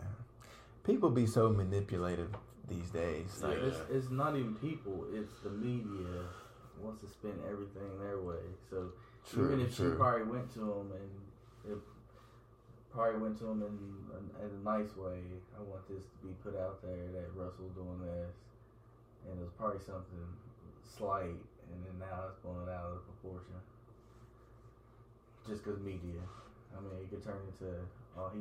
People 0.83 1.11
be 1.11 1.25
so 1.27 1.51
manipulative 1.51 2.35
these 2.69 2.91
days. 2.91 3.41
Like, 3.41 3.59
Yeah. 3.59 3.67
It's, 3.67 3.79
it's 3.93 4.11
not 4.11 4.35
even 4.35 4.57
people. 4.57 5.05
It's 5.13 5.33
the 5.45 5.51
media 5.51 6.25
wants 6.83 7.01
to 7.03 7.09
spin 7.09 7.39
everything 7.49 8.01
their 8.01 8.19
way. 8.19 8.43
So 8.69 8.89
True, 9.31 9.47
even 9.47 9.61
if 9.61 9.77
true. 9.77 9.93
she 9.93 9.97
probably 9.97 10.25
went 10.25 10.53
to 10.55 10.61
him 10.61 10.91
and 10.91 11.73
it 11.73 11.79
probably 12.95 13.21
went 13.21 13.37
to 13.43 13.51
him 13.51 13.61
in, 13.67 13.75
in, 14.15 14.25
in 14.39 14.51
a 14.55 14.63
nice 14.63 14.95
way, 14.95 15.19
I 15.59 15.61
want 15.67 15.83
this 15.91 16.07
to 16.07 16.17
be 16.23 16.31
put 16.47 16.55
out 16.55 16.79
there 16.79 17.11
that 17.11 17.35
Russell's 17.35 17.75
doing 17.75 17.99
this, 18.07 18.39
and 19.27 19.35
it 19.35 19.43
was 19.43 19.51
probably 19.59 19.83
something 19.83 20.31
slight, 20.87 21.35
and 21.35 21.79
then 21.83 21.99
now 21.99 22.31
it's 22.31 22.39
blown 22.39 22.71
out 22.71 22.95
of 22.95 23.03
proportion. 23.11 23.59
Just 25.43 25.67
because 25.67 25.83
media, 25.83 26.23
I 26.73 26.81
mean, 26.81 27.03
it 27.03 27.11
could 27.11 27.23
turn 27.23 27.37
into 27.51 27.69
oh 28.17 28.31
he 28.33 28.41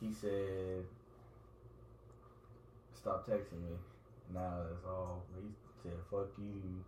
he 0.00 0.14
said 0.14 0.86
stop 2.94 3.28
texting 3.28 3.60
me. 3.60 3.76
Now 4.32 4.64
it's 4.72 4.86
all 4.86 5.26
he 5.36 5.50
said 5.82 5.98
fuck 6.10 6.32
you. 6.38 6.80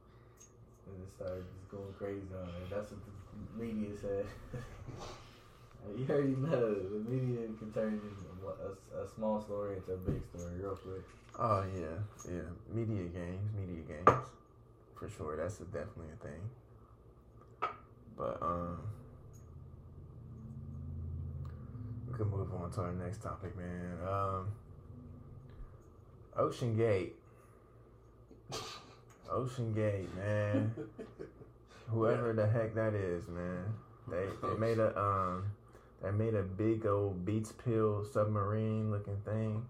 And 0.86 1.00
it 1.00 1.08
started 1.16 1.44
just 1.56 1.70
going 1.70 1.92
crazy 1.98 2.28
on 2.32 2.48
it. 2.48 2.70
That's 2.70 2.92
what 2.92 3.00
the 3.04 3.64
media 3.64 3.96
said. 4.00 4.26
You 5.92 6.06
already 6.08 6.28
know 6.28 6.74
the 6.74 6.98
media 6.98 7.46
can 7.58 7.70
turn 7.72 8.00
a, 8.46 9.02
a 9.02 9.06
small 9.06 9.40
story 9.40 9.76
into 9.76 9.92
a 9.92 9.96
big 9.96 10.22
story 10.34 10.54
real 10.60 10.76
quick. 10.76 11.04
Oh 11.38 11.64
yeah, 11.76 12.32
yeah. 12.32 12.42
Media 12.72 13.04
games, 13.04 13.50
media 13.54 13.82
games, 13.82 14.26
for 14.98 15.08
sure. 15.08 15.36
That's 15.36 15.60
a, 15.60 15.64
definitely 15.64 16.06
a 16.12 16.24
thing. 16.24 17.70
But 18.16 18.38
um, 18.40 18.78
we 22.08 22.14
can 22.16 22.30
move 22.30 22.52
on 22.54 22.70
to 22.72 22.80
our 22.80 22.92
next 22.92 23.22
topic, 23.22 23.56
man. 23.56 23.98
Um, 24.08 24.46
Ocean 26.36 26.76
Gate. 26.76 27.14
Ocean 29.30 29.74
Gate, 29.74 30.14
man. 30.16 30.74
Whoever 31.88 32.32
the 32.32 32.46
heck 32.46 32.74
that 32.74 32.94
is, 32.94 33.28
man. 33.28 33.64
They 34.08 34.26
they 34.42 34.54
made 34.56 34.78
a 34.78 34.98
um 34.98 35.44
they 36.04 36.10
made 36.10 36.34
a 36.34 36.42
big 36.42 36.84
old 36.84 37.24
Beats 37.24 37.52
Pill 37.52 38.04
submarine 38.04 38.90
looking 38.90 39.16
thing. 39.24 39.64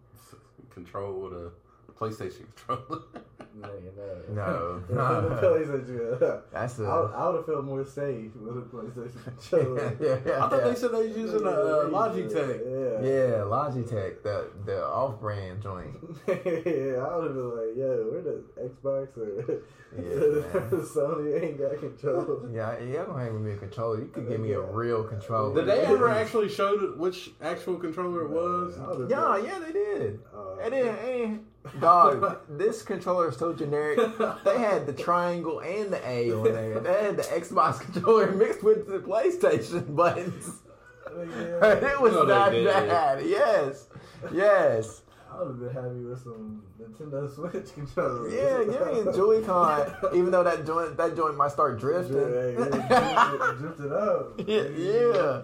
Control 0.70 1.20
with 1.20 1.32
a 1.32 1.52
PlayStation 1.92 2.46
controller. 2.56 3.02
No, 3.56 3.68
you 3.68 4.34
No, 4.34 4.82
no. 4.90 5.38
PlayStation. 5.42 6.42
That's 6.52 6.78
a 6.80 6.84
I, 6.84 7.12
I 7.16 7.26
would 7.28 7.36
have 7.36 7.46
felt 7.46 7.64
more 7.64 7.84
safe 7.84 8.34
with 8.34 8.56
a 8.58 8.60
PlayStation 8.62 9.24
controller. 9.50 9.96
yeah, 10.00 10.18
yeah, 10.26 10.44
I 10.44 10.48
thought 10.48 10.58
yeah. 10.62 10.68
they 10.68 10.74
said 10.74 10.92
they 10.92 11.06
was 11.08 11.16
using 11.16 11.46
a 11.46 11.50
uh, 11.50 11.88
Logitech. 11.88 12.60
Yeah. 12.64 13.08
Yeah, 13.08 13.44
Logitech, 13.46 14.22
the 14.22 14.50
the 14.64 14.84
off-brand 14.84 15.62
joint. 15.62 15.94
yeah, 16.26 16.34
I 16.34 17.16
would 17.16 17.24
have 17.26 17.34
been 17.34 17.50
like, 17.56 17.76
yo, 17.76 18.08
where 18.10 18.22
the 18.22 18.44
Xbox 18.60 19.16
or 19.18 19.60
Yeah, 19.96 20.60
man. 20.60 20.82
Sony 20.82 21.42
ain't 21.42 21.58
got 21.58 21.78
control. 21.78 22.48
Yeah, 22.52 22.78
yeah, 22.80 23.04
don't 23.04 23.18
have 23.20 23.32
me 23.34 23.52
a 23.52 23.56
controller. 23.56 24.00
You 24.00 24.06
could 24.12 24.28
give 24.28 24.40
me 24.40 24.52
a 24.52 24.60
real 24.60 25.04
controller. 25.04 25.54
Did 25.54 25.66
they 25.66 25.80
ever 25.80 26.08
actually 26.08 26.48
show 26.48 26.76
the- 26.76 26.96
which 26.98 27.30
actual 27.40 27.76
controller 27.76 28.22
it 28.22 28.30
was? 28.30 28.76
Yeah, 29.08 29.36
yeah, 29.38 29.58
they 29.60 29.72
did. 29.72 30.20
Uh, 30.34 30.56
And 30.60 30.72
then, 30.72 30.86
and, 30.96 31.46
dog, 31.80 32.38
this 32.48 32.82
controller 32.82 33.28
is 33.30 33.36
so 33.36 33.52
generic. 33.52 33.98
They 34.44 34.58
had 34.58 34.86
the 34.86 34.92
triangle 34.92 35.60
and 35.60 35.92
the 35.92 36.06
A 36.08 36.32
on 36.32 36.44
there. 36.44 36.80
They 36.80 37.04
had 37.04 37.16
the 37.16 37.22
Xbox 37.22 37.80
controller 37.92 38.30
mixed 38.32 38.62
with 38.62 38.86
the 38.88 38.98
PlayStation 38.98 39.94
buttons. 39.96 40.60
Oh, 41.06 41.22
yeah, 41.22 41.92
it 41.92 42.00
was 42.00 42.12
No, 42.12 42.24
that 42.26 42.50
didn't. 42.50 42.66
bad. 42.88 43.24
Yes, 43.26 43.86
yes. 44.32 45.02
I 45.30 45.38
would 45.38 45.48
have 45.48 45.58
been 45.60 45.70
happy 45.70 46.00
with 46.04 46.22
some 46.22 46.62
Nintendo 46.80 47.32
Switch 47.34 47.74
controllers. 47.74 48.32
Yeah, 48.32 48.58
give 48.64 49.04
me 49.04 49.10
a 49.10 49.12
Joy-Con, 49.12 49.92
even 50.14 50.30
though 50.30 50.44
that 50.44 50.64
joint 50.64 50.96
that 50.96 51.16
joint 51.16 51.36
might 51.36 51.50
start 51.50 51.78
drifting. 51.80 52.16
Hey, 52.18 52.54
drifted, 52.54 53.58
drifted 53.58 53.92
up. 53.92 54.32
yeah, 54.46 54.62
yeah. 54.62 55.42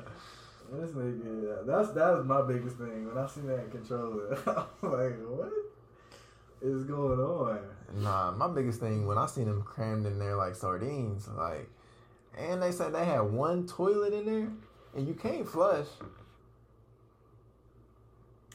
This 0.73 0.91
nigga, 0.93 1.67
that's 1.67 1.91
that 1.91 2.17
was 2.17 2.25
my 2.25 2.43
biggest 2.43 2.77
thing 2.77 3.07
when 3.07 3.19
I 3.19 3.27
seen 3.27 3.49
that 3.49 3.69
controller. 3.73 4.39
I'm 4.47 4.93
like, 4.93 5.19
what 5.27 5.51
is 6.63 6.85
going 6.85 7.19
on? 7.19 7.61
Nah, 7.95 8.31
my 8.33 8.49
biggest 8.49 8.81
thing 8.81 9.07
when 9.07 9.19
I 9.19 9.27
seen 9.27 9.47
them 9.47 9.63
crammed 9.63 10.07
in 10.07 10.19
there 10.19 10.37
like 10.37 10.55
sardines, 10.55 11.27
like, 11.29 11.69
and 12.39 12.63
they 12.63 12.71
said 12.73 12.95
they 12.95 13.05
had 13.05 13.21
one 13.21 13.67
toilet 13.67 14.13
in 14.13 14.27
there, 14.27 14.49
and 14.95 15.09
you 15.09 15.15
can't 15.15 15.49
flush. 15.49 15.87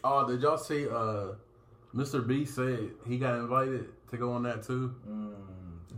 Oh, 0.04 0.28
did 0.28 0.42
y'all 0.42 0.58
see? 0.58 0.88
Uh, 0.88 1.34
Mr. 1.96 2.26
B 2.26 2.46
said 2.46 2.92
he 3.08 3.18
got 3.18 3.36
invited 3.40 3.88
to 4.12 4.18
go 4.18 4.32
on 4.34 4.44
that 4.44 4.64
too. 4.64 4.94
Mm, 5.10 5.34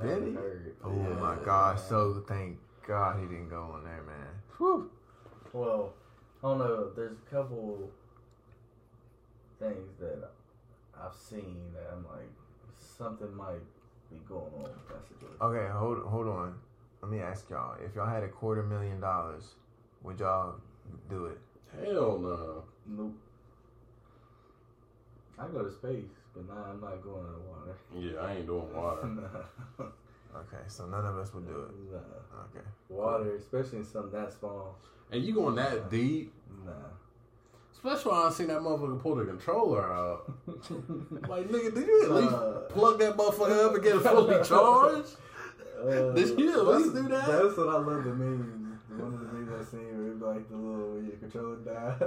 Did 0.02 0.28
he? 0.28 0.34
hurt. 0.34 0.76
Oh 0.84 0.96
Yeah. 0.96 1.10
my 1.20 1.36
gosh! 1.44 1.82
So 1.82 2.24
thank 2.28 2.58
God 2.88 3.20
he 3.20 3.26
didn't 3.28 3.50
go 3.50 3.62
on 3.64 3.84
there, 3.84 4.04
man. 4.04 4.28
Whew. 4.58 4.90
Well, 5.54 5.94
I 6.44 6.48
don't 6.48 6.60
know. 6.60 6.90
There's 6.96 7.18
a 7.18 7.30
couple 7.30 7.90
things 9.60 9.90
that 10.00 10.30
I've 11.04 11.16
seen 11.16 11.58
that 11.74 11.94
I'm 11.94 12.06
like, 12.06 12.32
something 12.78 13.34
might 13.36 13.64
be 14.10 14.18
going 14.28 14.52
on 14.56 14.64
with 14.64 14.88
that 14.90 15.08
situation. 15.08 15.38
Okay, 15.42 15.68
hold 15.72 16.06
hold 16.06 16.28
on. 16.28 16.56
Let 17.02 17.12
me 17.12 17.20
ask 17.20 17.50
y'all: 17.50 17.78
If 17.84 17.96
y'all 17.96 18.08
had 18.08 18.24
a 18.24 18.28
quarter 18.28 18.64
million 18.64 19.00
dollars, 19.00 19.56
would 20.04 20.20
y'all 20.20 20.56
do 21.10 21.26
it? 21.26 21.40
Hell 21.76 22.18
no. 22.20 22.64
Nope. 22.86 23.16
I 25.40 25.48
go 25.48 25.64
to 25.64 25.72
space, 25.72 26.10
but 26.34 26.48
nah, 26.48 26.72
I'm 26.72 26.82
not 26.82 27.04
going 27.04 27.24
to 27.24 27.32
the 27.32 27.40
water. 27.40 27.78
Yeah, 27.96 28.22
I 28.22 28.38
ain't 28.38 28.48
doing 28.48 28.74
water. 28.74 29.06
nah. 29.80 29.86
Okay, 30.36 30.64
so 30.68 30.86
none 30.88 31.06
of 31.06 31.18
us 31.18 31.34
would 31.34 31.48
do 31.48 31.62
it. 31.62 31.92
Nah. 31.92 31.98
Okay. 32.46 32.68
Water, 32.90 33.36
especially 33.36 33.80
in 33.80 33.86
something 33.86 34.20
that 34.20 34.34
small. 34.34 34.78
And 35.12 35.24
you 35.24 35.34
going 35.34 35.56
that 35.56 35.90
deep? 35.92 36.34
Nah. 36.66 36.72
Especially 37.88 38.12
when 38.12 38.22
I 38.22 38.30
seen 38.32 38.48
that 38.48 38.60
motherfucker 38.60 39.02
pull 39.02 39.16
the 39.16 39.26
controller 39.26 39.84
out. 39.94 40.32
Like, 41.30 41.48
nigga, 41.50 41.74
did 41.74 41.88
you 41.88 42.04
at 42.04 42.12
least 42.12 42.34
Uh, 42.34 42.52
plug 42.70 43.00
that 43.00 43.16
motherfucker 43.18 43.66
up 43.66 43.74
and 43.76 43.84
get 43.84 43.96
it 43.96 44.02
fully 44.02 44.44
charged? 44.46 45.16
Uh, 45.80 46.12
Did 46.12 46.40
you 46.40 46.52
at 46.60 46.66
least 46.68 46.94
do 46.96 47.08
that? 47.10 47.28
That's 47.28 47.58
what 47.58 47.70
I 47.70 47.78
love 47.78 48.04
the 48.04 48.14
memes. 48.16 48.80
One 48.90 49.14
of 49.14 49.20
the 49.20 49.26
memes 49.28 49.52
I 49.52 49.64
seen 49.70 49.98
where 49.98 50.08
it 50.08 50.20
be 50.20 50.26
like 50.26 50.50
the 50.50 50.56
little 50.58 50.94
when 50.94 51.06
your 51.06 51.18
controller 51.18 51.58
died. 51.58 52.00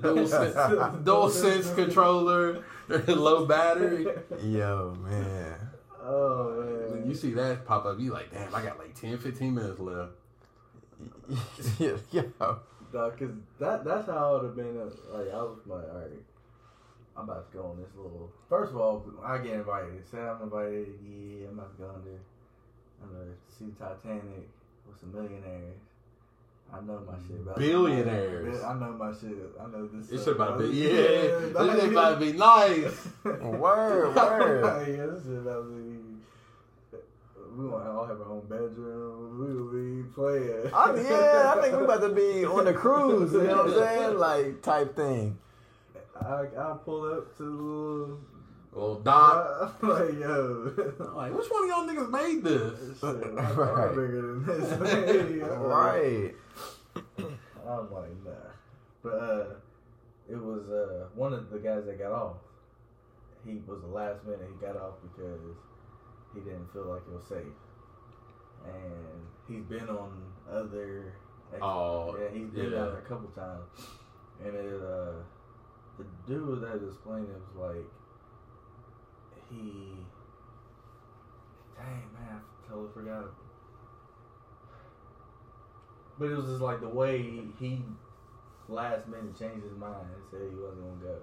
dual 0.02 0.26
sense, 0.26 1.04
dual 1.04 1.28
sense 1.30 1.70
controller, 1.74 2.64
low 3.06 3.44
battery. 3.46 4.06
Yo, 4.42 4.96
man. 5.04 5.56
oh 6.02 6.86
When 6.90 7.00
man. 7.00 7.08
you 7.08 7.14
see 7.14 7.32
that 7.34 7.66
pop 7.66 7.84
up, 7.84 7.98
you 8.00 8.12
like, 8.12 8.32
damn, 8.32 8.54
I 8.54 8.62
got 8.62 8.78
like 8.78 8.94
10, 8.98 9.18
15 9.18 9.54
minutes 9.54 9.78
left. 9.80 10.12
yeah, 11.78 12.22
yeah. 12.92 13.10
Cause 13.18 13.34
that 13.58 13.84
that's 13.84 14.06
how 14.06 14.28
I 14.28 14.32
would 14.32 14.44
have 14.44 14.56
been. 14.56 14.76
uh, 14.78 15.16
Like 15.16 15.32
I 15.32 15.42
was 15.42 15.58
like, 15.66 15.84
all 15.92 15.98
right, 15.98 16.22
I'm 17.16 17.24
about 17.24 17.50
to 17.52 17.56
go 17.58 17.64
on 17.66 17.76
this 17.78 17.90
little. 17.96 18.30
First 18.48 18.72
of 18.72 18.78
all, 18.80 19.04
I 19.24 19.38
get 19.38 19.54
invited. 19.54 20.02
Say 20.10 20.18
I'm 20.18 20.42
invited. 20.42 20.88
Yeah, 21.04 21.48
I'm 21.48 21.58
about 21.58 21.76
to 21.76 21.82
go 21.82 21.88
on 21.88 22.02
there. 22.04 22.20
I'm 23.02 23.08
gonna 23.12 23.34
see 23.48 23.66
Titanic 23.78 24.48
with 24.86 24.98
some 25.00 25.12
millionaires. 25.12 25.78
I 26.72 26.80
know 26.82 27.02
my 27.04 27.14
shit 27.26 27.40
about 27.40 27.56
Billionaires. 27.58 28.62
I 28.62 28.74
know 28.74 28.92
my 28.92 29.10
shit. 29.10 29.32
I 29.60 29.66
know 29.66 29.88
this. 29.88 30.06
It 30.10 30.20
stuff. 30.20 30.24
should 30.24 30.36
about 30.36 30.58
to 30.60 30.68
be, 30.68 30.76
Yeah, 30.76 30.88
yeah, 30.92 31.30
dog. 31.52 31.70
this 31.72 31.80
shit 31.82 31.90
about 31.92 32.20
to 32.20 32.26
be 32.26 32.32
nice. 32.38 33.08
Word, 33.24 34.14
word. 34.14 34.88
yeah, 34.88 35.06
this 35.06 35.24
shit 35.24 35.38
about 35.38 35.64
to 35.64 35.70
be. 35.74 35.98
We 37.56 37.66
want 37.66 37.84
to 37.84 37.90
all 37.90 38.06
have 38.06 38.20
our 38.20 38.30
own 38.30 38.42
bedroom. 38.48 39.38
We 39.40 39.54
will 39.54 39.72
be 39.72 40.08
playing. 40.14 40.72
I, 40.72 40.94
yeah, 41.08 41.54
I 41.56 41.60
think 41.60 41.76
we 41.76 41.84
about 41.84 42.00
to 42.00 42.08
be 42.10 42.44
on 42.44 42.64
the 42.64 42.72
cruise. 42.72 43.32
You 43.32 43.42
know 43.44 43.64
what 43.64 43.66
I'm 43.66 43.72
saying? 43.74 44.18
Like 44.18 44.62
type 44.62 44.94
thing. 44.96 45.38
I 46.20 46.46
I'll 46.58 46.76
pull 46.84 47.12
up 47.12 47.36
to 47.38 47.42
the 47.42 47.50
little 47.50 48.18
Well, 48.72 48.94
Doc, 49.00 49.74
I'm 49.82 49.88
like, 49.88 50.18
yo. 50.20 50.72
I'm 51.00 51.16
like, 51.16 51.32
which 51.34 51.48
one 51.48 51.64
of 51.64 51.68
y'all 51.70 51.86
niggas 51.88 52.10
made 52.10 52.44
this? 52.44 53.00
Shit, 53.00 53.34
my 53.34 53.42
car 53.52 53.74
Right. 53.74 53.90
bigger 53.96 54.22
than 54.22 54.46
this. 54.46 54.72
I'm 55.42 55.62
like- 55.64 55.82
Right. 55.82 56.34
I'm 57.66 57.92
like, 57.92 58.24
nah. 58.24 58.30
But 59.02 59.08
uh, 59.14 59.44
it 60.30 60.36
was 60.36 60.68
uh, 60.68 61.06
one 61.14 61.32
of 61.32 61.50
the 61.50 61.58
guys 61.58 61.84
that 61.86 61.98
got 61.98 62.12
off. 62.12 62.36
He 63.46 63.54
was 63.66 63.80
the 63.80 63.88
last 63.88 64.22
minute 64.24 64.46
he 64.52 64.64
got 64.66 64.76
off 64.76 64.94
because 65.02 65.40
he 66.34 66.40
didn't 66.40 66.72
feel 66.72 66.86
like 66.86 67.02
it 67.08 67.14
was 67.14 67.24
safe. 67.24 67.56
And 68.64 69.26
he's 69.48 69.64
been 69.64 69.88
on 69.88 70.12
other. 70.50 71.14
Oh, 71.60 72.16
yeah, 72.18 72.28
he's 72.32 72.50
been 72.50 72.64
yeah. 72.64 72.70
there 72.70 72.98
a 72.98 73.02
couple 73.02 73.28
times. 73.28 73.66
And 74.44 74.54
it, 74.54 74.80
uh, 74.82 75.12
the 75.98 76.04
dude 76.26 76.62
that 76.62 76.80
was 76.80 76.94
explaining 76.94 77.30
it 77.30 77.40
was 77.56 77.74
like, 77.74 77.90
he. 79.50 79.92
Dang, 81.76 82.06
man, 82.14 82.40
I 82.40 82.68
totally 82.68 82.88
forgot. 82.94 83.24
But 86.18 86.26
it 86.26 86.36
was 86.36 86.46
just 86.46 86.60
like 86.60 86.80
the 86.80 86.88
way 86.88 87.22
he, 87.22 87.42
he 87.58 87.82
last 88.68 89.08
minute 89.08 89.38
changed 89.38 89.64
his 89.64 89.76
mind 89.78 90.06
and 90.14 90.22
said 90.30 90.40
he 90.50 90.56
wasn't 90.56 90.84
gonna 90.84 91.16
go, 91.16 91.18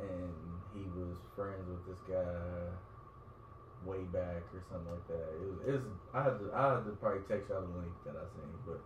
and 0.00 0.32
he 0.74 0.88
was 0.98 1.16
friends 1.36 1.68
with 1.68 1.86
this 1.86 2.00
guy 2.08 2.24
way 3.86 4.02
back 4.12 4.42
or 4.52 4.60
something 4.70 4.90
like 4.90 5.06
that. 5.08 5.26
It 5.32 5.40
was, 5.46 5.58
it 5.66 5.72
was 5.72 5.82
I 6.14 6.22
had 6.22 6.38
to 6.38 6.50
I 6.54 6.62
had 6.74 6.84
to 6.84 6.90
probably 7.00 7.22
text 7.28 7.48
y'all 7.50 7.62
the 7.62 7.78
link 7.78 7.92
that 8.04 8.14
I 8.16 8.24
seen, 8.34 8.50
but 8.66 8.80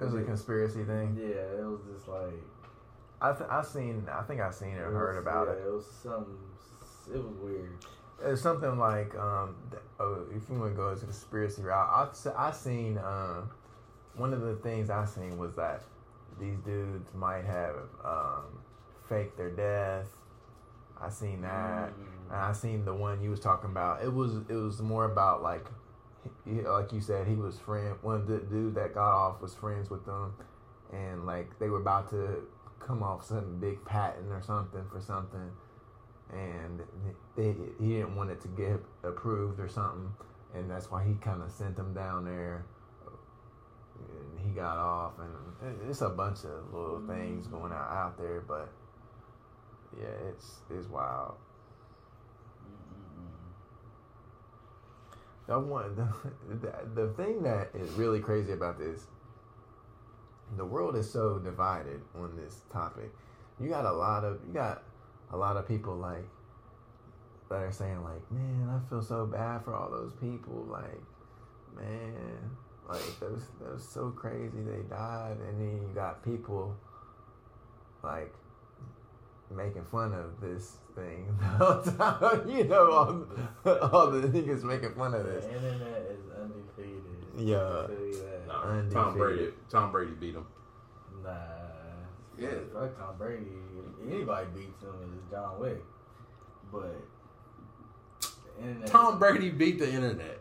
It 0.00 0.04
was 0.04 0.14
a 0.14 0.22
conspiracy 0.22 0.84
thing. 0.84 1.16
yeah, 1.20 1.60
it 1.60 1.66
was 1.66 1.80
just 1.92 2.08
like 2.08 2.40
I 3.20 3.32
th- 3.32 3.48
I 3.50 3.62
seen. 3.62 4.06
I 4.12 4.22
think 4.22 4.40
I 4.40 4.50
seen 4.50 4.74
it 4.74 4.80
or 4.80 4.92
heard 4.92 5.16
about 5.18 5.48
yeah, 5.48 5.54
it. 5.54 5.66
It 5.66 5.72
was 5.72 5.86
some. 6.02 6.26
It 7.12 7.16
was 7.16 7.34
weird. 7.42 7.72
It's 8.22 8.42
something 8.42 8.78
like 8.78 9.14
um. 9.16 9.56
Oh, 9.98 10.26
if 10.34 10.48
you 10.50 10.58
want 10.58 10.72
to 10.72 10.76
go 10.76 10.94
to 10.94 11.00
conspiracy 11.00 11.62
route, 11.62 11.88
I 11.88 12.48
I 12.48 12.50
seen 12.52 12.98
um. 12.98 13.50
One 14.16 14.32
of 14.32 14.40
the 14.42 14.56
things 14.56 14.90
I 14.90 15.04
seen 15.06 15.38
was 15.38 15.54
that 15.54 15.82
these 16.38 16.58
dudes 16.58 17.12
might 17.14 17.44
have 17.44 17.76
um 18.04 18.60
faked 19.08 19.36
their 19.38 19.50
death. 19.50 20.08
I 21.00 21.08
seen 21.08 21.40
that. 21.42 21.90
Mm. 21.90 22.15
And 22.30 22.38
I 22.38 22.52
seen 22.52 22.84
the 22.84 22.94
one 22.94 23.22
you 23.22 23.30
was 23.30 23.40
talking 23.40 23.70
about. 23.70 24.02
It 24.02 24.12
was 24.12 24.36
it 24.48 24.54
was 24.54 24.80
more 24.80 25.04
about 25.04 25.42
like, 25.42 25.66
he, 26.44 26.62
like 26.62 26.92
you 26.92 27.00
said, 27.00 27.26
he 27.26 27.34
was 27.34 27.58
friend. 27.58 27.94
One 28.02 28.16
of 28.16 28.26
the 28.26 28.38
dude 28.38 28.74
that 28.74 28.94
got 28.94 29.12
off 29.12 29.40
was 29.40 29.54
friends 29.54 29.90
with 29.90 30.04
them, 30.06 30.34
and 30.92 31.26
like 31.26 31.58
they 31.58 31.68
were 31.68 31.80
about 31.80 32.10
to 32.10 32.46
come 32.80 33.02
off 33.02 33.24
some 33.24 33.58
big 33.60 33.84
patent 33.84 34.30
or 34.30 34.42
something 34.42 34.84
for 34.90 35.00
something, 35.00 35.50
and 36.32 36.80
they, 37.36 37.54
he 37.80 37.94
didn't 37.94 38.16
want 38.16 38.30
it 38.30 38.40
to 38.42 38.48
get 38.48 38.80
approved 39.02 39.60
or 39.60 39.68
something, 39.68 40.12
and 40.54 40.70
that's 40.70 40.90
why 40.90 41.04
he 41.04 41.14
kind 41.14 41.42
of 41.42 41.50
sent 41.50 41.76
them 41.76 41.94
down 41.94 42.24
there. 42.24 42.64
And 43.98 44.46
he 44.46 44.50
got 44.50 44.76
off, 44.76 45.12
and 45.18 45.80
it's 45.88 46.02
a 46.02 46.10
bunch 46.10 46.40
of 46.44 46.72
little 46.72 47.02
things 47.06 47.46
mm. 47.46 47.52
going 47.52 47.72
out 47.72 47.90
out 47.90 48.18
there, 48.18 48.42
but 48.46 48.68
yeah, 49.98 50.28
it's 50.28 50.56
it's 50.70 50.88
wild. 50.88 51.34
One, 55.46 55.94
the, 55.94 56.56
the, 56.56 57.02
the 57.02 57.12
thing 57.14 57.42
that 57.44 57.70
is 57.74 57.90
really 57.92 58.20
crazy 58.20 58.52
about 58.52 58.78
this, 58.78 59.06
the 60.56 60.64
world 60.64 60.96
is 60.96 61.10
so 61.10 61.38
divided 61.38 62.00
on 62.16 62.36
this 62.36 62.62
topic. 62.72 63.12
You 63.60 63.68
got 63.68 63.84
a 63.84 63.92
lot 63.92 64.24
of 64.24 64.40
you 64.46 64.52
got 64.52 64.82
a 65.32 65.36
lot 65.36 65.56
of 65.56 65.66
people 65.66 65.96
like 65.96 66.28
that 67.48 67.62
are 67.62 67.72
saying 67.72 68.02
like, 68.02 68.30
man, 68.30 68.68
I 68.68 68.88
feel 68.90 69.02
so 69.02 69.24
bad 69.26 69.64
for 69.64 69.74
all 69.74 69.90
those 69.90 70.12
people. 70.20 70.66
Like, 70.68 71.00
man, 71.76 72.50
like 72.88 73.20
that 73.20 73.32
was 73.32 73.44
that 73.60 73.72
was 73.72 73.88
so 73.88 74.10
crazy 74.10 74.58
they 74.58 74.82
died, 74.90 75.36
and 75.48 75.60
then 75.60 75.80
you 75.80 75.90
got 75.94 76.24
people 76.24 76.76
like 78.02 78.34
making 79.50 79.84
fun 79.84 80.12
of 80.12 80.40
this 80.40 80.76
thing 80.94 81.36
the 81.40 81.46
whole 81.46 81.82
time. 81.82 82.48
you 82.48 82.64
know, 82.64 82.90
all, 82.90 83.80
all 83.92 84.10
the 84.10 84.28
niggas 84.28 84.62
making 84.62 84.94
fun 84.94 85.14
of 85.14 85.24
this. 85.24 85.44
The 85.44 85.52
this. 85.52 85.62
internet 85.62 86.06
is 86.10 86.20
undefeated. 86.40 87.02
Yeah. 87.38 87.56
I'll 87.56 87.86
tell 87.86 87.96
you 87.96 88.14
that. 88.14 88.46
Nah, 88.46 88.62
Undefeated. 88.62 88.92
Tom 88.92 89.18
Brady. 89.18 89.48
Tom 89.70 89.92
Brady 89.92 90.12
beat 90.12 90.34
him. 90.34 90.46
Nah. 91.22 91.30
Yeah. 92.38 92.48
Fuck 92.72 92.98
Tom 92.98 93.14
Brady. 93.18 93.46
Anybody 94.08 94.46
beats 94.54 94.82
him 94.82 94.94
is 95.16 95.30
John 95.30 95.60
Wick. 95.60 95.82
But 96.72 96.94
the 98.20 98.62
internet. 98.62 98.88
Tom 98.88 99.18
Brady 99.18 99.50
beat 99.50 99.78
the 99.78 99.90
internet. 99.90 100.40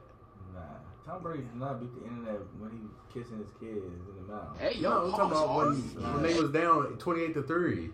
Nah. 0.54 0.62
Tom 1.06 1.22
Brady 1.22 1.44
did 1.44 1.56
not 1.56 1.80
beat 1.80 1.94
the 2.00 2.08
internet 2.10 2.40
when 2.60 2.72
he 2.72 2.78
was 2.78 2.92
kissing 3.14 3.38
his 3.38 3.48
kids 3.60 3.86
in 3.86 4.28
the 4.28 4.34
mouth. 4.34 4.60
Hey, 4.60 4.76
yo, 4.78 5.06
I'm 5.06 5.12
talking 5.12 5.32
about 5.32 5.56
when, 5.56 6.14
when 6.14 6.24
they 6.24 6.40
was 6.40 6.52
down 6.52 6.98
28 6.98 7.34
to 7.36 7.44
3. 7.44 7.90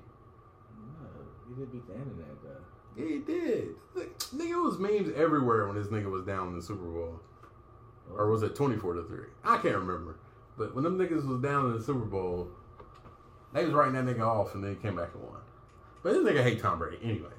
He 1.51 1.59
did 1.59 1.71
beat 1.71 1.85
the 1.87 1.93
internet 1.93 2.27
though. 2.43 2.61
Yeah, 2.95 3.05
he 3.07 3.19
did. 3.19 3.67
Like, 3.93 4.17
Nigga, 4.19 4.51
it 4.51 4.55
was 4.61 4.79
memes 4.79 5.11
everywhere 5.15 5.67
when 5.67 5.75
this 5.75 5.87
nigga 5.87 6.09
was 6.09 6.23
down 6.23 6.47
in 6.49 6.55
the 6.55 6.61
Super 6.61 6.85
Bowl. 6.85 7.19
Or 8.13 8.29
was 8.29 8.43
it 8.43 8.55
24 8.55 8.93
to 8.95 9.03
3? 9.03 9.19
I 9.43 9.57
can't 9.57 9.75
remember. 9.75 10.17
But 10.57 10.73
when 10.75 10.83
them 10.83 10.97
niggas 10.97 11.25
was 11.27 11.39
down 11.41 11.67
in 11.67 11.73
the 11.77 11.83
Super 11.83 12.05
Bowl, 12.05 12.47
they 13.53 13.65
was 13.65 13.73
writing 13.73 13.93
that 13.93 14.05
nigga 14.05 14.25
off 14.25 14.55
and 14.55 14.63
then 14.63 14.75
he 14.75 14.81
came 14.81 14.95
back 14.95 15.09
and 15.13 15.23
won. 15.23 15.39
But 16.03 16.13
this 16.13 16.23
nigga 16.23 16.41
hate 16.43 16.61
Tom 16.61 16.79
Brady 16.79 16.99
anyways. 17.03 17.31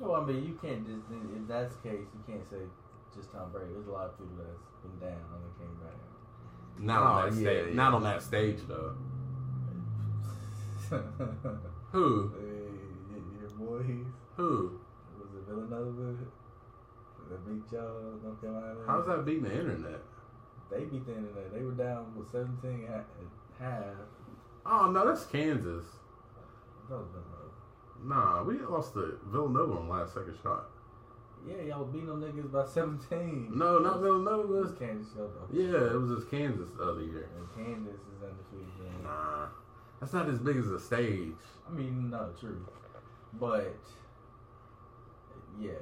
No, 0.00 0.14
I 0.14 0.24
mean 0.24 0.44
you 0.44 0.58
can't 0.60 0.86
just 0.86 1.02
if 1.10 1.48
that's 1.48 1.74
the 1.76 1.88
case, 1.90 2.00
you 2.12 2.22
can't 2.26 2.44
say 2.50 2.58
just 3.14 3.32
Tom 3.32 3.50
Brady. 3.52 3.72
There's 3.72 3.86
a 3.86 3.90
lot 3.90 4.06
of 4.06 4.18
people 4.18 4.34
that's 4.36 4.66
been 4.82 4.98
down 5.08 5.18
and 5.18 5.42
they 5.44 5.64
came 5.64 5.74
back. 5.82 5.98
Not 6.78 7.02
Oh, 7.02 7.06
on 7.06 7.30
that 7.30 7.36
yeah, 7.40 7.48
stage. 7.48 7.66
yeah. 7.68 7.74
Not 7.74 7.94
on 7.94 8.02
that 8.02 8.22
stage 8.22 8.58
though. 8.68 8.96
Who? 11.92 12.32
Boys. 13.64 14.06
Who? 14.36 14.78
Was 15.18 15.28
it 15.36 15.48
Villanova? 15.48 16.16
They 17.30 17.36
beat 17.52 17.62
y'all 17.72 18.18
North 18.22 18.40
Carolina. 18.40 18.80
How's 18.86 19.06
that 19.06 19.24
beating 19.24 19.44
the 19.44 19.52
internet? 19.58 20.00
They 20.70 20.80
beat 20.84 21.06
the 21.06 21.16
internet. 21.16 21.52
They 21.54 21.62
were 21.62 21.72
down 21.72 22.12
with 22.16 22.30
17 22.32 22.86
at 22.92 23.06
half. 23.58 23.84
Oh 24.66 24.90
no, 24.90 25.06
that's 25.06 25.24
Kansas. 25.26 25.84
That 26.88 26.96
was 26.96 27.06
Villanova. 27.12 27.52
Nah, 28.04 28.42
we 28.42 28.58
lost 28.58 28.92
to 28.94 29.18
Villanova 29.26 29.72
on 29.78 29.88
last 29.88 30.14
second 30.14 30.36
shot. 30.42 30.66
Yeah, 31.46 31.62
y'all 31.62 31.84
beat 31.84 32.06
them 32.06 32.20
niggas 32.22 32.50
by 32.50 32.66
17. 32.66 33.52
No, 33.54 33.78
not 33.78 33.96
It 33.96 34.00
Villanova. 34.00 34.46
was 34.62 34.72
Kansas. 34.78 35.12
Yeah, 35.52 35.92
it 35.92 36.00
was 36.00 36.18
just 36.18 36.30
Kansas 36.30 36.70
the 36.76 36.82
other 36.84 37.02
year. 37.02 37.28
And 37.36 37.66
Kansas 37.66 37.94
is 37.94 38.22
undefeated. 38.22 38.80
man. 38.82 39.04
Nah, 39.04 39.46
that's 40.00 40.12
not 40.12 40.28
as 40.28 40.38
big 40.38 40.56
as 40.56 40.68
a 40.68 40.80
stage. 40.80 41.32
I 41.68 41.72
mean, 41.72 42.10
no, 42.10 42.30
true. 42.38 42.64
But, 43.40 43.74
yeah. 45.60 45.70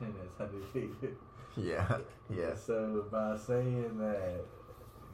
And 0.00 0.14
that's 0.14 0.40
undefeated. 0.40 1.16
Yeah, 1.56 1.98
yes. 2.30 2.62
So, 2.64 3.06
by 3.10 3.36
saying 3.36 3.98
that, 3.98 4.44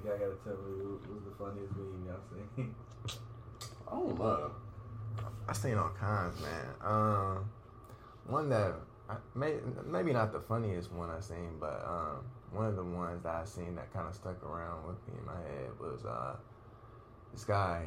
y'all 0.05 0.19
gotta 0.19 0.35
tell 0.45 0.59
me 0.59 0.85
what 0.85 1.09
was 1.09 1.25
the 1.25 1.31
funniest 1.39 1.75
meme 1.75 2.05
y'all 2.07 2.21
seen. 2.55 2.75
I 3.89 3.93
don't 3.93 4.19
know. 4.19 4.51
I 5.49 5.53
seen 5.55 5.79
all 5.79 5.89
kinds, 5.99 6.39
man. 6.43 6.75
Um, 6.83 7.51
one 8.27 8.51
that 8.51 8.75
I, 9.09 9.17
may, 9.35 9.57
maybe 9.87 10.13
not 10.13 10.33
the 10.33 10.41
funniest 10.41 10.93
one 10.93 11.11
I 11.11 11.21
seen, 11.21 11.59
but 11.61 11.85
um, 11.87 12.25
one 12.53 12.67
of 12.67 12.77
the 12.77 12.85
ones 12.85 13.23
that 13.23 13.35
I 13.35 13.45
seen 13.45 13.75
that 13.77 13.93
kind 13.93 14.09
of 14.09 14.15
stuck 14.15 14.43
around 14.45 14.87
with 14.87 14.97
me 15.09 15.15
in 15.19 15.27
my 15.27 15.37
head 15.49 15.71
was 15.79 16.05
uh, 16.05 16.37
this 17.33 17.45
guy 17.45 17.87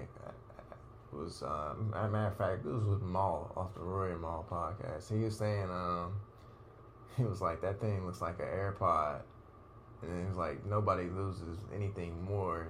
was 1.11 1.43
uh, 1.43 1.73
as 1.95 2.05
a 2.05 2.09
matter 2.09 2.27
of 2.27 2.37
fact, 2.37 2.65
it 2.65 2.69
was 2.71 2.83
with 2.85 3.01
Mal 3.01 3.51
off 3.55 3.73
the 3.73 3.81
Rory 3.81 4.15
Mal 4.17 4.45
podcast. 4.49 5.09
He 5.15 5.23
was 5.23 5.37
saying 5.37 5.69
um, 5.69 6.13
he 7.17 7.23
was 7.23 7.41
like 7.41 7.61
that 7.61 7.79
thing 7.79 8.05
looks 8.05 8.21
like 8.21 8.39
an 8.39 8.45
AirPod, 8.45 9.21
and 10.03 10.21
he 10.21 10.27
was 10.27 10.37
like 10.37 10.65
nobody 10.65 11.09
loses 11.09 11.57
anything 11.73 12.23
more 12.23 12.67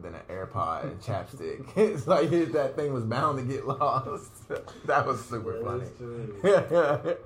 than 0.00 0.14
an 0.14 0.22
AirPod 0.30 0.84
and 0.84 1.00
chapstick. 1.02 1.66
it's 1.76 2.06
like 2.06 2.30
that 2.52 2.76
thing 2.76 2.92
was 2.94 3.04
bound 3.04 3.38
to 3.38 3.44
get 3.44 3.66
lost. 3.66 4.48
that 4.86 5.06
was 5.06 5.22
super 5.24 5.52
That 5.58 5.64
funny. 5.64 6.40
that, 6.42 7.18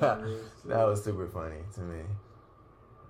That 0.00 0.20
that 0.66 0.84
was 0.86 1.02
super 1.04 1.26
funny 1.28 1.60
to 1.74 1.80
me. 1.80 2.00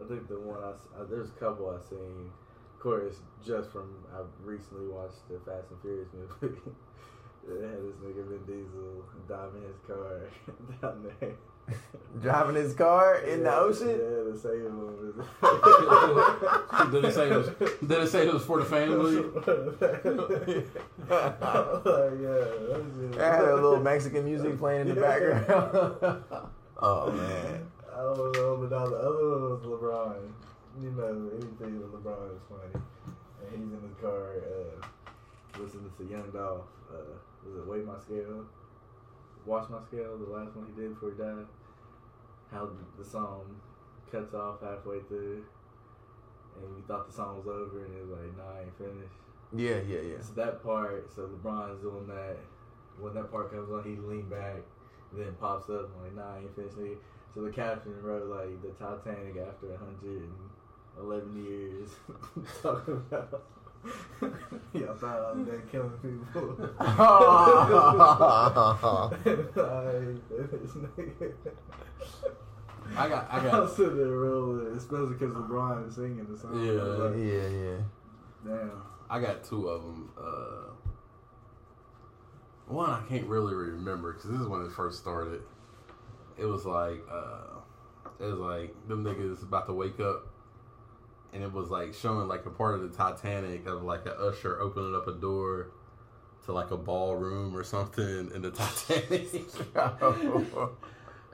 I 0.05 0.09
think 0.09 0.28
the 0.28 0.39
one 0.39 0.62
I, 0.62 0.70
s- 0.70 0.89
uh, 0.99 1.05
there's 1.09 1.28
a 1.31 1.33
couple 1.33 1.70
I 1.70 1.78
seen. 1.89 2.31
Of 2.77 2.82
course, 2.82 3.16
just 3.44 3.70
from 3.73 3.89
I 4.15 4.20
recently 4.44 4.86
watched 4.89 5.27
the 5.31 5.39
Fast 5.51 5.70
and 5.70 5.81
Furious 5.81 6.09
movie. 6.12 6.55
they 7.48 7.66
had 7.66 7.78
this 7.78 7.97
nigga 8.05 8.23
Vin 8.28 8.44
Diesel 8.47 9.05
diving 9.27 9.62
his 9.62 9.78
car 9.86 10.20
down 10.82 11.11
there. 11.20 11.32
Driving 12.23 12.57
his 12.57 12.74
car 12.74 13.16
in 13.20 13.43
the 13.43 13.53
ocean. 13.57 13.89
Yeah, 13.89 14.31
the 14.31 14.39
same 14.40 14.66
him. 14.66 15.24
Did 16.93 17.05
it 17.07 17.12
say 17.15 17.28
it 17.31 17.36
was? 17.36 17.48
Did 17.81 17.90
it 18.03 18.09
say 18.09 18.27
it 18.28 18.32
was 18.35 18.44
for 18.44 18.59
the 18.61 18.65
family? 18.66 19.16
oh, 21.11 22.12
yeah, 22.20 22.44
that 23.16 23.20
I 23.20 23.36
had 23.36 23.44
a 23.48 23.55
little 23.55 23.81
Mexican 23.81 24.24
music 24.27 24.59
playing 24.59 24.82
in 24.89 24.94
the 24.94 25.01
Yeah. 25.01 25.40
background. 25.40 26.23
oh 26.81 27.11
man. 27.11 27.66
I 27.93 27.98
don't 28.01 28.32
know, 28.36 28.57
but 28.61 28.70
now 28.70 28.86
the 28.86 28.97
other 28.97 29.31
one 29.31 29.43
was 29.51 29.62
LeBron. 29.62 30.32
You 30.82 30.90
know, 30.90 31.31
anything 31.32 31.81
with 31.81 31.89
LeBron 31.89 32.36
is 32.36 32.43
funny. 32.51 32.85
And 33.40 33.51
he's 33.51 33.73
in 33.73 33.81
his 33.81 33.97
car, 33.98 34.36
uh, 34.44 34.86
listening 35.59 35.90
to 35.97 36.05
Young 36.05 36.31
Dolph. 36.31 36.69
Uh, 36.93 37.16
was 37.47 37.57
it 37.57 37.66
Weigh 37.66 37.81
My 37.81 37.98
Scale? 37.98 38.44
Watch 39.47 39.70
My 39.70 39.81
Scale, 39.81 40.19
the 40.19 40.28
last 40.28 40.55
one 40.55 40.66
he 40.66 40.82
did 40.82 40.93
before 40.93 41.12
he 41.12 41.16
died. 41.16 41.47
How 42.53 42.69
the 42.98 43.05
song 43.05 43.57
cuts 44.12 44.35
off 44.35 44.61
halfway 44.61 45.01
through. 45.09 45.47
And 46.61 46.77
you 46.77 46.85
thought 46.86 47.09
the 47.09 47.12
song 47.12 47.39
was 47.39 47.47
over, 47.47 47.85
and 47.85 47.97
it 47.97 48.07
was 48.07 48.19
like, 48.19 48.36
nah, 48.36 48.61
I 48.61 48.62
ain't 48.65 48.77
finished. 48.77 49.16
Yeah, 49.57 49.81
yeah, 49.89 50.05
yeah. 50.12 50.20
So 50.20 50.35
that 50.35 50.62
part. 50.62 51.09
So 51.15 51.23
LeBron's 51.28 51.81
doing 51.81 52.07
that. 52.09 52.36
When 53.01 53.15
that 53.15 53.31
part 53.32 53.51
comes 53.51 53.70
on, 53.73 53.82
he 53.85 53.97
lean 53.97 54.28
back, 54.28 54.61
then 55.16 55.32
pops 55.40 55.70
up. 55.70 55.89
I'm 55.97 56.05
like, 56.05 56.16
nah, 56.16 56.36
I 56.36 56.39
ain't 56.40 56.55
finished. 56.55 57.01
So 57.32 57.43
the 57.43 57.51
caption 57.51 57.97
wrote 58.03 58.28
like 58.28 58.61
the 58.61 58.73
Titanic 58.77 59.36
after 59.40 59.73
111 60.97 61.44
years, 61.44 61.90
talking 62.62 62.94
about. 62.94 63.43
Y'all 64.73 64.94
thought 64.97 65.18
I 65.18 65.20
was 65.32 65.47
there 65.47 65.60
killing 65.70 65.90
people. 66.02 66.70
I 66.81 66.82
nigga. 70.97 71.32
I 72.97 73.09
got, 73.09 73.28
I 73.31 73.40
got. 73.40 73.52
was 73.62 73.77
sitting 73.77 73.97
there 73.97 74.06
rolling, 74.06 74.77
especially 74.77 75.14
because 75.14 75.35
LeBron 75.35 75.89
is 75.89 75.94
singing 75.94 76.27
the 76.28 76.36
song. 76.39 76.64
Yeah. 76.64 76.82
Like, 76.82 77.16
yeah, 77.16 77.48
yeah. 77.48 77.77
Damn. 78.44 78.82
I 79.09 79.20
got 79.20 79.44
two 79.44 79.68
of 79.68 79.82
them. 79.82 80.10
Uh, 80.18 80.73
one 82.66 82.90
I 82.90 83.02
can't 83.09 83.27
really 83.27 83.55
remember 83.55 84.12
because 84.12 84.31
this 84.31 84.40
is 84.40 84.48
when 84.48 84.62
it 84.62 84.73
first 84.73 84.98
started. 84.98 85.43
It 86.36 86.44
was 86.44 86.66
like, 86.66 87.02
uh, 87.10 87.60
it 88.20 88.24
was 88.24 88.39
like 88.39 88.74
them 88.89 89.05
niggas 89.05 89.43
about 89.43 89.66
to 89.66 89.73
wake 89.73 90.01
up, 90.01 90.27
and 91.37 91.45
it 91.45 91.53
was 91.53 91.69
like 91.69 91.93
showing 91.93 92.27
like 92.29 92.47
a 92.47 92.51
part 92.51 92.75
of 92.75 92.81
the 92.81 92.89
Titanic 92.89 93.67
of 93.67 93.83
like 93.83 94.07
an 94.07 94.15
usher 94.19 94.59
opening 94.59 94.95
up 94.97 95.07
a 95.07 95.13
door 95.13 95.69
to 96.47 96.53
like 96.53 96.71
a 96.71 96.77
ballroom 96.79 97.55
or 97.55 97.63
something 97.63 98.31
in 98.35 98.41
the 98.41 98.51
Titanic. 98.53 99.29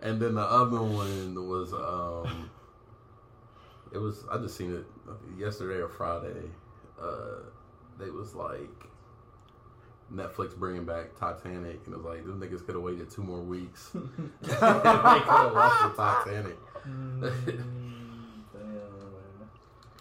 and 0.02 0.20
then 0.20 0.34
the 0.34 0.42
other 0.42 0.82
one 0.82 1.48
was, 1.48 1.72
um, 1.72 2.50
it 3.92 3.98
was 3.98 4.24
I 4.30 4.38
just 4.38 4.56
seen 4.56 4.74
it 4.74 4.84
yesterday 5.38 5.80
or 5.80 5.88
Friday. 5.88 6.50
uh, 7.00 7.44
they 8.00 8.10
was 8.10 8.34
like 8.34 8.68
Netflix 10.12 10.56
bringing 10.56 10.84
back 10.84 11.16
Titanic, 11.16 11.80
and 11.86 11.94
it 11.94 12.02
was 12.02 12.04
like 12.04 12.24
them 12.24 12.40
niggas 12.40 12.66
could 12.66 12.74
have 12.74 12.82
waited 12.82 13.08
two 13.08 13.22
more 13.22 13.40
weeks. 13.40 13.90
they 14.42 14.48
could 14.48 14.58
have 14.58 15.54
watched 15.54 15.96
the 15.96 16.02
Titanic. 16.02 17.62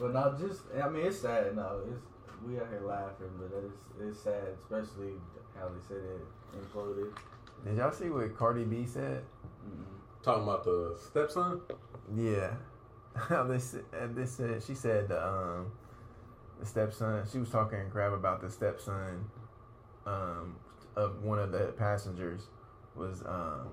Damn, 0.01 0.13
man. 0.13 0.13
But 0.13 0.13
not 0.13 0.39
just. 0.39 0.61
I 0.81 0.89
mean, 0.89 1.05
it's 1.05 1.19
sad. 1.19 1.55
No, 1.55 1.81
it's 1.91 2.01
we 2.45 2.57
out 2.57 2.67
here 2.69 2.81
laughing, 2.85 3.29
but 3.39 3.51
it's 3.65 3.77
it's 3.99 4.23
sad, 4.23 4.57
especially 4.63 5.13
how 5.57 5.69
they 5.69 5.81
said 5.87 5.97
it 5.97 6.21
imploded. 6.57 7.13
Did 7.65 7.77
y'all 7.77 7.91
see 7.91 8.09
what 8.09 8.35
Cardi 8.35 8.63
B 8.63 8.85
said? 8.85 9.23
Mm-mm. 9.67 10.23
Talking 10.23 10.43
about 10.43 10.63
the 10.63 10.97
stepson. 11.09 11.61
Yeah. 12.15 12.53
How 13.15 13.43
they 13.47 13.59
said, 13.59 13.83
they 14.15 14.25
said 14.25 14.63
she 14.63 14.73
said 14.73 15.07
the 15.09 15.25
um 15.25 15.71
the 16.59 16.65
stepson. 16.65 17.23
She 17.31 17.39
was 17.39 17.49
talking 17.49 17.89
crap 17.91 18.13
about 18.13 18.41
the 18.41 18.49
stepson 18.49 19.25
um 20.05 20.55
of 20.95 21.23
one 21.23 21.39
of 21.39 21.51
the 21.51 21.73
passengers 21.77 22.47
was 22.95 23.23
um 23.25 23.69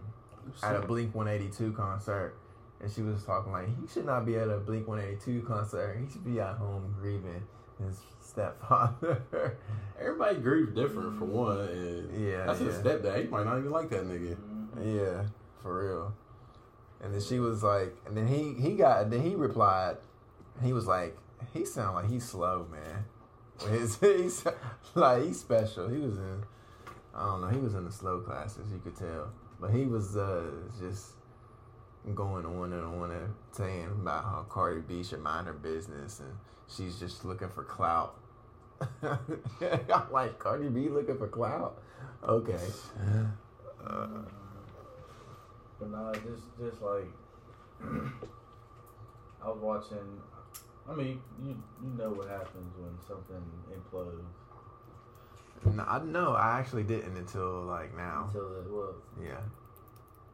at 0.62 0.76
a 0.76 0.80
Blink 0.80 1.14
One 1.14 1.28
Eighty 1.28 1.48
Two 1.48 1.72
concert, 1.72 2.36
and 2.80 2.90
she 2.90 3.02
was 3.02 3.22
talking 3.24 3.52
like 3.52 3.66
he 3.66 3.86
should 3.92 4.06
not 4.06 4.24
be 4.24 4.36
at 4.36 4.48
a 4.48 4.58
Blink 4.58 4.86
One 4.86 5.00
Eighty 5.00 5.16
Two 5.24 5.42
concert. 5.42 5.98
He 6.00 6.10
should 6.10 6.24
be 6.24 6.40
at 6.40 6.56
home 6.56 6.94
grieving 7.00 7.42
his 7.84 8.00
stepfather. 8.20 9.22
Everybody 10.00 10.38
grieves 10.38 10.72
different 10.74 11.18
for 11.18 11.24
one, 11.24 11.60
and 11.60 12.26
Yeah, 12.26 12.46
that's 12.46 12.60
his 12.60 12.74
stepdad. 12.76 13.22
He 13.22 13.28
might 13.28 13.44
not 13.44 13.58
even 13.58 13.70
like 13.70 13.90
that 13.90 14.04
nigga. 14.04 14.36
Yeah, 14.82 15.24
for 15.62 15.84
real. 15.84 16.14
And 17.00 17.14
then 17.14 17.20
she 17.20 17.38
was 17.38 17.62
like, 17.62 17.96
and 18.06 18.16
then 18.16 18.26
he 18.26 18.54
he 18.60 18.74
got 18.74 19.10
then 19.10 19.22
he 19.22 19.34
replied, 19.34 19.96
he 20.62 20.72
was 20.72 20.86
like, 20.86 21.16
he 21.52 21.64
sound 21.64 21.94
like 21.94 22.08
he's 22.08 22.24
slow, 22.24 22.66
man. 22.70 23.04
His, 23.70 23.98
he's 24.00 24.44
like 24.94 25.24
he's 25.24 25.40
special. 25.40 25.88
He 25.88 25.98
was 25.98 26.18
in, 26.18 26.44
I 27.14 27.26
don't 27.26 27.40
know, 27.40 27.48
he 27.48 27.58
was 27.58 27.74
in 27.74 27.84
the 27.84 27.92
slow 27.92 28.20
classes. 28.20 28.72
You 28.72 28.78
could 28.78 28.96
tell, 28.96 29.32
but 29.60 29.70
he 29.70 29.84
was 29.84 30.16
uh 30.16 30.50
just 30.80 31.12
going 32.14 32.46
on 32.46 32.72
and 32.72 32.84
on 32.84 33.10
and 33.10 33.34
saying 33.52 33.86
about 33.86 34.24
how 34.24 34.46
Cardi 34.48 34.80
B 34.80 35.02
should 35.02 35.20
mind 35.20 35.46
her 35.46 35.52
business 35.52 36.20
and 36.20 36.32
she's 36.68 36.98
just 36.98 37.24
looking 37.24 37.48
for 37.48 37.64
clout. 37.64 38.16
I'm 39.02 40.12
like 40.12 40.38
Cardi 40.38 40.68
B 40.68 40.88
looking 40.88 41.18
for 41.18 41.28
clout. 41.28 41.82
Okay. 42.26 42.58
Uh, 43.86 44.06
But 45.78 45.90
no, 45.90 46.12
just 46.14 46.44
just 46.58 46.82
like 46.82 47.06
I 49.42 49.48
was 49.48 49.58
watching. 49.60 50.20
I 50.88 50.94
mean, 50.94 51.20
you 51.42 51.56
you 51.82 51.90
know 51.96 52.10
what 52.10 52.28
happens 52.28 52.74
when 52.76 52.98
something 53.06 53.42
implodes. 53.70 54.24
No, 55.74 55.82
I 55.82 56.00
no, 56.04 56.32
I 56.34 56.58
actually 56.58 56.84
didn't 56.84 57.16
until 57.16 57.62
like 57.62 57.96
now. 57.96 58.30
Until 58.32 58.60
it 58.60 58.70
well, 58.70 58.94
Yeah. 59.22 59.40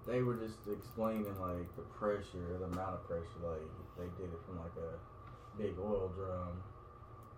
They 0.07 0.23
were 0.23 0.37
just 0.37 0.61
explaining 0.69 1.35
like 1.41 1.69
the 1.77 1.87
pressure, 1.97 2.61
the 2.61 2.67
amount 2.67 3.01
of 3.01 3.09
pressure. 3.09 3.41
Like 3.43 3.65
they 3.99 4.09
did 4.21 4.33
it 4.33 4.41
from 4.47 4.61
like 4.61 4.77
a 4.77 4.93
big 5.57 5.75
oil 5.81 6.13
drum, 6.15 6.61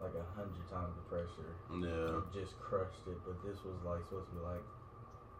like 0.01 0.15
a 0.15 0.27
hundred 0.35 0.67
times 0.71 0.95
the 0.99 1.07
pressure. 1.07 1.53
Yeah. 1.71 2.19
It 2.19 2.27
just 2.35 2.59
crushed 2.59 3.07
it. 3.07 3.19
But 3.25 3.39
this 3.47 3.59
was 3.63 3.79
like 3.87 4.03
supposed 4.09 4.29
to 4.31 4.35
be 4.35 4.43
like 4.43 4.67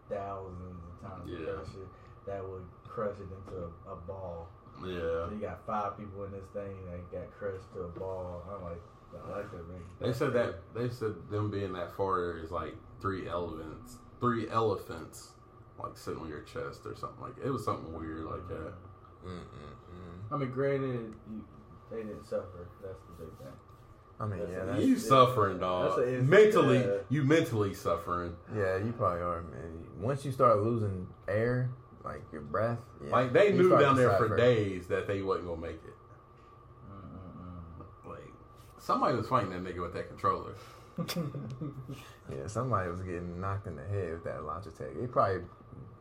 thousands 0.09 0.79
of 0.79 0.93
times 1.03 1.27
the 1.27 1.43
pressure 1.43 1.87
that 2.25 2.43
would 2.43 2.67
crush 2.87 3.15
it 3.19 3.27
into 3.27 3.67
a, 3.67 3.91
a 3.91 3.95
ball. 4.07 4.47
Yeah. 4.83 5.27
So 5.27 5.31
you 5.33 5.41
got 5.41 5.65
five 5.65 5.97
people 5.97 6.23
in 6.25 6.31
this 6.31 6.47
thing 6.53 6.75
that 6.91 7.11
got 7.11 7.27
crushed 7.37 7.67
to 7.73 7.81
a 7.81 7.91
ball. 7.99 8.43
I'm 8.47 8.63
like, 8.63 8.81
I 9.15 9.37
like 9.37 9.51
that 9.51 9.67
man. 9.67 9.81
They 9.99 10.13
said 10.13 10.33
that 10.33 10.59
they 10.75 10.89
said 10.89 11.15
them 11.29 11.49
being 11.49 11.73
that 11.73 11.95
far 11.95 12.37
is 12.37 12.51
like 12.51 12.75
three 13.01 13.27
elephants, 13.27 13.97
three 14.19 14.49
elephants, 14.49 15.31
like 15.79 15.97
sitting 15.97 16.19
on 16.19 16.29
your 16.29 16.41
chest 16.41 16.85
or 16.85 16.95
something 16.95 17.21
like 17.21 17.33
it 17.43 17.49
was 17.49 17.63
something 17.63 17.93
weird 17.93 18.25
like 18.25 18.41
mm-hmm. 18.41 18.63
that. 18.63 18.73
Mm-mm-mm. 19.25 20.33
I 20.33 20.37
mean, 20.37 20.51
granted, 20.51 21.13
you, 21.29 21.43
they 21.91 21.97
didn't 21.97 22.25
suffer. 22.25 22.67
That's 22.81 22.99
the 23.03 23.25
big 23.25 23.37
thing. 23.37 23.47
I 24.19 24.25
mean, 24.25 24.39
That's 24.39 24.51
yeah, 24.51 24.65
that's, 24.65 24.83
You 24.83 24.93
yeah. 24.93 24.99
suffering, 24.99 25.59
dog. 25.59 25.97
That's 25.97 26.09
a- 26.09 26.23
mentally, 26.23 26.79
yeah. 26.79 26.97
you 27.09 27.23
mentally 27.23 27.73
suffering. 27.73 28.35
yeah, 28.55 28.77
you 28.77 28.91
probably 28.97 29.21
are, 29.21 29.43
man. 29.43 29.85
Once 29.99 30.25
you 30.25 30.31
start 30.31 30.61
losing 30.61 31.07
air, 31.27 31.69
like 32.03 32.21
your 32.31 32.41
breath, 32.41 32.79
yeah, 33.03 33.11
Like 33.11 33.33
they 33.33 33.51
knew 33.51 33.69
down 33.77 33.95
to 33.95 34.01
there 34.01 34.17
for 34.17 34.35
days 34.35 34.87
that 34.87 35.07
they 35.07 35.21
wasn't 35.21 35.47
gonna 35.47 35.61
make 35.61 35.75
it. 35.75 35.93
Like 38.07 38.33
somebody 38.79 39.15
was 39.15 39.27
fighting 39.27 39.51
that 39.51 39.63
nigga 39.63 39.81
with 39.81 39.93
that 39.93 40.07
controller. 40.07 40.55
Yeah, 42.29 42.47
somebody 42.47 42.89
was 42.89 43.01
getting 43.01 43.39
knocked 43.39 43.67
in 43.67 43.77
the 43.77 43.83
head 43.83 44.11
with 44.11 44.23
that 44.25 44.39
Logitech. 44.39 45.01
It 45.01 45.11
probably 45.13 45.43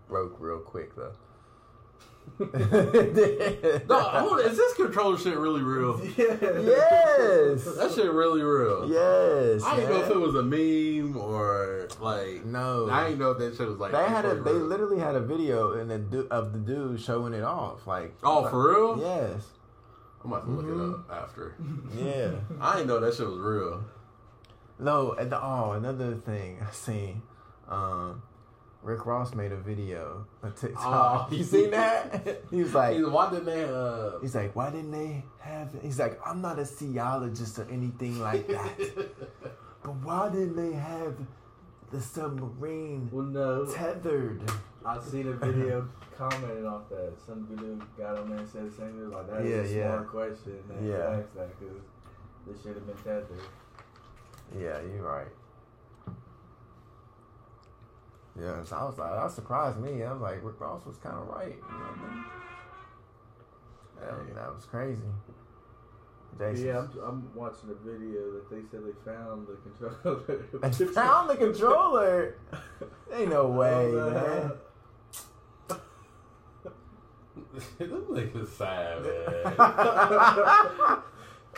broke 0.09 0.37
real 0.39 0.59
quick 0.61 0.95
though. 0.97 1.13
No, 3.89 4.01
hold 4.01 4.33
on, 4.41 4.41
is 4.47 4.57
this 4.57 4.75
controller 4.75 5.17
shit 5.17 5.37
really 5.39 5.63
real? 5.63 6.01
yeah. 6.17 6.37
yes, 6.41 7.65
That 7.77 7.93
shit 7.95 8.11
really 8.11 8.43
real. 8.43 8.89
yes. 8.91 9.63
I 9.63 9.77
didn't 9.77 9.91
know 9.91 10.01
if 10.03 10.11
it 10.11 10.19
was 10.19 10.35
a 10.35 10.43
meme 10.43 11.17
or 11.17 11.89
like. 12.01 12.45
No, 12.45 12.89
I 12.91 13.05
didn't 13.05 13.21
know 13.21 13.31
if 13.31 13.39
that 13.39 13.57
shit 13.57 13.69
was 13.69 13.79
like. 13.79 13.93
They 13.93 13.99
had 13.99 14.25
a. 14.25 14.31
actually 14.33 14.53
They 14.53 14.59
literally 14.59 14.99
had 14.99 15.15
a 15.15 15.21
video 15.21 15.79
in 15.79 15.89
the 15.89 15.99
du- 15.99 16.27
of 16.31 16.53
the 16.53 16.59
dude 16.59 17.01
showing 17.01 17.33
it 17.33 17.45
off. 17.45 17.87
Like, 17.87 18.15
Oh, 18.23 18.49
for 18.49 18.73
real? 18.73 18.99
Yes. 19.01 19.43
I'm 20.25 20.33
about 20.33 20.45
to 20.47 20.51
look 20.51 20.67
Mhm. 20.67 20.91
it 20.91 20.95
up 20.95 21.23
after. 21.23 21.55
Yeah. 21.97 22.31
I 22.61 22.73
didn't 22.77 22.89
know 22.89 22.99
that 23.01 23.15
shit 23.15 23.27
was 23.29 23.39
real. 23.39 23.85
no. 24.81 25.13
And 25.13 25.31
the, 25.31 25.41
oh, 25.41 25.73
another 25.73 26.15
thing 26.17 26.59
I 26.67 26.73
seen. 26.73 27.23
Um, 27.69 28.23
Rick 28.83 29.05
Ross 29.07 29.35
made 29.35 29.51
a 29.53 29.57
video 29.57 30.27
on 30.43 30.53
TikTok. 30.53 31.29
Oh. 31.31 31.35
you 31.35 31.43
seen 31.43 31.71
that? 31.73 32.43
he 32.51 32.63
was 32.63 32.73
like, 32.75 32.97
He's- 32.97 33.09
Why 33.09 33.31
didn't 33.31 33.47
they? 33.47 33.65
Uh, 33.65 34.19
he's 34.21 34.35
like, 34.35 34.55
why 34.55 34.71
didn't 34.71 34.93
they 34.93 35.25
have? 35.41 35.71
He's 35.83 35.99
like, 35.99 36.21
I'm 36.25 36.41
not 36.41 36.59
a 36.59 36.69
geologist 36.79 37.59
or 37.59 37.67
anything 37.71 38.21
like 38.21 38.47
that. 38.49 38.79
but 39.83 39.95
why 40.05 40.29
didn't 40.29 40.57
they 40.57 40.77
have 40.77 41.17
the 41.91 42.01
submarine 42.01 43.09
Well, 43.13 43.27
no. 43.27 43.65
tethered? 43.67 44.43
I 44.85 45.01
seen 45.01 45.27
a 45.29 45.33
video 45.33 45.89
commenting 46.17 46.65
off 46.67 46.89
that. 46.91 47.15
Some 47.27 47.45
dude 47.47 47.83
got 47.99 48.19
on 48.19 48.31
there 48.31 48.39
and 48.39 48.49
said 48.49 48.71
the 48.71 48.77
same 48.77 48.93
thing. 48.93 49.11
Like, 49.11 49.29
that 49.31 49.43
is 49.45 49.73
Yeah, 49.73 49.79
a 49.79 49.81
yeah. 49.83 49.91
smart 49.95 50.09
question. 50.11 50.59
Yeah. 50.85 51.19
asked 51.19 51.35
that 51.35 51.59
because 51.59 51.77
this 52.47 52.63
should 52.63 52.77
have 52.77 52.87
been 52.87 52.97
tethered. 52.99 53.41
Yeah, 54.57 54.79
you're 54.95 55.03
right. 55.03 55.27
Yeah, 58.41 58.63
so 58.65 58.77
I 58.77 58.85
was 58.85 58.99
like, 58.99 59.13
that 59.13 59.31
surprised 59.31 59.79
me. 59.79 60.03
I 60.03 60.13
was 60.13 60.21
like, 60.21 60.43
Rick 60.45 60.61
Ross 60.61 60.85
was 60.85 60.97
kind 60.99 61.17
of 61.17 61.27
right. 61.29 61.55
You 61.57 61.63
know 61.63 61.79
what 61.79 61.99
I 64.11 64.13
mean? 64.25 64.35
That, 64.35 64.35
that 64.35 64.55
was 64.55 64.67
crazy. 64.67 65.01
But 66.39 66.51
Jason. 66.53 66.67
yeah, 66.67 66.79
I'm, 66.81 66.91
I'm 67.03 67.35
watching 67.35 67.71
a 67.71 67.75
video 67.89 68.21
that 68.33 68.51
they 68.51 68.61
said 68.71 68.81
they 68.85 68.93
found 69.11 69.47
the 69.47 69.57
controller. 69.65 70.45
I 70.63 70.71
found 70.93 71.31
the 71.31 71.37
controller. 71.37 72.37
Ain't 73.15 73.31
no 73.31 73.47
way, 73.49 73.95
Oh, 73.95 74.11
man. 74.11 74.53
this 77.79 77.89
nigga's 77.89 78.53
sad, 78.53 79.03
man. 79.03 79.55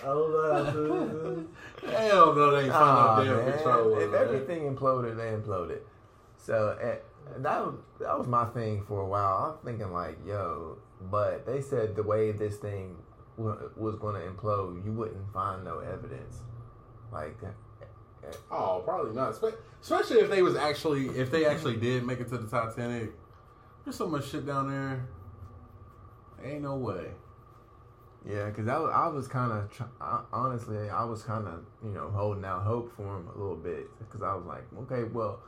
I 0.01 0.05
don't 0.05 0.31
know. 0.33 1.45
Hell 1.91 2.35
no, 2.35 2.51
they 2.53 2.65
ain't 2.67 2.73
Aw, 2.73 2.77
found 3.17 3.27
no 3.27 3.37
damn 3.37 3.45
man. 3.47 3.53
controller. 3.55 4.01
If 4.03 4.11
man. 4.13 4.21
everything 4.23 4.63
imploded, 4.77 5.17
they 5.17 5.33
imploded. 5.33 5.81
So 6.39 6.79
eh, 6.81 6.97
that 7.39 7.61
was, 7.67 7.75
that 8.01 8.19
was 8.19 8.27
my 8.27 8.47
thing 8.47 8.85
for 8.87 9.01
a 9.01 9.07
while. 9.07 9.59
I'm 9.61 9.67
thinking 9.67 9.93
like, 9.93 10.19
yo, 10.27 10.79
but 11.11 11.45
they 11.45 11.61
said 11.61 11.95
the 11.97 12.03
way 12.03 12.33
this 12.33 12.57
thing 12.57 12.97
wa- 13.37 13.57
was 13.77 13.97
going 13.97 14.15
to 14.15 14.27
implode, 14.27 14.85
you 14.85 14.93
wouldn't 14.93 15.31
find 15.33 15.65
no 15.65 15.81
evidence. 15.81 16.39
Like, 17.13 17.37
eh, 17.43 17.49
Oh, 18.51 18.83
probably 18.85 19.15
not. 19.15 19.35
Especially 19.81 20.19
if 20.21 20.29
they 20.31 20.43
was 20.43 20.55
actually, 20.57 21.07
if 21.09 21.31
they 21.31 21.45
actually 21.47 21.77
did 21.77 22.05
make 22.05 22.21
it 22.21 22.29
to 22.29 22.39
the 22.39 22.47
Titanic. 22.49 23.13
There's 23.85 23.97
so 23.97 24.07
much 24.07 24.29
shit 24.29 24.45
down 24.47 24.69
there. 24.71 25.07
Ain't 26.45 26.63
no 26.63 26.77
way. 26.77 27.07
yeah, 28.29 28.47
because 28.47 28.69
I, 28.69 28.79
was- 28.79 28.93
I 28.95 29.07
was 29.09 29.29
kind 29.29 29.53
of 29.53 30.25
honestly, 30.33 30.89
I 30.91 31.05
was 31.05 31.23
kind 31.23 31.47
of 31.49 31.65
you 31.83 31.91
know 31.91 32.11
holding 32.11 32.45
out 32.45 32.63
hope 32.65 32.95
for 32.97 33.03
him 33.17 33.29
a 33.35 33.39
little 33.39 33.57
bit 33.57 33.87
because 33.99 34.23
I 34.23 34.35
was 34.35 34.45
like, 34.47 34.65
okay, 34.83 35.05
well, 35.05 35.41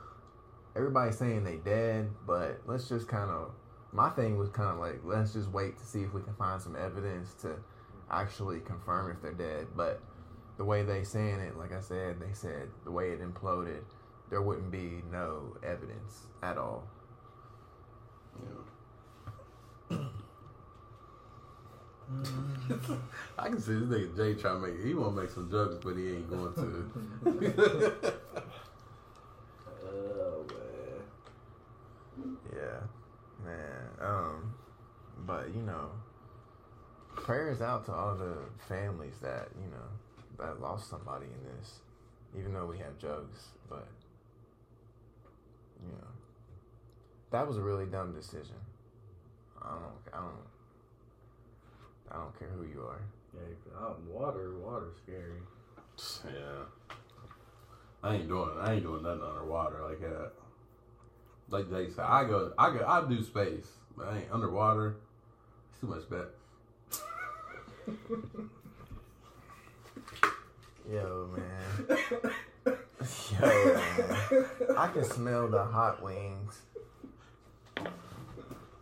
everybody's 0.75 1.17
saying 1.17 1.43
they 1.43 1.57
dead, 1.57 2.09
but 2.25 2.61
let's 2.65 2.87
just 2.87 3.07
kind 3.07 3.29
of. 3.29 3.51
My 3.93 4.09
thing 4.09 4.37
was 4.37 4.49
kind 4.49 4.69
of 4.69 4.77
like, 4.79 5.01
let's 5.03 5.33
just 5.33 5.49
wait 5.49 5.77
to 5.77 5.85
see 5.85 6.01
if 6.03 6.13
we 6.13 6.21
can 6.21 6.33
find 6.35 6.61
some 6.61 6.77
evidence 6.77 7.33
to 7.41 7.55
actually 8.09 8.61
confirm 8.61 9.11
if 9.11 9.21
they're 9.21 9.33
dead. 9.33 9.67
But 9.75 10.01
the 10.57 10.63
way 10.63 10.83
they 10.83 11.03
saying 11.03 11.39
it, 11.39 11.57
like 11.57 11.73
I 11.73 11.81
said, 11.81 12.19
they 12.19 12.33
said 12.33 12.69
the 12.85 12.91
way 12.91 13.09
it 13.09 13.21
imploded, 13.21 13.81
there 14.29 14.41
wouldn't 14.41 14.71
be 14.71 15.01
no 15.11 15.57
evidence 15.61 16.27
at 16.41 16.57
all. 16.57 16.87
Yeah. 19.89 19.97
I 23.39 23.47
can 23.47 23.59
see 23.59 23.73
this 23.73 23.83
nigga 23.83 24.15
Jay 24.15 24.33
trying 24.39 24.61
to 24.61 24.67
make. 24.67 24.85
He 24.85 24.93
want 24.93 25.15
to 25.15 25.21
make 25.21 25.31
some 25.31 25.49
jokes, 25.49 25.77
but 25.83 25.95
he 25.95 26.09
ain't 26.09 26.29
going 26.29 26.53
to. 26.53 28.13
Oh 29.83 30.45
man. 30.49 32.37
Yeah, 32.61 33.45
man. 33.45 33.89
Um, 33.99 34.53
but 35.25 35.47
you 35.55 35.61
know, 35.61 35.89
prayers 37.15 37.61
out 37.61 37.85
to 37.85 37.91
all 37.93 38.15
the 38.15 38.37
families 38.67 39.15
that 39.21 39.47
you 39.59 39.67
know 39.71 39.87
that 40.45 40.61
lost 40.61 40.89
somebody 40.89 41.25
in 41.25 41.57
this. 41.57 41.79
Even 42.37 42.53
though 42.53 42.65
we 42.65 42.77
have 42.77 42.97
jokes, 42.97 43.47
but 43.69 43.87
you 45.85 45.91
know, 45.91 46.07
that 47.31 47.45
was 47.47 47.57
a 47.57 47.61
really 47.61 47.85
dumb 47.85 48.13
decision. 48.13 48.55
I 49.61 49.69
don't, 49.71 50.13
I 50.13 50.17
don't, 50.17 50.47
I 52.11 52.15
don't 52.15 52.39
care 52.39 52.47
who 52.49 52.63
you 52.63 52.81
are. 52.87 53.01
Yeah, 53.33 53.53
'cause 53.63 53.73
out 53.83 53.99
in 54.01 54.13
water, 54.13 54.53
water's 54.59 54.95
scary. 55.03 55.41
yeah. 56.33 56.63
I 58.03 58.15
ain't 58.15 58.27
doing. 58.27 58.49
I 58.59 58.73
ain't 58.75 58.83
doing 58.83 59.03
nothing 59.03 59.21
underwater 59.23 59.81
like 59.87 59.99
that. 60.01 60.31
Like 61.51 61.69
Jay 61.69 61.89
said, 61.89 62.05
I 62.05 62.23
go. 62.23 62.53
I 62.57 62.71
go. 62.71 62.85
I 62.87 63.07
do 63.07 63.21
space, 63.21 63.67
but 63.97 64.07
I 64.07 64.19
ain't 64.19 64.31
underwater. 64.31 64.95
It's 65.69 65.81
too 65.81 65.87
much 65.87 66.09
bet. 66.09 66.29
Yo, 70.91 71.29
man. 71.35 71.87
Yo, 73.31 73.73
man. 73.75 74.45
I 74.77 74.87
can 74.93 75.03
smell 75.03 75.49
the 75.49 75.63
hot 75.63 76.01
wings. 76.01 76.61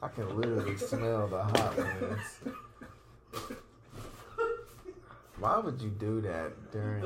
I 0.02 0.08
can 0.08 0.40
literally 0.40 0.78
smell 0.78 1.28
the 1.28 1.44
hot 1.44 1.76
wings. 1.76 2.40
Why 5.40 5.58
would 5.58 5.82
you 5.82 5.90
do 5.90 6.22
that 6.22 6.72
during? 6.72 7.04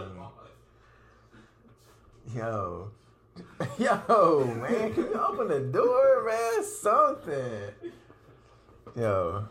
Yo, 2.35 2.91
yo, 3.79 4.43
man, 4.61 4.93
can 4.93 5.03
you 5.03 5.13
open 5.13 5.47
the 5.47 5.59
door, 5.59 6.25
man? 6.25 6.63
Something. 6.63 7.93
Yo, 8.95 9.47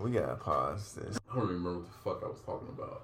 we 0.00 0.12
gotta 0.12 0.36
pause 0.36 0.94
this. 0.94 1.18
I 1.30 1.34
don't 1.34 1.48
remember 1.48 1.80
what 1.80 1.86
the 1.86 1.98
fuck 2.04 2.22
I 2.22 2.26
was 2.28 2.40
talking 2.40 2.68
about. 2.68 3.02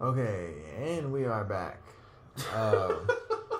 Okay, 0.00 0.54
and 0.78 1.12
we 1.12 1.24
are 1.26 1.44
back. 1.44 1.80
Uh, 2.54 2.94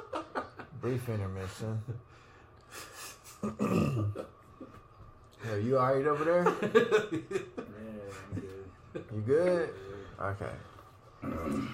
brief 0.81 1.09
intermission. 1.09 1.83
Yo, 5.45 5.57
you 5.57 5.77
alright 5.79 6.07
over 6.07 6.25
there? 6.25 6.45
Yeah, 7.35 8.05
I'm 8.31 8.41
good. 8.41 9.05
You 9.13 9.21
good? 9.21 9.71
Okay. 10.21 11.73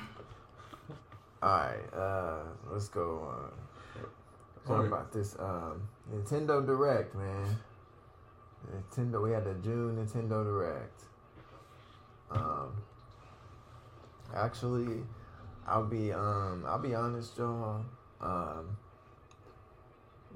Alright, 1.42 1.94
uh, 1.94 2.42
let's 2.70 2.88
go. 2.88 3.32
Uh, 3.32 4.66
talk 4.66 4.86
about 4.86 5.12
this 5.12 5.36
um, 5.38 5.88
Nintendo 6.12 6.64
Direct, 6.64 7.14
man. 7.14 7.56
Nintendo, 8.74 9.22
we 9.22 9.30
had 9.30 9.44
the 9.44 9.54
June 9.54 9.96
Nintendo 9.96 10.44
Direct. 10.44 11.02
Um, 12.30 12.72
actually, 14.34 15.02
I'll 15.66 15.86
be 15.86 16.12
um, 16.12 16.64
I'll 16.66 16.78
be 16.78 16.94
honest, 16.94 17.36
Joel. 17.36 17.84
Um, 18.20 18.76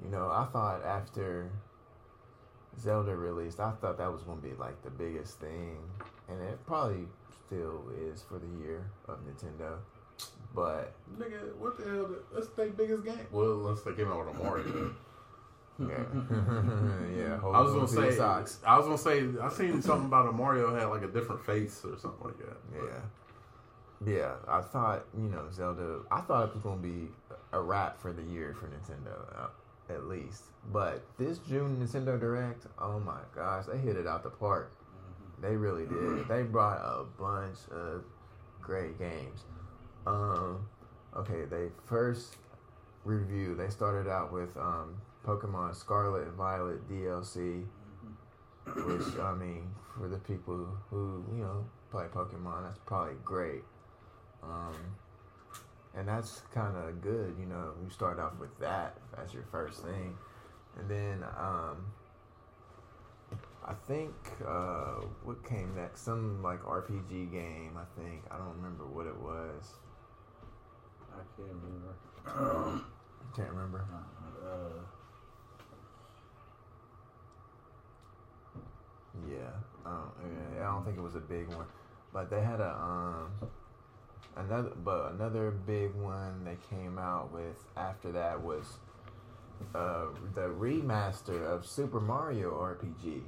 you 0.03 0.09
know, 0.09 0.29
I 0.31 0.47
thought 0.51 0.83
after 0.83 1.51
Zelda 2.79 3.15
released, 3.15 3.59
I 3.59 3.71
thought 3.71 3.97
that 3.97 4.11
was 4.11 4.23
gonna 4.23 4.41
be 4.41 4.53
like 4.53 4.81
the 4.83 4.89
biggest 4.89 5.39
thing, 5.39 5.77
and 6.29 6.41
it 6.41 6.65
probably 6.65 7.05
still 7.45 7.83
is 8.09 8.23
for 8.23 8.39
the 8.39 8.63
year 8.63 8.89
of 9.07 9.19
Nintendo. 9.19 9.77
But 10.53 10.93
Nigga, 11.17 11.55
what 11.57 11.77
the 11.77 11.89
hell? 11.89 12.09
That's 12.33 12.47
their 12.49 12.69
biggest 12.69 13.03
game. 13.03 13.19
Well, 13.31 13.53
unless 13.53 13.81
they 13.81 13.93
came 13.93 14.11
out 14.11 14.25
with 14.25 14.35
a 14.35 14.43
Mario. 14.43 14.93
yeah, 15.79 15.87
yeah. 17.17 17.39
I 17.43 17.61
was 17.61 17.73
gonna 17.73 17.87
say. 17.87 18.15
socks. 18.15 18.59
I 18.65 18.77
was 18.77 18.85
gonna 18.85 18.97
say. 18.97 19.27
I 19.41 19.49
seen 19.49 19.81
something 19.81 20.05
about 20.05 20.27
a 20.27 20.31
Mario 20.31 20.73
had 20.75 20.85
like 20.85 21.03
a 21.03 21.07
different 21.07 21.43
face 21.43 21.81
or 21.83 21.97
something 21.97 22.23
like 22.25 22.37
that. 22.37 22.57
Yeah. 22.75 22.99
Yeah, 24.05 24.33
I 24.47 24.61
thought, 24.61 25.05
you 25.17 25.29
know, 25.29 25.45
Zelda, 25.51 26.01
I 26.11 26.19
thought 26.21 26.49
it 26.49 26.53
was 26.53 26.63
going 26.63 26.81
to 26.81 26.87
be 26.87 27.07
a 27.53 27.61
wrap 27.61 28.01
for 28.01 28.11
the 28.11 28.23
year 28.23 28.53
for 28.59 28.67
Nintendo, 28.67 29.15
uh, 29.37 29.93
at 29.93 30.05
least. 30.07 30.43
But 30.73 31.05
this 31.17 31.37
June 31.37 31.77
Nintendo 31.77 32.19
Direct, 32.19 32.65
oh 32.79 32.99
my 32.99 33.19
gosh, 33.33 33.65
they 33.65 33.77
hit 33.77 33.95
it 33.95 34.07
out 34.07 34.23
the 34.23 34.29
park. 34.29 34.73
They 35.41 35.55
really 35.55 35.85
did. 35.85 36.27
They 36.27 36.43
brought 36.43 36.79
a 36.79 37.05
bunch 37.19 37.57
of 37.71 38.03
great 38.61 38.97
games. 38.99 39.43
Um, 40.05 40.67
okay, 41.15 41.45
they 41.49 41.69
first 41.85 42.37
review, 43.05 43.55
they 43.55 43.69
started 43.69 44.09
out 44.09 44.31
with 44.31 44.55
um, 44.57 45.01
Pokemon 45.25 45.75
Scarlet 45.75 46.27
and 46.27 46.33
Violet 46.33 46.89
DLC, 46.89 47.65
which, 48.65 49.19
I 49.19 49.33
mean, 49.33 49.69
for 49.97 50.07
the 50.07 50.17
people 50.17 50.67
who, 50.89 51.23
you 51.31 51.43
know, 51.43 51.65
play 51.91 52.05
Pokemon, 52.13 52.63
that's 52.63 52.79
probably 52.85 53.15
great. 53.23 53.63
Um, 54.43 54.75
and 55.95 56.07
that's 56.07 56.41
kind 56.53 56.75
of 56.75 57.01
good, 57.01 57.35
you 57.39 57.45
know. 57.45 57.73
You 57.83 57.89
start 57.89 58.19
off 58.19 58.33
with 58.39 58.57
that 58.59 58.97
as 59.23 59.33
your 59.33 59.45
first 59.51 59.83
thing, 59.83 60.17
and 60.77 60.89
then 60.89 61.23
um, 61.37 61.85
I 63.65 63.73
think 63.87 64.13
uh, 64.45 65.01
what 65.23 65.45
came 65.47 65.73
next? 65.75 66.01
Some 66.01 66.41
like 66.41 66.61
RPG 66.63 67.31
game. 67.31 67.77
I 67.77 68.01
think 68.01 68.23
I 68.31 68.37
don't 68.37 68.55
remember 68.55 68.85
what 68.85 69.05
it 69.05 69.17
was. 69.17 69.73
I 71.13 71.23
can't 71.37 71.49
remember. 71.49 71.95
I 72.25 73.35
Can't 73.35 73.49
remember. 73.49 73.85
Uh, 74.43 74.81
Yeah, 79.29 79.51
um, 79.85 80.09
yeah, 80.55 80.61
I 80.61 80.71
don't 80.71 80.83
think 80.83 80.97
it 80.97 81.01
was 81.01 81.15
a 81.15 81.19
big 81.19 81.47
one, 81.49 81.67
but 82.11 82.29
they 82.31 82.41
had 82.41 82.59
a 82.59 82.71
um 82.73 83.31
another, 84.35 84.71
but 84.83 85.11
another 85.13 85.51
big 85.51 85.93
one 85.93 86.43
they 86.43 86.57
came 86.69 86.97
out 86.97 87.31
with 87.31 87.63
after 87.77 88.11
that 88.11 88.41
was 88.41 88.65
uh 89.75 90.05
the 90.33 90.41
remaster 90.49 91.45
of 91.45 91.65
Super 91.65 91.99
Mario 91.99 92.51
RPG. 92.51 93.21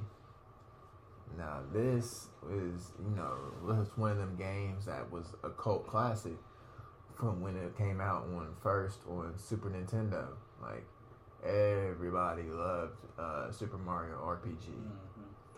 Now 1.38 1.60
this 1.72 2.28
is 2.50 2.90
you 2.98 3.14
know 3.16 3.36
was 3.62 3.88
one 3.96 4.10
of 4.10 4.18
them 4.18 4.34
games 4.36 4.86
that 4.86 5.10
was 5.10 5.26
a 5.44 5.50
cult 5.50 5.86
classic 5.86 6.36
from 7.16 7.40
when 7.40 7.56
it 7.56 7.76
came 7.76 8.00
out 8.00 8.24
on 8.34 8.54
first 8.62 8.98
on 9.08 9.34
Super 9.36 9.70
Nintendo. 9.70 10.26
Like 10.62 10.84
everybody 11.44 12.42
loved 12.44 12.96
uh, 13.18 13.50
Super 13.50 13.78
Mario 13.78 14.16
RPG. 14.16 14.72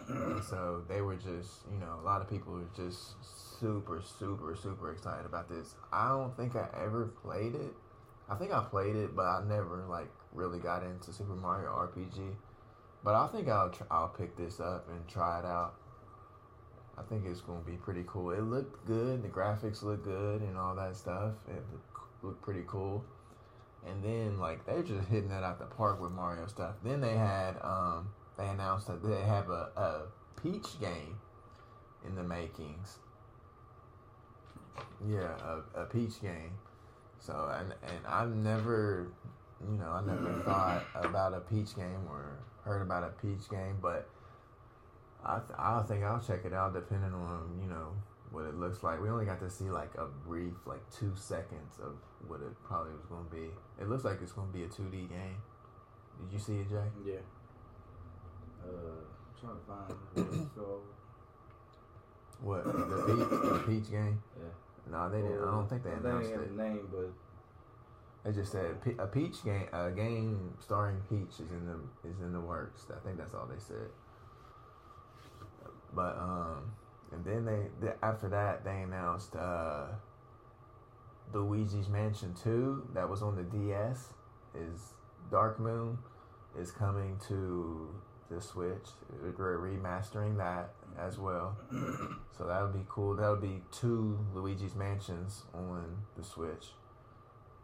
And 0.08 0.42
so 0.42 0.82
they 0.88 1.02
were 1.02 1.16
just, 1.16 1.66
you 1.70 1.78
know, 1.78 1.98
a 2.00 2.04
lot 2.04 2.22
of 2.22 2.30
people 2.30 2.54
were 2.54 2.62
just 2.74 3.14
super, 3.60 4.02
super, 4.18 4.56
super 4.56 4.92
excited 4.92 5.26
about 5.26 5.48
this. 5.50 5.74
I 5.92 6.08
don't 6.08 6.34
think 6.36 6.56
I 6.56 6.66
ever 6.82 7.10
played 7.22 7.54
it. 7.54 7.74
I 8.30 8.34
think 8.36 8.52
I 8.52 8.62
played 8.62 8.96
it, 8.96 9.14
but 9.14 9.26
I 9.26 9.42
never 9.46 9.84
like 9.88 10.10
really 10.32 10.60
got 10.60 10.82
into 10.82 11.12
Super 11.12 11.34
Mario 11.34 11.70
RPG. 11.70 12.34
But 13.04 13.14
I 13.14 13.26
think 13.28 13.48
I'll 13.48 13.70
tr- 13.70 13.84
I'll 13.90 14.08
pick 14.08 14.36
this 14.36 14.60
up 14.60 14.88
and 14.88 15.06
try 15.08 15.40
it 15.40 15.44
out. 15.44 15.74
I 16.98 17.02
think 17.08 17.24
it's 17.26 17.40
going 17.40 17.62
to 17.62 17.70
be 17.70 17.76
pretty 17.76 18.04
cool. 18.06 18.30
It 18.30 18.42
looked 18.42 18.86
good. 18.86 19.22
The 19.22 19.28
graphics 19.28 19.82
look 19.82 20.02
good 20.04 20.40
and 20.42 20.56
all 20.56 20.74
that 20.74 20.96
stuff. 20.96 21.34
It 21.48 21.62
looked, 22.22 22.42
pretty 22.42 22.64
cool. 22.66 23.04
And 23.86 24.02
then 24.02 24.38
like 24.38 24.66
they're 24.66 24.82
just 24.82 25.08
hitting 25.08 25.28
that 25.28 25.44
out 25.44 25.58
the 25.58 25.66
park 25.66 26.00
with 26.00 26.10
Mario 26.10 26.46
stuff. 26.48 26.74
Then 26.82 27.00
they 27.00 27.14
had 27.16 27.56
um 27.62 28.10
they 28.36 28.48
announced 28.48 28.88
that 28.88 29.02
they 29.02 29.20
have 29.22 29.48
a, 29.50 29.70
a 29.76 30.02
Peach 30.42 30.80
game 30.80 31.16
in 32.06 32.14
the 32.16 32.22
makings. 32.22 32.98
Yeah, 35.08 35.30
a, 35.74 35.82
a 35.82 35.84
Peach 35.84 36.20
game. 36.20 36.52
So 37.20 37.50
and 37.58 37.72
and 37.82 38.06
I've 38.06 38.34
never, 38.34 39.08
you 39.60 39.78
know, 39.78 39.90
I 39.90 40.04
never 40.04 40.32
thought 40.44 40.84
about 40.94 41.34
a 41.34 41.40
Peach 41.40 41.76
game 41.76 42.06
or 42.10 42.38
heard 42.64 42.82
about 42.82 43.04
a 43.04 43.10
Peach 43.22 43.48
game, 43.48 43.78
but 43.80 44.08
I 45.24 45.38
th- 45.38 45.58
I 45.58 45.82
think 45.82 46.04
I'll 46.04 46.20
check 46.20 46.44
it 46.44 46.52
out 46.52 46.74
depending 46.74 47.12
on 47.12 47.58
you 47.60 47.68
know 47.68 47.92
what 48.30 48.44
it 48.44 48.54
looks 48.54 48.82
like. 48.82 49.00
We 49.00 49.08
only 49.08 49.24
got 49.24 49.40
to 49.40 49.50
see 49.50 49.70
like 49.70 49.90
a 49.96 50.06
brief 50.26 50.54
like 50.66 50.80
two 50.90 51.12
seconds 51.16 51.78
of 51.82 51.94
what 52.26 52.40
it 52.40 52.52
probably 52.64 52.92
was 52.92 53.04
going 53.06 53.24
to 53.24 53.30
be. 53.34 53.50
It 53.80 53.88
looks 53.88 54.04
like 54.04 54.18
it's 54.22 54.32
going 54.32 54.48
to 54.48 54.52
be 54.56 54.64
a 54.64 54.68
two 54.68 54.88
D 54.90 55.08
game. 55.08 55.36
Did 56.24 56.32
you 56.32 56.38
see 56.38 56.58
it, 56.58 56.68
Jay? 56.68 56.88
yeah. 57.06 57.14
Uh, 58.64 58.68
I'm 58.70 59.40
trying 59.40 59.56
to 59.56 59.64
find 59.66 60.28
what 60.28 60.42
it's 60.42 60.50
called. 60.54 60.82
What 62.40 62.64
the 62.64 62.72
Peach, 62.72 63.52
the 63.52 63.62
Peach 63.66 63.90
game? 63.90 64.22
Yeah. 64.36 64.48
No, 64.92 65.10
they 65.10 65.20
didn't. 65.22 65.38
I 65.42 65.50
don't 65.50 65.68
think 65.68 65.82
they 65.84 65.90
announced 65.90 66.28
didn't 66.30 66.44
it. 66.44 66.56
the 66.56 66.62
name, 66.62 66.88
but 66.90 67.10
They 68.24 68.32
just 68.32 68.52
said 68.52 68.76
a 68.98 69.06
Peach 69.06 69.44
game, 69.44 69.66
a 69.72 69.90
game 69.90 70.54
starring 70.60 71.00
Peach 71.08 71.34
is 71.40 71.50
in 71.50 71.66
the 71.66 72.08
is 72.08 72.20
in 72.20 72.32
the 72.32 72.40
works. 72.40 72.86
I 72.94 72.98
think 73.04 73.18
that's 73.18 73.34
all 73.34 73.46
they 73.46 73.58
said. 73.58 73.88
But 75.94 76.16
um, 76.18 76.72
and 77.12 77.24
then 77.24 77.44
they 77.44 77.68
the, 77.80 77.94
after 78.04 78.28
that 78.28 78.64
they 78.64 78.82
announced 78.82 79.34
uh, 79.36 79.86
Luigi's 81.32 81.88
Mansion 81.88 82.34
Two 82.42 82.86
that 82.94 83.08
was 83.08 83.22
on 83.22 83.36
the 83.36 83.42
DS 83.42 84.08
is 84.54 84.94
Dark 85.30 85.58
Moon 85.58 85.98
is 86.58 86.70
coming 86.70 87.18
to 87.28 87.88
the 88.30 88.40
Switch. 88.40 88.88
We're 89.22 89.58
remastering 89.58 90.36
that 90.38 90.70
as 90.98 91.18
well, 91.18 91.56
so 92.36 92.46
that 92.46 92.62
would 92.62 92.74
be 92.74 92.84
cool. 92.88 93.16
That 93.16 93.30
would 93.30 93.40
be 93.40 93.62
two 93.72 94.18
Luigi's 94.34 94.74
Mansions 94.74 95.44
on 95.54 95.96
the 96.16 96.24
Switch. 96.24 96.68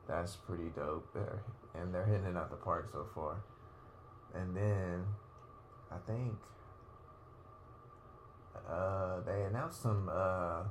That's 0.08 0.36
pretty 0.36 0.70
dope. 0.76 1.06
There, 1.14 1.42
and 1.74 1.94
they're 1.94 2.04
hitting 2.04 2.26
it 2.26 2.36
out 2.36 2.50
the 2.50 2.56
park 2.56 2.88
so 2.92 3.06
far. 3.14 3.36
And 4.34 4.56
then 4.56 5.04
I 5.90 5.96
think 6.06 6.36
uh, 8.70 9.20
they 9.26 9.42
announced 9.42 9.82
some 9.82 10.10
uh, 10.12 10.62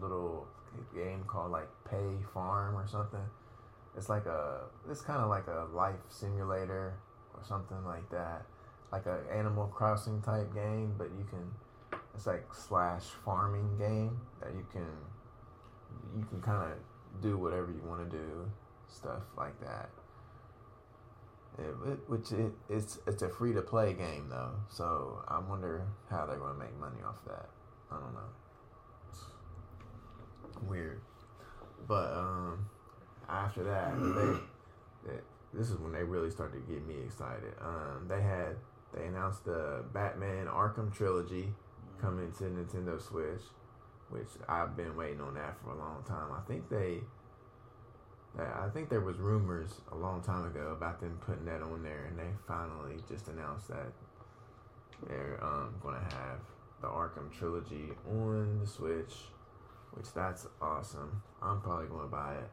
little 0.00 0.46
game 0.94 1.24
called 1.26 1.52
like 1.52 1.68
Fae 1.88 2.16
Farm 2.32 2.76
or 2.76 2.86
something. 2.86 3.24
It's 3.96 4.08
like 4.08 4.26
a 4.26 4.62
it's 4.90 5.00
kind 5.00 5.20
of 5.20 5.28
like 5.28 5.46
a 5.46 5.66
life 5.74 6.00
simulator 6.08 6.94
or 7.34 7.42
something 7.46 7.84
like 7.84 8.08
that, 8.10 8.44
like 8.92 9.06
a 9.06 9.20
Animal 9.32 9.66
Crossing 9.68 10.20
type 10.22 10.52
game, 10.54 10.94
but 10.98 11.08
you 11.18 11.24
can 11.30 11.50
it's 12.14 12.26
like 12.26 12.46
slash 12.52 13.02
farming 13.24 13.76
game 13.78 14.20
that 14.40 14.52
you 14.54 14.66
can 14.72 14.86
you 16.16 16.24
can 16.24 16.40
kind 16.40 16.72
of 16.72 17.22
do 17.22 17.36
whatever 17.36 17.70
you 17.70 17.82
want 17.88 18.08
to 18.08 18.16
do, 18.16 18.50
stuff 18.88 19.22
like 19.36 19.58
that. 19.60 19.90
It, 21.56 21.98
which 22.08 22.32
it, 22.32 22.52
it's 22.68 22.98
it's 23.06 23.22
a 23.22 23.28
free 23.28 23.52
to 23.52 23.62
play 23.62 23.92
game 23.92 24.28
though, 24.28 24.54
so 24.68 25.22
I 25.28 25.38
wonder 25.38 25.86
how 26.10 26.26
they're 26.26 26.36
gonna 26.36 26.58
make 26.58 26.76
money 26.80 26.98
off 27.06 27.24
that. 27.26 27.48
I 27.92 27.94
don't 28.00 28.12
know. 28.12 28.30
Weird, 30.68 31.00
but 31.86 32.12
um, 32.12 32.66
after 33.28 33.62
that, 33.64 33.94
they 35.06 35.12
this 35.56 35.70
is 35.70 35.78
when 35.78 35.92
they 35.92 36.02
really 36.02 36.30
started 36.30 36.66
to 36.66 36.72
get 36.72 36.86
me 36.86 36.96
excited. 37.04 37.54
Um, 37.60 38.06
they 38.08 38.20
had 38.20 38.56
they 38.92 39.06
announced 39.06 39.44
the 39.44 39.84
Batman 39.92 40.46
Arkham 40.46 40.94
trilogy 40.94 41.54
coming 42.00 42.32
to 42.32 42.44
Nintendo 42.44 43.00
Switch, 43.00 43.42
which 44.10 44.28
I've 44.48 44.76
been 44.76 44.96
waiting 44.96 45.20
on 45.20 45.34
that 45.34 45.56
for 45.62 45.70
a 45.70 45.78
long 45.78 46.02
time. 46.06 46.32
I 46.32 46.40
think 46.48 46.68
they 46.68 47.00
I 48.38 48.68
think 48.72 48.88
there 48.88 49.00
was 49.00 49.16
rumors 49.18 49.70
a 49.92 49.94
long 49.94 50.20
time 50.20 50.46
ago 50.46 50.74
about 50.76 51.00
them 51.00 51.18
putting 51.24 51.44
that 51.44 51.62
on 51.62 51.82
there, 51.82 52.06
and 52.08 52.18
they 52.18 52.30
finally 52.48 52.96
just 53.08 53.28
announced 53.28 53.68
that 53.68 53.92
they're 55.06 55.38
um, 55.42 55.74
going 55.80 55.94
to 55.94 56.16
have 56.16 56.40
the 56.80 56.88
Arkham 56.88 57.30
trilogy 57.30 57.90
on 58.10 58.58
the 58.60 58.66
Switch, 58.66 59.14
which 59.92 60.12
that's 60.12 60.46
awesome. 60.60 61.22
I'm 61.40 61.60
probably 61.60 61.86
going 61.86 62.02
to 62.02 62.08
buy 62.08 62.34
it. 62.34 62.50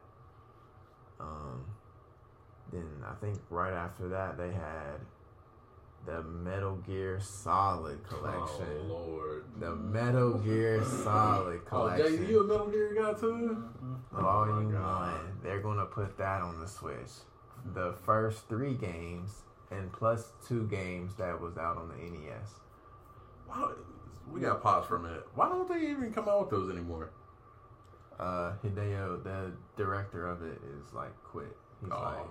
Um, 1.18 1.64
then 2.72 2.86
I 3.04 3.14
think 3.14 3.38
right 3.50 3.72
after 3.72 4.08
that 4.08 4.38
they 4.38 4.52
had 4.52 5.00
the 6.06 6.22
Metal 6.22 6.76
Gear 6.86 7.20
Solid 7.20 8.02
collection. 8.08 8.66
Oh 8.90 8.94
Lord. 8.94 9.44
The 9.60 9.74
Metal 9.76 10.34
Gear 10.38 10.84
Solid 10.84 11.64
collection. 11.64 12.06
Oh. 12.06 12.16
Jay, 12.16 12.30
you 12.30 12.40
a 12.40 12.44
Metal 12.44 12.66
Gear 12.68 12.94
guy 12.94 13.12
too? 13.14 13.64
Volume 14.12 14.76
Oh 14.76 14.80
one. 14.82 15.38
They're 15.42 15.60
gonna 15.60 15.86
put 15.86 16.16
that 16.18 16.42
on 16.42 16.60
the 16.60 16.66
Switch. 16.66 17.10
The 17.74 17.94
first 18.04 18.48
three 18.48 18.74
games 18.74 19.42
and 19.70 19.92
plus 19.92 20.32
two 20.46 20.66
games 20.66 21.14
that 21.16 21.40
was 21.40 21.56
out 21.56 21.76
on 21.76 21.88
the 21.88 21.94
NES. 21.94 22.48
Why, 23.46 23.72
we 24.30 24.40
got 24.40 24.54
to 24.54 24.58
pause 24.60 24.86
for 24.86 24.96
a 24.96 25.00
minute. 25.00 25.26
Why 25.34 25.48
don't 25.48 25.68
they 25.68 25.88
even 25.90 26.12
come 26.12 26.28
out 26.28 26.40
with 26.42 26.50
those 26.50 26.70
anymore? 26.70 27.10
Uh, 28.18 28.52
Hideo, 28.64 29.22
the 29.22 29.52
director 29.76 30.28
of 30.28 30.42
it, 30.42 30.60
is 30.76 30.92
like 30.92 31.12
quit. 31.24 31.56
He's 31.80 31.90
Oh. 31.90 32.02
like 32.02 32.26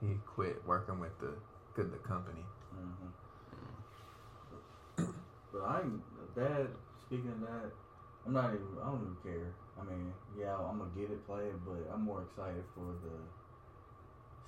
he 0.00 0.16
quit 0.26 0.62
working 0.66 0.98
with 1.00 1.18
the 1.20 1.32
good 1.74 1.92
the 1.92 1.98
company. 1.98 2.44
Hmm 2.78 3.10
But 5.52 5.62
I 5.62 5.82
that. 6.36 6.66
Speaking 7.06 7.32
of 7.32 7.40
that, 7.40 7.72
I'm 8.26 8.32
not 8.34 8.50
even. 8.52 8.66
I 8.82 8.86
don't 8.86 9.00
even 9.00 9.16
care. 9.24 9.54
I 9.80 9.84
mean, 9.84 10.12
yeah, 10.38 10.54
I'm 10.56 10.78
gonna 10.78 10.90
get 10.94 11.10
it, 11.10 11.26
play 11.26 11.46
it, 11.46 11.64
but 11.64 11.88
I'm 11.92 12.02
more 12.04 12.22
excited 12.22 12.64
for 12.74 12.92
the 13.02 13.16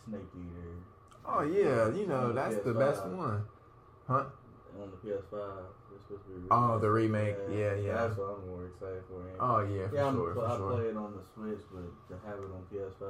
Snake 0.04 0.28
Eater 0.34 0.76
Oh 1.24 1.42
yeah, 1.42 1.92
you 1.94 2.06
know 2.06 2.32
that's 2.32 2.56
the 2.64 2.74
best 2.74 3.04
one, 3.06 3.44
huh? 4.06 4.24
on 4.78 4.90
the 4.90 4.96
PS5. 5.08 5.18
It's 5.94 6.04
supposed 6.04 6.24
to 6.26 6.40
be. 6.40 6.48
Oh, 6.50 6.78
the 6.78 6.90
remake. 6.90 7.36
Yeah, 7.48 7.74
yeah. 7.74 8.06
That's 8.06 8.18
what 8.18 8.38
I'm 8.38 8.48
more 8.48 8.66
excited 8.66 9.02
for. 9.08 9.26
it? 9.28 9.36
Oh 9.40 9.60
yeah, 9.60 9.88
for 9.88 9.96
yeah, 9.96 10.10
sure, 10.12 10.46
I 10.46 10.56
sure. 10.56 10.72
play 10.72 10.86
it 10.88 10.96
on 10.96 11.12
the 11.16 11.24
Switch, 11.34 11.60
but 11.72 11.86
to 12.08 12.14
have 12.26 12.38
it 12.38 12.50
on 12.50 12.62
PS5 12.72 13.04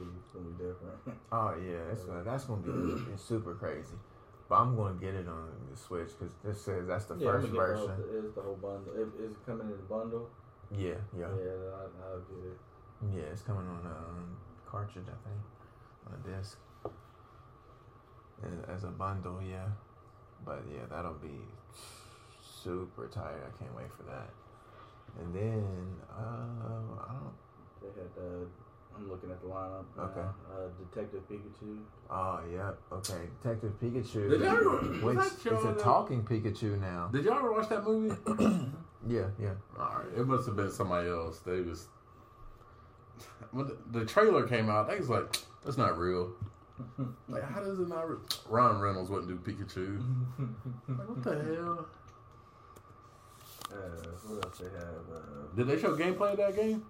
is 0.00 0.26
gonna 0.32 0.46
be 0.46 0.64
different. 0.64 1.18
Oh 1.32 1.54
yeah, 1.58 1.92
it's 1.92 2.02
gonna, 2.02 2.22
that's 2.22 2.44
gonna 2.44 2.62
be 2.62 3.02
super 3.16 3.54
crazy. 3.54 3.96
But 4.48 4.56
I'm 4.60 4.76
gonna 4.76 4.94
get 5.00 5.14
it 5.14 5.26
on 5.28 5.48
the 5.70 5.76
Switch 5.76 6.08
because 6.18 6.34
this 6.44 6.60
says 6.60 6.86
that's 6.86 7.06
the 7.06 7.16
yeah, 7.16 7.30
first 7.32 7.50
the 7.50 7.56
version. 7.56 7.88
whole- 7.88 8.18
It's 8.24 8.34
the 8.34 8.42
whole 8.42 8.56
bundle. 8.60 8.92
It, 8.94 9.08
is 9.24 9.36
coming 9.46 9.66
in 9.68 9.72
a 9.74 9.88
bundle? 9.88 10.28
Yeah, 10.70 10.94
yeah, 11.16 11.28
Yeah, 11.28 11.74
I, 11.76 11.84
I'll 12.04 12.20
get 12.28 12.44
it. 12.52 12.58
yeah. 13.16 13.32
It's 13.32 13.42
coming 13.42 13.66
on 13.66 13.86
a 13.86 13.96
um, 13.96 14.36
cartridge, 14.66 15.06
I 15.08 15.18
think, 15.28 15.40
on 16.06 16.12
a 16.14 16.36
disc, 16.36 16.58
as 18.68 18.84
a 18.84 18.88
bundle. 18.88 19.40
Yeah, 19.42 19.66
but 20.44 20.62
yeah, 20.70 20.84
that'll 20.90 21.14
be 21.14 21.40
super 22.42 23.06
tired. 23.08 23.42
I 23.46 23.62
can't 23.62 23.74
wait 23.76 23.90
for 23.96 24.02
that. 24.04 24.28
And 25.20 25.34
then 25.34 25.96
uh, 26.10 27.00
I 27.08 27.12
don't. 27.12 27.34
They 27.80 27.88
had. 28.00 28.10
Uh, 28.18 28.44
I'm 28.96 29.10
looking 29.10 29.30
at 29.30 29.40
the 29.40 29.48
lineup. 29.48 29.84
Okay. 29.98 30.20
Uh, 30.20 30.68
Detective 30.92 31.22
Pikachu. 31.28 31.78
Oh 32.10 32.40
yeah, 32.52 32.70
okay. 32.92 33.28
Detective 33.42 33.72
Pikachu, 33.82 34.30
Did 34.30 34.40
y'all 34.42 34.56
ever- 34.56 34.78
which 35.06 35.16
that 35.18 35.52
it's 35.52 35.64
a 35.64 35.74
talking 35.82 36.22
Pikachu 36.22 36.80
now. 36.80 37.08
Did 37.12 37.24
y'all 37.24 37.38
ever 37.38 37.52
watch 37.52 37.68
that 37.70 37.84
movie? 37.84 38.14
Yeah, 39.06 39.26
yeah. 39.38 39.50
All 39.78 39.96
right, 39.96 40.06
it 40.16 40.26
must 40.26 40.46
have 40.46 40.56
been 40.56 40.70
somebody 40.70 41.10
else. 41.10 41.40
They 41.40 41.60
was 41.60 41.88
when 43.50 43.66
the, 43.66 43.76
the 43.98 44.06
trailer 44.06 44.48
came 44.48 44.70
out. 44.70 44.88
They 44.88 44.96
was 44.98 45.10
like, 45.10 45.36
"That's 45.62 45.76
not 45.76 45.98
real." 45.98 46.32
Like, 47.28 47.42
how 47.42 47.60
does 47.60 47.78
it 47.80 47.88
not? 47.88 48.08
Re-? 48.08 48.16
Ryan 48.48 48.80
Reynolds 48.80 49.10
wouldn't 49.10 49.28
do 49.28 49.52
Pikachu. 49.52 50.02
Like, 50.88 51.06
what 51.08 51.22
the 51.22 51.32
hell? 51.34 51.86
Uh, 53.70 53.76
what 54.26 54.44
else 54.46 54.58
they 54.58 54.64
have? 54.64 55.04
Uh, 55.14 55.54
Did 55.56 55.66
they 55.68 55.78
show 55.78 55.94
gameplay 55.96 56.32
of 56.32 56.36
that 56.38 56.56
game? 56.56 56.82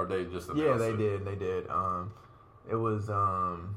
Or 0.00 0.06
they 0.06 0.24
just 0.24 0.48
Yeah, 0.54 0.78
they 0.78 0.92
it? 0.92 0.96
did. 0.96 1.24
They 1.26 1.34
did. 1.34 1.68
Um, 1.68 2.10
it 2.70 2.74
was 2.74 3.10
um, 3.10 3.76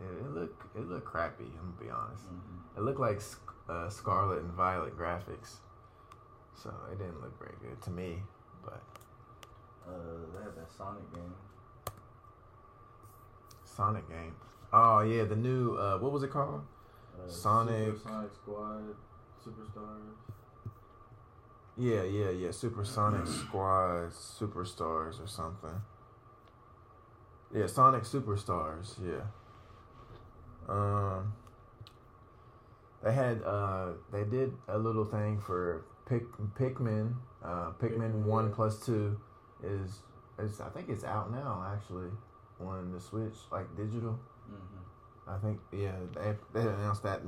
it, 0.00 0.24
it 0.24 0.30
looked 0.32 0.76
it 0.76 0.88
looked 0.88 1.04
crappy. 1.04 1.46
I'm 1.58 1.74
gonna 1.74 1.84
be 1.84 1.90
honest. 1.90 2.26
mhm. 2.26 2.76
It 2.78 2.82
looked 2.82 3.00
like 3.00 3.20
uh, 3.68 3.88
Scarlet 3.88 4.38
and 4.42 4.52
Violet 4.52 4.96
graphics, 4.96 5.56
so 6.54 6.72
it 6.92 6.98
didn't 6.98 7.20
look 7.20 7.36
very 7.40 7.56
good 7.60 7.82
to 7.82 7.90
me. 7.90 8.22
But 8.64 8.82
uh, 9.88 9.90
they 10.36 10.44
have 10.44 10.54
that 10.54 10.70
Sonic 10.70 11.12
game. 11.12 11.34
Sonic 13.64 14.08
game. 14.08 14.36
Oh 14.72 15.00
yeah, 15.00 15.24
the 15.24 15.34
new 15.34 15.74
uh, 15.74 15.98
what 15.98 16.12
was 16.12 16.22
it 16.22 16.30
called? 16.30 16.62
Uh, 17.18 17.28
Sonic- 17.28 17.96
Super 17.96 18.08
Sonic 18.08 18.34
Squad, 18.34 18.84
Superstars. 19.44 20.27
Yeah, 21.78 22.02
yeah, 22.02 22.30
yeah. 22.30 22.50
Supersonic 22.50 23.26
Squad 23.28 24.10
Superstars 24.10 25.22
or 25.22 25.26
something. 25.26 25.80
Yeah, 27.54 27.66
Sonic 27.66 28.02
Superstars. 28.02 28.94
Yeah. 29.00 29.22
Um. 30.68 31.34
They 33.02 33.12
had 33.12 33.42
uh 33.44 33.92
they 34.12 34.24
did 34.24 34.52
a 34.66 34.76
little 34.76 35.04
thing 35.04 35.40
for 35.40 35.84
Pick 36.08 36.24
Pikmin. 36.58 37.14
Uh, 37.44 37.70
Pikmin 37.80 38.12
Pikmin, 38.12 38.24
one 38.24 38.48
yeah. 38.48 38.54
plus 38.54 38.84
two 38.84 39.20
is 39.62 40.00
is 40.40 40.60
I 40.60 40.68
think 40.70 40.88
it's 40.88 41.04
out 41.04 41.30
now 41.30 41.64
actually 41.72 42.10
on 42.60 42.92
the 42.92 43.00
Switch 43.00 43.36
like 43.52 43.76
digital. 43.76 44.18
Mm-hmm. 44.50 45.30
I 45.30 45.38
think 45.38 45.60
yeah 45.72 45.92
they 46.12 46.34
they 46.52 46.66
announced 46.66 47.04
that 47.04 47.20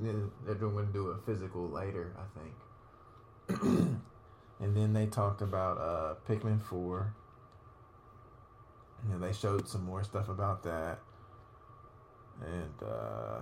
they're 0.45 0.55
going 0.55 0.87
to 0.87 0.93
do 0.93 1.09
a 1.09 1.19
physical 1.19 1.69
later 1.69 2.17
I 2.19 2.27
think. 2.41 3.93
and 4.61 4.77
then 4.77 4.93
they 4.93 5.07
talked 5.07 5.43
about 5.43 5.79
uh 5.79 6.15
Pikmin 6.29 6.63
four. 6.63 7.15
And 9.11 9.23
they 9.23 9.33
showed 9.33 9.67
some 9.67 9.85
more 9.85 10.05
stuff 10.05 10.29
about 10.29 10.63
that. 10.65 10.99
And 12.43 12.83
uh 12.83 13.41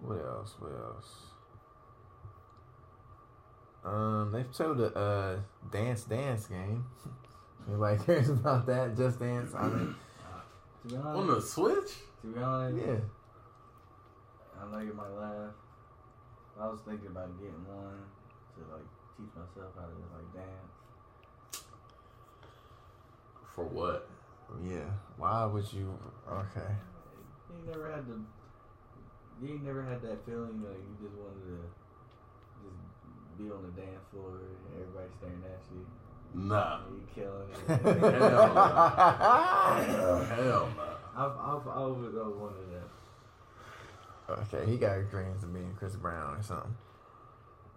what 0.00 0.18
else? 0.24 0.54
What 0.58 0.72
else? 0.72 1.14
Um, 3.84 4.30
they 4.32 4.44
showed 4.56 4.78
a 4.80 4.96
uh, 4.96 5.36
dance 5.72 6.04
dance 6.04 6.46
game. 6.46 6.84
Anybody 7.68 8.02
cares 8.04 8.28
about 8.28 8.66
that? 8.66 8.96
Just 8.96 9.18
dance. 9.18 9.52
I 9.56 9.68
mean, 9.68 9.94
To 10.82 10.88
be 10.88 10.96
On 10.96 11.26
the 11.26 11.40
Switch? 11.40 11.92
to 12.22 12.26
be 12.28 12.40
honest, 12.40 12.84
yeah. 12.84 12.96
I 14.60 14.70
know 14.70 14.78
you 14.78 14.94
might 14.94 15.10
laugh. 15.10 15.50
I 16.60 16.66
was 16.66 16.80
thinking 16.86 17.08
about 17.08 17.36
getting 17.38 17.64
one 17.66 18.02
to 18.54 18.72
like 18.72 18.86
teach 19.22 19.34
myself 19.38 19.70
how 19.78 19.86
to 19.86 19.94
like 20.10 20.34
dance. 20.34 21.64
For 23.54 23.64
what? 23.64 24.08
Yeah. 24.64 24.90
Why 25.16 25.44
would 25.46 25.72
you? 25.72 25.94
Okay. 26.28 26.72
You 27.50 27.70
never 27.70 27.90
had 27.90 28.06
the. 28.06 28.18
You 29.40 29.54
ain't 29.54 29.64
never 29.64 29.82
had 29.82 30.02
that 30.02 30.24
feeling 30.26 30.62
like 30.62 30.78
you 30.78 30.96
just 31.02 31.14
wanted 31.18 31.42
to 31.46 31.58
just 32.62 32.80
be 33.38 33.44
on 33.50 33.62
the 33.62 33.80
dance 33.80 34.04
floor 34.12 34.38
and 34.38 34.80
everybody 34.80 35.08
staring 35.18 35.42
at 35.44 35.62
you. 35.70 35.86
Nah. 36.34 36.80
You 36.90 37.02
killing 37.14 37.50
it. 37.52 37.82
Hell 37.82 38.54
no. 39.88 40.24
Hell 40.24 40.68
no. 40.76 40.92
I've, 41.14 41.32
I've 41.32 41.66
always 41.68 42.14
wanted 42.14 42.68
that. 42.72 44.38
okay, 44.54 44.70
he 44.70 44.78
got 44.78 45.10
dreams 45.10 45.42
of 45.42 45.52
being 45.52 45.74
Chris 45.78 45.94
Brown 45.96 46.36
or 46.36 46.42
something. 46.42 46.74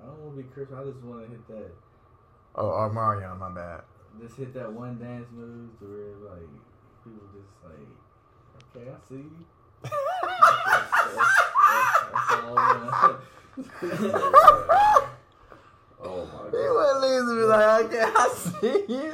I 0.06 0.10
don't 0.10 0.20
want 0.22 0.38
to 0.38 0.44
be 0.44 0.50
Chris. 0.54 0.68
I 0.70 0.84
just 0.84 1.02
want 1.04 1.24
to 1.26 1.32
hit 1.32 1.48
that. 1.48 1.72
Oh, 2.56 2.68
oh 2.68 2.70
or 2.70 2.90
Mario, 2.94 3.36
my 3.40 3.50
bad. 3.50 3.82
Just 4.22 4.36
hit 4.38 4.54
that 4.54 4.72
one 4.72 5.00
dance 5.00 5.26
move 5.34 5.72
to 5.80 5.86
where 5.86 6.16
like 6.32 6.48
people 7.04 7.28
just 7.34 7.50
like, 7.66 7.90
okay, 8.76 8.92
I 8.92 8.94
see 9.10 9.16
you. 9.16 9.46
Oh 16.08 16.24
my 16.28 16.44
He 16.52 16.58
god. 16.58 16.74
would 16.76 16.98
leave 17.02 17.22
and 17.22 17.38
be 17.40 17.46
like, 17.46 17.86
okay, 17.86 18.06
I 18.16 18.18
see 18.30 18.84
you. 18.94 19.12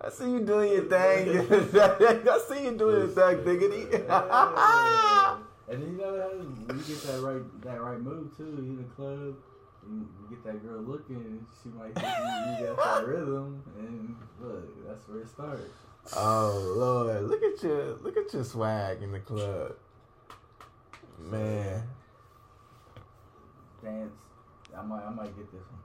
I 0.00 0.02
see 0.10 0.30
you 0.30 0.40
doing 0.40 0.72
your 0.72 0.82
thing. 0.82 1.38
I 2.28 2.30
see 2.46 2.64
you 2.64 2.72
doing 2.76 2.98
your 2.98 3.08
thing, 3.08 3.44
diggity. 3.44 3.86
And 5.66 5.82
then 5.82 5.88
you 5.92 5.96
know 5.96 6.12
how 6.20 6.30
you 6.74 6.82
get 6.82 7.02
that 7.04 7.20
right 7.22 7.42
that 7.62 7.80
right 7.80 7.98
move 7.98 8.36
too. 8.36 8.44
You 8.44 8.58
in 8.58 8.76
the 8.76 8.84
club, 8.94 9.34
you, 9.88 10.08
you 10.20 10.36
get 10.36 10.44
that 10.44 10.66
girl 10.66 10.82
looking, 10.82 11.46
she 11.62 11.68
might 11.70 11.94
think 11.94 12.06
you, 12.06 12.66
you 12.66 12.74
got 12.74 13.02
that 13.02 13.06
rhythm, 13.08 13.62
and 13.78 14.16
look, 14.40 14.86
that's 14.86 15.08
where 15.08 15.20
it 15.20 15.28
starts. 15.28 15.62
oh 16.16 16.74
Lord, 16.76 17.24
look 17.24 17.42
at 17.42 17.62
your 17.62 17.96
look 17.96 18.16
at 18.16 18.32
your 18.32 18.44
swag 18.44 19.02
in 19.02 19.12
the 19.12 19.20
club, 19.20 19.74
man. 21.18 21.82
Dance. 23.82 24.12
I 24.76 24.82
might 24.82 25.04
I 25.04 25.10
might 25.10 25.36
get 25.36 25.50
this 25.52 25.62
one. 25.70 25.80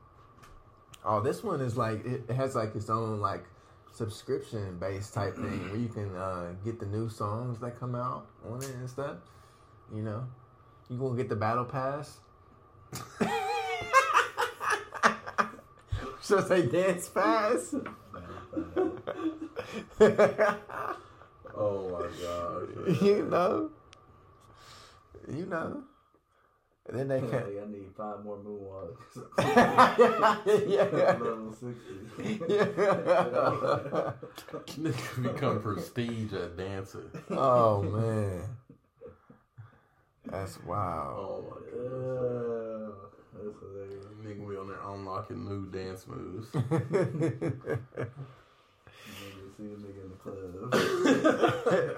Oh, 1.05 1.21
this 1.21 1.43
one 1.43 1.61
is 1.61 1.77
like 1.77 2.05
it 2.05 2.29
has 2.29 2.55
like 2.55 2.75
its 2.75 2.89
own 2.89 3.19
like 3.19 3.45
subscription 3.91 4.77
based 4.79 5.13
type 5.13 5.35
thing 5.35 5.69
where 5.69 5.79
you 5.79 5.89
can 5.89 6.15
uh, 6.15 6.53
get 6.63 6.79
the 6.79 6.85
new 6.85 7.09
songs 7.09 7.59
that 7.59 7.79
come 7.79 7.95
out 7.95 8.27
on 8.49 8.61
it 8.61 8.69
and 8.75 8.89
stuff. 8.89 9.17
You 9.93 10.03
know, 10.03 10.27
you 10.89 10.97
gonna 10.97 11.17
get 11.17 11.29
the 11.29 11.35
battle 11.35 11.65
pass. 11.65 12.19
Should 16.29 16.39
I 16.41 16.47
say 16.47 16.61
dance 16.67 17.07
fast? 17.07 17.73
Oh 21.55 21.89
my 21.89 22.07
god. 22.21 23.01
you 23.01 23.25
know, 23.25 23.71
you 25.27 25.45
know. 25.47 25.83
And 26.87 26.99
then 26.99 27.07
they 27.07 27.19
Like. 27.19 27.33
I 27.33 27.65
need 27.67 27.89
five 27.97 28.23
more 28.23 28.37
moonwalks. 28.37 29.17
yeah. 30.69 30.83
Level 31.19 31.51
sixty. 31.51 32.39
yeah. 32.47 34.13
Nigga 34.77 35.23
become 35.23 35.61
prestige 35.63 36.33
at 36.33 36.55
dancing. 36.57 37.09
Oh 37.31 37.81
man, 37.81 38.43
that's 40.25 40.63
wild. 40.63 41.17
Oh 41.17 41.43
my 41.49 41.57
god. 41.71 43.09
Uh, 43.15 43.18
that's 43.43 43.59
hilarious. 43.59 44.05
Nigga 44.23 44.49
be 44.49 44.55
on 44.57 44.67
there 44.67 44.81
unlocking 44.85 45.45
new 45.45 45.65
dance 45.71 46.05
moves. 46.07 46.47
Nigga 46.51 47.69
see 49.57 49.65
a 49.65 49.75
nigga 49.75 50.01
in 50.03 50.09
the 50.09 50.17
club. 50.21 50.71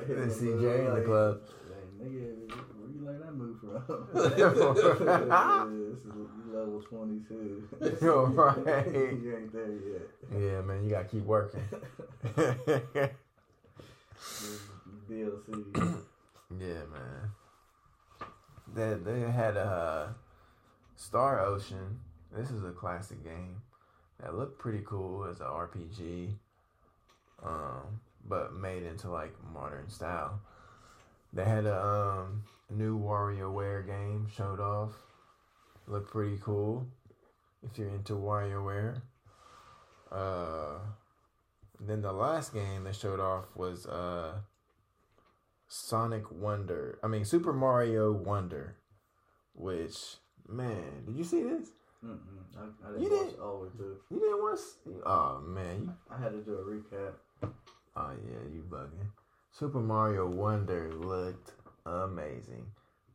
They 0.07 0.29
see 0.33 0.51
Jay 0.61 0.85
in 0.85 0.93
the 0.95 1.01
club. 1.05 1.41
Like, 1.69 1.89
nigga, 2.01 2.25
where 2.77 2.89
you 2.89 3.01
learn 3.05 3.19
that 3.19 3.33
move 3.33 3.57
from? 3.59 3.71
Yeah, 4.37 4.49
this 5.91 6.05
is 6.05 6.15
level 6.51 6.81
22. 6.81 7.67
You're 8.01 8.25
right. 8.27 8.87
you 8.87 9.37
ain't 9.37 9.51
there 9.53 9.71
yet. 9.71 10.07
yeah, 10.31 10.61
man, 10.61 10.83
you 10.83 10.89
gotta 10.89 11.05
keep 11.05 11.23
working. 11.23 11.63
DLC. 15.09 15.47
yeah, 16.59 16.83
man. 16.91 17.31
They 18.73 18.93
they 19.03 19.19
had 19.31 19.57
a 19.57 19.65
uh, 19.65 20.07
Star 21.01 21.43
Ocean. 21.43 21.99
This 22.31 22.51
is 22.51 22.63
a 22.63 22.69
classic 22.69 23.23
game 23.23 23.63
that 24.19 24.35
looked 24.35 24.59
pretty 24.59 24.83
cool 24.85 25.25
as 25.25 25.39
an 25.39 25.47
RPG, 25.47 26.35
um, 27.43 27.99
but 28.23 28.53
made 28.53 28.83
into 28.83 29.09
like 29.09 29.33
modern 29.51 29.89
style. 29.89 30.39
They 31.33 31.43
had 31.43 31.65
a 31.65 31.83
um, 31.83 32.43
new 32.69 32.99
WarioWare 32.99 33.87
game 33.87 34.27
showed 34.31 34.59
off. 34.59 34.91
Looked 35.87 36.11
pretty 36.11 36.37
cool 36.39 36.87
if 37.63 37.79
you're 37.79 37.89
into 37.89 38.13
WarioWare. 38.13 39.01
Uh, 40.11 40.77
then 41.79 42.03
the 42.03 42.13
last 42.13 42.53
game 42.53 42.83
they 42.83 42.93
showed 42.93 43.19
off 43.19 43.45
was 43.55 43.87
uh, 43.87 44.33
Sonic 45.67 46.31
Wonder. 46.31 46.99
I 47.03 47.07
mean 47.07 47.25
Super 47.25 47.53
Mario 47.53 48.11
Wonder, 48.11 48.75
which 49.55 50.17
man, 50.51 51.03
did 51.05 51.15
you 51.15 51.23
see 51.23 51.43
this? 51.43 51.69
Mm-mm. 52.05 52.17
I, 52.57 52.87
I 52.87 52.91
You 52.99 53.09
didn't 53.09 53.11
watch 53.17 53.27
didn't- 53.29 53.41
all 53.41 53.57
the 53.59 53.63
way 53.65 53.69
through. 53.77 53.97
You 54.09 54.19
didn't 54.19 54.41
watch? 54.43 54.59
Oh 55.05 55.39
man, 55.45 55.81
you, 55.83 55.93
I 56.15 56.21
had 56.21 56.31
to 56.31 56.39
do 56.41 56.55
a 56.55 56.63
recap. 56.63 57.13
oh 57.95 58.11
yeah, 58.27 58.53
you 58.53 58.63
bugging. 58.69 59.07
Super 59.51 59.79
Mario 59.79 60.27
Wonder 60.27 60.91
looked 60.93 61.51
amazing, 61.85 62.65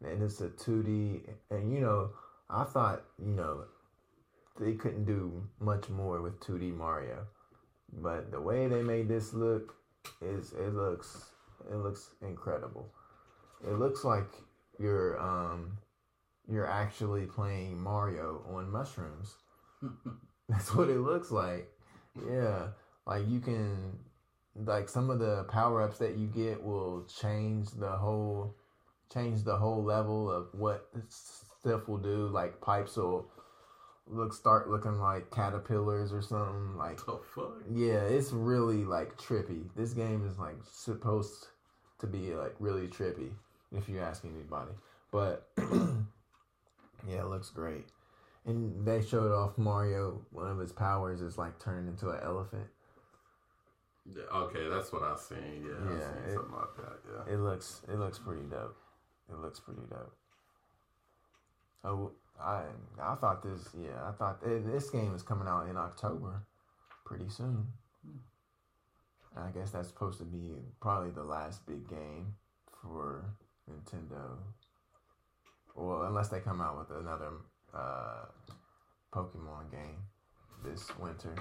and 0.05 0.23
it's 0.23 0.41
a 0.41 0.51
two 0.51 0.83
D. 0.83 1.23
And 1.51 1.73
you 1.73 1.81
know, 1.81 2.11
I 2.51 2.65
thought 2.65 3.03
you 3.19 3.33
know 3.33 3.65
they 4.61 4.75
couldn't 4.75 5.05
do 5.05 5.43
much 5.61 5.89
more 5.89 6.21
with 6.23 6.39
two 6.41 6.59
D 6.59 6.67
Mario, 6.71 7.27
but 7.93 8.31
the 8.31 8.41
way 8.41 8.69
they 8.69 8.83
made 8.83 9.09
this 9.09 9.33
look 9.35 9.75
is 10.23 10.53
it 10.53 10.75
looks 10.75 11.31
it 11.71 11.77
looks 11.77 12.11
incredible. 12.23 12.89
It 13.67 13.73
looks 13.79 14.05
like 14.05 14.29
you're 14.79 15.19
um 15.21 15.79
you're 16.49 16.71
actually 16.71 17.27
playing 17.27 17.81
Mario 17.81 18.43
on 18.53 18.71
mushrooms. 18.71 19.35
That's 20.49 20.75
what 20.75 20.89
it 20.89 21.01
looks 21.01 21.31
like. 21.31 21.69
Yeah, 22.31 22.69
like 23.07 23.29
you 23.29 23.41
can 23.41 23.99
like 24.65 24.89
some 24.89 25.11
of 25.11 25.19
the 25.19 25.45
power 25.45 25.83
ups 25.83 25.99
that 25.99 26.17
you 26.17 26.27
get 26.29 26.63
will 26.63 27.05
change 27.21 27.71
the 27.73 27.91
whole 27.91 28.55
change 29.13 29.45
the 29.45 29.57
whole 29.57 29.83
level 29.85 30.31
of 30.31 30.47
what 30.53 30.89
stuff 31.09 31.89
will 31.89 31.99
do. 31.99 32.29
Like 32.29 32.61
pipes 32.61 32.97
will 32.97 33.27
look 34.09 34.33
start 34.33 34.71
looking 34.71 34.99
like 35.01 35.31
caterpillars 35.31 36.13
or 36.13 36.23
something. 36.23 36.77
Like 36.77 37.05
The 37.05 37.19
fuck? 37.35 37.55
yeah, 37.71 38.01
it's 38.03 38.33
really 38.33 38.85
like 38.85 39.19
trippy. 39.19 39.65
This 39.77 39.93
game 39.93 40.27
is 40.27 40.39
like 40.39 40.57
supposed 40.65 41.49
to 41.99 42.07
be 42.07 42.35
like 42.35 42.55
really 42.61 42.89
trippy, 42.89 43.31
if 43.73 43.89
you 43.89 44.01
ask 44.01 44.25
anybody. 44.25 44.73
But 45.13 45.49
yeah, 47.09 47.21
it 47.23 47.27
looks 47.29 47.51
great. 47.51 47.87
And 48.45 48.87
they 48.87 49.03
showed 49.03 49.33
off 49.33 49.59
Mario. 49.59 50.21
One 50.31 50.49
of 50.51 50.59
his 50.59 50.73
powers 50.73 51.21
is 51.21 51.37
like 51.37 51.59
turning 51.59 51.89
into 51.89 52.11
an 52.11 52.21
elephant. 52.23 52.67
Yeah, 54.09 54.23
okay, 54.33 54.69
that's 54.69 54.93
what 54.93 55.03
I've 55.03 55.19
seen. 55.19 55.65
Yeah, 55.67 55.75
I 55.91 55.93
Yeah, 55.95 56.01
seen 56.01 56.23
it- 56.29 56.35
something 56.35 56.53
like 56.55 56.77
that. 56.77 56.99
Yeah. 57.29 57.35
It 57.35 57.39
looks 57.39 57.83
it 57.89 57.97
looks 57.99 58.19
pretty 58.21 58.43
dope. 58.43 58.77
It 59.29 59.37
looks 59.39 59.59
pretty 59.59 59.83
dope. 59.91 60.15
Oh, 61.85 62.13
I 62.41 62.63
I 63.01 63.15
thought 63.17 63.43
this 63.43 63.69
yeah 63.77 64.09
I 64.09 64.13
thought 64.13 64.41
this 64.43 64.91
game 64.91 65.15
is 65.15 65.23
coming 65.23 65.49
out 65.49 65.69
in 65.69 65.77
October, 65.77 66.43
pretty 67.05 67.29
soon. 67.29 67.67
Hmm. 68.05 68.19
I 69.39 69.51
guess 69.51 69.73
that's 69.73 69.89
supposed 69.89 70.19
to 70.19 70.25
be 70.25 70.55
probably 70.81 71.11
the 71.11 71.25
last 71.25 71.67
big 71.67 71.89
game 71.89 72.35
for 72.83 73.25
Nintendo. 73.69 74.37
Well, 75.77 76.03
unless 76.03 76.29
they 76.29 76.41
come 76.41 76.61
out 76.61 76.79
with 76.79 76.99
another 76.99 77.33
uh, 77.75 78.25
Pokemon 79.13 79.71
game 79.71 79.99
this 80.65 80.91
winter. 80.99 81.35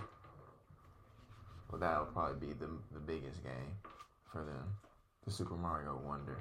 Well, 1.71 1.79
that'll 1.79 2.05
probably 2.05 2.47
be 2.47 2.53
the 2.53 2.69
the 2.93 2.99
biggest 2.99 3.43
game 3.43 3.77
for 4.31 4.43
them, 4.43 4.75
the 5.25 5.31
Super 5.31 5.55
Mario 5.55 5.99
Wonder. 6.05 6.39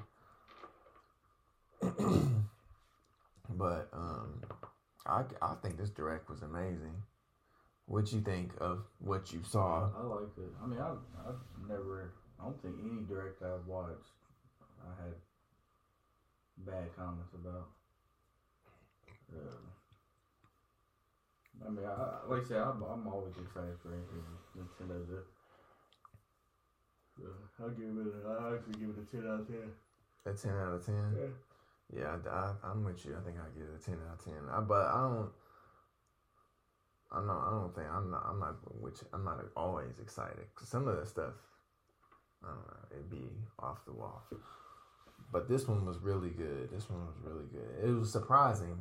but 3.50 3.88
um, 3.92 4.42
I 5.06 5.22
I 5.40 5.54
think 5.62 5.78
this 5.78 5.90
direct 5.90 6.28
was 6.28 6.42
amazing. 6.42 6.94
What 7.86 8.12
you 8.12 8.20
think 8.20 8.52
of 8.60 8.84
what 8.98 9.32
you 9.32 9.42
saw? 9.44 9.90
I 9.96 10.02
liked 10.02 10.38
it. 10.38 10.52
I 10.62 10.66
mean, 10.66 10.80
I 10.80 10.90
I've 11.26 11.40
never. 11.68 12.12
I 12.40 12.44
don't 12.44 12.60
think 12.60 12.74
any 12.82 13.04
direct 13.06 13.42
I've 13.42 13.66
watched 13.66 14.10
I 14.82 15.02
had 15.02 15.14
bad 16.58 16.94
comments 16.96 17.32
about. 17.34 17.68
Uh, 19.32 19.60
I 21.66 21.70
mean, 21.70 21.84
I, 21.84 21.92
I- 21.92 22.26
like 22.28 22.42
I 22.44 22.48
said, 22.48 22.60
I'm, 22.60 22.82
I'm 22.82 23.06
always 23.06 23.34
excited 23.36 23.76
for 23.82 23.92
anything 23.92 24.24
Nintendo 24.56 25.06
does. 25.08 25.26
So 27.16 27.24
I'll 27.62 27.70
give 27.70 27.84
it. 27.96 28.06
A, 28.26 28.28
I'll 28.28 28.54
actually 28.54 28.80
give 28.80 28.90
it 28.90 28.98
a 29.02 29.06
ten 29.16 29.26
out 29.30 29.40
of 29.40 29.46
ten. 29.46 29.70
A 30.26 30.32
ten 30.34 30.52
out 30.52 30.74
of 30.74 30.84
ten. 30.84 31.14
Yeah, 31.94 32.16
I, 32.30 32.52
I, 32.66 32.70
am 32.72 32.84
with 32.84 33.04
you. 33.06 33.14
I 33.16 33.22
think 33.24 33.36
I 33.38 33.46
give 33.56 33.68
it 33.68 33.80
a 33.80 33.84
ten 33.84 33.98
out 34.08 34.18
of 34.18 34.24
ten. 34.24 34.34
I, 34.50 34.60
but 34.60 34.86
I 34.86 35.00
don't. 35.00 35.30
I'm 37.12 37.26
not. 37.26 37.46
I 37.46 37.50
don't 37.50 37.74
think 37.74 37.86
I'm 37.88 38.10
not. 38.10 38.26
I'm 38.28 38.40
not. 38.40 38.56
Which 38.82 38.98
I'm 39.12 39.24
not 39.24 39.38
always 39.56 39.98
excited. 40.00 40.44
'Cause 40.54 40.68
some 40.68 40.88
of 40.88 40.96
the 40.98 41.06
stuff, 41.06 41.34
I 42.42 42.48
don't 42.48 42.56
know. 42.56 42.86
It'd 42.90 43.10
be 43.10 43.30
off 43.60 43.84
the 43.84 43.92
wall. 43.92 44.22
But 45.30 45.48
this 45.48 45.68
one 45.68 45.84
was 45.86 45.98
really 45.98 46.30
good. 46.30 46.70
This 46.72 46.90
one 46.90 47.06
was 47.06 47.16
really 47.22 47.46
good. 47.52 47.88
It 47.88 47.92
was 47.92 48.10
surprising 48.10 48.76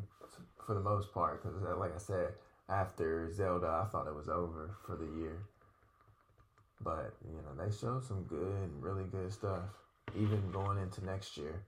for 0.66 0.74
the 0.74 0.82
most 0.82 1.14
part 1.14 1.44
because, 1.44 1.58
like 1.78 1.94
I 1.94 2.00
said, 2.00 2.30
after 2.70 3.32
Zelda, 3.32 3.84
I 3.84 3.90
thought 3.90 4.08
it 4.08 4.16
was 4.16 4.30
over 4.30 4.76
for 4.86 4.96
the 4.96 5.06
year. 5.20 5.44
But 6.82 7.14
you 7.26 7.42
know, 7.42 7.64
they 7.64 7.76
showed 7.76 8.04
some 8.04 8.24
good, 8.24 8.70
really 8.80 9.06
good 9.06 9.32
stuff, 9.32 9.70
even 10.18 10.52
going 10.52 10.78
into 10.78 11.04
next 11.06 11.38
year. 11.38 11.64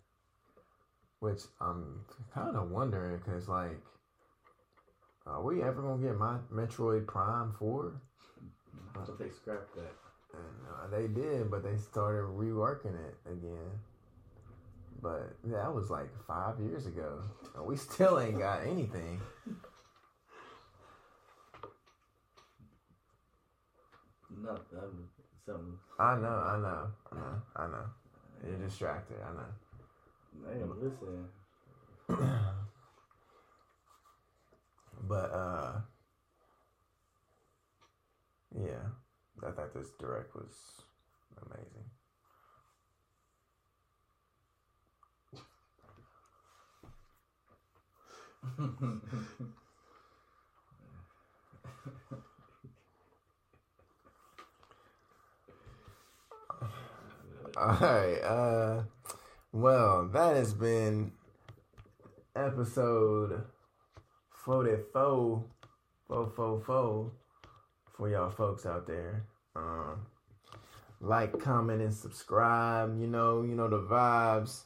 Which 1.20 1.42
I'm 1.62 2.02
kind 2.34 2.56
of 2.56 2.70
wondering 2.72 3.18
because, 3.18 3.48
like, 3.48 3.82
are 5.26 5.42
we 5.42 5.64
ever 5.64 5.82
gonna 5.82 6.04
get 6.04 6.18
my 6.18 6.38
Metroid 6.54 7.08
Prime 7.08 7.54
Four? 7.58 8.02
I 8.96 9.06
thought 9.06 9.20
they 9.20 9.30
scrapped 9.30 9.76
that. 9.76 9.94
And 10.34 10.68
uh, 10.70 10.98
they 10.98 11.08
did, 11.08 11.50
but 11.50 11.64
they 11.64 11.78
started 11.78 12.28
reworking 12.28 12.96
it 13.08 13.16
again. 13.26 13.72
But 15.06 15.38
that 15.52 15.72
was 15.72 15.92
like 15.92 16.10
five 16.26 16.60
years 16.60 16.88
ago, 16.88 17.22
and 17.56 17.64
we 17.68 17.78
still 17.78 18.20
ain't 18.20 18.40
got 18.40 18.66
anything. 18.66 19.22
No, 24.42 24.50
um, 24.50 25.08
something. 25.46 25.78
I 26.00 26.16
know, 26.16 26.28
I 26.28 26.58
know, 26.58 26.88
I 27.12 27.16
know, 27.16 27.42
I 27.56 27.68
know. 27.68 27.86
You're 28.48 28.58
distracted. 28.68 29.18
I 29.24 29.32
know. 29.34 29.52
Man, 30.44 30.72
listen. 30.82 31.30
But 35.08 35.32
uh 35.32 35.82
yeah, 38.60 38.90
I 39.48 39.52
thought 39.52 39.74
this 39.76 39.92
direct 40.00 40.34
was 40.36 40.56
amazing. 41.46 41.95
All 57.58 57.78
right. 57.80 58.20
Uh 58.22 58.84
well, 59.52 60.10
that 60.14 60.36
has 60.36 60.54
been 60.54 61.14
episode 62.36 63.44
44 64.44 65.46
444 66.08 67.12
for 67.96 68.10
y'all 68.10 68.30
folks 68.30 68.66
out 68.66 68.86
there. 68.88 69.26
Um 69.56 70.06
like, 71.02 71.40
comment, 71.40 71.82
and 71.82 71.94
subscribe. 71.94 73.00
You 73.00 73.08
know, 73.08 73.44
you 73.44 73.56
know 73.56 73.68
the 73.68 73.80
vibes 73.80 74.64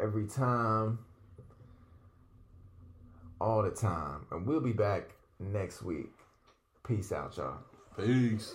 every 0.00 0.26
time, 0.26 0.98
all 3.40 3.62
the 3.62 3.70
time. 3.70 4.26
And 4.30 4.46
we'll 4.46 4.60
be 4.60 4.72
back 4.72 5.10
next 5.38 5.82
week. 5.82 6.12
Peace 6.86 7.12
out, 7.12 7.36
y'all. 7.36 7.58
Peace. 7.96 8.54